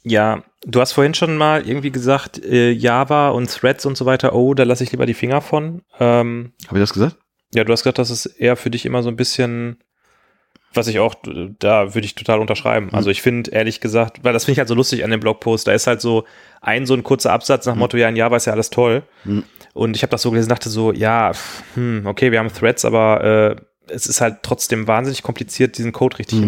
ja, 0.02 0.42
du 0.64 0.80
hast 0.80 0.92
vorhin 0.92 1.14
schon 1.14 1.36
mal 1.36 1.66
irgendwie 1.66 1.90
gesagt, 1.90 2.42
äh, 2.44 2.70
Java 2.70 3.30
und 3.30 3.50
Threads 3.50 3.86
und 3.86 3.96
so 3.96 4.06
weiter, 4.06 4.34
oh, 4.34 4.54
da 4.54 4.64
lasse 4.64 4.84
ich 4.84 4.92
lieber 4.92 5.06
die 5.06 5.14
Finger 5.14 5.40
von. 5.40 5.82
Ähm, 5.98 6.52
habe 6.66 6.78
ich 6.78 6.82
das 6.82 6.92
gesagt? 6.92 7.16
ja, 7.54 7.64
du 7.64 7.72
hast 7.72 7.82
gesagt, 7.82 7.98
das 7.98 8.10
ist 8.10 8.26
eher 8.26 8.56
für 8.56 8.70
dich 8.70 8.86
immer 8.86 9.02
so 9.02 9.08
ein 9.08 9.16
bisschen, 9.16 9.78
was 10.72 10.86
ich 10.86 11.00
auch, 11.00 11.14
da 11.58 11.94
würde 11.94 12.04
ich 12.04 12.14
total 12.14 12.40
unterschreiben. 12.40 12.86
Mhm. 12.86 12.94
Also 12.94 13.10
ich 13.10 13.22
finde, 13.22 13.50
ehrlich 13.50 13.80
gesagt, 13.80 14.22
weil 14.22 14.32
das 14.32 14.44
finde 14.44 14.52
ich 14.52 14.58
halt 14.58 14.68
so 14.68 14.74
lustig 14.74 15.04
an 15.04 15.10
dem 15.10 15.20
Blogpost, 15.20 15.66
da 15.66 15.72
ist 15.72 15.86
halt 15.86 16.00
so 16.00 16.24
ein 16.60 16.86
so 16.86 16.94
ein 16.94 17.02
kurzer 17.02 17.32
Absatz 17.32 17.66
nach 17.66 17.74
Motto, 17.74 17.96
ja, 17.96 18.08
in 18.08 18.16
Java 18.16 18.36
ist 18.36 18.46
ja 18.46 18.52
alles 18.52 18.70
toll. 18.70 19.02
Mhm. 19.24 19.44
Und 19.72 19.96
ich 19.96 20.02
habe 20.02 20.10
das 20.10 20.22
so 20.22 20.30
gelesen, 20.30 20.48
dachte 20.48 20.68
so, 20.68 20.92
ja, 20.92 21.32
hm, 21.74 22.06
okay, 22.06 22.32
wir 22.32 22.38
haben 22.38 22.52
Threads, 22.52 22.84
aber 22.84 23.56
äh, 23.56 23.56
es 23.92 24.06
ist 24.06 24.20
halt 24.20 24.38
trotzdem 24.42 24.86
wahnsinnig 24.86 25.22
kompliziert, 25.22 25.78
diesen 25.78 25.92
Code 25.92 26.18
richtig 26.18 26.38
Mhm. 26.38 26.44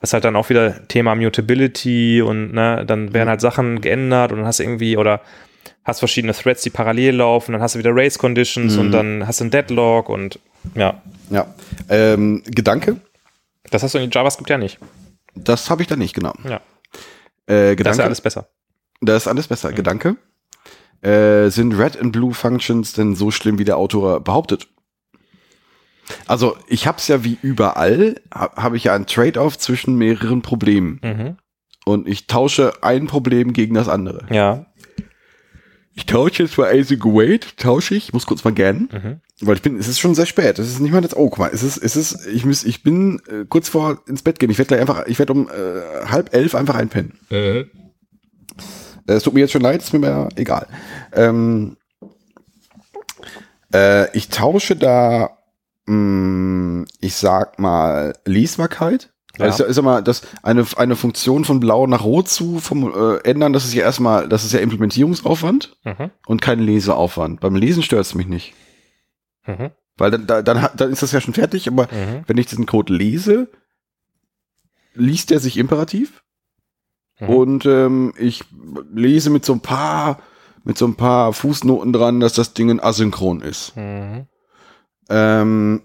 Was 0.00 0.12
halt 0.12 0.24
dann 0.24 0.36
auch 0.36 0.48
wieder 0.48 0.86
Thema 0.88 1.14
Mutability 1.16 2.22
und 2.22 2.52
ne, 2.52 2.84
dann 2.86 3.06
Mhm. 3.06 3.14
werden 3.14 3.28
halt 3.28 3.40
Sachen 3.40 3.80
geändert 3.80 4.30
und 4.32 4.38
dann 4.38 4.46
hast 4.46 4.60
du 4.60 4.62
irgendwie 4.64 4.96
oder 4.96 5.20
hast 5.84 5.98
verschiedene 5.98 6.32
Threads, 6.34 6.62
die 6.62 6.70
parallel 6.70 7.16
laufen, 7.16 7.52
dann 7.52 7.60
hast 7.62 7.74
du 7.74 7.78
wieder 7.80 7.90
Race 7.94 8.18
Conditions 8.18 8.74
Mhm. 8.74 8.80
und 8.80 8.90
dann 8.92 9.26
hast 9.26 9.40
du 9.40 9.44
einen 9.44 9.50
Deadlock 9.50 10.08
und 10.08 10.38
ja, 10.74 11.02
Ja. 11.30 11.46
Ähm, 11.88 12.42
Gedanke, 12.46 12.96
das 13.70 13.82
hast 13.82 13.94
du 13.94 13.98
in 13.98 14.10
JavaScript 14.10 14.48
ja 14.50 14.58
nicht. 14.58 14.78
das 15.34 15.68
habe 15.70 15.82
ich 15.82 15.88
da 15.88 15.96
nicht, 15.96 16.14
genau. 16.14 16.32
Ja, 16.48 16.60
Äh, 17.46 17.74
das 17.74 17.76
Gedanke, 17.76 17.90
ist 17.90 17.98
ja 17.98 18.04
alles 18.04 18.20
besser. 18.20 18.48
Da 19.00 19.16
ist 19.16 19.26
alles 19.28 19.46
besser. 19.48 19.70
Mhm. 19.70 19.74
Gedanke. 19.76 20.16
Äh, 21.00 21.48
sind 21.50 21.78
Red 21.78 22.00
and 22.00 22.12
Blue 22.12 22.34
Functions 22.34 22.92
denn 22.92 23.14
so 23.14 23.30
schlimm, 23.30 23.58
wie 23.58 23.64
der 23.64 23.76
Autor 23.76 24.20
behauptet? 24.20 24.66
Also, 26.26 26.56
ich 26.68 26.86
habe 26.86 26.98
es 26.98 27.08
ja 27.08 27.24
wie 27.24 27.38
überall, 27.42 28.16
ha, 28.34 28.50
habe 28.56 28.76
ich 28.76 28.84
ja 28.84 28.94
ein 28.94 29.06
Trade-off 29.06 29.58
zwischen 29.58 29.96
mehreren 29.96 30.42
Problemen. 30.42 31.00
Mhm. 31.02 31.36
Und 31.84 32.06
ich 32.08 32.26
tausche 32.26 32.72
ein 32.82 33.06
Problem 33.06 33.52
gegen 33.52 33.74
das 33.74 33.88
andere. 33.88 34.26
Ja. 34.30 34.66
Ich 35.94 36.06
tausche 36.06 36.44
jetzt 36.44 36.56
bei 36.56 36.70
Async 36.78 37.04
Await, 37.04 37.56
tausche 37.56 37.94
ich, 37.96 38.12
muss 38.12 38.24
kurz 38.26 38.44
mal 38.44 38.52
gähnen, 38.52 38.88
Mhm. 38.92 39.20
weil 39.46 39.56
ich 39.56 39.62
bin, 39.62 39.76
es 39.76 39.88
ist 39.88 39.98
schon 39.98 40.14
sehr 40.14 40.26
spät. 40.26 40.58
Es 40.60 40.68
ist 40.68 40.78
nicht 40.80 40.92
mal 40.92 41.00
das, 41.00 41.16
oh, 41.16 41.28
guck 41.28 41.38
mal, 41.40 41.50
es 41.52 41.62
ist, 41.64 41.76
es 41.76 41.96
ist, 41.96 42.26
ich 42.26 42.44
muss, 42.44 42.62
ich 42.64 42.82
bin 42.84 43.20
äh, 43.28 43.44
kurz 43.48 43.68
vor 43.68 44.02
ins 44.06 44.22
Bett 44.22 44.38
gehen. 44.38 44.50
Ich 44.50 44.58
werde 44.58 44.68
gleich 44.68 44.80
einfach, 44.80 45.06
ich 45.06 45.18
werde 45.18 45.32
um 45.32 45.48
äh, 45.48 46.06
halb 46.06 46.32
elf 46.34 46.54
einfach 46.54 46.76
einpennen. 46.76 47.18
Äh, 47.30 47.64
Es 49.06 49.22
tut 49.24 49.34
mir 49.34 49.40
jetzt 49.40 49.52
schon 49.52 49.62
leid, 49.62 49.82
ist 49.82 49.92
mir 49.92 49.98
mal 49.98 50.28
egal. 50.36 50.68
Ähm, 51.12 51.76
äh, 53.74 54.14
ich 54.16 54.28
tausche 54.28 54.76
da, 54.76 55.37
mh, 55.88 56.86
ich 57.00 57.14
sag 57.16 57.58
mal, 57.58 58.14
Lesbarkeit. 58.24 59.12
Ja. 59.38 59.44
Also 59.46 59.64
ist 59.64 59.76
ja 59.76 59.82
mal, 59.82 60.02
das 60.02 60.22
eine, 60.42 60.64
eine 60.76 60.96
Funktion 60.96 61.44
von 61.44 61.60
blau 61.60 61.86
nach 61.86 62.02
rot 62.02 62.28
zu 62.28 62.58
vom, 62.58 62.92
äh, 62.92 63.18
ändern, 63.18 63.52
das 63.52 63.64
ist 63.64 63.72
ja 63.74 63.82
erstmal, 63.84 64.28
das 64.28 64.44
ist 64.44 64.52
ja 64.52 64.58
Implementierungsaufwand 64.60 65.76
Mhm. 65.84 66.10
und 66.26 66.42
kein 66.42 66.58
Leseaufwand. 66.58 67.40
Beim 67.40 67.54
Lesen 67.54 67.82
stört 67.84 68.02
es 68.02 68.14
mich 68.16 68.26
nicht. 68.26 68.54
Mhm. 69.46 69.70
Weil 69.96 70.10
dann, 70.10 70.26
da- 70.26 70.42
dann, 70.42 70.60
hat- 70.62 70.80
dann 70.80 70.90
ist 70.90 71.02
das 71.02 71.12
ja 71.12 71.20
schon 71.20 71.34
fertig, 71.34 71.68
aber 71.68 71.84
Mhm. 71.84 72.24
wenn 72.26 72.36
ich 72.38 72.46
diesen 72.46 72.66
Code 72.66 72.92
lese, 72.92 73.48
liest 74.94 75.30
er 75.30 75.38
sich 75.40 75.56
imperativ 75.56 76.22
Mhm. 77.20 77.28
und 77.28 77.66
ähm, 77.66 78.12
ich 78.18 78.44
lese 78.92 79.30
mit 79.30 79.44
so 79.44 79.52
ein 79.52 79.60
paar 79.60 80.18
mit 80.64 80.76
so 80.76 80.86
ein 80.86 80.96
paar 80.96 81.32
Fußnoten 81.32 81.92
dran, 81.92 82.20
dass 82.20 82.34
das 82.34 82.52
Ding 82.52 82.70
ein 82.70 82.80
asynchron 82.80 83.40
ist. 83.40 83.74
Mhm. 83.76 84.26
Ähm, 85.08 85.82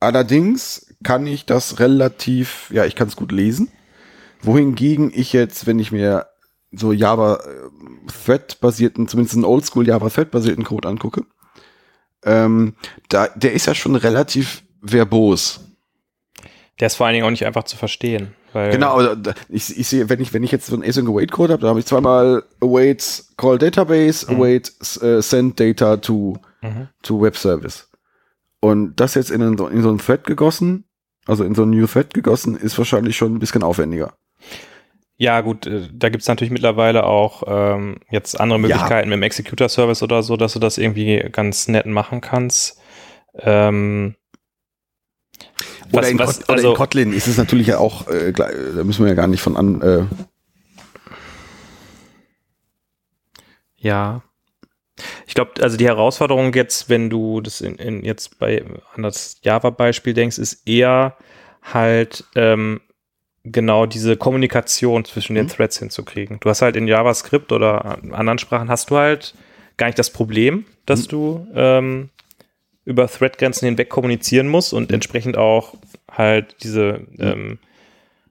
allerdings 0.00 0.94
kann 1.02 1.26
ich 1.26 1.46
das 1.46 1.80
relativ, 1.80 2.70
ja, 2.72 2.84
ich 2.84 2.96
kann 2.96 3.08
es 3.08 3.16
gut 3.16 3.32
lesen. 3.32 3.70
Wohingegen 4.42 5.10
ich 5.14 5.32
jetzt, 5.32 5.66
wenn 5.66 5.78
ich 5.78 5.92
mir 5.92 6.26
so 6.72 6.92
Java 6.92 7.36
äh, 7.36 8.10
Thread 8.24 8.60
basierten, 8.60 9.08
zumindest 9.08 9.34
einen 9.34 9.44
Oldschool 9.44 9.86
Java 9.86 10.08
Thread 10.10 10.30
basierten 10.30 10.64
Code 10.64 10.88
angucke, 10.88 11.24
ähm, 12.24 12.74
da, 13.08 13.28
der 13.28 13.52
ist 13.52 13.66
ja 13.66 13.74
schon 13.74 13.96
relativ 13.96 14.62
verbos. 14.80 15.60
Der 16.78 16.86
ist 16.86 16.96
vor 16.96 17.06
allen 17.06 17.14
Dingen 17.14 17.26
auch 17.26 17.30
nicht 17.30 17.46
einfach 17.46 17.64
zu 17.64 17.76
verstehen. 17.76 18.34
Genau, 18.54 18.94
also 18.94 19.14
ich, 19.48 19.78
ich 19.78 19.86
sehe, 19.86 20.08
wenn 20.08 20.20
ich, 20.20 20.32
wenn 20.32 20.42
ich 20.42 20.50
jetzt 20.50 20.66
so 20.66 20.74
einen 20.74 20.82
async 20.82 21.08
await 21.08 21.30
Code 21.30 21.52
habe, 21.52 21.62
da 21.62 21.68
habe 21.68 21.80
ich 21.80 21.86
zweimal 21.86 22.42
await 22.60 23.24
call 23.36 23.58
database, 23.58 24.26
Mhm. 24.26 24.36
await 24.36 24.72
äh, 25.02 25.20
send 25.20 25.60
data 25.60 25.98
to, 25.98 26.38
Mhm. 26.62 26.88
to 27.02 27.20
web 27.20 27.36
service. 27.36 27.88
Und 28.60 28.96
das 28.96 29.14
jetzt 29.14 29.30
in, 29.30 29.56
so- 29.56 29.68
in 29.68 29.82
so 29.82 29.88
einen 29.88 29.98
Thread 29.98 30.24
gegossen, 30.24 30.84
also 31.26 31.44
in 31.44 31.54
so 31.54 31.62
einen 31.62 31.70
new 31.72 31.86
Thread 31.86 32.12
gegossen, 32.14 32.56
ist 32.56 32.76
wahrscheinlich 32.78 33.16
schon 33.16 33.34
ein 33.34 33.38
bisschen 33.38 33.62
aufwendiger. 33.62 34.14
Ja, 35.16 35.40
gut, 35.40 35.66
äh, 35.66 35.88
da 35.92 36.08
gibt's 36.08 36.28
natürlich 36.28 36.50
mittlerweile 36.52 37.04
auch 37.04 37.42
ähm, 37.46 37.98
jetzt 38.10 38.40
andere 38.40 38.58
Möglichkeiten 38.60 39.08
mit 39.08 39.16
dem 39.16 39.22
Executor-Service 39.24 40.02
oder 40.02 40.22
so, 40.22 40.36
dass 40.36 40.52
du 40.52 40.58
das 40.60 40.78
irgendwie 40.78 41.18
ganz 41.32 41.68
nett 41.68 41.86
machen 41.86 42.20
kannst. 42.20 42.80
Ähm, 43.34 44.14
Oder, 45.92 46.02
was- 46.02 46.10
in, 46.10 46.18
was- 46.18 46.38
oder 46.44 46.52
also- 46.54 46.70
in 46.70 46.76
Kotlin 46.76 47.12
ist 47.12 47.26
es 47.28 47.36
natürlich 47.36 47.66
ja 47.68 47.78
auch, 47.78 48.06
äh, 48.08 48.32
gleich- 48.32 48.54
da 48.76 48.84
müssen 48.84 49.02
wir 49.04 49.08
ja 49.08 49.14
gar 49.14 49.26
nicht 49.28 49.42
von 49.42 49.56
an, 49.56 49.80
äh, 49.82 50.04
Ja. 53.76 54.22
Ich 55.26 55.34
glaube, 55.34 55.52
also 55.62 55.76
die 55.76 55.86
Herausforderung 55.86 56.52
jetzt, 56.54 56.88
wenn 56.88 57.10
du 57.10 57.40
das 57.40 57.60
in, 57.60 57.76
in 57.76 58.04
jetzt 58.04 58.38
bei 58.38 58.64
an 58.94 59.02
das 59.02 59.38
Java-Beispiel 59.42 60.14
denkst, 60.14 60.38
ist 60.38 60.66
eher 60.68 61.16
halt 61.62 62.24
ähm, 62.34 62.80
genau 63.44 63.86
diese 63.86 64.16
Kommunikation 64.16 65.04
zwischen 65.04 65.34
den 65.34 65.46
Mhm. 65.46 65.50
Threads 65.50 65.78
hinzukriegen. 65.78 66.38
Du 66.40 66.48
hast 66.50 66.62
halt 66.62 66.76
in 66.76 66.88
JavaScript 66.88 67.52
oder 67.52 67.84
an 67.84 68.12
anderen 68.12 68.38
Sprachen 68.38 68.68
hast 68.68 68.90
du 68.90 68.96
halt 68.96 69.34
gar 69.76 69.86
nicht 69.86 69.98
das 69.98 70.10
Problem, 70.10 70.64
dass 70.86 71.04
Mhm. 71.04 71.08
du 71.08 71.46
ähm, 71.54 72.08
über 72.84 73.06
Thread-Grenzen 73.06 73.66
hinweg 73.66 73.88
kommunizieren 73.90 74.48
musst 74.48 74.72
und 74.72 74.90
entsprechend 74.92 75.36
auch 75.36 75.74
halt 76.10 76.56
diese 76.62 77.02
ähm, 77.18 77.58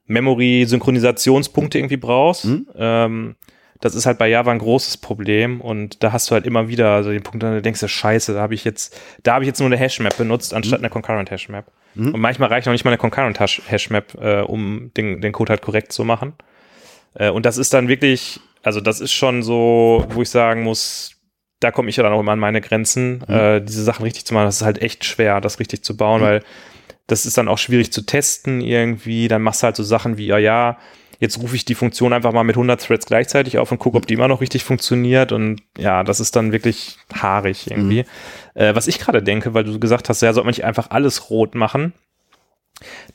Memory-Synchronisationspunkte 0.07 1.77
irgendwie 1.77 1.97
brauchst. 1.97 2.45
Mhm. 2.45 2.67
Ähm, 2.75 3.35
das 3.79 3.95
ist 3.95 4.05
halt 4.05 4.17
bei 4.17 4.27
Java 4.27 4.51
ein 4.51 4.59
großes 4.59 4.97
Problem 4.97 5.61
und 5.61 6.03
da 6.03 6.11
hast 6.11 6.29
du 6.29 6.33
halt 6.33 6.45
immer 6.45 6.67
wieder 6.67 7.03
so 7.03 7.11
den 7.11 7.23
Punkt, 7.23 7.43
da 7.43 7.59
denkst 7.59 7.79
du, 7.79 7.87
scheiße, 7.87 8.33
da 8.33 8.41
habe 8.41 8.53
ich 8.53 8.63
jetzt, 8.63 8.99
da 9.23 9.33
habe 9.33 9.43
ich 9.43 9.47
jetzt 9.47 9.59
nur 9.59 9.67
eine 9.67 9.77
Hashmap 9.77 10.17
benutzt, 10.17 10.53
anstatt 10.53 10.79
eine 10.79 10.89
Concurrent 10.89 11.29
Hashmap. 11.29 11.65
Mhm. 11.95 12.13
Und 12.13 12.19
manchmal 12.19 12.49
reicht 12.49 12.65
noch 12.65 12.73
nicht 12.73 12.85
mal 12.85 12.91
eine 12.91 12.97
Concurrent 12.97 13.39
Hash 13.39 13.61
Hashmap, 13.67 14.15
äh, 14.21 14.41
um 14.41 14.91
den, 14.97 15.21
den 15.21 15.31
Code 15.31 15.51
halt 15.51 15.61
korrekt 15.61 15.91
zu 15.91 16.03
machen. 16.03 16.33
Äh, 17.13 17.29
und 17.29 17.45
das 17.45 17.57
ist 17.57 17.73
dann 17.73 17.87
wirklich, 17.87 18.39
also 18.63 18.81
das 18.81 18.99
ist 18.99 19.13
schon 19.13 19.43
so, 19.43 20.05
wo 20.09 20.21
ich 20.21 20.29
sagen 20.29 20.63
muss, 20.63 21.13
da 21.59 21.71
komme 21.71 21.89
ich 21.89 21.97
ja 21.97 22.03
dann 22.03 22.13
auch 22.13 22.19
immer 22.19 22.33
an 22.33 22.39
meine 22.39 22.61
Grenzen, 22.61 23.23
äh, 23.27 23.61
diese 23.61 23.83
Sachen 23.83 24.03
richtig 24.03 24.25
zu 24.25 24.33
machen. 24.33 24.45
Das 24.45 24.57
ist 24.57 24.65
halt 24.65 24.81
echt 24.81 25.05
schwer, 25.05 25.41
das 25.41 25.59
richtig 25.59 25.83
zu 25.83 25.97
bauen, 25.97 26.21
weil 26.21 26.43
das 27.07 27.25
ist 27.25 27.37
dann 27.37 27.47
auch 27.47 27.57
schwierig 27.57 27.91
zu 27.91 28.05
testen 28.05 28.61
irgendwie. 28.61 29.27
Dann 29.27 29.41
machst 29.41 29.63
du 29.63 29.65
halt 29.65 29.75
so 29.75 29.83
Sachen 29.83 30.17
wie, 30.17 30.27
ja, 30.27 30.37
ja, 30.37 30.77
jetzt 31.19 31.39
rufe 31.39 31.55
ich 31.55 31.65
die 31.65 31.75
Funktion 31.75 32.13
einfach 32.13 32.31
mal 32.33 32.43
mit 32.43 32.55
100 32.55 32.81
Threads 32.81 33.05
gleichzeitig 33.05 33.57
auf 33.57 33.71
und 33.71 33.79
gucke, 33.79 33.97
ob 33.97 34.05
die 34.05 34.13
immer 34.13 34.27
noch 34.27 34.41
richtig 34.41 34.63
funktioniert. 34.63 35.31
Und 35.31 35.61
ja, 35.77 36.03
das 36.03 36.19
ist 36.19 36.35
dann 36.35 36.51
wirklich 36.51 36.97
haarig 37.13 37.69
irgendwie. 37.71 38.05
Äh, 38.53 38.75
was 38.75 38.87
ich 38.87 38.99
gerade 38.99 39.23
denke, 39.23 39.53
weil 39.53 39.63
du 39.63 39.79
gesagt 39.79 40.09
hast, 40.09 40.21
ja, 40.21 40.33
sollte 40.33 40.45
man 40.45 40.51
nicht 40.51 40.65
einfach 40.65 40.89
alles 40.91 41.29
rot 41.29 41.55
machen. 41.55 41.93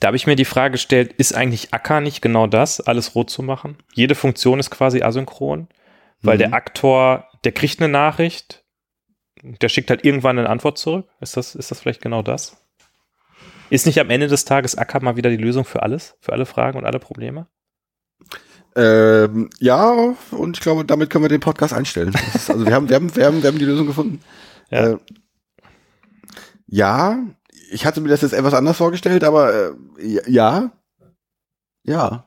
Da 0.00 0.09
habe 0.09 0.16
ich 0.16 0.26
mir 0.26 0.34
die 0.34 0.44
Frage 0.44 0.72
gestellt, 0.72 1.12
ist 1.18 1.34
eigentlich 1.34 1.72
Acker 1.72 2.00
nicht 2.00 2.20
genau 2.20 2.48
das, 2.48 2.80
alles 2.80 3.14
rot 3.14 3.30
zu 3.30 3.42
machen? 3.42 3.76
Jede 3.94 4.16
Funktion 4.16 4.59
ist 4.59 4.70
quasi 4.70 5.03
asynchron, 5.03 5.68
weil 6.20 6.34
Mhm. 6.36 6.40
der 6.40 6.55
Aktor, 6.55 7.28
der 7.44 7.53
kriegt 7.53 7.80
eine 7.80 7.88
Nachricht, 7.88 8.64
der 9.44 9.68
schickt 9.68 9.90
halt 9.90 10.05
irgendwann 10.05 10.38
eine 10.38 10.48
Antwort 10.48 10.78
zurück. 10.78 11.07
Ist 11.20 11.36
das, 11.36 11.55
ist 11.55 11.70
das 11.70 11.80
vielleicht 11.80 12.00
genau 12.03 12.22
das? 12.22 12.57
Ist 13.70 13.86
nicht 13.86 14.00
am 14.00 14.11
Ende 14.11 14.26
des 14.26 14.44
Tages 14.44 14.76
Acker 14.76 15.00
mal 15.00 15.16
wieder 15.16 15.30
die 15.30 15.36
Lösung 15.36 15.64
für 15.64 15.82
alles, 15.82 16.16
für 16.20 16.32
alle 16.32 16.44
Fragen 16.46 16.76
und 16.78 16.84
alle 16.84 16.98
Probleme? 16.98 17.46
Ähm, 18.74 19.50
ja, 19.60 20.14
und 20.30 20.56
ich 20.56 20.62
glaube, 20.62 20.84
damit 20.84 21.10
können 21.10 21.24
wir 21.24 21.28
den 21.28 21.40
Podcast 21.40 21.74
einstellen. 21.74 22.14
Ist, 22.34 22.50
also 22.50 22.66
wir 22.66 22.74
haben, 22.74 22.88
wir 22.88 22.96
haben, 22.96 23.14
wir 23.14 23.26
haben, 23.26 23.42
wir 23.42 23.48
haben 23.48 23.58
die 23.58 23.64
Lösung 23.64 23.86
gefunden. 23.86 24.20
Ja. 24.70 24.92
Äh, 24.92 24.98
ja, 26.66 27.18
ich 27.70 27.84
hatte 27.84 28.00
mir 28.00 28.08
das 28.08 28.22
jetzt 28.22 28.32
etwas 28.32 28.54
anders 28.54 28.78
vorgestellt, 28.78 29.24
aber 29.24 29.52
äh, 29.54 29.72
ja, 30.26 30.72
ja. 31.82 32.26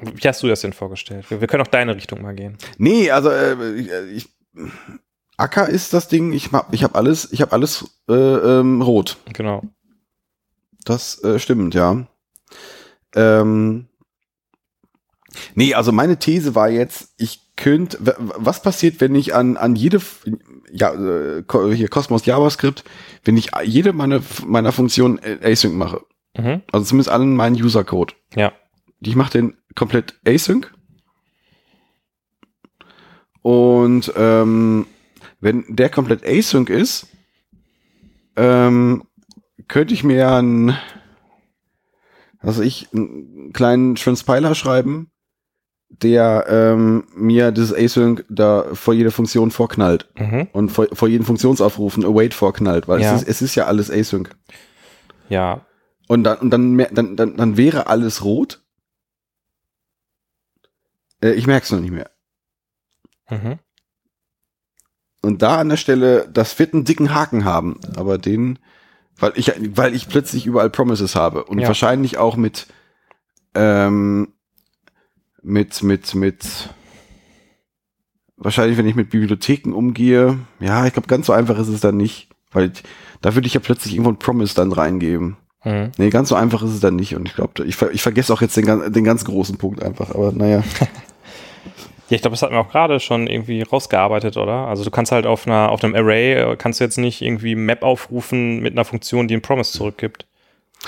Wie 0.00 0.28
hast 0.28 0.42
du 0.42 0.48
das 0.48 0.60
denn 0.60 0.72
vorgestellt? 0.72 1.30
Wir, 1.30 1.40
wir 1.40 1.48
können 1.48 1.62
auch 1.62 1.70
deine 1.70 1.94
Richtung 1.94 2.22
mal 2.22 2.34
gehen. 2.34 2.56
Nee, 2.78 3.10
also 3.10 3.30
äh, 3.30 3.74
ich, 3.74 3.90
ich, 4.12 4.28
Acker 5.36 5.68
ist 5.68 5.92
das 5.92 6.08
Ding. 6.08 6.32
Ich 6.32 6.52
hab, 6.52 6.72
ich 6.72 6.82
habe 6.84 6.94
alles, 6.94 7.32
ich 7.32 7.42
habe 7.42 7.52
alles 7.52 7.84
äh, 8.08 8.14
ähm, 8.14 8.80
rot. 8.80 9.18
Genau. 9.32 9.62
Das 10.84 11.22
äh, 11.22 11.38
stimmt, 11.38 11.74
ja. 11.74 12.06
Ähm, 13.14 13.88
nee, 15.54 15.74
also 15.74 15.92
meine 15.92 16.18
These 16.18 16.54
war 16.54 16.68
jetzt, 16.68 17.14
ich 17.18 17.54
könnte, 17.56 17.98
was 18.18 18.62
passiert, 18.62 19.00
wenn 19.00 19.14
ich 19.14 19.34
an, 19.34 19.56
an 19.56 19.74
jede, 19.76 20.00
ja, 20.72 20.92
äh, 20.94 21.42
hier 21.74 21.88
Cosmos 21.88 22.24
JavaScript, 22.24 22.84
wenn 23.24 23.36
ich 23.36 23.50
jede 23.64 23.92
meiner, 23.92 24.20
meiner 24.46 24.72
Funktionen 24.72 25.18
äh, 25.18 25.38
async 25.42 25.74
mache? 25.74 26.02
Mhm. 26.36 26.62
Also 26.70 26.86
zumindest 26.86 27.10
allen 27.10 27.34
meinen 27.34 27.56
User-Code. 27.56 28.14
Ja. 28.34 28.52
Ich 29.00 29.16
mache 29.16 29.32
den 29.32 29.56
komplett 29.74 30.14
async. 30.26 30.72
Und 33.42 34.12
ähm, 34.16 34.86
wenn 35.40 35.64
der 35.68 35.88
komplett 35.88 36.24
async 36.24 36.70
ist, 36.70 37.08
ähm, 38.36 39.04
könnte 39.66 39.94
ich 39.94 40.04
mir 40.04 40.30
einen, 40.30 40.76
also 42.38 42.62
ich, 42.62 42.88
einen 42.92 43.52
kleinen 43.52 43.96
Transpiler 43.96 44.54
schreiben, 44.54 45.10
der 45.90 46.44
ähm, 46.48 47.06
mir 47.14 47.50
dieses 47.50 47.72
async 47.74 48.24
da 48.28 48.66
vor 48.74 48.94
jeder 48.94 49.10
Funktion 49.10 49.50
vorknallt 49.50 50.08
Mhm. 50.18 50.48
und 50.52 50.68
vor, 50.70 50.86
vor 50.92 51.08
jeden 51.08 51.24
Funktionsaufrufen 51.24 52.04
await 52.04 52.34
vorknallt, 52.34 52.88
weil 52.88 53.00
Ja. 53.00 53.14
es, 53.14 53.22
ist, 53.22 53.28
es 53.28 53.42
ist 53.42 53.54
ja 53.54 53.66
alles 53.66 53.90
async. 53.90 54.30
Ja. 55.28 55.62
Und 56.06 56.24
dann, 56.24 56.38
und 56.38 56.50
dann, 56.50 56.78
dann, 56.92 57.16
dann, 57.16 57.36
dann 57.36 57.56
wäre 57.56 57.86
alles 57.86 58.22
rot. 58.24 58.62
Äh, 61.22 61.32
ich 61.32 61.46
merke 61.46 61.64
es 61.64 61.72
noch 61.72 61.80
nicht 61.80 61.90
mehr. 61.92 62.10
Mhm. 63.30 63.58
Und 65.20 65.42
da 65.42 65.58
an 65.58 65.68
der 65.68 65.76
Stelle, 65.76 66.28
das 66.32 66.58
wird 66.58 66.74
einen 66.74 66.84
dicken 66.84 67.14
Haken 67.14 67.44
haben, 67.44 67.80
aber 67.96 68.18
den, 68.18 68.58
weil 69.18 69.32
ich, 69.34 69.52
weil 69.76 69.94
ich 69.94 70.08
plötzlich 70.08 70.46
überall 70.46 70.70
Promises 70.70 71.14
habe 71.16 71.44
und 71.44 71.58
Ja. 71.58 71.66
wahrscheinlich 71.66 72.18
auch 72.18 72.36
mit, 72.36 72.68
ähm, 73.54 74.32
mit, 75.48 75.82
mit, 75.82 76.14
mit, 76.14 76.68
wahrscheinlich, 78.36 78.76
wenn 78.76 78.86
ich 78.86 78.94
mit 78.94 79.10
Bibliotheken 79.10 79.72
umgehe, 79.72 80.38
ja, 80.60 80.86
ich 80.86 80.92
glaube, 80.92 81.08
ganz 81.08 81.26
so 81.26 81.32
einfach 81.32 81.58
ist 81.58 81.68
es 81.68 81.80
dann 81.80 81.96
nicht, 81.96 82.28
weil 82.52 82.70
ich, 82.72 82.82
da 83.22 83.34
würde 83.34 83.46
ich 83.46 83.54
ja 83.54 83.60
plötzlich 83.60 83.94
irgendwo 83.94 84.10
ein 84.10 84.18
Promise 84.18 84.54
dann 84.54 84.72
reingeben. 84.72 85.36
Mhm. 85.64 85.90
Nee, 85.96 86.10
ganz 86.10 86.28
so 86.28 86.34
einfach 86.34 86.62
ist 86.62 86.70
es 86.70 86.80
dann 86.80 86.96
nicht. 86.96 87.16
Und 87.16 87.26
ich 87.26 87.34
glaube, 87.34 87.64
ich, 87.64 87.76
ver 87.76 87.90
ich 87.90 88.02
vergesse 88.02 88.32
auch 88.32 88.42
jetzt 88.42 88.56
den, 88.56 88.92
den 88.92 89.04
ganz 89.04 89.24
großen 89.24 89.56
Punkt 89.58 89.82
einfach. 89.82 90.10
Aber 90.10 90.32
naja. 90.32 90.62
Ja, 92.10 92.14
ich 92.14 92.22
glaube, 92.22 92.32
das 92.32 92.40
hatten 92.40 92.54
wir 92.54 92.60
auch 92.60 92.70
gerade 92.70 93.00
schon 93.00 93.26
irgendwie 93.26 93.60
rausgearbeitet, 93.60 94.38
oder? 94.38 94.66
Also 94.66 94.82
du 94.82 94.90
kannst 94.90 95.12
halt 95.12 95.26
auf 95.26 95.46
einer, 95.46 95.70
auf 95.70 95.84
einem 95.84 95.94
Array, 95.94 96.36
äh, 96.36 96.56
kannst 96.56 96.80
du 96.80 96.84
jetzt 96.84 96.96
nicht 96.96 97.20
irgendwie 97.20 97.54
Map 97.54 97.82
aufrufen 97.82 98.60
mit 98.60 98.72
einer 98.72 98.86
Funktion, 98.86 99.28
die 99.28 99.34
einen 99.34 99.42
Promise 99.42 99.72
zurückgibt. 99.72 100.24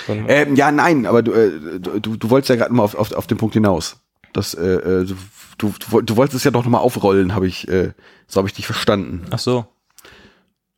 Ähm, 0.09 0.57
ja, 0.57 0.73
nein, 0.73 1.05
aber 1.05 1.23
du, 1.23 1.33
äh, 1.33 1.79
du, 1.79 2.17
du 2.17 2.31
wolltest 2.31 2.49
ja 2.49 2.57
gerade 2.57 2.73
mal 2.73 2.85
auf, 2.85 2.95
auf, 2.95 3.13
auf 3.13 3.27
den 3.27 3.37
Punkt 3.37 3.53
hinaus. 3.53 4.01
Das, 4.33 4.55
äh, 4.55 4.61
äh, 4.65 5.05
du, 5.05 5.15
du, 5.59 5.69
du 5.79 5.87
woll- 5.93 6.03
du 6.05 6.17
wolltest 6.17 6.37
es 6.37 6.45
ja 6.45 6.51
doch 6.51 6.65
nochmal 6.65 6.81
aufrollen, 6.83 7.35
habe 7.35 7.47
ich, 7.47 7.69
äh, 7.69 7.93
so 8.27 8.39
habe 8.39 8.49
ich 8.49 8.55
dich 8.55 8.67
verstanden. 8.67 9.27
Ach 9.31 9.39
so. 9.39 9.67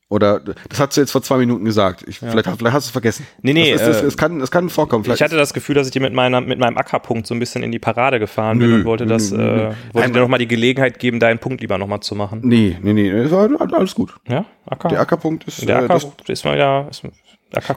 Oder 0.08 0.40
das 0.40 0.78
hast 0.78 0.94
du 0.94 1.00
jetzt 1.00 1.10
vor 1.10 1.22
zwei 1.22 1.38
Minuten 1.38 1.64
gesagt. 1.64 2.04
Ich, 2.06 2.18
vielleicht, 2.18 2.44
vielleicht 2.46 2.74
hast 2.74 2.84
du 2.84 2.88
es 2.88 2.90
vergessen. 2.90 3.26
Nee, 3.40 3.54
nee, 3.54 3.72
ist, 3.72 3.80
äh, 3.80 4.04
es, 4.04 4.18
kann, 4.18 4.42
es 4.42 4.50
kann 4.50 4.68
vorkommen. 4.68 5.04
Vielleicht 5.04 5.20
Ich 5.20 5.24
hatte 5.24 5.38
das 5.38 5.54
Gefühl, 5.54 5.74
dass 5.74 5.86
ich 5.86 5.92
dir 5.94 6.02
mit, 6.02 6.12
meiner, 6.12 6.42
mit 6.42 6.58
meinem 6.58 6.76
Ackerpunkt 6.76 7.26
so 7.26 7.34
ein 7.34 7.38
bisschen 7.40 7.62
in 7.62 7.72
die 7.72 7.78
Parade 7.78 8.18
gefahren 8.18 8.58
bin 8.58 8.68
Nö, 8.68 8.76
und 8.80 8.84
wollte 8.84 9.04
nö, 9.06 9.10
das, 9.14 9.30
nö, 9.30 9.38
äh, 9.42 9.46
wollte 9.46 9.74
Einmal- 9.94 10.10
dir 10.12 10.20
nochmal 10.20 10.38
die 10.38 10.48
Gelegenheit 10.48 10.98
geben, 10.98 11.18
deinen 11.18 11.38
Punkt 11.38 11.62
lieber 11.62 11.78
nochmal 11.78 12.00
zu 12.00 12.14
machen. 12.14 12.42
nee, 12.44 12.76
nee, 12.82 12.92
nee, 12.92 13.10
das 13.10 13.30
war 13.30 13.48
alles 13.72 13.94
gut. 13.94 14.14
Ja, 14.28 14.44
Acker. 14.66 14.88
Der 14.88 15.00
Ackerpunkt 15.00 15.44
ist. 15.44 15.66
Der 15.66 15.76
äh, 15.76 15.84
Acker 15.84 15.94
das, 15.94 16.06
ist 16.28 16.44
mal 16.44 16.56
wieder. 16.56 16.88
Ist, 16.90 17.02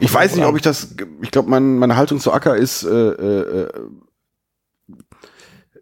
ich 0.02 0.14
weiß 0.14 0.36
nicht, 0.36 0.46
ob 0.46 0.58
ich 0.58 0.62
das. 0.62 0.94
Ich 1.22 1.32
glaube, 1.32 1.50
mein, 1.50 1.78
meine 1.78 1.96
Haltung 1.96 2.20
zu 2.20 2.34
Acker 2.34 2.58
ist, 2.58 2.84
äh, 2.84 2.90
äh, 2.90 3.70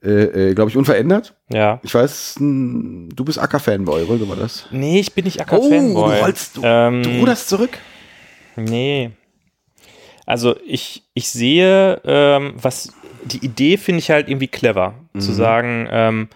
äh, 0.04 0.50
äh, 0.50 0.54
glaube 0.54 0.70
ich, 0.70 0.78
unverändert. 0.78 1.36
Ja. 1.50 1.80
Ich 1.84 1.94
weiß, 1.94 2.36
hm, 2.38 3.10
du 3.16 3.24
bist 3.26 3.40
Acker-Fanboy, 3.40 4.08
wollte 4.08 4.26
man 4.26 4.40
das? 4.40 4.68
Nee, 4.72 5.00
ich 5.00 5.14
bin 5.14 5.26
nicht 5.26 5.40
Oh, 5.40 5.44
Acker-Fanboy. 5.44 6.16
du 6.18 6.22
rollst, 6.24 6.58
du, 6.58 6.62
ähm, 6.64 7.04
du 7.04 7.10
ruderst 7.20 7.50
zurück. 7.50 7.78
Nee. 8.56 9.12
Also 10.26 10.56
ich, 10.66 11.04
ich 11.14 11.30
sehe, 11.30 12.02
ähm, 12.06 12.54
was 12.62 12.94
die 13.26 13.44
Idee 13.46 13.78
finde 13.78 14.00
ich 14.00 14.10
halt 14.12 14.30
irgendwie 14.30 14.48
clever. 14.48 14.96
Zu 15.18 15.32
Mhm. 15.32 15.36
sagen, 15.36 15.88
ähm, 15.92 16.28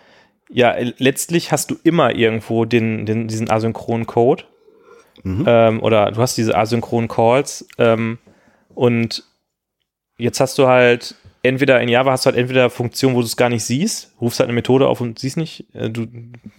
ja, 0.50 0.76
letztlich 0.98 1.52
hast 1.52 1.70
du 1.72 1.76
immer 1.84 2.16
irgendwo 2.16 2.64
den, 2.66 3.06
den, 3.06 3.28
diesen 3.28 3.50
asynchronen 3.50 4.08
Code. 4.08 4.44
Mhm. 5.24 5.44
Ähm, 5.46 5.84
oder 5.84 6.12
du 6.12 6.22
hast 6.22 6.38
diese 6.38 6.56
asynchronen 6.56 7.10
Calls. 7.10 7.68
Ähm, 7.78 8.18
und 8.74 9.24
jetzt 10.18 10.40
hast 10.40 10.58
du 10.58 10.68
halt 10.68 11.16
entweder 11.44 11.82
in 11.82 11.90
Java 11.90 12.12
hast 12.12 12.26
du 12.26 12.28
halt 12.28 12.38
entweder 12.38 12.70
Funktionen, 12.70 13.16
wo 13.16 13.22
du 13.22 13.26
es 13.26 13.38
gar 13.38 13.50
nicht 13.50 13.64
siehst, 13.64 14.12
rufst 14.22 14.40
halt 14.40 14.48
eine 14.48 14.56
Methode 14.56 14.88
auf 14.88 15.02
und 15.02 15.20
siehst 15.20 15.38
nicht, 15.38 15.66
äh, 15.74 15.90
du, 15.90 16.08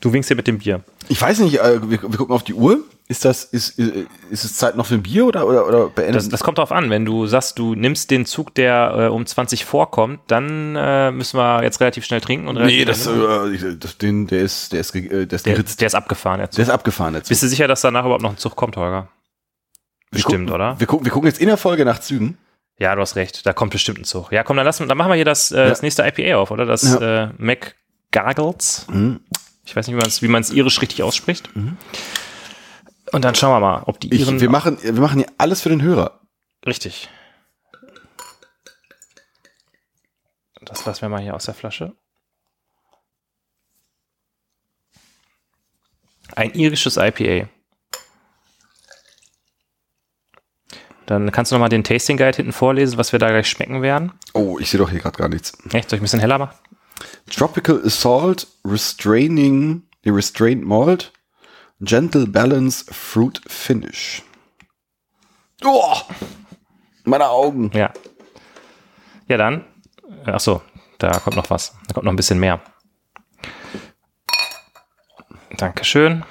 du 0.00 0.12
winkst 0.12 0.30
dir 0.30 0.34
mit 0.34 0.46
dem 0.46 0.58
Bier. 0.58 0.82
Ich 1.08 1.20
weiß 1.20 1.40
nicht, 1.40 1.58
äh, 1.58 1.80
wir, 1.82 2.02
wir 2.02 2.16
gucken 2.16 2.34
auf 2.34 2.42
die 2.42 2.54
Uhr. 2.54 2.80
Ist 3.10 3.24
das, 3.24 3.44
ist, 3.44 3.78
ist, 3.78 4.44
es 4.44 4.54
Zeit 4.56 4.76
noch 4.76 4.84
für 4.84 4.94
ein 4.94 5.02
Bier 5.02 5.26
oder, 5.26 5.46
oder, 5.46 5.66
oder 5.66 5.88
beendet? 5.88 6.16
Das, 6.16 6.28
das 6.28 6.44
kommt 6.44 6.58
drauf 6.58 6.70
an. 6.70 6.90
Wenn 6.90 7.06
du 7.06 7.26
sagst, 7.26 7.58
du 7.58 7.74
nimmst 7.74 8.10
den 8.10 8.26
Zug, 8.26 8.54
der 8.54 8.94
äh, 8.98 9.06
um 9.06 9.24
20 9.24 9.64
vorkommt, 9.64 10.20
dann 10.26 10.76
äh, 10.76 11.10
müssen 11.10 11.38
wir 11.38 11.62
jetzt 11.62 11.80
relativ 11.80 12.04
schnell 12.04 12.20
trinken 12.20 12.48
und 12.48 12.56
nee, 12.56 12.84
das, 12.84 13.06
äh, 13.06 13.76
das, 13.78 13.96
den, 13.96 14.26
der 14.26 14.42
ist, 14.42 14.74
der 14.74 14.80
ist, 14.80 14.94
äh, 14.94 15.26
der 15.26 15.32
ist 15.32 15.46
der, 15.46 15.62
der 15.62 15.86
ist 15.86 15.94
abgefahren. 15.94 16.40
Der 16.40 16.50
Zug. 16.50 16.56
Der 16.56 16.64
ist 16.64 16.70
abgefahren 16.70 17.14
jetzt. 17.14 17.30
Bist 17.30 17.42
du 17.42 17.48
sicher, 17.48 17.66
dass 17.66 17.80
danach 17.80 18.04
überhaupt 18.04 18.22
noch 18.22 18.32
ein 18.32 18.36
Zug 18.36 18.56
kommt, 18.56 18.76
Holger? 18.76 19.08
Bestimmt, 20.10 20.50
oder? 20.50 20.78
Wir 20.78 20.86
gucken, 20.86 21.06
wir 21.06 21.12
gucken 21.12 21.28
jetzt 21.28 21.40
in 21.40 21.48
der 21.48 21.56
Folge 21.56 21.86
nach 21.86 22.00
Zügen. 22.00 22.36
Ja, 22.78 22.94
du 22.94 23.00
hast 23.00 23.16
recht. 23.16 23.44
Da 23.44 23.52
kommt 23.52 23.72
bestimmt 23.72 23.98
ein 23.98 24.04
Zug. 24.04 24.30
Ja, 24.30 24.44
komm, 24.44 24.56
dann, 24.56 24.64
lassen, 24.64 24.88
dann 24.88 24.96
machen 24.96 25.10
wir 25.10 25.16
hier 25.16 25.24
das, 25.24 25.50
äh, 25.50 25.68
das 25.68 25.82
nächste 25.82 26.06
IPA 26.06 26.36
auf, 26.36 26.50
oder? 26.50 26.64
Das 26.64 26.84
äh, 26.94 27.28
Mac 27.36 27.74
Gargles. 28.12 28.86
Mhm. 28.88 29.20
Ich 29.64 29.76
weiß 29.76 29.86
nicht, 29.88 30.22
wie 30.22 30.28
man 30.28 30.40
es 30.40 30.50
irisch 30.50 30.80
richtig 30.80 31.02
ausspricht. 31.02 31.50
Und 33.12 33.24
dann 33.24 33.34
schauen 33.34 33.50
wir 33.50 33.60
mal, 33.60 33.82
ob 33.84 34.00
die 34.00 34.14
Ich, 34.14 34.20
Iren... 34.20 34.40
wir, 34.40 34.48
machen, 34.48 34.78
wir 34.82 34.92
machen 34.92 35.18
hier 35.18 35.28
alles 35.36 35.60
für 35.60 35.68
den 35.68 35.82
Hörer. 35.82 36.20
Richtig. 36.64 37.08
Das 40.62 40.84
lassen 40.86 41.02
wir 41.02 41.08
mal 41.08 41.20
hier 41.20 41.34
aus 41.34 41.44
der 41.44 41.54
Flasche. 41.54 41.94
Ein 46.34 46.52
irisches 46.54 46.96
IPA. 46.96 47.48
Dann 51.08 51.32
kannst 51.32 51.50
du 51.50 51.54
noch 51.54 51.60
mal 51.60 51.70
den 51.70 51.84
Tasting 51.84 52.18
Guide 52.18 52.36
hinten 52.36 52.52
vorlesen, 52.52 52.98
was 52.98 53.12
wir 53.12 53.18
da 53.18 53.28
gleich 53.28 53.48
schmecken 53.48 53.80
werden. 53.80 54.12
Oh, 54.34 54.58
ich 54.58 54.68
sehe 54.68 54.78
doch 54.78 54.90
hier 54.90 55.00
gerade 55.00 55.16
gar 55.16 55.30
nichts. 55.30 55.56
Echt? 55.72 55.88
Soll 55.88 55.96
ich 55.96 56.02
ein 56.02 56.04
bisschen 56.04 56.20
heller 56.20 56.36
machen? 56.36 56.54
Tropical 57.30 57.80
Assault, 57.82 58.46
Restraining, 58.62 59.84
nee, 60.04 60.10
Restrained 60.10 60.66
Malt, 60.66 61.14
Gentle 61.80 62.26
Balance, 62.26 62.84
Fruit 62.92 63.40
Finish. 63.46 64.22
Oh, 65.64 65.96
meine 67.04 67.30
Augen. 67.30 67.70
Ja. 67.72 67.90
Ja, 69.28 69.38
dann. 69.38 69.64
Ach 70.26 70.40
so, 70.40 70.60
da 70.98 71.20
kommt 71.20 71.36
noch 71.36 71.48
was. 71.48 71.74
Da 71.86 71.94
kommt 71.94 72.04
noch 72.04 72.12
ein 72.12 72.16
bisschen 72.16 72.38
mehr. 72.38 72.60
Dankeschön. 75.56 76.22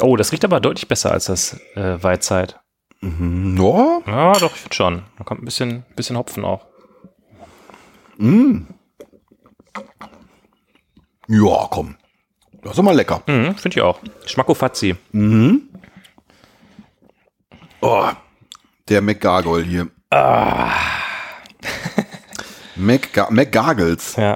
Oh, 0.00 0.16
das 0.16 0.32
riecht 0.32 0.44
aber 0.44 0.60
deutlich 0.60 0.88
besser 0.88 1.12
als 1.12 1.26
das 1.26 1.54
äh, 1.74 2.02
Weizheit. 2.02 2.58
Mhm, 3.00 3.56
ja, 3.58 4.00
Ja, 4.06 4.32
doch, 4.38 4.54
ich 4.54 4.60
finde 4.60 4.74
schon. 4.74 5.02
Da 5.18 5.24
kommt 5.24 5.42
ein 5.42 5.44
bisschen, 5.44 5.84
bisschen 5.96 6.16
Hopfen 6.16 6.44
auch. 6.44 6.66
ja, 11.28 11.66
komm. 11.70 11.96
Das 12.62 12.72
ist 12.76 12.82
mal 12.82 12.94
lecker. 12.94 13.22
Mhm, 13.26 13.54
finde 13.56 13.78
ich 13.78 13.82
auch. 13.82 14.00
Schmackofazzi. 14.26 14.96
Oh, 17.80 18.08
der 18.88 19.00
McGargle 19.00 19.62
hier. 19.62 19.88
Ah. 20.10 20.72
McGar 22.76 23.30
McGargles. 23.30 24.16
Ja. 24.16 24.34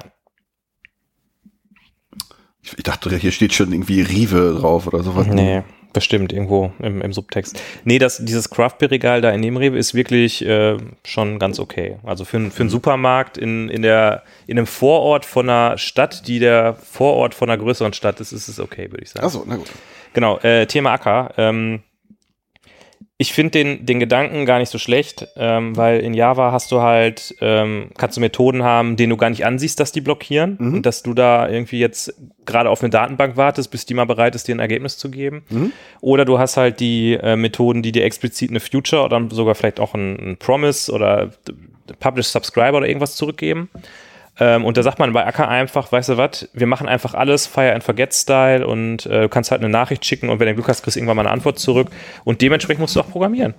Ich, 2.65 2.73
ich 2.79 2.83
dachte, 2.83 3.15
hier 3.17 3.31
steht 3.31 3.53
schon 3.53 3.73
irgendwie 3.73 4.01
Rive 4.01 4.57
drauf 4.59 4.87
oder 4.87 5.03
sowas. 5.03 5.27
Nee, 5.27 5.63
bestimmt 5.93 6.33
irgendwo 6.33 6.73
im, 6.81 7.03
im 7.03 7.13
Subtext. 7.13 7.61
Nee, 7.85 7.99
das, 7.99 8.19
dieses 8.25 8.49
Craft 8.51 8.79
Beer 8.79 8.91
Regal 8.91 9.21
da 9.21 9.31
in 9.31 9.43
dem 9.43 9.57
Rewe 9.57 9.77
ist 9.79 9.95
wirklich 9.95 10.45
äh, 10.45 10.77
schon 11.05 11.39
ganz 11.39 11.61
okay. 11.61 11.99
Also 12.03 12.25
für, 12.25 12.39
einen- 12.39 12.51
für 12.51 12.63
einen 12.63 12.71
Supermarkt 12.71 13.37
in, 13.39 13.69
in, 13.69 13.83
der, 13.83 14.23
in 14.47 14.57
einem 14.59 14.67
Vorort 14.67 15.25
von 15.27 15.49
einer 15.49 15.77
Stadt, 15.79 16.27
die 16.27 16.39
der 16.39 16.75
Vorort 16.75 17.35
von 17.35 17.49
einer 17.51 17.63
größeren 17.63 17.93
Stadt 17.93 18.19
ist, 18.21 18.33
ist 18.33 18.49
es 18.49 18.59
okay, 18.59 18.91
würde 18.91 19.05
ich 19.05 19.11
sagen. 19.11 19.27
Achso, 19.27 19.45
na 19.47 19.57
gut. 19.57 19.71
Genau, 20.15 20.39
äh, 20.39 20.67
Thema 20.67 20.93
Acker. 20.93 21.35
Ähm, 21.37 21.83
ich 23.17 23.33
finde 23.33 23.53
den, 23.53 23.87
den 23.87 24.01
Gedanken 24.01 24.45
gar 24.45 24.59
nicht 24.59 24.71
so 24.71 24.79
schlecht, 24.79 25.29
ähm, 25.37 25.77
weil 25.77 26.01
in 26.01 26.15
Java 26.15 26.51
hast 26.51 26.73
du 26.73 26.81
halt, 26.81 27.35
ähm, 27.41 27.91
kannst 27.97 28.17
du 28.17 28.21
Methoden 28.21 28.65
haben, 28.65 28.97
denen 28.97 29.11
du 29.11 29.17
gar 29.17 29.31
nicht 29.31 29.47
ansiehst, 29.47 29.79
dass 29.79 29.93
die 29.93 30.01
blockieren 30.01 30.57
und 30.75 30.87
dass 30.87 31.05
du 31.05 31.15
da 31.15 31.49
irgendwie 31.49 31.79
jetzt 31.79 32.13
gerade 32.45 32.69
auf 32.69 32.83
eine 32.83 32.91
Datenbank 32.91 33.37
wartest, 33.37 33.71
bis 33.71 33.87
die 33.87 33.95
mal 33.95 34.05
bereit 34.05 34.35
ist, 34.35 34.49
dir 34.49 34.57
ein 34.57 34.61
Ergebnis 34.61 34.99
zu 34.99 35.11
geben. 35.11 35.45
Oder 36.01 36.25
du 36.25 36.41
hast 36.41 36.57
halt 36.57 36.81
die 36.81 37.15
äh, 37.15 37.37
Methoden, 37.37 37.83
die 37.83 37.93
dir 37.93 38.05
explizit 38.05 38.51
eine 38.51 38.61
Future 38.61 39.05
oder 39.05 39.25
sogar 39.31 39.55
vielleicht 39.55 39.79
auch 39.79 39.95
ein, 39.95 40.33
ein 40.33 40.37
Promise 40.37 40.91
oder 40.91 41.31
Publish 42.01 42.27
Subscriber 42.27 42.79
oder 42.79 42.89
irgendwas 42.89 43.15
zurückgeben. 43.15 43.71
Ähm, 44.41 44.65
und 44.65 44.77
da 44.77 44.83
sagt 44.83 44.99
man 44.99 45.13
bei 45.13 45.25
Acker 45.25 45.49
einfach, 45.49 45.93
weißt 45.93 46.09
du 46.09 46.17
was, 46.17 46.49
wir 46.53 46.67
machen 46.67 46.89
einfach 46.89 47.15
alles 47.15 47.47
Fire 47.47 47.73
and 47.73 47.85
Forget 47.85 48.13
Style 48.15 48.67
und 48.67 49.07
äh, 49.07 49.23
du 49.23 49.29
kannst 49.29 49.51
halt 49.53 49.61
eine 49.61 49.71
Nachricht 49.71 50.05
schicken 50.05 50.29
und 50.29 50.41
wenn 50.41 50.49
du 50.49 50.55
Glück 50.55 50.69
hast, 50.69 50.83
kriegst 50.83 50.97
du 50.97 51.01
irgendwann 51.01 51.17
mal 51.17 51.23
eine 51.23 51.31
Antwort 51.31 51.59
zurück 51.59 51.89
und 52.25 52.43
dementsprechend 52.43 52.81
musst 52.81 52.97
du 52.97 53.01
auch 53.01 53.09
programmieren. 53.09 53.55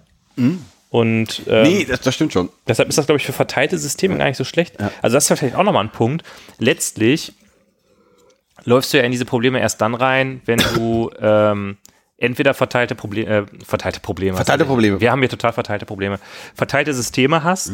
Und 0.90 1.42
ähm, 1.48 1.64
Nee, 1.64 1.86
das, 1.86 2.02
das 2.02 2.16
stimmt 2.16 2.34
schon. 2.34 2.50
deshalb 2.68 2.90
ist 2.90 2.98
das, 2.98 3.06
glaube 3.06 3.18
ich, 3.20 3.26
für 3.26 3.34
verteilte 3.34 3.78
Systeme 3.78 4.18
gar 4.18 4.26
nicht 4.26 4.38
so 4.38 4.44
schlecht. 4.44 4.76
Also 5.02 5.16
das 5.16 5.30
ist 5.30 5.40
vielleicht 5.40 5.56
auch 5.56 5.64
nochmal 5.64 5.84
ein 5.86 5.92
Punkt. 5.92 6.24
Letztlich 6.60 7.34
läufst 8.66 8.94
du 8.94 8.98
ja 8.98 9.04
in 9.04 9.12
diese 9.12 9.26
Probleme 9.26 9.60
erst 9.60 9.80
dann 9.82 9.96
rein, 9.96 10.42
wenn 10.46 10.60
du 10.76 11.10
ähm, 11.22 11.78
entweder 12.18 12.54
verteilte 12.54 12.96
Probleme, 12.96 13.30
äh, 13.30 13.46
verteilte 13.66 14.00
Probleme, 14.00 14.36
Verteilte. 14.38 14.66
Probleme. 14.66 15.02
Wir 15.02 15.12
haben 15.12 15.20
hier 15.20 15.30
total 15.30 15.54
verteilte 15.54 15.86
Probleme. 15.86 16.20
Verteilte 16.54 16.94
Systeme 16.94 17.44
hast 17.44 17.74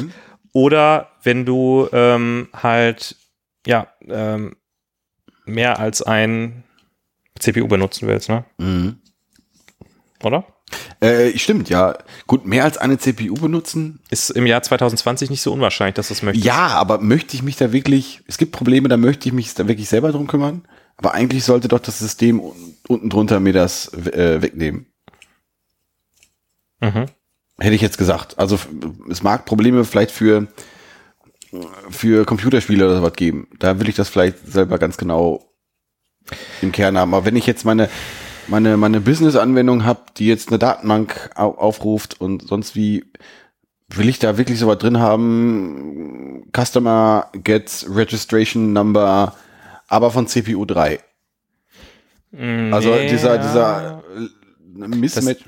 oder 0.54 1.12
wenn 1.24 1.46
du 1.46 1.88
ähm, 1.92 2.50
halt 2.54 3.16
ja 3.66 3.88
ähm, 4.08 4.56
mehr 5.46 5.80
als 5.80 6.02
ein 6.02 6.64
CPU 7.40 7.68
benutzen 7.68 8.08
willst, 8.08 8.30
ne? 8.30 8.46
Oder? 10.24 10.46
Äh, 11.00 11.38
stimmt, 11.38 11.70
ja. 11.70 11.98
Gut, 12.28 12.46
mehr 12.46 12.64
als 12.64 12.78
eine 12.78 12.98
CPU 12.98 13.34
benutzen. 13.34 14.00
Ist 14.10 14.30
im 14.30 14.46
Jahr 14.46 14.62
2020 14.62 15.30
nicht 15.30 15.42
so 15.42 15.52
unwahrscheinlich, 15.52 15.96
dass 15.96 16.08
du 16.10 16.14
das 16.14 16.22
möchtest. 16.22 16.46
Ja, 16.46 16.68
aber 16.68 17.00
möchte 17.00 17.36
ich 17.36 17.44
mich 17.44 17.56
da 17.58 17.72
wirklich, 17.74 18.22
es 18.28 18.38
gibt 18.38 18.52
Probleme, 18.52 18.88
da 18.88 18.98
möchte 18.98 19.28
ich 19.28 19.34
mich 19.34 19.54
da 19.54 19.68
wirklich 19.68 19.90
selber 19.90 20.12
drum 20.12 20.28
kümmern. 20.28 20.64
Aber 20.98 21.14
eigentlich 21.14 21.44
sollte 21.44 21.68
doch 21.68 21.80
das 21.80 21.98
System 22.00 22.40
un- 22.40 22.76
unten 22.88 23.10
drunter 23.10 23.40
mir 23.40 23.54
das 23.54 23.92
äh, 23.94 24.42
wegnehmen. 24.42 24.86
Mhm. 26.80 27.06
Hätte 27.60 27.76
ich 27.76 27.82
jetzt 27.82 27.98
gesagt. 27.98 28.40
Also 28.40 28.60
es 29.10 29.24
mag 29.24 29.46
Probleme 29.46 29.84
vielleicht 29.86 30.12
für, 30.12 30.48
für 31.90 32.26
Computerspiele 32.26 32.86
oder 32.86 32.98
sowas 32.98 33.14
geben. 33.14 33.48
Da 33.60 33.80
will 33.80 33.90
ich 33.90 33.96
das 33.96 34.10
vielleicht 34.10 34.46
selber 34.48 34.78
ganz 34.78 34.98
genau 34.98 35.52
im 36.62 36.72
Kern 36.72 36.98
haben. 36.98 37.14
Aber 37.14 37.26
wenn 37.26 37.36
ich 37.36 37.46
jetzt 37.46 37.66
meine, 37.66 37.90
meine, 38.48 38.78
meine 38.78 39.02
Business-Anwendung 39.02 39.86
habe, 39.86 40.02
die 40.18 40.28
jetzt 40.28 40.50
eine 40.50 40.60
Datenbank 40.60 41.32
au 41.36 41.52
aufruft 41.52 42.20
und 42.20 42.48
sonst 42.48 42.76
wie, 42.76 43.06
will 43.90 44.10
ich 44.10 44.20
da 44.20 44.38
wirklich 44.38 44.60
sowas 44.60 44.78
drin 44.78 45.00
haben? 45.00 46.44
Customer 46.56 47.30
gets 47.34 47.86
Registration 47.90 48.74
Number, 48.74 49.36
aber 49.88 50.12
von 50.12 50.28
CPU 50.28 50.66
3. 50.66 51.00
Also 52.34 52.96
Nee, 52.96 53.10
dieser, 53.10 53.36
ja. 53.36 53.42
dieser 53.42 54.04
äh, 54.84 54.88
Mismatch. 54.88 55.44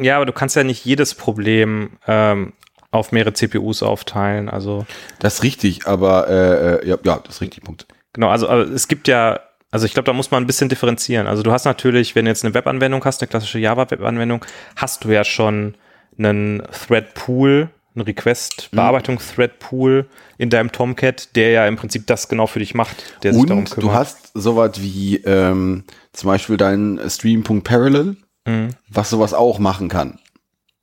Ja, 0.00 0.16
aber 0.16 0.26
du 0.26 0.32
kannst 0.32 0.56
ja 0.56 0.64
nicht 0.64 0.84
jedes 0.84 1.14
Problem 1.14 1.90
ähm, 2.06 2.52
auf 2.90 3.12
mehrere 3.12 3.32
CPUs 3.34 3.82
aufteilen. 3.82 4.48
Also 4.48 4.86
Das 5.18 5.34
ist 5.34 5.42
richtig, 5.42 5.86
aber 5.86 6.28
äh, 6.28 6.74
äh, 6.84 6.88
ja, 6.88 6.96
ja, 7.04 7.20
das 7.24 7.36
ist 7.36 7.40
richtig, 7.42 7.64
Punkt. 7.64 7.86
genau, 8.12 8.28
also 8.28 8.48
aber 8.48 8.62
es 8.62 8.88
gibt 8.88 9.08
ja, 9.08 9.40
also 9.70 9.84
ich 9.84 9.92
glaube, 9.92 10.06
da 10.06 10.12
muss 10.14 10.30
man 10.30 10.42
ein 10.42 10.46
bisschen 10.46 10.70
differenzieren. 10.70 11.26
Also 11.26 11.42
du 11.42 11.52
hast 11.52 11.64
natürlich, 11.66 12.14
wenn 12.14 12.24
du 12.24 12.30
jetzt 12.30 12.44
eine 12.44 12.54
Webanwendung 12.54 13.04
hast, 13.04 13.20
eine 13.20 13.28
klassische 13.28 13.58
Java-Webanwendung, 13.58 14.44
hast 14.76 15.04
du 15.04 15.10
ja 15.10 15.24
schon 15.24 15.74
einen 16.18 16.62
Thread-Pool, 16.72 17.68
einen 17.94 18.04
Request-Bearbeitung-Thread-Pool 18.06 20.06
in 20.38 20.50
deinem 20.50 20.72
Tomcat, 20.72 21.34
der 21.36 21.50
ja 21.50 21.66
im 21.66 21.76
Prinzip 21.76 22.06
das 22.06 22.28
genau 22.28 22.46
für 22.46 22.58
dich 22.60 22.74
macht, 22.74 22.96
der 23.22 23.34
sich 23.34 23.44
darum 23.44 23.64
Und 23.64 23.70
kümmert. 23.70 23.92
du 23.92 23.96
hast 23.96 24.30
sowas 24.34 24.72
wie 24.80 25.16
ähm, 25.24 25.84
zum 26.12 26.28
Beispiel 26.28 26.56
dein 26.56 26.98
Stream.parallel, 27.08 28.16
Mhm. 28.48 28.70
was 28.88 29.10
sowas 29.10 29.34
auch 29.34 29.58
machen 29.58 29.88
kann. 29.88 30.18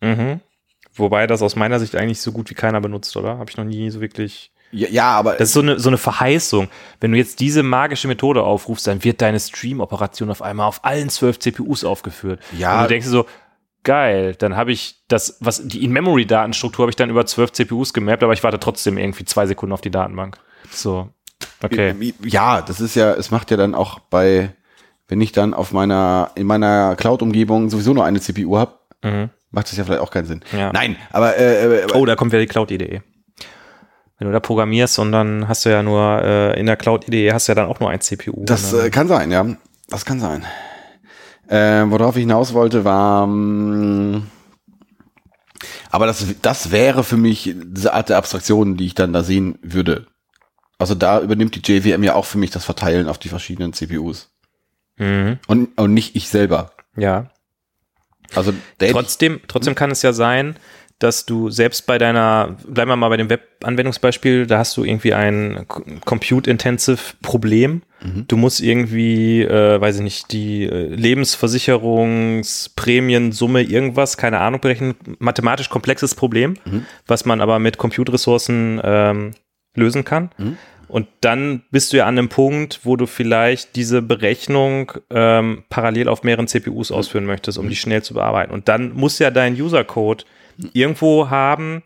Mhm. 0.01 0.39
Wobei 0.93 1.27
das 1.27 1.41
aus 1.41 1.55
meiner 1.55 1.79
Sicht 1.79 1.95
eigentlich 1.95 2.21
so 2.21 2.31
gut 2.31 2.49
wie 2.49 2.53
keiner 2.53 2.79
benutzt, 2.79 3.15
oder? 3.17 3.37
Habe 3.37 3.49
ich 3.49 3.57
noch 3.57 3.65
nie 3.65 3.89
so 3.89 3.99
wirklich. 4.01 4.51
Ja, 4.71 4.87
ja 4.89 5.11
aber 5.11 5.33
Das 5.33 5.49
ist 5.49 5.53
so 5.53 5.61
eine, 5.61 5.79
so 5.79 5.89
eine 5.89 5.97
Verheißung. 5.97 6.69
Wenn 6.99 7.11
du 7.11 7.17
jetzt 7.17 7.39
diese 7.39 7.63
magische 7.63 8.07
Methode 8.07 8.43
aufrufst, 8.43 8.87
dann 8.87 9.03
wird 9.03 9.21
deine 9.21 9.39
Stream-Operation 9.39 10.29
auf 10.29 10.41
einmal 10.41 10.67
auf 10.67 10.85
allen 10.85 11.09
zwölf 11.09 11.39
CPUs 11.39 11.83
aufgeführt. 11.83 12.39
Ja. 12.57 12.77
Und 12.77 12.83
du 12.83 12.87
denkst 12.89 13.07
dir 13.07 13.11
so, 13.11 13.25
geil, 13.83 14.35
dann 14.35 14.55
habe 14.55 14.71
ich 14.71 15.03
das, 15.07 15.37
was 15.39 15.65
die 15.65 15.83
In-Memory-Datenstruktur 15.83 16.83
habe 16.83 16.89
ich 16.89 16.95
dann 16.95 17.09
über 17.09 17.25
zwölf 17.25 17.51
CPUs 17.51 17.93
gemappt, 17.93 18.23
aber 18.23 18.33
ich 18.33 18.43
warte 18.43 18.59
trotzdem 18.59 18.97
irgendwie 18.97 19.25
zwei 19.25 19.45
Sekunden 19.47 19.73
auf 19.73 19.81
die 19.81 19.91
Datenbank. 19.91 20.37
So, 20.71 21.09
okay. 21.61 22.13
ja, 22.23 22.61
das 22.61 22.81
ist 22.81 22.95
ja, 22.95 23.13
es 23.13 23.31
macht 23.31 23.51
ja 23.51 23.57
dann 23.57 23.75
auch 23.75 23.99
bei, 23.99 24.53
wenn 25.07 25.21
ich 25.21 25.31
dann 25.31 25.53
auf 25.53 25.71
meiner, 25.71 26.31
in 26.35 26.47
meiner 26.47 26.95
Cloud-Umgebung 26.95 27.69
sowieso 27.69 27.93
nur 27.93 28.05
eine 28.05 28.19
CPU 28.19 28.57
habe, 28.57 28.73
Mhm. 29.03 29.29
macht 29.51 29.69
das 29.69 29.77
ja 29.77 29.83
vielleicht 29.83 30.01
auch 30.01 30.09
keinen 30.09 30.25
Sinn. 30.25 30.41
Ja. 30.57 30.71
Nein, 30.73 30.95
aber, 31.11 31.37
äh, 31.37 31.79
äh, 31.79 31.83
aber 31.83 31.95
Oh, 31.95 32.05
da 32.05 32.15
kommt 32.15 32.31
wieder 32.31 32.39
die 32.41 32.47
Cloud-IDE. 32.47 33.03
Wenn 34.17 34.27
du 34.27 34.31
da 34.33 34.39
programmierst 34.39 34.97
und 34.99 35.11
dann 35.11 35.47
hast 35.47 35.65
du 35.65 35.69
ja 35.69 35.83
nur 35.83 36.21
äh, 36.23 36.59
in 36.59 36.65
der 36.65 36.77
Cloud-IDE 36.77 37.33
hast 37.33 37.47
du 37.47 37.51
ja 37.51 37.55
dann 37.55 37.67
auch 37.67 37.79
nur 37.79 37.89
ein 37.89 38.01
CPU. 38.01 38.45
Das 38.45 38.73
äh, 38.73 38.89
kann 38.89 39.07
sein, 39.07 39.29
ja. 39.31 39.45
Das 39.89 40.05
kann 40.05 40.19
sein. 40.19 40.45
Äh, 41.47 41.83
worauf 41.91 42.15
ich 42.15 42.21
hinaus 42.21 42.53
wollte, 42.53 42.83
war. 42.85 43.27
mh, 43.27 44.21
Aber 45.91 46.07
das, 46.07 46.25
das 46.41 46.71
wäre 46.71 47.03
für 47.03 47.17
mich 47.17 47.53
diese 47.55 47.93
Art 47.93 48.09
der 48.09 48.17
Abstraktion, 48.17 48.77
die 48.77 48.85
ich 48.87 48.95
dann 48.95 49.13
da 49.13 49.21
sehen 49.23 49.59
würde. 49.61 50.07
Also 50.77 50.95
da 50.95 51.21
übernimmt 51.21 51.55
die 51.55 51.61
JVM 51.73 52.03
ja 52.03 52.15
auch 52.15 52.25
für 52.25 52.37
mich 52.37 52.51
das 52.51 52.65
Verteilen 52.65 53.07
auf 53.07 53.17
die 53.17 53.29
verschiedenen 53.29 53.73
CPUs. 53.73 54.31
Mhm. 54.97 55.39
Und, 55.47 55.77
und 55.77 55.93
nicht 55.93 56.15
ich 56.15 56.29
selber. 56.29 56.71
Ja, 56.95 57.29
Also 58.33 58.53
Trotzdem, 58.91 59.41
trotzdem 59.47 59.75
kann 59.75 59.91
es 59.91 60.01
ja 60.01 60.13
sein, 60.13 60.55
dass 60.99 61.25
du 61.25 61.49
selbst 61.49 61.87
bei 61.87 61.97
deiner, 61.97 62.55
bleiben 62.65 62.89
wir 62.89 62.95
mal 62.95 63.09
bei 63.09 63.17
dem 63.17 63.29
Web-Anwendungsbeispiel, 63.29 64.47
da 64.47 64.59
hast 64.59 64.77
du 64.77 64.85
irgendwie 64.85 65.13
ein 65.13 65.65
Compute-Intensive-Problem. 66.05 67.81
Du 68.27 68.37
musst 68.37 68.61
irgendwie, 68.61 69.41
äh, 69.41 69.81
weiß 69.81 69.97
ich 69.97 70.03
nicht, 70.03 70.31
die 70.31 70.63
äh, 70.63 70.87
Lebensversicherungsprämiensumme 70.87 73.61
irgendwas, 73.63 74.15
keine 74.15 74.39
Ahnung, 74.39 74.61
berechnen. 74.61 74.95
Mathematisch 75.19 75.69
komplexes 75.69 76.15
Problem, 76.15 76.53
was 77.07 77.25
man 77.25 77.41
aber 77.41 77.59
mit 77.59 77.77
Compute-Ressourcen 77.77 78.79
ähm, 78.83 79.31
lösen 79.75 80.05
kann. 80.05 80.29
Und 80.87 81.07
dann 81.21 81.63
bist 81.71 81.91
du 81.93 81.97
ja 81.97 82.05
an 82.05 82.17
einem 82.17 82.29
Punkt, 82.29 82.81
wo 82.83 82.95
du 82.95 83.05
vielleicht 83.07 83.75
diese 83.75 84.01
Berechnung 84.01 84.91
ähm, 85.09 85.63
parallel 85.69 86.07
auf 86.09 86.23
mehreren 86.23 86.47
CPUs 86.47 86.91
ausführen 86.91 87.25
möchtest, 87.25 87.57
um 87.57 87.69
die 87.69 87.75
schnell 87.75 88.03
zu 88.03 88.13
bearbeiten. 88.13 88.53
Und 88.53 88.67
dann 88.67 88.93
muss 88.93 89.19
ja 89.19 89.31
dein 89.31 89.59
User-Code 89.59 90.25
irgendwo 90.73 91.29
haben, 91.29 91.83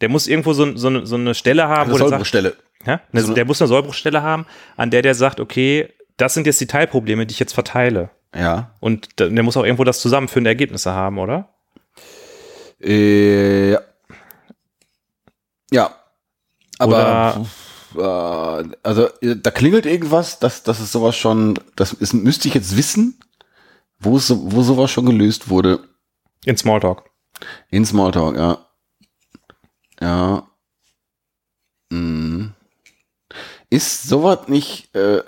der 0.00 0.08
muss 0.08 0.26
irgendwo 0.26 0.52
so, 0.52 0.76
so, 0.76 0.88
eine- 0.88 1.06
so 1.06 1.14
eine 1.16 1.34
Stelle 1.34 1.68
haben, 1.68 1.90
eine 1.90 1.98
Sollbruchstelle. 1.98 2.56
ja, 2.86 3.00
eine, 3.12 3.34
der 3.34 3.44
muss 3.44 3.62
eine 3.62 3.68
Sollbruchstelle 3.68 4.22
haben, 4.22 4.46
an 4.76 4.90
der 4.90 5.02
der 5.02 5.14
sagt, 5.14 5.38
okay, 5.40 5.88
das 6.16 6.34
sind 6.34 6.46
jetzt 6.46 6.60
die 6.60 6.66
Teilprobleme, 6.66 7.24
die 7.26 7.32
ich 7.32 7.38
jetzt 7.40 7.54
verteile. 7.54 8.10
Ja. 8.34 8.72
Und 8.80 9.20
der 9.20 9.42
muss 9.42 9.56
auch 9.56 9.64
irgendwo 9.64 9.84
das 9.84 10.00
zusammenführende 10.00 10.50
Ergebnisse 10.50 10.92
haben, 10.92 11.18
oder? 11.18 11.48
Äh, 12.80 13.70
ja. 13.72 13.80
Ja. 15.70 15.90
Aber 16.78 16.96
Oder- 16.96 17.46
also 18.00 19.08
äh, 19.20 19.36
da 19.36 19.50
klingelt 19.50 19.86
irgendwas, 19.86 20.38
dass 20.38 20.62
das 20.62 20.80
ist 20.80 20.92
sowas 20.92 21.16
schon, 21.16 21.58
das 21.76 21.92
ist, 21.92 22.12
müsste 22.14 22.48
ich 22.48 22.54
jetzt 22.54 22.76
wissen, 22.76 23.18
wo, 23.98 24.18
so- 24.18 24.52
wo 24.52 24.62
sowas 24.62 24.90
schon 24.90 25.06
gelöst 25.06 25.48
wurde. 25.48 25.80
In 26.44 26.56
Smalltalk. 26.56 27.04
In 27.70 27.84
Smalltalk, 27.84 28.36
ja. 28.36 28.66
Ja. 30.00 30.48
Hm. 31.92 32.52
Ist 33.70 34.04
sowas 34.04 34.48
nicht, 34.48 34.94
äh, 34.94 35.22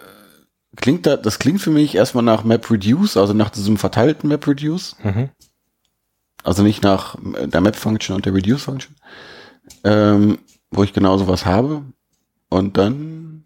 klingt 0.76 1.06
da, 1.06 1.16
das 1.16 1.38
klingt 1.38 1.60
für 1.60 1.70
mich 1.70 1.94
erstmal 1.94 2.24
nach 2.24 2.44
MapReduce, 2.44 3.16
also 3.16 3.32
nach 3.32 3.50
diesem 3.50 3.76
verteilten 3.78 4.28
MapReduce. 4.28 4.96
Mhm. 5.02 5.30
Also 6.42 6.62
nicht 6.62 6.82
nach 6.82 7.16
äh, 7.34 7.48
der 7.48 7.60
Map-Function 7.60 8.16
und 8.16 8.26
der 8.26 8.34
Reduce-Function. 8.34 8.96
Ähm, 9.82 10.38
wo 10.70 10.82
ich 10.82 10.92
genau 10.92 11.16
sowas 11.16 11.46
habe. 11.46 11.84
Und 12.54 12.76
dann 12.76 13.44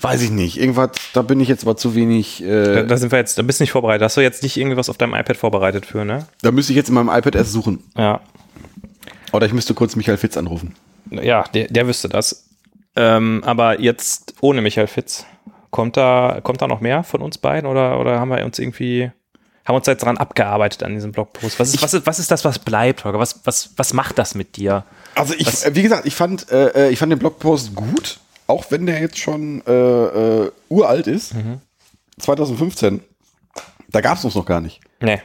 weiß 0.00 0.22
ich 0.22 0.30
nicht. 0.30 0.58
Irgendwas, 0.58 0.92
da 1.12 1.20
bin 1.20 1.38
ich 1.38 1.48
jetzt 1.48 1.64
aber 1.64 1.76
zu 1.76 1.94
wenig. 1.94 2.38
Da, 2.38 2.46
Äh, 2.46 2.86
da 2.86 2.96
sind 2.96 3.12
wir 3.12 3.18
jetzt, 3.18 3.36
da 3.36 3.42
bist 3.42 3.60
du 3.60 3.64
nicht 3.64 3.72
vorbereitet. 3.72 4.02
Hast 4.04 4.16
du 4.16 4.22
jetzt 4.22 4.42
nicht 4.42 4.56
irgendwas 4.56 4.88
auf 4.88 4.96
deinem 4.96 5.14
iPad 5.14 5.36
vorbereitet 5.36 5.84
für, 5.84 6.04
ne? 6.04 6.26
da 6.40 6.50
müsste 6.50 6.72
ich 6.72 6.76
jetzt 6.76 6.88
in 6.88 6.94
meinem 6.94 7.10
iPad 7.10 7.34
erst 7.34 7.52
suchen. 7.52 7.84
Ja. 7.94 8.20
Oder 9.32 9.46
ich 9.46 9.52
müsste 9.52 9.74
kurz 9.74 9.96
Michael 9.96 10.16
Fitz 10.16 10.38
anrufen. 10.38 10.74
Ja, 11.10 11.44
der, 11.52 11.66
der 11.68 11.86
wüsste 11.86 12.08
das. 12.08 12.48
Ähm, 12.96 13.42
aber 13.44 13.80
jetzt 13.80 14.34
ohne 14.40 14.62
Michael 14.62 14.86
Fitz. 14.86 15.26
Kommt 15.70 15.98
da, 15.98 16.40
kommt 16.42 16.62
da 16.62 16.68
noch 16.68 16.80
mehr 16.80 17.02
von 17.02 17.20
uns 17.20 17.36
beiden 17.36 17.68
oder, 17.68 18.00
oder 18.00 18.18
haben 18.18 18.30
wir 18.30 18.44
uns 18.46 18.58
irgendwie, 18.58 19.10
haben 19.64 19.76
uns 19.76 19.86
jetzt 19.86 20.02
dran 20.02 20.18
abgearbeitet 20.18 20.82
an 20.82 20.94
diesem 20.94 21.12
Blogpost? 21.12 21.58
Was 21.58 21.72
ist, 21.74 21.82
was 21.82 21.94
ist, 21.94 22.06
was 22.06 22.18
ist 22.18 22.30
das, 22.30 22.44
was 22.44 22.58
bleibt, 22.58 23.04
Holger? 23.04 23.18
Was, 23.18 23.40
was, 23.44 23.70
was 23.76 23.92
macht 23.94 24.18
das 24.18 24.34
mit 24.34 24.56
dir? 24.56 24.84
Also 25.14 25.34
ich, 25.36 25.64
äh, 25.64 25.74
wie 25.74 25.82
gesagt, 25.82 26.06
ich 26.06 26.14
fand, 26.14 26.50
äh, 26.50 26.88
äh, 26.88 26.90
ich 26.90 26.98
fand 26.98 27.12
den 27.12 27.18
Blogpost 27.18 27.74
gut, 27.74 28.20
auch 28.46 28.66
wenn 28.70 28.84
der 28.86 29.00
jetzt 29.00 29.18
schon 29.18 29.62
äh, 29.66 29.72
äh, 29.72 30.52
uralt 30.68 31.06
ist. 31.06 31.34
2015. 32.18 33.00
Da 33.88 34.00
gab 34.00 34.18
es 34.18 34.24
uns 34.24 34.34
noch 34.34 34.46
gar 34.46 34.60
nicht. 34.60 34.80
Nee. 35.00 35.20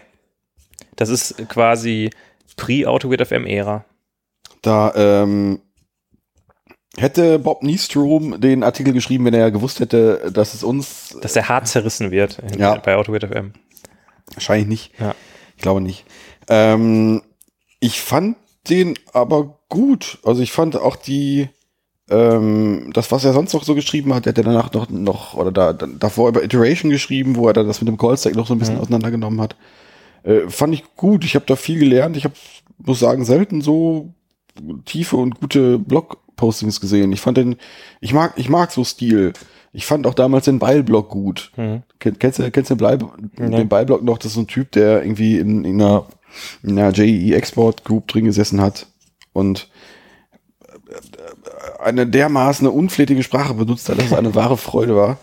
Das 0.95 1.10
ist 1.10 1.36
quasi 1.49 2.10
Pre-Autogrid 2.56 3.26
FM-Ära. 3.26 3.84
Da 4.61 4.94
ähm, 4.95 5.60
hätte 6.98 7.40
Bob 7.40 7.64
Niestrom 7.64 8.40
den 8.41 8.64
Artikel 8.64 8.94
geschrieben, 8.94 9.26
wenn 9.26 9.34
er 9.34 9.52
gewusst 9.52 9.80
hätte, 9.80 10.30
dass 10.34 10.53
es 10.53 10.64
uns 10.64 11.16
Dass 11.22 11.34
der 11.34 11.48
hart 11.49 11.68
zerrissen 11.68 12.11
wird 12.11 12.40
in, 12.40 12.60
Ja. 12.60 12.76
bei 12.76 12.95
Autogrid 12.95 13.24
FM. 13.26 13.53
Wahrscheinlich 14.34 14.68
nicht. 14.68 14.91
Ja. 14.99 15.15
Ich 15.56 15.61
glaube 15.61 15.81
nicht. 15.81 16.06
Ähm, 16.47 17.22
ich 17.80 18.01
fand 18.01 18.38
den 18.69 18.95
aber 19.14 19.60
gut. 19.69 20.19
Also 20.23 20.41
ich 20.41 20.51
fand 20.51 20.76
auch 20.76 20.95
die 20.95 21.49
ähm, 22.10 22.89
das, 22.93 23.11
was 23.11 23.23
er 23.23 23.34
sonst 23.34 23.53
noch 23.53 23.64
so 23.64 23.76
geschrieben 23.76 24.14
hat, 24.14 24.26
der 24.26 24.31
hat 24.31 24.38
ja 24.38 24.43
danach 24.43 24.73
noch, 24.73 24.89
noch 24.89 25.34
oder 25.35 25.51
da, 25.51 25.73
da, 25.73 25.85
davor 25.88 26.30
über 26.30 26.43
Iteration 26.43 26.89
geschrieben, 26.89 27.35
wo 27.35 27.47
er 27.47 27.53
dann 27.53 27.68
das 27.68 27.81
mit 27.81 27.88
dem 27.88 27.97
Call-Stack 27.97 28.35
noch 28.35 28.47
so 28.47 28.56
ein 28.56 28.60
bisschen 28.60 28.80
auseinandergenommen 28.80 29.39
hat. 29.41 29.56
Äh, 30.23 30.49
fand 30.49 30.73
ich 30.73 30.84
gut. 30.95 31.23
Ich 31.23 31.35
habe 31.35 31.45
da 31.45 31.56
viel 31.56 31.80
gelernt. 31.80 32.18
Ich 32.18 32.23
habe, 32.23 32.34
muss 32.80 32.99
sagen, 32.99 33.26
selten 33.26 33.61
so 33.61 34.14
tiefe 34.85 35.18
und 35.18 35.39
gute 35.39 35.80
Blog-Postings 36.44 36.80
gesehen. 36.80 37.11
Ich 37.11 37.22
fand 37.22 37.38
den, 37.38 37.57
ich 37.99 38.14
mag, 38.14 38.34
ich 38.38 38.49
mag 38.49 38.72
so 38.72 38.84
Stil. 38.84 39.34
Ich 39.72 39.86
fand 39.86 40.07
auch 40.07 40.14
damals 40.16 40.45
den 40.45 40.57
Beil-Blog 40.60 41.10
gut. 41.10 41.52
Mhm. 41.56 41.84
Ken- 41.99 42.18
Kennst 42.18 42.40
du, 42.40 42.49
kennst 42.49 42.72
du 42.72 42.76
den, 42.76 42.78
Blei, 42.80 42.98
Nee. 43.38 43.57
den 43.57 43.70
Beil-Blog 43.70 44.03
noch? 44.03 44.18
Das 44.18 44.28
ist 44.28 44.34
so 44.34 44.41
ein 44.41 44.48
Typ, 44.48 44.72
der 44.72 45.03
irgendwie 45.03 45.38
in, 45.38 45.64
in 45.64 45.80
einer, 45.82 46.07
in 46.64 46.72
einer 46.80 46.91
JEE 46.91 47.36
Export 47.36 47.84
Group 47.84 48.07
drin 48.07 48.26
gesessen 48.26 48.61
hat 48.61 48.88
und 49.34 49.70
äh, 50.90 51.84
eine 51.84 52.07
dermaßen 52.07 52.68
unflätige 52.68 53.22
Sprache 53.22 53.53
benutzt 53.53 53.90
hat, 53.90 53.99
dass 53.99 54.06
es 54.07 54.14
eine 54.14 54.34
wahre 54.34 54.57
Freude 54.57 54.95
war. 54.95 55.18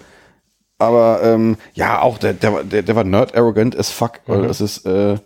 Aber 0.78 1.20
ähm, 1.24 1.56
ja, 1.74 2.02
auch 2.02 2.18
der, 2.18 2.34
der, 2.34 2.52
war- 2.52 2.64
der, 2.64 2.82
der 2.82 2.94
war 2.96 3.04
nerd 3.04 3.34
arrogant 3.34 3.76
as 3.76 3.90
fuck. 3.90 4.20
Mhm. 4.28 4.42
Das 4.46 4.60
ist, 4.60 4.84
äh, 4.86 5.16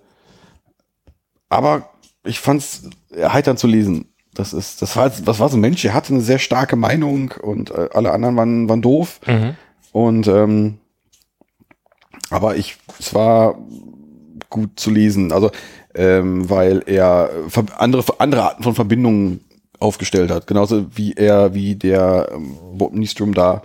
aber 1.50 1.90
ich 2.24 2.40
fand's 2.40 2.88
erheiternd 3.10 3.58
zu 3.58 3.66
lesen. 3.66 4.06
Das 4.34 4.52
ist, 4.52 4.80
das 4.80 4.96
war, 4.96 5.10
was 5.26 5.40
war 5.40 5.48
so 5.48 5.56
ein 5.56 5.60
Mensch, 5.60 5.82
der 5.82 5.94
hatte 5.94 6.14
eine 6.14 6.22
sehr 6.22 6.38
starke 6.38 6.76
Meinung 6.76 7.32
und 7.42 7.70
äh, 7.70 7.88
alle 7.92 8.12
anderen 8.12 8.36
waren, 8.36 8.68
waren 8.68 8.82
doof. 8.82 9.20
Mhm. 9.26 9.56
Und 9.92 10.28
ähm, 10.28 10.78
aber 12.30 12.56
ich, 12.56 12.76
es 12.98 13.12
war 13.12 13.58
gut 14.48 14.78
zu 14.78 14.90
lesen, 14.90 15.32
also 15.32 15.50
ähm, 15.94 16.48
weil 16.48 16.82
er 16.86 17.30
andere 17.76 18.04
andere 18.18 18.42
Arten 18.44 18.62
von 18.62 18.74
Verbindungen 18.74 19.44
aufgestellt 19.80 20.30
hat, 20.30 20.46
genauso 20.46 20.96
wie 20.96 21.14
er 21.14 21.54
wie 21.54 21.74
der 21.74 22.30
ähm, 22.32 22.56
Bob 22.74 22.92
Nystrom 22.94 23.34
da 23.34 23.62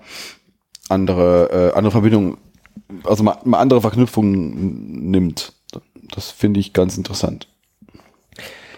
andere 0.89 1.71
äh, 1.73 1.77
andere 1.77 1.91
Verbindungen, 1.91 2.37
also 3.03 3.23
mal, 3.23 3.37
mal 3.43 3.59
andere 3.59 3.81
Verknüpfungen 3.81 5.11
nimmt. 5.11 5.53
Das 6.11 6.31
finde 6.31 6.59
ich 6.59 6.73
ganz 6.73 6.97
interessant. 6.97 7.47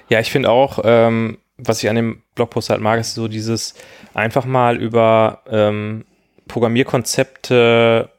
Ja, 0.10 0.20
ich 0.20 0.32
finde 0.32 0.50
auch, 0.50 0.80
ähm, 0.84 1.38
was 1.58 1.84
ich 1.84 1.90
an 1.90 1.96
dem 1.96 2.22
Blogpost 2.36 2.70
halt 2.70 2.82
mag, 2.82 3.00
ist 3.00 3.16
so 3.16 3.28
dieses 3.28 3.74
einfach 4.14 4.46
mal 4.46 4.78
über 4.78 5.42
ähm, 5.50 6.06
Programmierkonzepte 6.48 8.10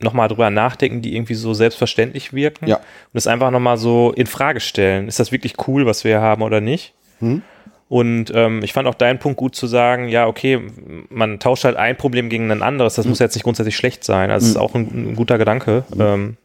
nochmal 0.00 0.28
drüber 0.28 0.50
nachdenken, 0.50 1.02
die 1.02 1.14
irgendwie 1.14 1.34
so 1.34 1.54
selbstverständlich 1.54 2.32
wirken. 2.32 2.66
Ja. 2.66 2.76
Und 2.76 2.84
das 3.12 3.26
einfach 3.26 3.50
nochmal 3.50 3.76
so 3.76 4.12
in 4.12 4.26
Frage 4.26 4.60
stellen. 4.60 5.08
Ist 5.08 5.20
das 5.20 5.30
wirklich 5.30 5.54
cool, 5.68 5.86
was 5.86 6.04
wir 6.04 6.12
hier 6.12 6.20
haben 6.20 6.42
oder 6.42 6.60
nicht? 6.60 6.94
Hm? 7.20 7.42
Und 7.88 8.32
ähm, 8.34 8.62
ich 8.62 8.72
fand 8.72 8.86
auch 8.86 8.94
deinen 8.94 9.18
Punkt 9.18 9.36
gut 9.36 9.56
zu 9.56 9.66
sagen, 9.66 10.08
ja, 10.08 10.26
okay, 10.26 10.60
man 11.08 11.40
tauscht 11.40 11.64
halt 11.64 11.76
ein 11.76 11.96
Problem 11.96 12.28
gegen 12.28 12.50
ein 12.50 12.62
anderes. 12.62 12.94
Das 12.94 13.04
muss 13.04 13.18
jetzt 13.18 13.34
nicht 13.34 13.42
grundsätzlich 13.42 13.76
schlecht 13.76 14.04
sein. 14.04 14.30
Also, 14.30 14.44
das 14.44 14.50
ist 14.52 14.56
auch 14.56 14.74
ein, 14.76 15.10
ein 15.10 15.16
guter 15.16 15.38
Gedanke. 15.38 15.84
Ähm, 15.98 16.36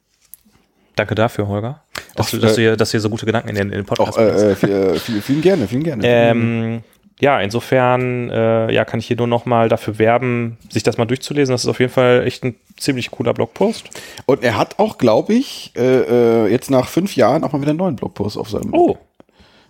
danke 0.95 1.15
dafür, 1.15 1.47
Holger. 1.47 1.81
Dass, 2.15 2.27
Ach, 2.27 2.31
du, 2.31 2.37
dass, 2.39 2.51
äh, 2.53 2.55
du, 2.55 2.61
hier, 2.61 2.77
dass 2.77 2.89
du 2.89 2.91
hier 2.93 3.01
so 3.01 3.09
gute 3.09 3.25
Gedanken 3.25 3.49
in 3.49 3.55
den, 3.55 3.67
in 3.69 3.79
den 3.79 3.85
Podcast 3.85 4.17
Auch 4.17 4.21
äh, 4.21 4.51
äh, 4.51 4.55
viel- 4.55 4.69
äh, 4.71 4.95
viel- 4.99 5.21
vielen 5.21 5.41
gerne, 5.41 5.67
vielen 5.67 5.83
gerne. 5.83 6.03
Ähm, 6.05 6.83
ja, 7.19 7.39
insofern 7.39 8.29
äh, 8.29 8.73
ja, 8.73 8.83
kann 8.83 8.99
ich 8.99 9.07
hier 9.07 9.15
nur 9.15 9.27
noch 9.27 9.45
mal 9.45 9.69
dafür 9.69 9.97
werben, 9.99 10.57
sich 10.69 10.83
das 10.83 10.97
mal 10.97 11.05
durchzulesen. 11.05 11.53
Das 11.53 11.63
ist 11.63 11.69
auf 11.69 11.79
jeden 11.79 11.91
Fall 11.93 12.23
echt 12.25 12.43
ein 12.43 12.55
ziemlich 12.77 13.09
cooler 13.09 13.33
Blogpost. 13.33 13.85
Und 14.25 14.43
er 14.43 14.57
hat 14.57 14.79
auch, 14.79 14.97
glaube 14.97 15.33
ich, 15.33 15.71
äh, 15.77 16.45
äh, 16.45 16.51
jetzt 16.51 16.69
nach 16.69 16.89
fünf 16.89 17.15
Jahren 17.15 17.45
auch 17.45 17.53
mal 17.53 17.61
wieder 17.61 17.69
einen 17.69 17.79
neuen 17.79 17.95
Blogpost 17.95 18.37
auf 18.37 18.49
seinem. 18.49 18.73
Oh, 18.73 18.97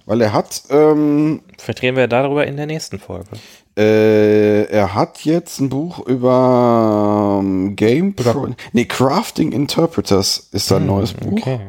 Weil 0.08 0.22
er 0.22 0.34
hat, 0.34 0.64
ähm, 0.72 1.42
vielleicht 1.60 1.84
reden 1.84 1.98
wir 1.98 2.08
darüber 2.08 2.48
in 2.48 2.58
der 2.58 2.66
nächsten 2.66 2.98
Folge. 2.98 3.30
Äh, 3.78 4.64
er 4.64 4.94
hat 4.96 5.26
jetzt 5.26 5.60
ein 5.60 5.70
Buch 5.70 6.06
über 6.08 7.40
ähm, 7.44 7.76
Game 7.76 8.16
Pro, 8.16 8.48
nee, 8.74 8.86
Crafting 8.86 9.52
Interpreters 9.52 10.50
ist 10.52 10.68
sein 10.68 10.86
neues 10.86 11.14
Buch. 11.14 11.32
Hm, 11.32 11.38
Okay. 11.38 11.60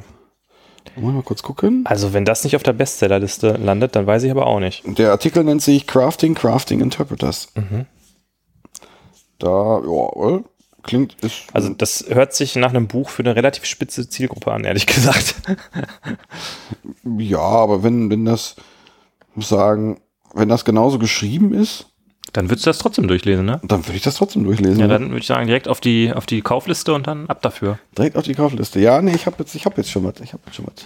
Wollen 0.95 1.09
wir 1.09 1.13
mal 1.19 1.23
kurz 1.25 1.43
gucken. 1.43 1.83
Also, 1.85 2.15
wenn 2.15 2.25
das 2.25 2.43
nicht 2.45 2.57
auf 2.57 2.63
der 2.63 2.73
Bestsellerliste 2.73 3.51
landet, 3.59 3.95
dann 3.97 4.07
weiß 4.07 4.23
ich 4.23 4.31
aber 4.31 4.47
auch 4.47 4.61
nicht. 4.61 4.83
Der 4.99 5.11
Artikel 5.11 5.45
nennt 5.45 5.61
sich 5.61 5.87
Crafting 5.87 6.35
Crafting 6.35 6.81
Interpreters. 6.81 7.49
Mhm. 7.55 7.85
Da, 9.39 9.81
ja, 9.81 10.37
äh, 10.37 10.43
klingt 10.85 11.15
ist 11.23 11.43
Also, 11.53 11.69
das 11.75 12.07
hört 12.09 12.33
sich 12.33 12.57
nach 12.57 12.71
einem 12.71 12.87
Buch 12.89 13.11
für 13.11 13.23
eine 13.23 13.37
relativ 13.37 13.67
spitze 13.67 14.09
Zielgruppe 14.09 14.53
an, 14.53 14.65
ehrlich 14.65 14.87
gesagt. 14.87 15.35
ja, 17.19 17.41
aber 17.41 17.83
wenn 17.83 18.09
wenn 18.09 18.25
das 18.25 18.57
ich 19.33 19.37
muss 19.37 19.49
sagen, 19.51 20.01
wenn 20.33 20.49
das 20.49 20.65
genauso 20.65 20.99
geschrieben 20.99 21.53
ist, 21.53 21.87
Dann 22.37 22.51
würdest 22.51 22.67
du 22.67 22.71
das 22.71 22.79
trotzdem 22.79 23.09
durchlesen, 23.09 23.47
ne? 23.47 23.61
dann 23.65 23.87
würde 23.87 23.97
ich 23.97 24.03
das 24.03 24.17
trotzdem 24.17 24.45
durchlesen. 24.45 24.79
Ja, 24.79 24.89
dann 24.89 25.09
würde 25.09 25.21
ich 25.21 25.27
sagen, 25.27 25.47
direkt 25.47 25.69
auf 25.69 25.81
die, 25.81 26.13
auf 26.13 26.27
die 26.27 26.43
Kaufliste 26.43 26.93
und 26.93 27.07
dann 27.07 27.27
ab 27.29 27.41
dafür. 27.41 27.79
Direkt 27.97 28.15
auf 28.15 28.25
die 28.25 28.35
Kaufliste. 28.35 28.79
Ja, 28.79 29.01
nee, 29.01 29.15
ich 29.15 29.25
habe 29.25 29.37
jetzt, 29.39 29.55
ich 29.55 29.65
habe 29.65 29.79
jetzt 29.79 29.91
schon 29.91 30.05
was. 30.05 30.21
Ich 30.23 30.35
habe 30.35 30.43
jetzt 30.45 30.57
schon 30.57 30.67
was. 30.67 30.85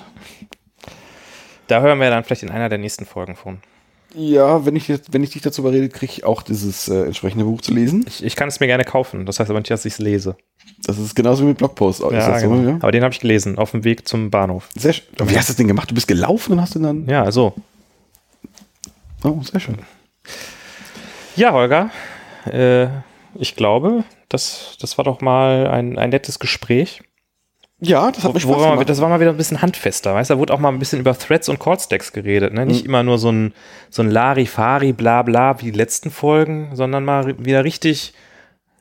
Da 1.66 1.81
hören 1.81 1.98
wir 1.98 2.09
dann 2.09 2.22
vielleicht 2.22 2.44
in 2.44 2.51
einer 2.51 2.68
der 2.68 2.78
nächsten 2.78 3.05
Folgen 3.05 3.35
von. 3.35 3.59
Ja, 4.14 4.64
wenn 4.64 4.77
ich, 4.77 4.89
wenn 5.10 5.24
ich 5.24 5.31
dich 5.31 5.43
dazu 5.43 5.62
überrede, 5.62 5.89
kriege 5.89 6.12
ich 6.12 6.24
auch 6.24 6.43
dieses 6.43 6.86
äh, 6.86 7.06
entsprechende 7.06 7.44
Buch 7.44 7.62
zu 7.62 7.74
lesen. 7.74 8.05
Ich, 8.06 8.22
ich 8.22 8.36
kann 8.36 8.48
es 8.48 8.60
mir 8.60 8.68
gerne 8.68 8.85
kaufen. 8.85 9.27
Das 9.27 9.40
heißt 9.40 9.51
aber 9.51 9.59
nicht, 9.59 9.72
dass 9.72 9.85
ich 9.85 9.94
es 9.94 9.98
lese. 9.98 10.36
Das 10.85 10.98
ist 10.98 11.16
genauso 11.16 11.43
wie 11.43 11.48
mit 11.48 11.59
Blogpost. 11.59 12.01
Ja, 12.12 12.39
so, 12.39 12.48
genau. 12.48 12.70
ja? 12.70 12.77
Aber 12.77 12.93
den 12.93 13.02
habe 13.02 13.12
ich 13.12 13.18
gelesen, 13.18 13.59
auf 13.59 13.72
dem 13.72 13.82
Weg 13.82 14.06
zum 14.06 14.31
Bahnhof. 14.31 14.68
Sehr 14.77 14.93
schön. 14.93 15.06
Wie 15.18 15.36
hast 15.36 15.48
du 15.48 15.52
das 15.52 15.56
denn 15.56 15.66
gemacht? 15.66 15.90
Du 15.90 15.94
bist 15.97 16.06
gelaufen 16.06 16.52
und 16.52 16.60
hast 16.60 16.77
den 16.77 16.85
dann. 16.85 17.06
Ja, 17.09 17.31
so. 17.32 17.55
Oh, 19.24 19.40
sehr 19.43 19.59
schön. 19.59 19.78
Ja, 21.36 21.52
Holger, 21.52 21.90
äh, 22.47 22.86
ich 23.35 23.57
glaube, 23.57 24.05
das, 24.28 24.77
das 24.81 24.98
war 24.98 25.05
doch 25.05 25.20
mal 25.20 25.66
ein, 25.69 25.98
ein 25.98 26.11
nettes 26.11 26.39
Gespräch. 26.39 27.02
Ja, 27.82 28.11
das 28.11 28.24
hat 28.24 28.35
Wo 28.35 28.39
Spaß 28.39 28.51
wir 28.51 28.59
mal, 28.59 28.70
gemacht. 28.73 28.89
das 28.90 29.01
war 29.01 29.09
mal 29.09 29.20
wieder 29.20 29.31
ein 29.31 29.39
bisschen 29.39 29.62
handfester, 29.62 30.15
weißt 30.15 30.28
du? 30.28 30.35
Da 30.35 30.39
wurde 30.39 30.52
auch 30.52 30.59
mal 30.59 30.69
ein 30.69 30.78
bisschen 30.78 31.01
über 31.01 31.16
Threads 31.16 31.48
und 31.48 31.59
Callstacks 31.59 32.12
geredet. 32.12 32.52
Ne? 32.52 32.62
Mhm. 32.62 32.66
Nicht 32.66 32.85
immer 32.85 33.02
nur 33.02 33.16
so 33.19 33.31
ein, 33.32 33.55
so 33.89 34.02
ein 34.02 34.11
Larifari, 34.11 34.93
bla 34.93 35.23
bla 35.23 35.59
wie 35.61 35.70
die 35.70 35.78
letzten 35.78 36.11
Folgen, 36.11 36.70
sondern 36.77 37.05
mal 37.07 37.39
wieder 37.43 37.65
richtig, 37.65 38.12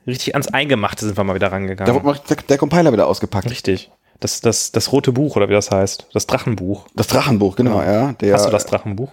richtig 0.06 0.34
ans 0.34 0.48
Eingemachte 0.48 1.06
sind 1.06 1.16
wir 1.16 1.24
mal 1.24 1.34
wieder 1.34 1.48
Da 1.48 1.54
rangegangen. 1.56 1.94
wurde 1.94 2.04
mal 2.04 2.20
der, 2.28 2.36
der 2.36 2.58
Compiler 2.58 2.92
wieder 2.92 3.06
ausgepackt. 3.06 3.50
Richtig. 3.50 3.90
Das, 4.18 4.42
das, 4.42 4.70
das 4.70 4.92
rote 4.92 5.12
Buch, 5.12 5.34
oder 5.36 5.48
wie 5.48 5.54
das 5.54 5.70
heißt. 5.70 6.08
Das 6.12 6.26
Drachenbuch. 6.26 6.86
Das 6.94 7.06
Drachenbuch, 7.06 7.56
genau, 7.56 7.80
ja. 7.80 8.12
Der, 8.20 8.34
Hast 8.34 8.44
du 8.46 8.50
das 8.50 8.66
Drachenbuch? 8.66 9.08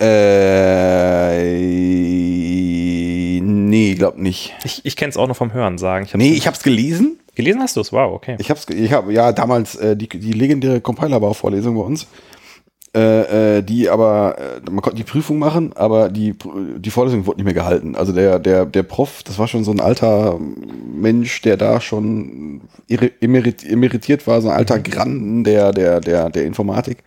Äh, 0.00 1.40
nee, 3.40 3.94
glaub 3.94 4.16
nicht. 4.16 4.54
Ich, 4.64 4.84
ich 4.84 4.96
kenne 4.96 5.10
es 5.10 5.16
auch 5.16 5.26
noch 5.26 5.36
vom 5.36 5.52
Hören 5.52 5.78
sagen. 5.78 6.04
Ich 6.04 6.14
Nee, 6.14 6.32
ich 6.32 6.46
hab's 6.46 6.62
gelesen. 6.62 7.18
Gelesen 7.34 7.60
hast 7.60 7.76
du 7.76 7.80
es? 7.80 7.92
Wow, 7.92 8.14
okay. 8.14 8.36
Ich 8.38 8.50
hab's, 8.50 8.66
ich 8.68 8.92
habe 8.92 9.12
ja 9.12 9.32
damals 9.32 9.76
äh, 9.76 9.96
die, 9.96 10.08
die 10.08 10.32
legendäre 10.32 10.80
Compilerbau-Vorlesung 10.80 11.76
bei 11.76 11.82
uns, 11.82 12.06
äh, 12.96 13.58
äh, 13.58 13.62
die 13.62 13.90
aber, 13.90 14.36
äh, 14.38 14.70
man 14.70 14.80
konnte 14.82 14.96
die 14.96 15.04
Prüfung 15.04 15.38
machen, 15.38 15.72
aber 15.74 16.08
die, 16.08 16.34
die 16.78 16.90
Vorlesung 16.90 17.26
wurde 17.26 17.38
nicht 17.38 17.44
mehr 17.44 17.54
gehalten. 17.54 17.94
Also 17.94 18.12
der, 18.12 18.38
der, 18.38 18.66
der 18.66 18.82
Prof, 18.82 19.22
das 19.24 19.38
war 19.38 19.46
schon 19.46 19.62
so 19.62 19.70
ein 19.70 19.80
alter 19.80 20.38
Mensch, 20.40 21.42
der 21.42 21.56
da 21.56 21.80
schon 21.80 22.62
emerit, 23.20 23.64
emeritiert 23.64 24.26
war, 24.26 24.40
so 24.40 24.48
ein 24.48 24.56
alter 24.56 24.78
Granden 24.78 25.44
der, 25.44 25.72
der, 25.72 26.00
der, 26.00 26.30
der 26.30 26.44
Informatik. 26.44 27.04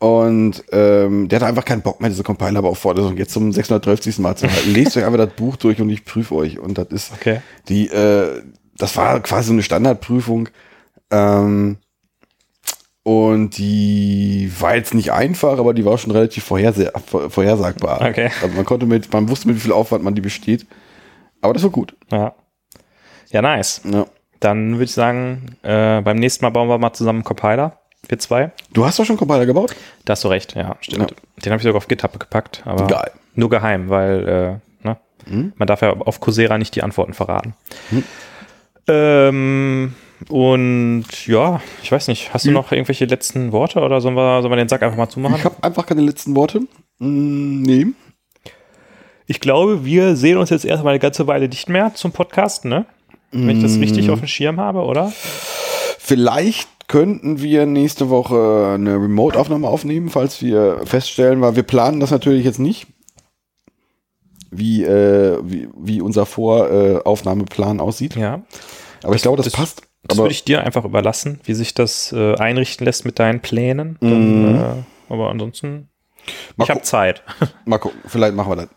Und 0.00 0.62
ähm, 0.70 1.28
der 1.28 1.40
hat 1.40 1.48
einfach 1.48 1.64
keinen 1.64 1.82
Bock 1.82 2.00
mehr, 2.00 2.08
diese 2.10 2.22
Compilerbau-Vorlesung 2.22 3.16
jetzt 3.16 3.32
zum 3.32 3.50
630. 3.52 4.18
Mal 4.20 4.36
zu 4.36 4.46
halten. 4.48 4.72
Lest 4.72 4.96
euch 4.96 5.04
einfach 5.04 5.18
das 5.18 5.34
Buch 5.34 5.56
durch 5.56 5.80
und 5.80 5.90
ich 5.90 6.04
prüfe 6.04 6.36
euch. 6.36 6.58
Und 6.58 6.78
das 6.78 6.88
ist 6.90 7.12
Okay. 7.14 7.40
die, 7.68 7.88
äh, 7.88 8.42
das 8.76 8.96
war 8.96 9.18
quasi 9.20 9.48
so 9.48 9.52
eine 9.54 9.62
Standardprüfung. 9.62 10.50
Ähm, 11.10 11.78
und 13.02 13.56
die 13.56 14.52
war 14.60 14.76
jetzt 14.76 14.92
nicht 14.94 15.12
einfach, 15.12 15.58
aber 15.58 15.72
die 15.74 15.84
war 15.84 15.96
schon 15.98 16.10
relativ 16.12 16.44
vorherse 16.44 16.92
vor- 17.06 17.30
vorhersagbar. 17.30 18.02
Okay. 18.08 18.30
Also 18.42 18.54
man 18.54 18.64
konnte 18.66 18.86
mit, 18.86 19.12
man 19.12 19.28
wusste 19.28 19.48
mit 19.48 19.56
wie 19.56 19.60
viel 19.60 19.72
Aufwand 19.72 20.04
man 20.04 20.14
die 20.14 20.20
besteht. 20.20 20.66
Aber 21.40 21.54
das 21.54 21.62
war 21.62 21.70
gut. 21.70 21.96
Ja. 22.12 22.34
Ja, 23.30 23.42
nice. 23.42 23.80
Ja. 23.90 24.06
Dann 24.40 24.72
würde 24.74 24.84
ich 24.84 24.92
sagen, 24.92 25.56
äh, 25.62 26.00
beim 26.02 26.18
nächsten 26.18 26.44
Mal 26.44 26.50
bauen 26.50 26.68
wir 26.68 26.78
mal 26.78 26.92
zusammen 26.92 27.18
einen 27.20 27.24
Compiler. 27.24 27.80
Wir 28.06 28.18
zwei. 28.18 28.52
Du 28.72 28.86
hast 28.86 28.98
doch 28.98 29.04
schon 29.04 29.16
Compiler 29.16 29.46
gebaut? 29.46 29.74
Da 30.04 30.12
hast 30.12 30.24
du 30.24 30.28
recht, 30.28 30.54
ja, 30.54 30.76
stimmt. 30.80 31.14
Den 31.44 31.52
habe 31.52 31.58
ich 31.58 31.64
sogar 31.64 31.78
auf 31.78 31.88
GitHub 31.88 32.18
gepackt, 32.18 32.62
aber 32.64 32.86
Geil. 32.86 33.10
nur 33.34 33.50
geheim, 33.50 33.88
weil 33.88 34.60
äh, 34.84 34.86
ne? 34.86 35.52
man 35.56 35.66
darf 35.66 35.82
ja 35.82 35.92
auf 35.92 36.20
Coursera 36.20 36.58
nicht 36.58 36.74
die 36.76 36.82
Antworten 36.82 37.12
verraten. 37.12 37.54
Ähm, 38.86 39.94
und 40.28 41.26
ja, 41.26 41.60
ich 41.82 41.92
weiß 41.92 42.08
nicht, 42.08 42.32
hast 42.32 42.46
du 42.46 42.50
noch 42.50 42.72
irgendwelche 42.72 43.04
letzten 43.04 43.52
Worte 43.52 43.80
oder 43.80 44.00
sollen 44.00 44.14
wir, 44.14 44.42
sollen 44.42 44.52
wir 44.52 44.56
den 44.56 44.68
Sack 44.68 44.82
einfach 44.82 44.96
mal 44.96 45.08
zumachen? 45.08 45.36
Ich 45.36 45.44
habe 45.44 45.62
einfach 45.62 45.86
keine 45.86 46.00
letzten 46.00 46.34
Worte. 46.34 46.60
Mm, 46.98 47.62
nee. 47.62 47.86
Ich 49.26 49.40
glaube, 49.40 49.84
wir 49.84 50.16
sehen 50.16 50.38
uns 50.38 50.50
jetzt 50.50 50.64
erstmal 50.64 50.92
eine 50.92 51.00
ganze 51.00 51.26
Weile 51.26 51.48
nicht 51.48 51.68
mehr 51.68 51.94
zum 51.94 52.12
Podcast, 52.12 52.64
ne? 52.64 52.86
Wenn 53.30 53.56
ich 53.58 53.62
das 53.62 53.78
richtig 53.78 54.08
auf 54.08 54.20
dem 54.20 54.28
Schirm 54.28 54.58
habe, 54.58 54.80
oder? 54.84 55.12
Vielleicht 55.98 56.68
könnten 56.88 57.40
wir 57.40 57.66
nächste 57.66 58.08
Woche 58.10 58.72
eine 58.74 58.94
Remote-Aufnahme 58.94 59.68
aufnehmen, 59.68 60.08
falls 60.08 60.42
wir 60.42 60.80
feststellen, 60.86 61.40
weil 61.40 61.54
wir 61.54 61.62
planen 61.62 62.00
das 62.00 62.10
natürlich 62.10 62.44
jetzt 62.44 62.58
nicht, 62.58 62.86
wie, 64.50 64.82
äh, 64.84 65.38
wie, 65.42 65.68
wie 65.76 66.00
unser 66.00 66.26
Voraufnahmeplan 66.26 67.80
aussieht. 67.80 68.16
Ja. 68.16 68.42
Aber 69.04 69.14
ich 69.14 69.22
glaube, 69.22 69.36
das, 69.36 69.46
das- 69.46 69.54
passt. 69.54 69.82
Das 70.04 70.16
würde 70.16 70.30
ich 70.30 70.44
dir 70.44 70.64
einfach 70.64 70.84
überlassen, 70.86 71.40
wie 71.44 71.52
sich 71.52 71.74
das 71.74 72.12
äh, 72.12 72.34
einrichten 72.36 72.84
lässt 72.86 73.04
mit 73.04 73.18
deinen 73.18 73.40
Plänen. 73.40 73.98
Dann, 74.00 74.54
äh, 74.54 75.12
aber 75.12 75.28
ansonsten, 75.28 75.90
Mal 76.56 76.64
ich 76.64 76.70
habe 76.70 76.80
Zeit. 76.82 77.22
mal 77.66 77.78
gucken, 77.78 78.00
vielleicht 78.06 78.34
machen 78.34 78.50
wir 78.52 78.56
das. 78.56 78.68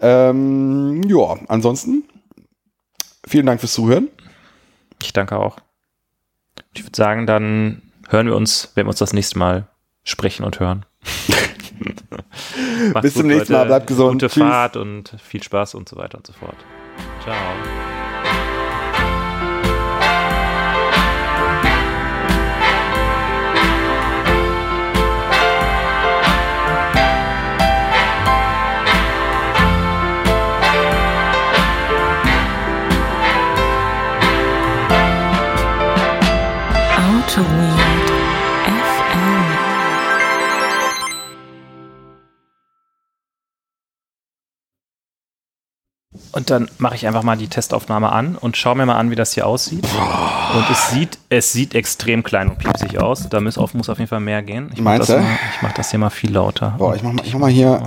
Ähm, 0.00 1.00
ja, 1.08 1.38
ansonsten, 1.48 2.04
vielen 3.26 3.46
Dank 3.46 3.60
fürs 3.60 3.72
Zuhören. 3.72 4.08
Ich 5.00 5.12
danke 5.14 5.38
auch. 5.38 5.56
Ich 6.74 6.84
würde 6.84 6.96
sagen, 6.96 7.26
dann 7.26 7.82
hören 8.08 8.26
wir 8.26 8.36
uns, 8.36 8.72
wenn 8.74 8.86
wir 8.86 8.90
uns 8.90 8.98
das 8.98 9.12
nächste 9.12 9.38
Mal 9.38 9.68
sprechen 10.02 10.44
und 10.44 10.60
hören. 10.60 10.84
Bis 13.02 13.14
zum 13.14 13.26
nächsten 13.26 13.52
Mal, 13.52 13.66
bleibt 13.66 13.86
gesund. 13.86 14.22
Gute 14.22 14.28
Tschüss. 14.28 14.42
Fahrt 14.42 14.76
und 14.76 15.14
viel 15.22 15.42
Spaß 15.42 15.74
und 15.74 15.88
so 15.88 15.96
weiter 15.96 16.18
und 16.18 16.26
so 16.26 16.32
fort. 16.32 16.56
Ciao. 17.22 17.93
Und 46.34 46.50
dann 46.50 46.68
mache 46.78 46.96
ich 46.96 47.06
einfach 47.06 47.22
mal 47.22 47.36
die 47.36 47.46
Testaufnahme 47.46 48.10
an 48.10 48.36
und 48.36 48.56
schaue 48.56 48.74
mir 48.76 48.86
mal 48.86 48.96
an, 48.96 49.10
wie 49.10 49.14
das 49.14 49.34
hier 49.34 49.46
aussieht. 49.46 49.84
Und 50.54 50.64
es 50.70 50.90
sieht, 50.90 51.18
es 51.28 51.52
sieht 51.52 51.74
extrem 51.76 52.24
klein 52.24 52.48
und 52.50 52.58
piepsig 52.58 52.98
aus. 52.98 53.28
Da 53.28 53.40
muss 53.40 53.56
auf, 53.56 53.72
muss 53.74 53.88
auf 53.88 53.98
jeden 53.98 54.08
Fall 54.08 54.18
mehr 54.20 54.42
gehen. 54.42 54.70
Ich 54.74 54.80
mache 54.80 54.98
das, 54.98 55.08
mal- 55.10 55.20
ich 55.54 55.62
mach 55.62 55.72
das 55.72 55.90
hier 55.90 56.00
mal 56.00 56.10
viel 56.10 56.32
lauter. 56.32 56.74
Boah, 56.76 56.96
ich 56.96 57.02
mach 57.04 57.12
mal, 57.12 57.24
ich 57.24 57.32
mach 57.34 57.40
mal 57.40 57.50
hier. 57.50 57.86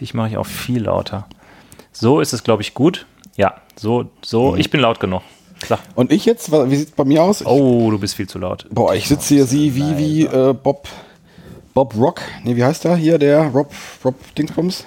Dich 0.00 0.14
mache 0.14 0.28
ich 0.28 0.36
auch 0.36 0.46
viel 0.46 0.84
lauter. 0.84 1.26
So 1.90 2.20
ist 2.20 2.32
es, 2.32 2.44
glaube 2.44 2.62
ich, 2.62 2.74
gut. 2.74 3.06
Ja, 3.36 3.54
so, 3.76 4.04
so. 4.22 4.52
Mhm. 4.52 4.58
Ich 4.58 4.70
bin 4.70 4.80
laut 4.80 5.00
genug. 5.00 5.22
Sag. 5.66 5.80
Und 5.96 6.12
ich 6.12 6.24
jetzt, 6.26 6.52
wie 6.52 6.76
sieht's 6.76 6.92
bei 6.92 7.04
mir 7.04 7.22
aus? 7.24 7.40
Ich, 7.40 7.46
Oh, 7.46 7.90
du 7.90 7.98
bist 7.98 8.14
viel 8.14 8.28
zu 8.28 8.38
laut. 8.38 8.66
Boah, 8.70 8.94
ich 8.94 9.08
sitze 9.08 9.34
hier 9.34 9.46
sie 9.46 9.74
wie, 9.74 9.98
wie 9.98 10.24
äh, 10.26 10.52
Bob, 10.52 10.86
Bob 11.72 11.96
Rock. 11.96 12.20
Nee, 12.44 12.54
wie 12.54 12.62
heißt 12.64 12.84
der 12.84 12.94
hier? 12.96 13.18
Der 13.18 13.42
Rob, 13.48 13.72
Rob 14.04 14.14
Dingsbums. 14.36 14.84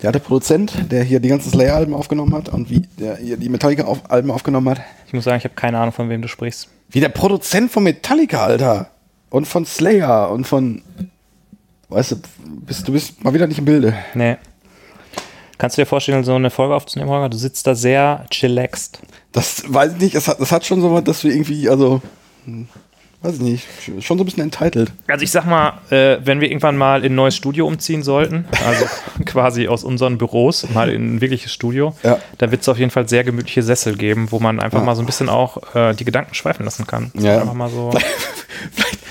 Der 0.00 0.08
alte 0.08 0.20
Produzent, 0.20 0.92
der 0.92 1.02
hier 1.02 1.18
die 1.18 1.28
ganzen 1.28 1.50
Slayer-Alben 1.50 1.92
aufgenommen 1.92 2.34
hat 2.34 2.48
und 2.48 2.70
wie 2.70 2.80
der 2.98 3.16
hier 3.16 3.36
die 3.36 3.48
Metallica-Alben 3.48 4.30
aufgenommen 4.30 4.68
hat. 4.70 4.80
Ich 5.06 5.12
muss 5.12 5.24
sagen, 5.24 5.38
ich 5.38 5.44
habe 5.44 5.54
keine 5.54 5.78
Ahnung, 5.78 5.92
von 5.92 6.08
wem 6.08 6.22
du 6.22 6.28
sprichst. 6.28 6.68
Wie 6.90 7.00
der 7.00 7.08
Produzent 7.08 7.70
von 7.70 7.82
Metallica, 7.82 8.44
Alter. 8.44 8.90
Und 9.30 9.46
von 9.46 9.66
Slayer 9.66 10.30
und 10.30 10.46
von. 10.46 10.82
Weißt 11.88 12.12
du, 12.12 12.16
bist, 12.66 12.86
du 12.86 12.92
bist 12.92 13.22
mal 13.24 13.34
wieder 13.34 13.46
nicht 13.46 13.58
im 13.58 13.64
Bilde. 13.64 13.94
Nee. 14.14 14.36
Kannst 15.58 15.76
du 15.76 15.82
dir 15.82 15.86
vorstellen, 15.86 16.22
so 16.22 16.34
eine 16.34 16.50
Folge 16.50 16.74
aufzunehmen, 16.74 17.10
Holger? 17.10 17.28
Du 17.28 17.36
sitzt 17.36 17.66
da 17.66 17.74
sehr 17.74 18.24
chillaxed. 18.30 19.00
Das 19.32 19.64
weiß 19.66 19.94
ich 19.94 20.00
nicht, 20.00 20.14
das 20.14 20.28
hat, 20.28 20.40
das 20.40 20.52
hat 20.52 20.64
schon 20.64 20.80
so 20.80 20.92
was, 20.94 21.04
dass 21.04 21.24
wir 21.24 21.32
irgendwie, 21.32 21.68
also. 21.68 22.00
Weiß 23.20 23.34
ich 23.34 23.40
nicht, 23.40 23.66
schon 24.00 24.16
so 24.16 24.22
ein 24.22 24.26
bisschen 24.26 24.44
entitled. 24.44 24.92
Also 25.08 25.24
ich 25.24 25.32
sag 25.32 25.44
mal, 25.44 25.72
äh, 25.90 26.18
wenn 26.24 26.40
wir 26.40 26.48
irgendwann 26.48 26.76
mal 26.76 27.04
in 27.04 27.12
ein 27.12 27.16
neues 27.16 27.34
Studio 27.34 27.66
umziehen 27.66 28.04
sollten, 28.04 28.44
also 28.64 28.86
quasi 29.26 29.66
aus 29.66 29.82
unseren 29.82 30.18
Büros 30.18 30.68
mal 30.72 30.88
in 30.88 31.16
ein 31.16 31.20
wirkliches 31.20 31.52
Studio, 31.52 31.96
Ja. 32.04 32.18
dann 32.38 32.52
wird 32.52 32.62
es 32.62 32.68
auf 32.68 32.78
jeden 32.78 32.92
Fall 32.92 33.08
sehr 33.08 33.24
gemütliche 33.24 33.64
Sessel 33.64 33.96
geben, 33.96 34.28
wo 34.30 34.38
man 34.38 34.60
einfach 34.60 34.78
Ja. 34.78 34.84
mal 34.84 34.94
so 34.94 35.02
ein 35.02 35.06
bisschen 35.06 35.28
auch 35.28 35.74
äh, 35.74 35.94
die 35.94 36.04
Gedanken 36.04 36.32
schweifen 36.34 36.64
lassen 36.64 36.86
kann. 36.86 37.10
Ja. 37.18 37.40
Einfach 37.40 37.54
mal 37.54 37.68
so. 37.70 37.90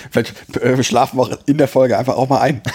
Vielleicht, 0.10 0.34
vielleicht 0.52 0.58
äh, 0.58 0.84
schlafen 0.86 1.18
wir 1.20 1.24
auch 1.24 1.32
in 1.46 1.58
der 1.58 1.68
Folge 1.68 1.98
einfach 1.98 2.16
auch 2.16 2.30
mal 2.30 2.40
ein. 2.40 2.62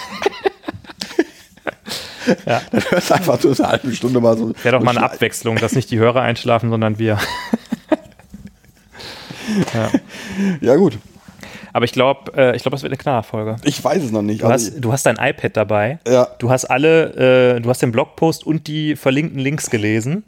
Ja. 2.45 2.61
Dann 2.71 2.81
hörst 2.89 3.09
du 3.09 3.13
einfach 3.15 3.41
so 3.41 3.49
eine 3.49 3.67
halbe 3.69 3.93
Stunde 3.93 4.21
mal 4.21 4.37
so. 4.37 4.53
Wäre 4.63 4.77
doch 4.77 4.83
mal 4.83 4.95
eine 4.95 5.03
Abwechslung, 5.05 5.57
dass 5.57 5.73
nicht 5.73 5.91
die 5.91 5.99
Hörer 5.99 6.21
einschlafen, 6.21 6.69
sondern 6.69 6.97
wir. 6.97 7.17
Ja, 10.61 10.75
gut. 10.77 10.97
Aber 11.73 11.85
ich 11.85 11.91
glaube, 11.91 12.31
äh, 12.37 12.55
ich 12.55 12.61
glaube, 12.61 12.75
das 12.75 12.83
wird 12.83 12.91
eine 12.93 12.97
Knallerfolge. 12.97 13.55
Ich 13.63 13.83
weiß 13.83 14.03
es 14.03 14.11
noch 14.11 14.21
nicht. 14.21 14.41
Du 14.43 14.47
Also, 14.47 14.67
hast, 14.71 14.79
du 14.79 14.91
hast 14.91 15.05
dein 15.05 15.17
iPad 15.19 15.57
dabei. 15.57 15.99
Ja. 16.07 16.27
Du 16.37 16.49
hast 16.51 16.65
alle, 16.65 17.55
äh, 17.55 17.59
du 17.59 17.69
hast 17.69 17.81
den 17.81 17.91
Blogpost 17.91 18.45
und 18.45 18.67
die 18.67 18.95
verlinkten 18.95 19.39
Links 19.39 19.69
gelesen. 19.69 20.23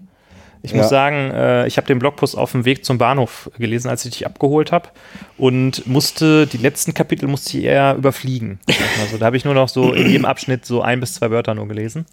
Ich 0.64 0.74
muss 0.74 0.86
Ja. 0.86 0.90
sagen, 0.90 1.30
äh, 1.30 1.68
ich 1.68 1.78
habe 1.78 1.86
den 1.86 2.00
Blogpost 2.00 2.36
auf 2.36 2.52
dem 2.54 2.66
Weg 2.66 2.84
zum 2.84 2.98
Bahnhof 2.98 3.52
gelesen, 3.60 3.88
als 3.88 4.04
ich 4.06 4.12
dich 4.12 4.26
abgeholt 4.26 4.72
habe 4.72 4.90
und 5.38 5.86
musste 5.86 6.48
die 6.48 6.58
letzten 6.58 6.96
Kapitel 6.96 7.28
musste 7.28 7.60
ich 7.60 7.66
eher 7.66 7.94
überfliegen. 7.96 8.60
Also 9.00 9.18
da 9.20 9.28
habe 9.28 9.38
ich 9.38 9.46
nur 9.46 9.54
noch 9.54 9.70
so 9.70 9.94
in 9.94 10.10
jedem 10.10 10.26
Abschnitt 10.26 10.66
so 10.66 10.82
ein 10.82 11.00
bis 11.00 11.14
zwei 11.14 11.30
Wörter 11.30 11.54
nur 11.54 11.68
gelesen. 11.68 12.08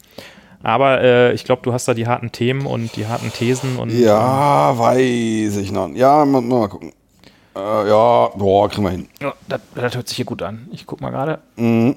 Aber 0.63 1.01
äh, 1.01 1.33
ich 1.33 1.45
glaube, 1.45 1.63
du 1.63 1.73
hast 1.73 1.89
da 1.89 1.95
die 1.95 2.07
harten 2.07 2.31
Themen 2.31 2.67
und 2.67 2.95
die 2.95 3.07
harten 3.07 3.33
Thesen 3.33 3.79
und 3.79 3.91
ja, 3.99 4.79
weiß 4.79 5.57
ich 5.57 5.73
noch. 5.73 5.89
Ja, 5.95 6.23
mal, 6.27 6.43
mal 6.43 6.69
gucken. 6.69 6.93
Äh, 7.55 7.89
ja, 7.89 8.29
boah, 8.35 8.69
kriegen 8.69 8.85
wir 8.85 8.91
hin. 8.91 9.09
Ja, 9.21 9.35
das, 9.49 9.61
das 9.75 9.95
hört 9.95 10.09
sich 10.09 10.17
hier 10.17 10.25
gut 10.25 10.43
an. 10.43 10.69
Ich 10.73 10.87
guck 10.87 11.01
mal 11.01 11.11
gerade. 11.11 11.41
Mhm. 11.57 11.97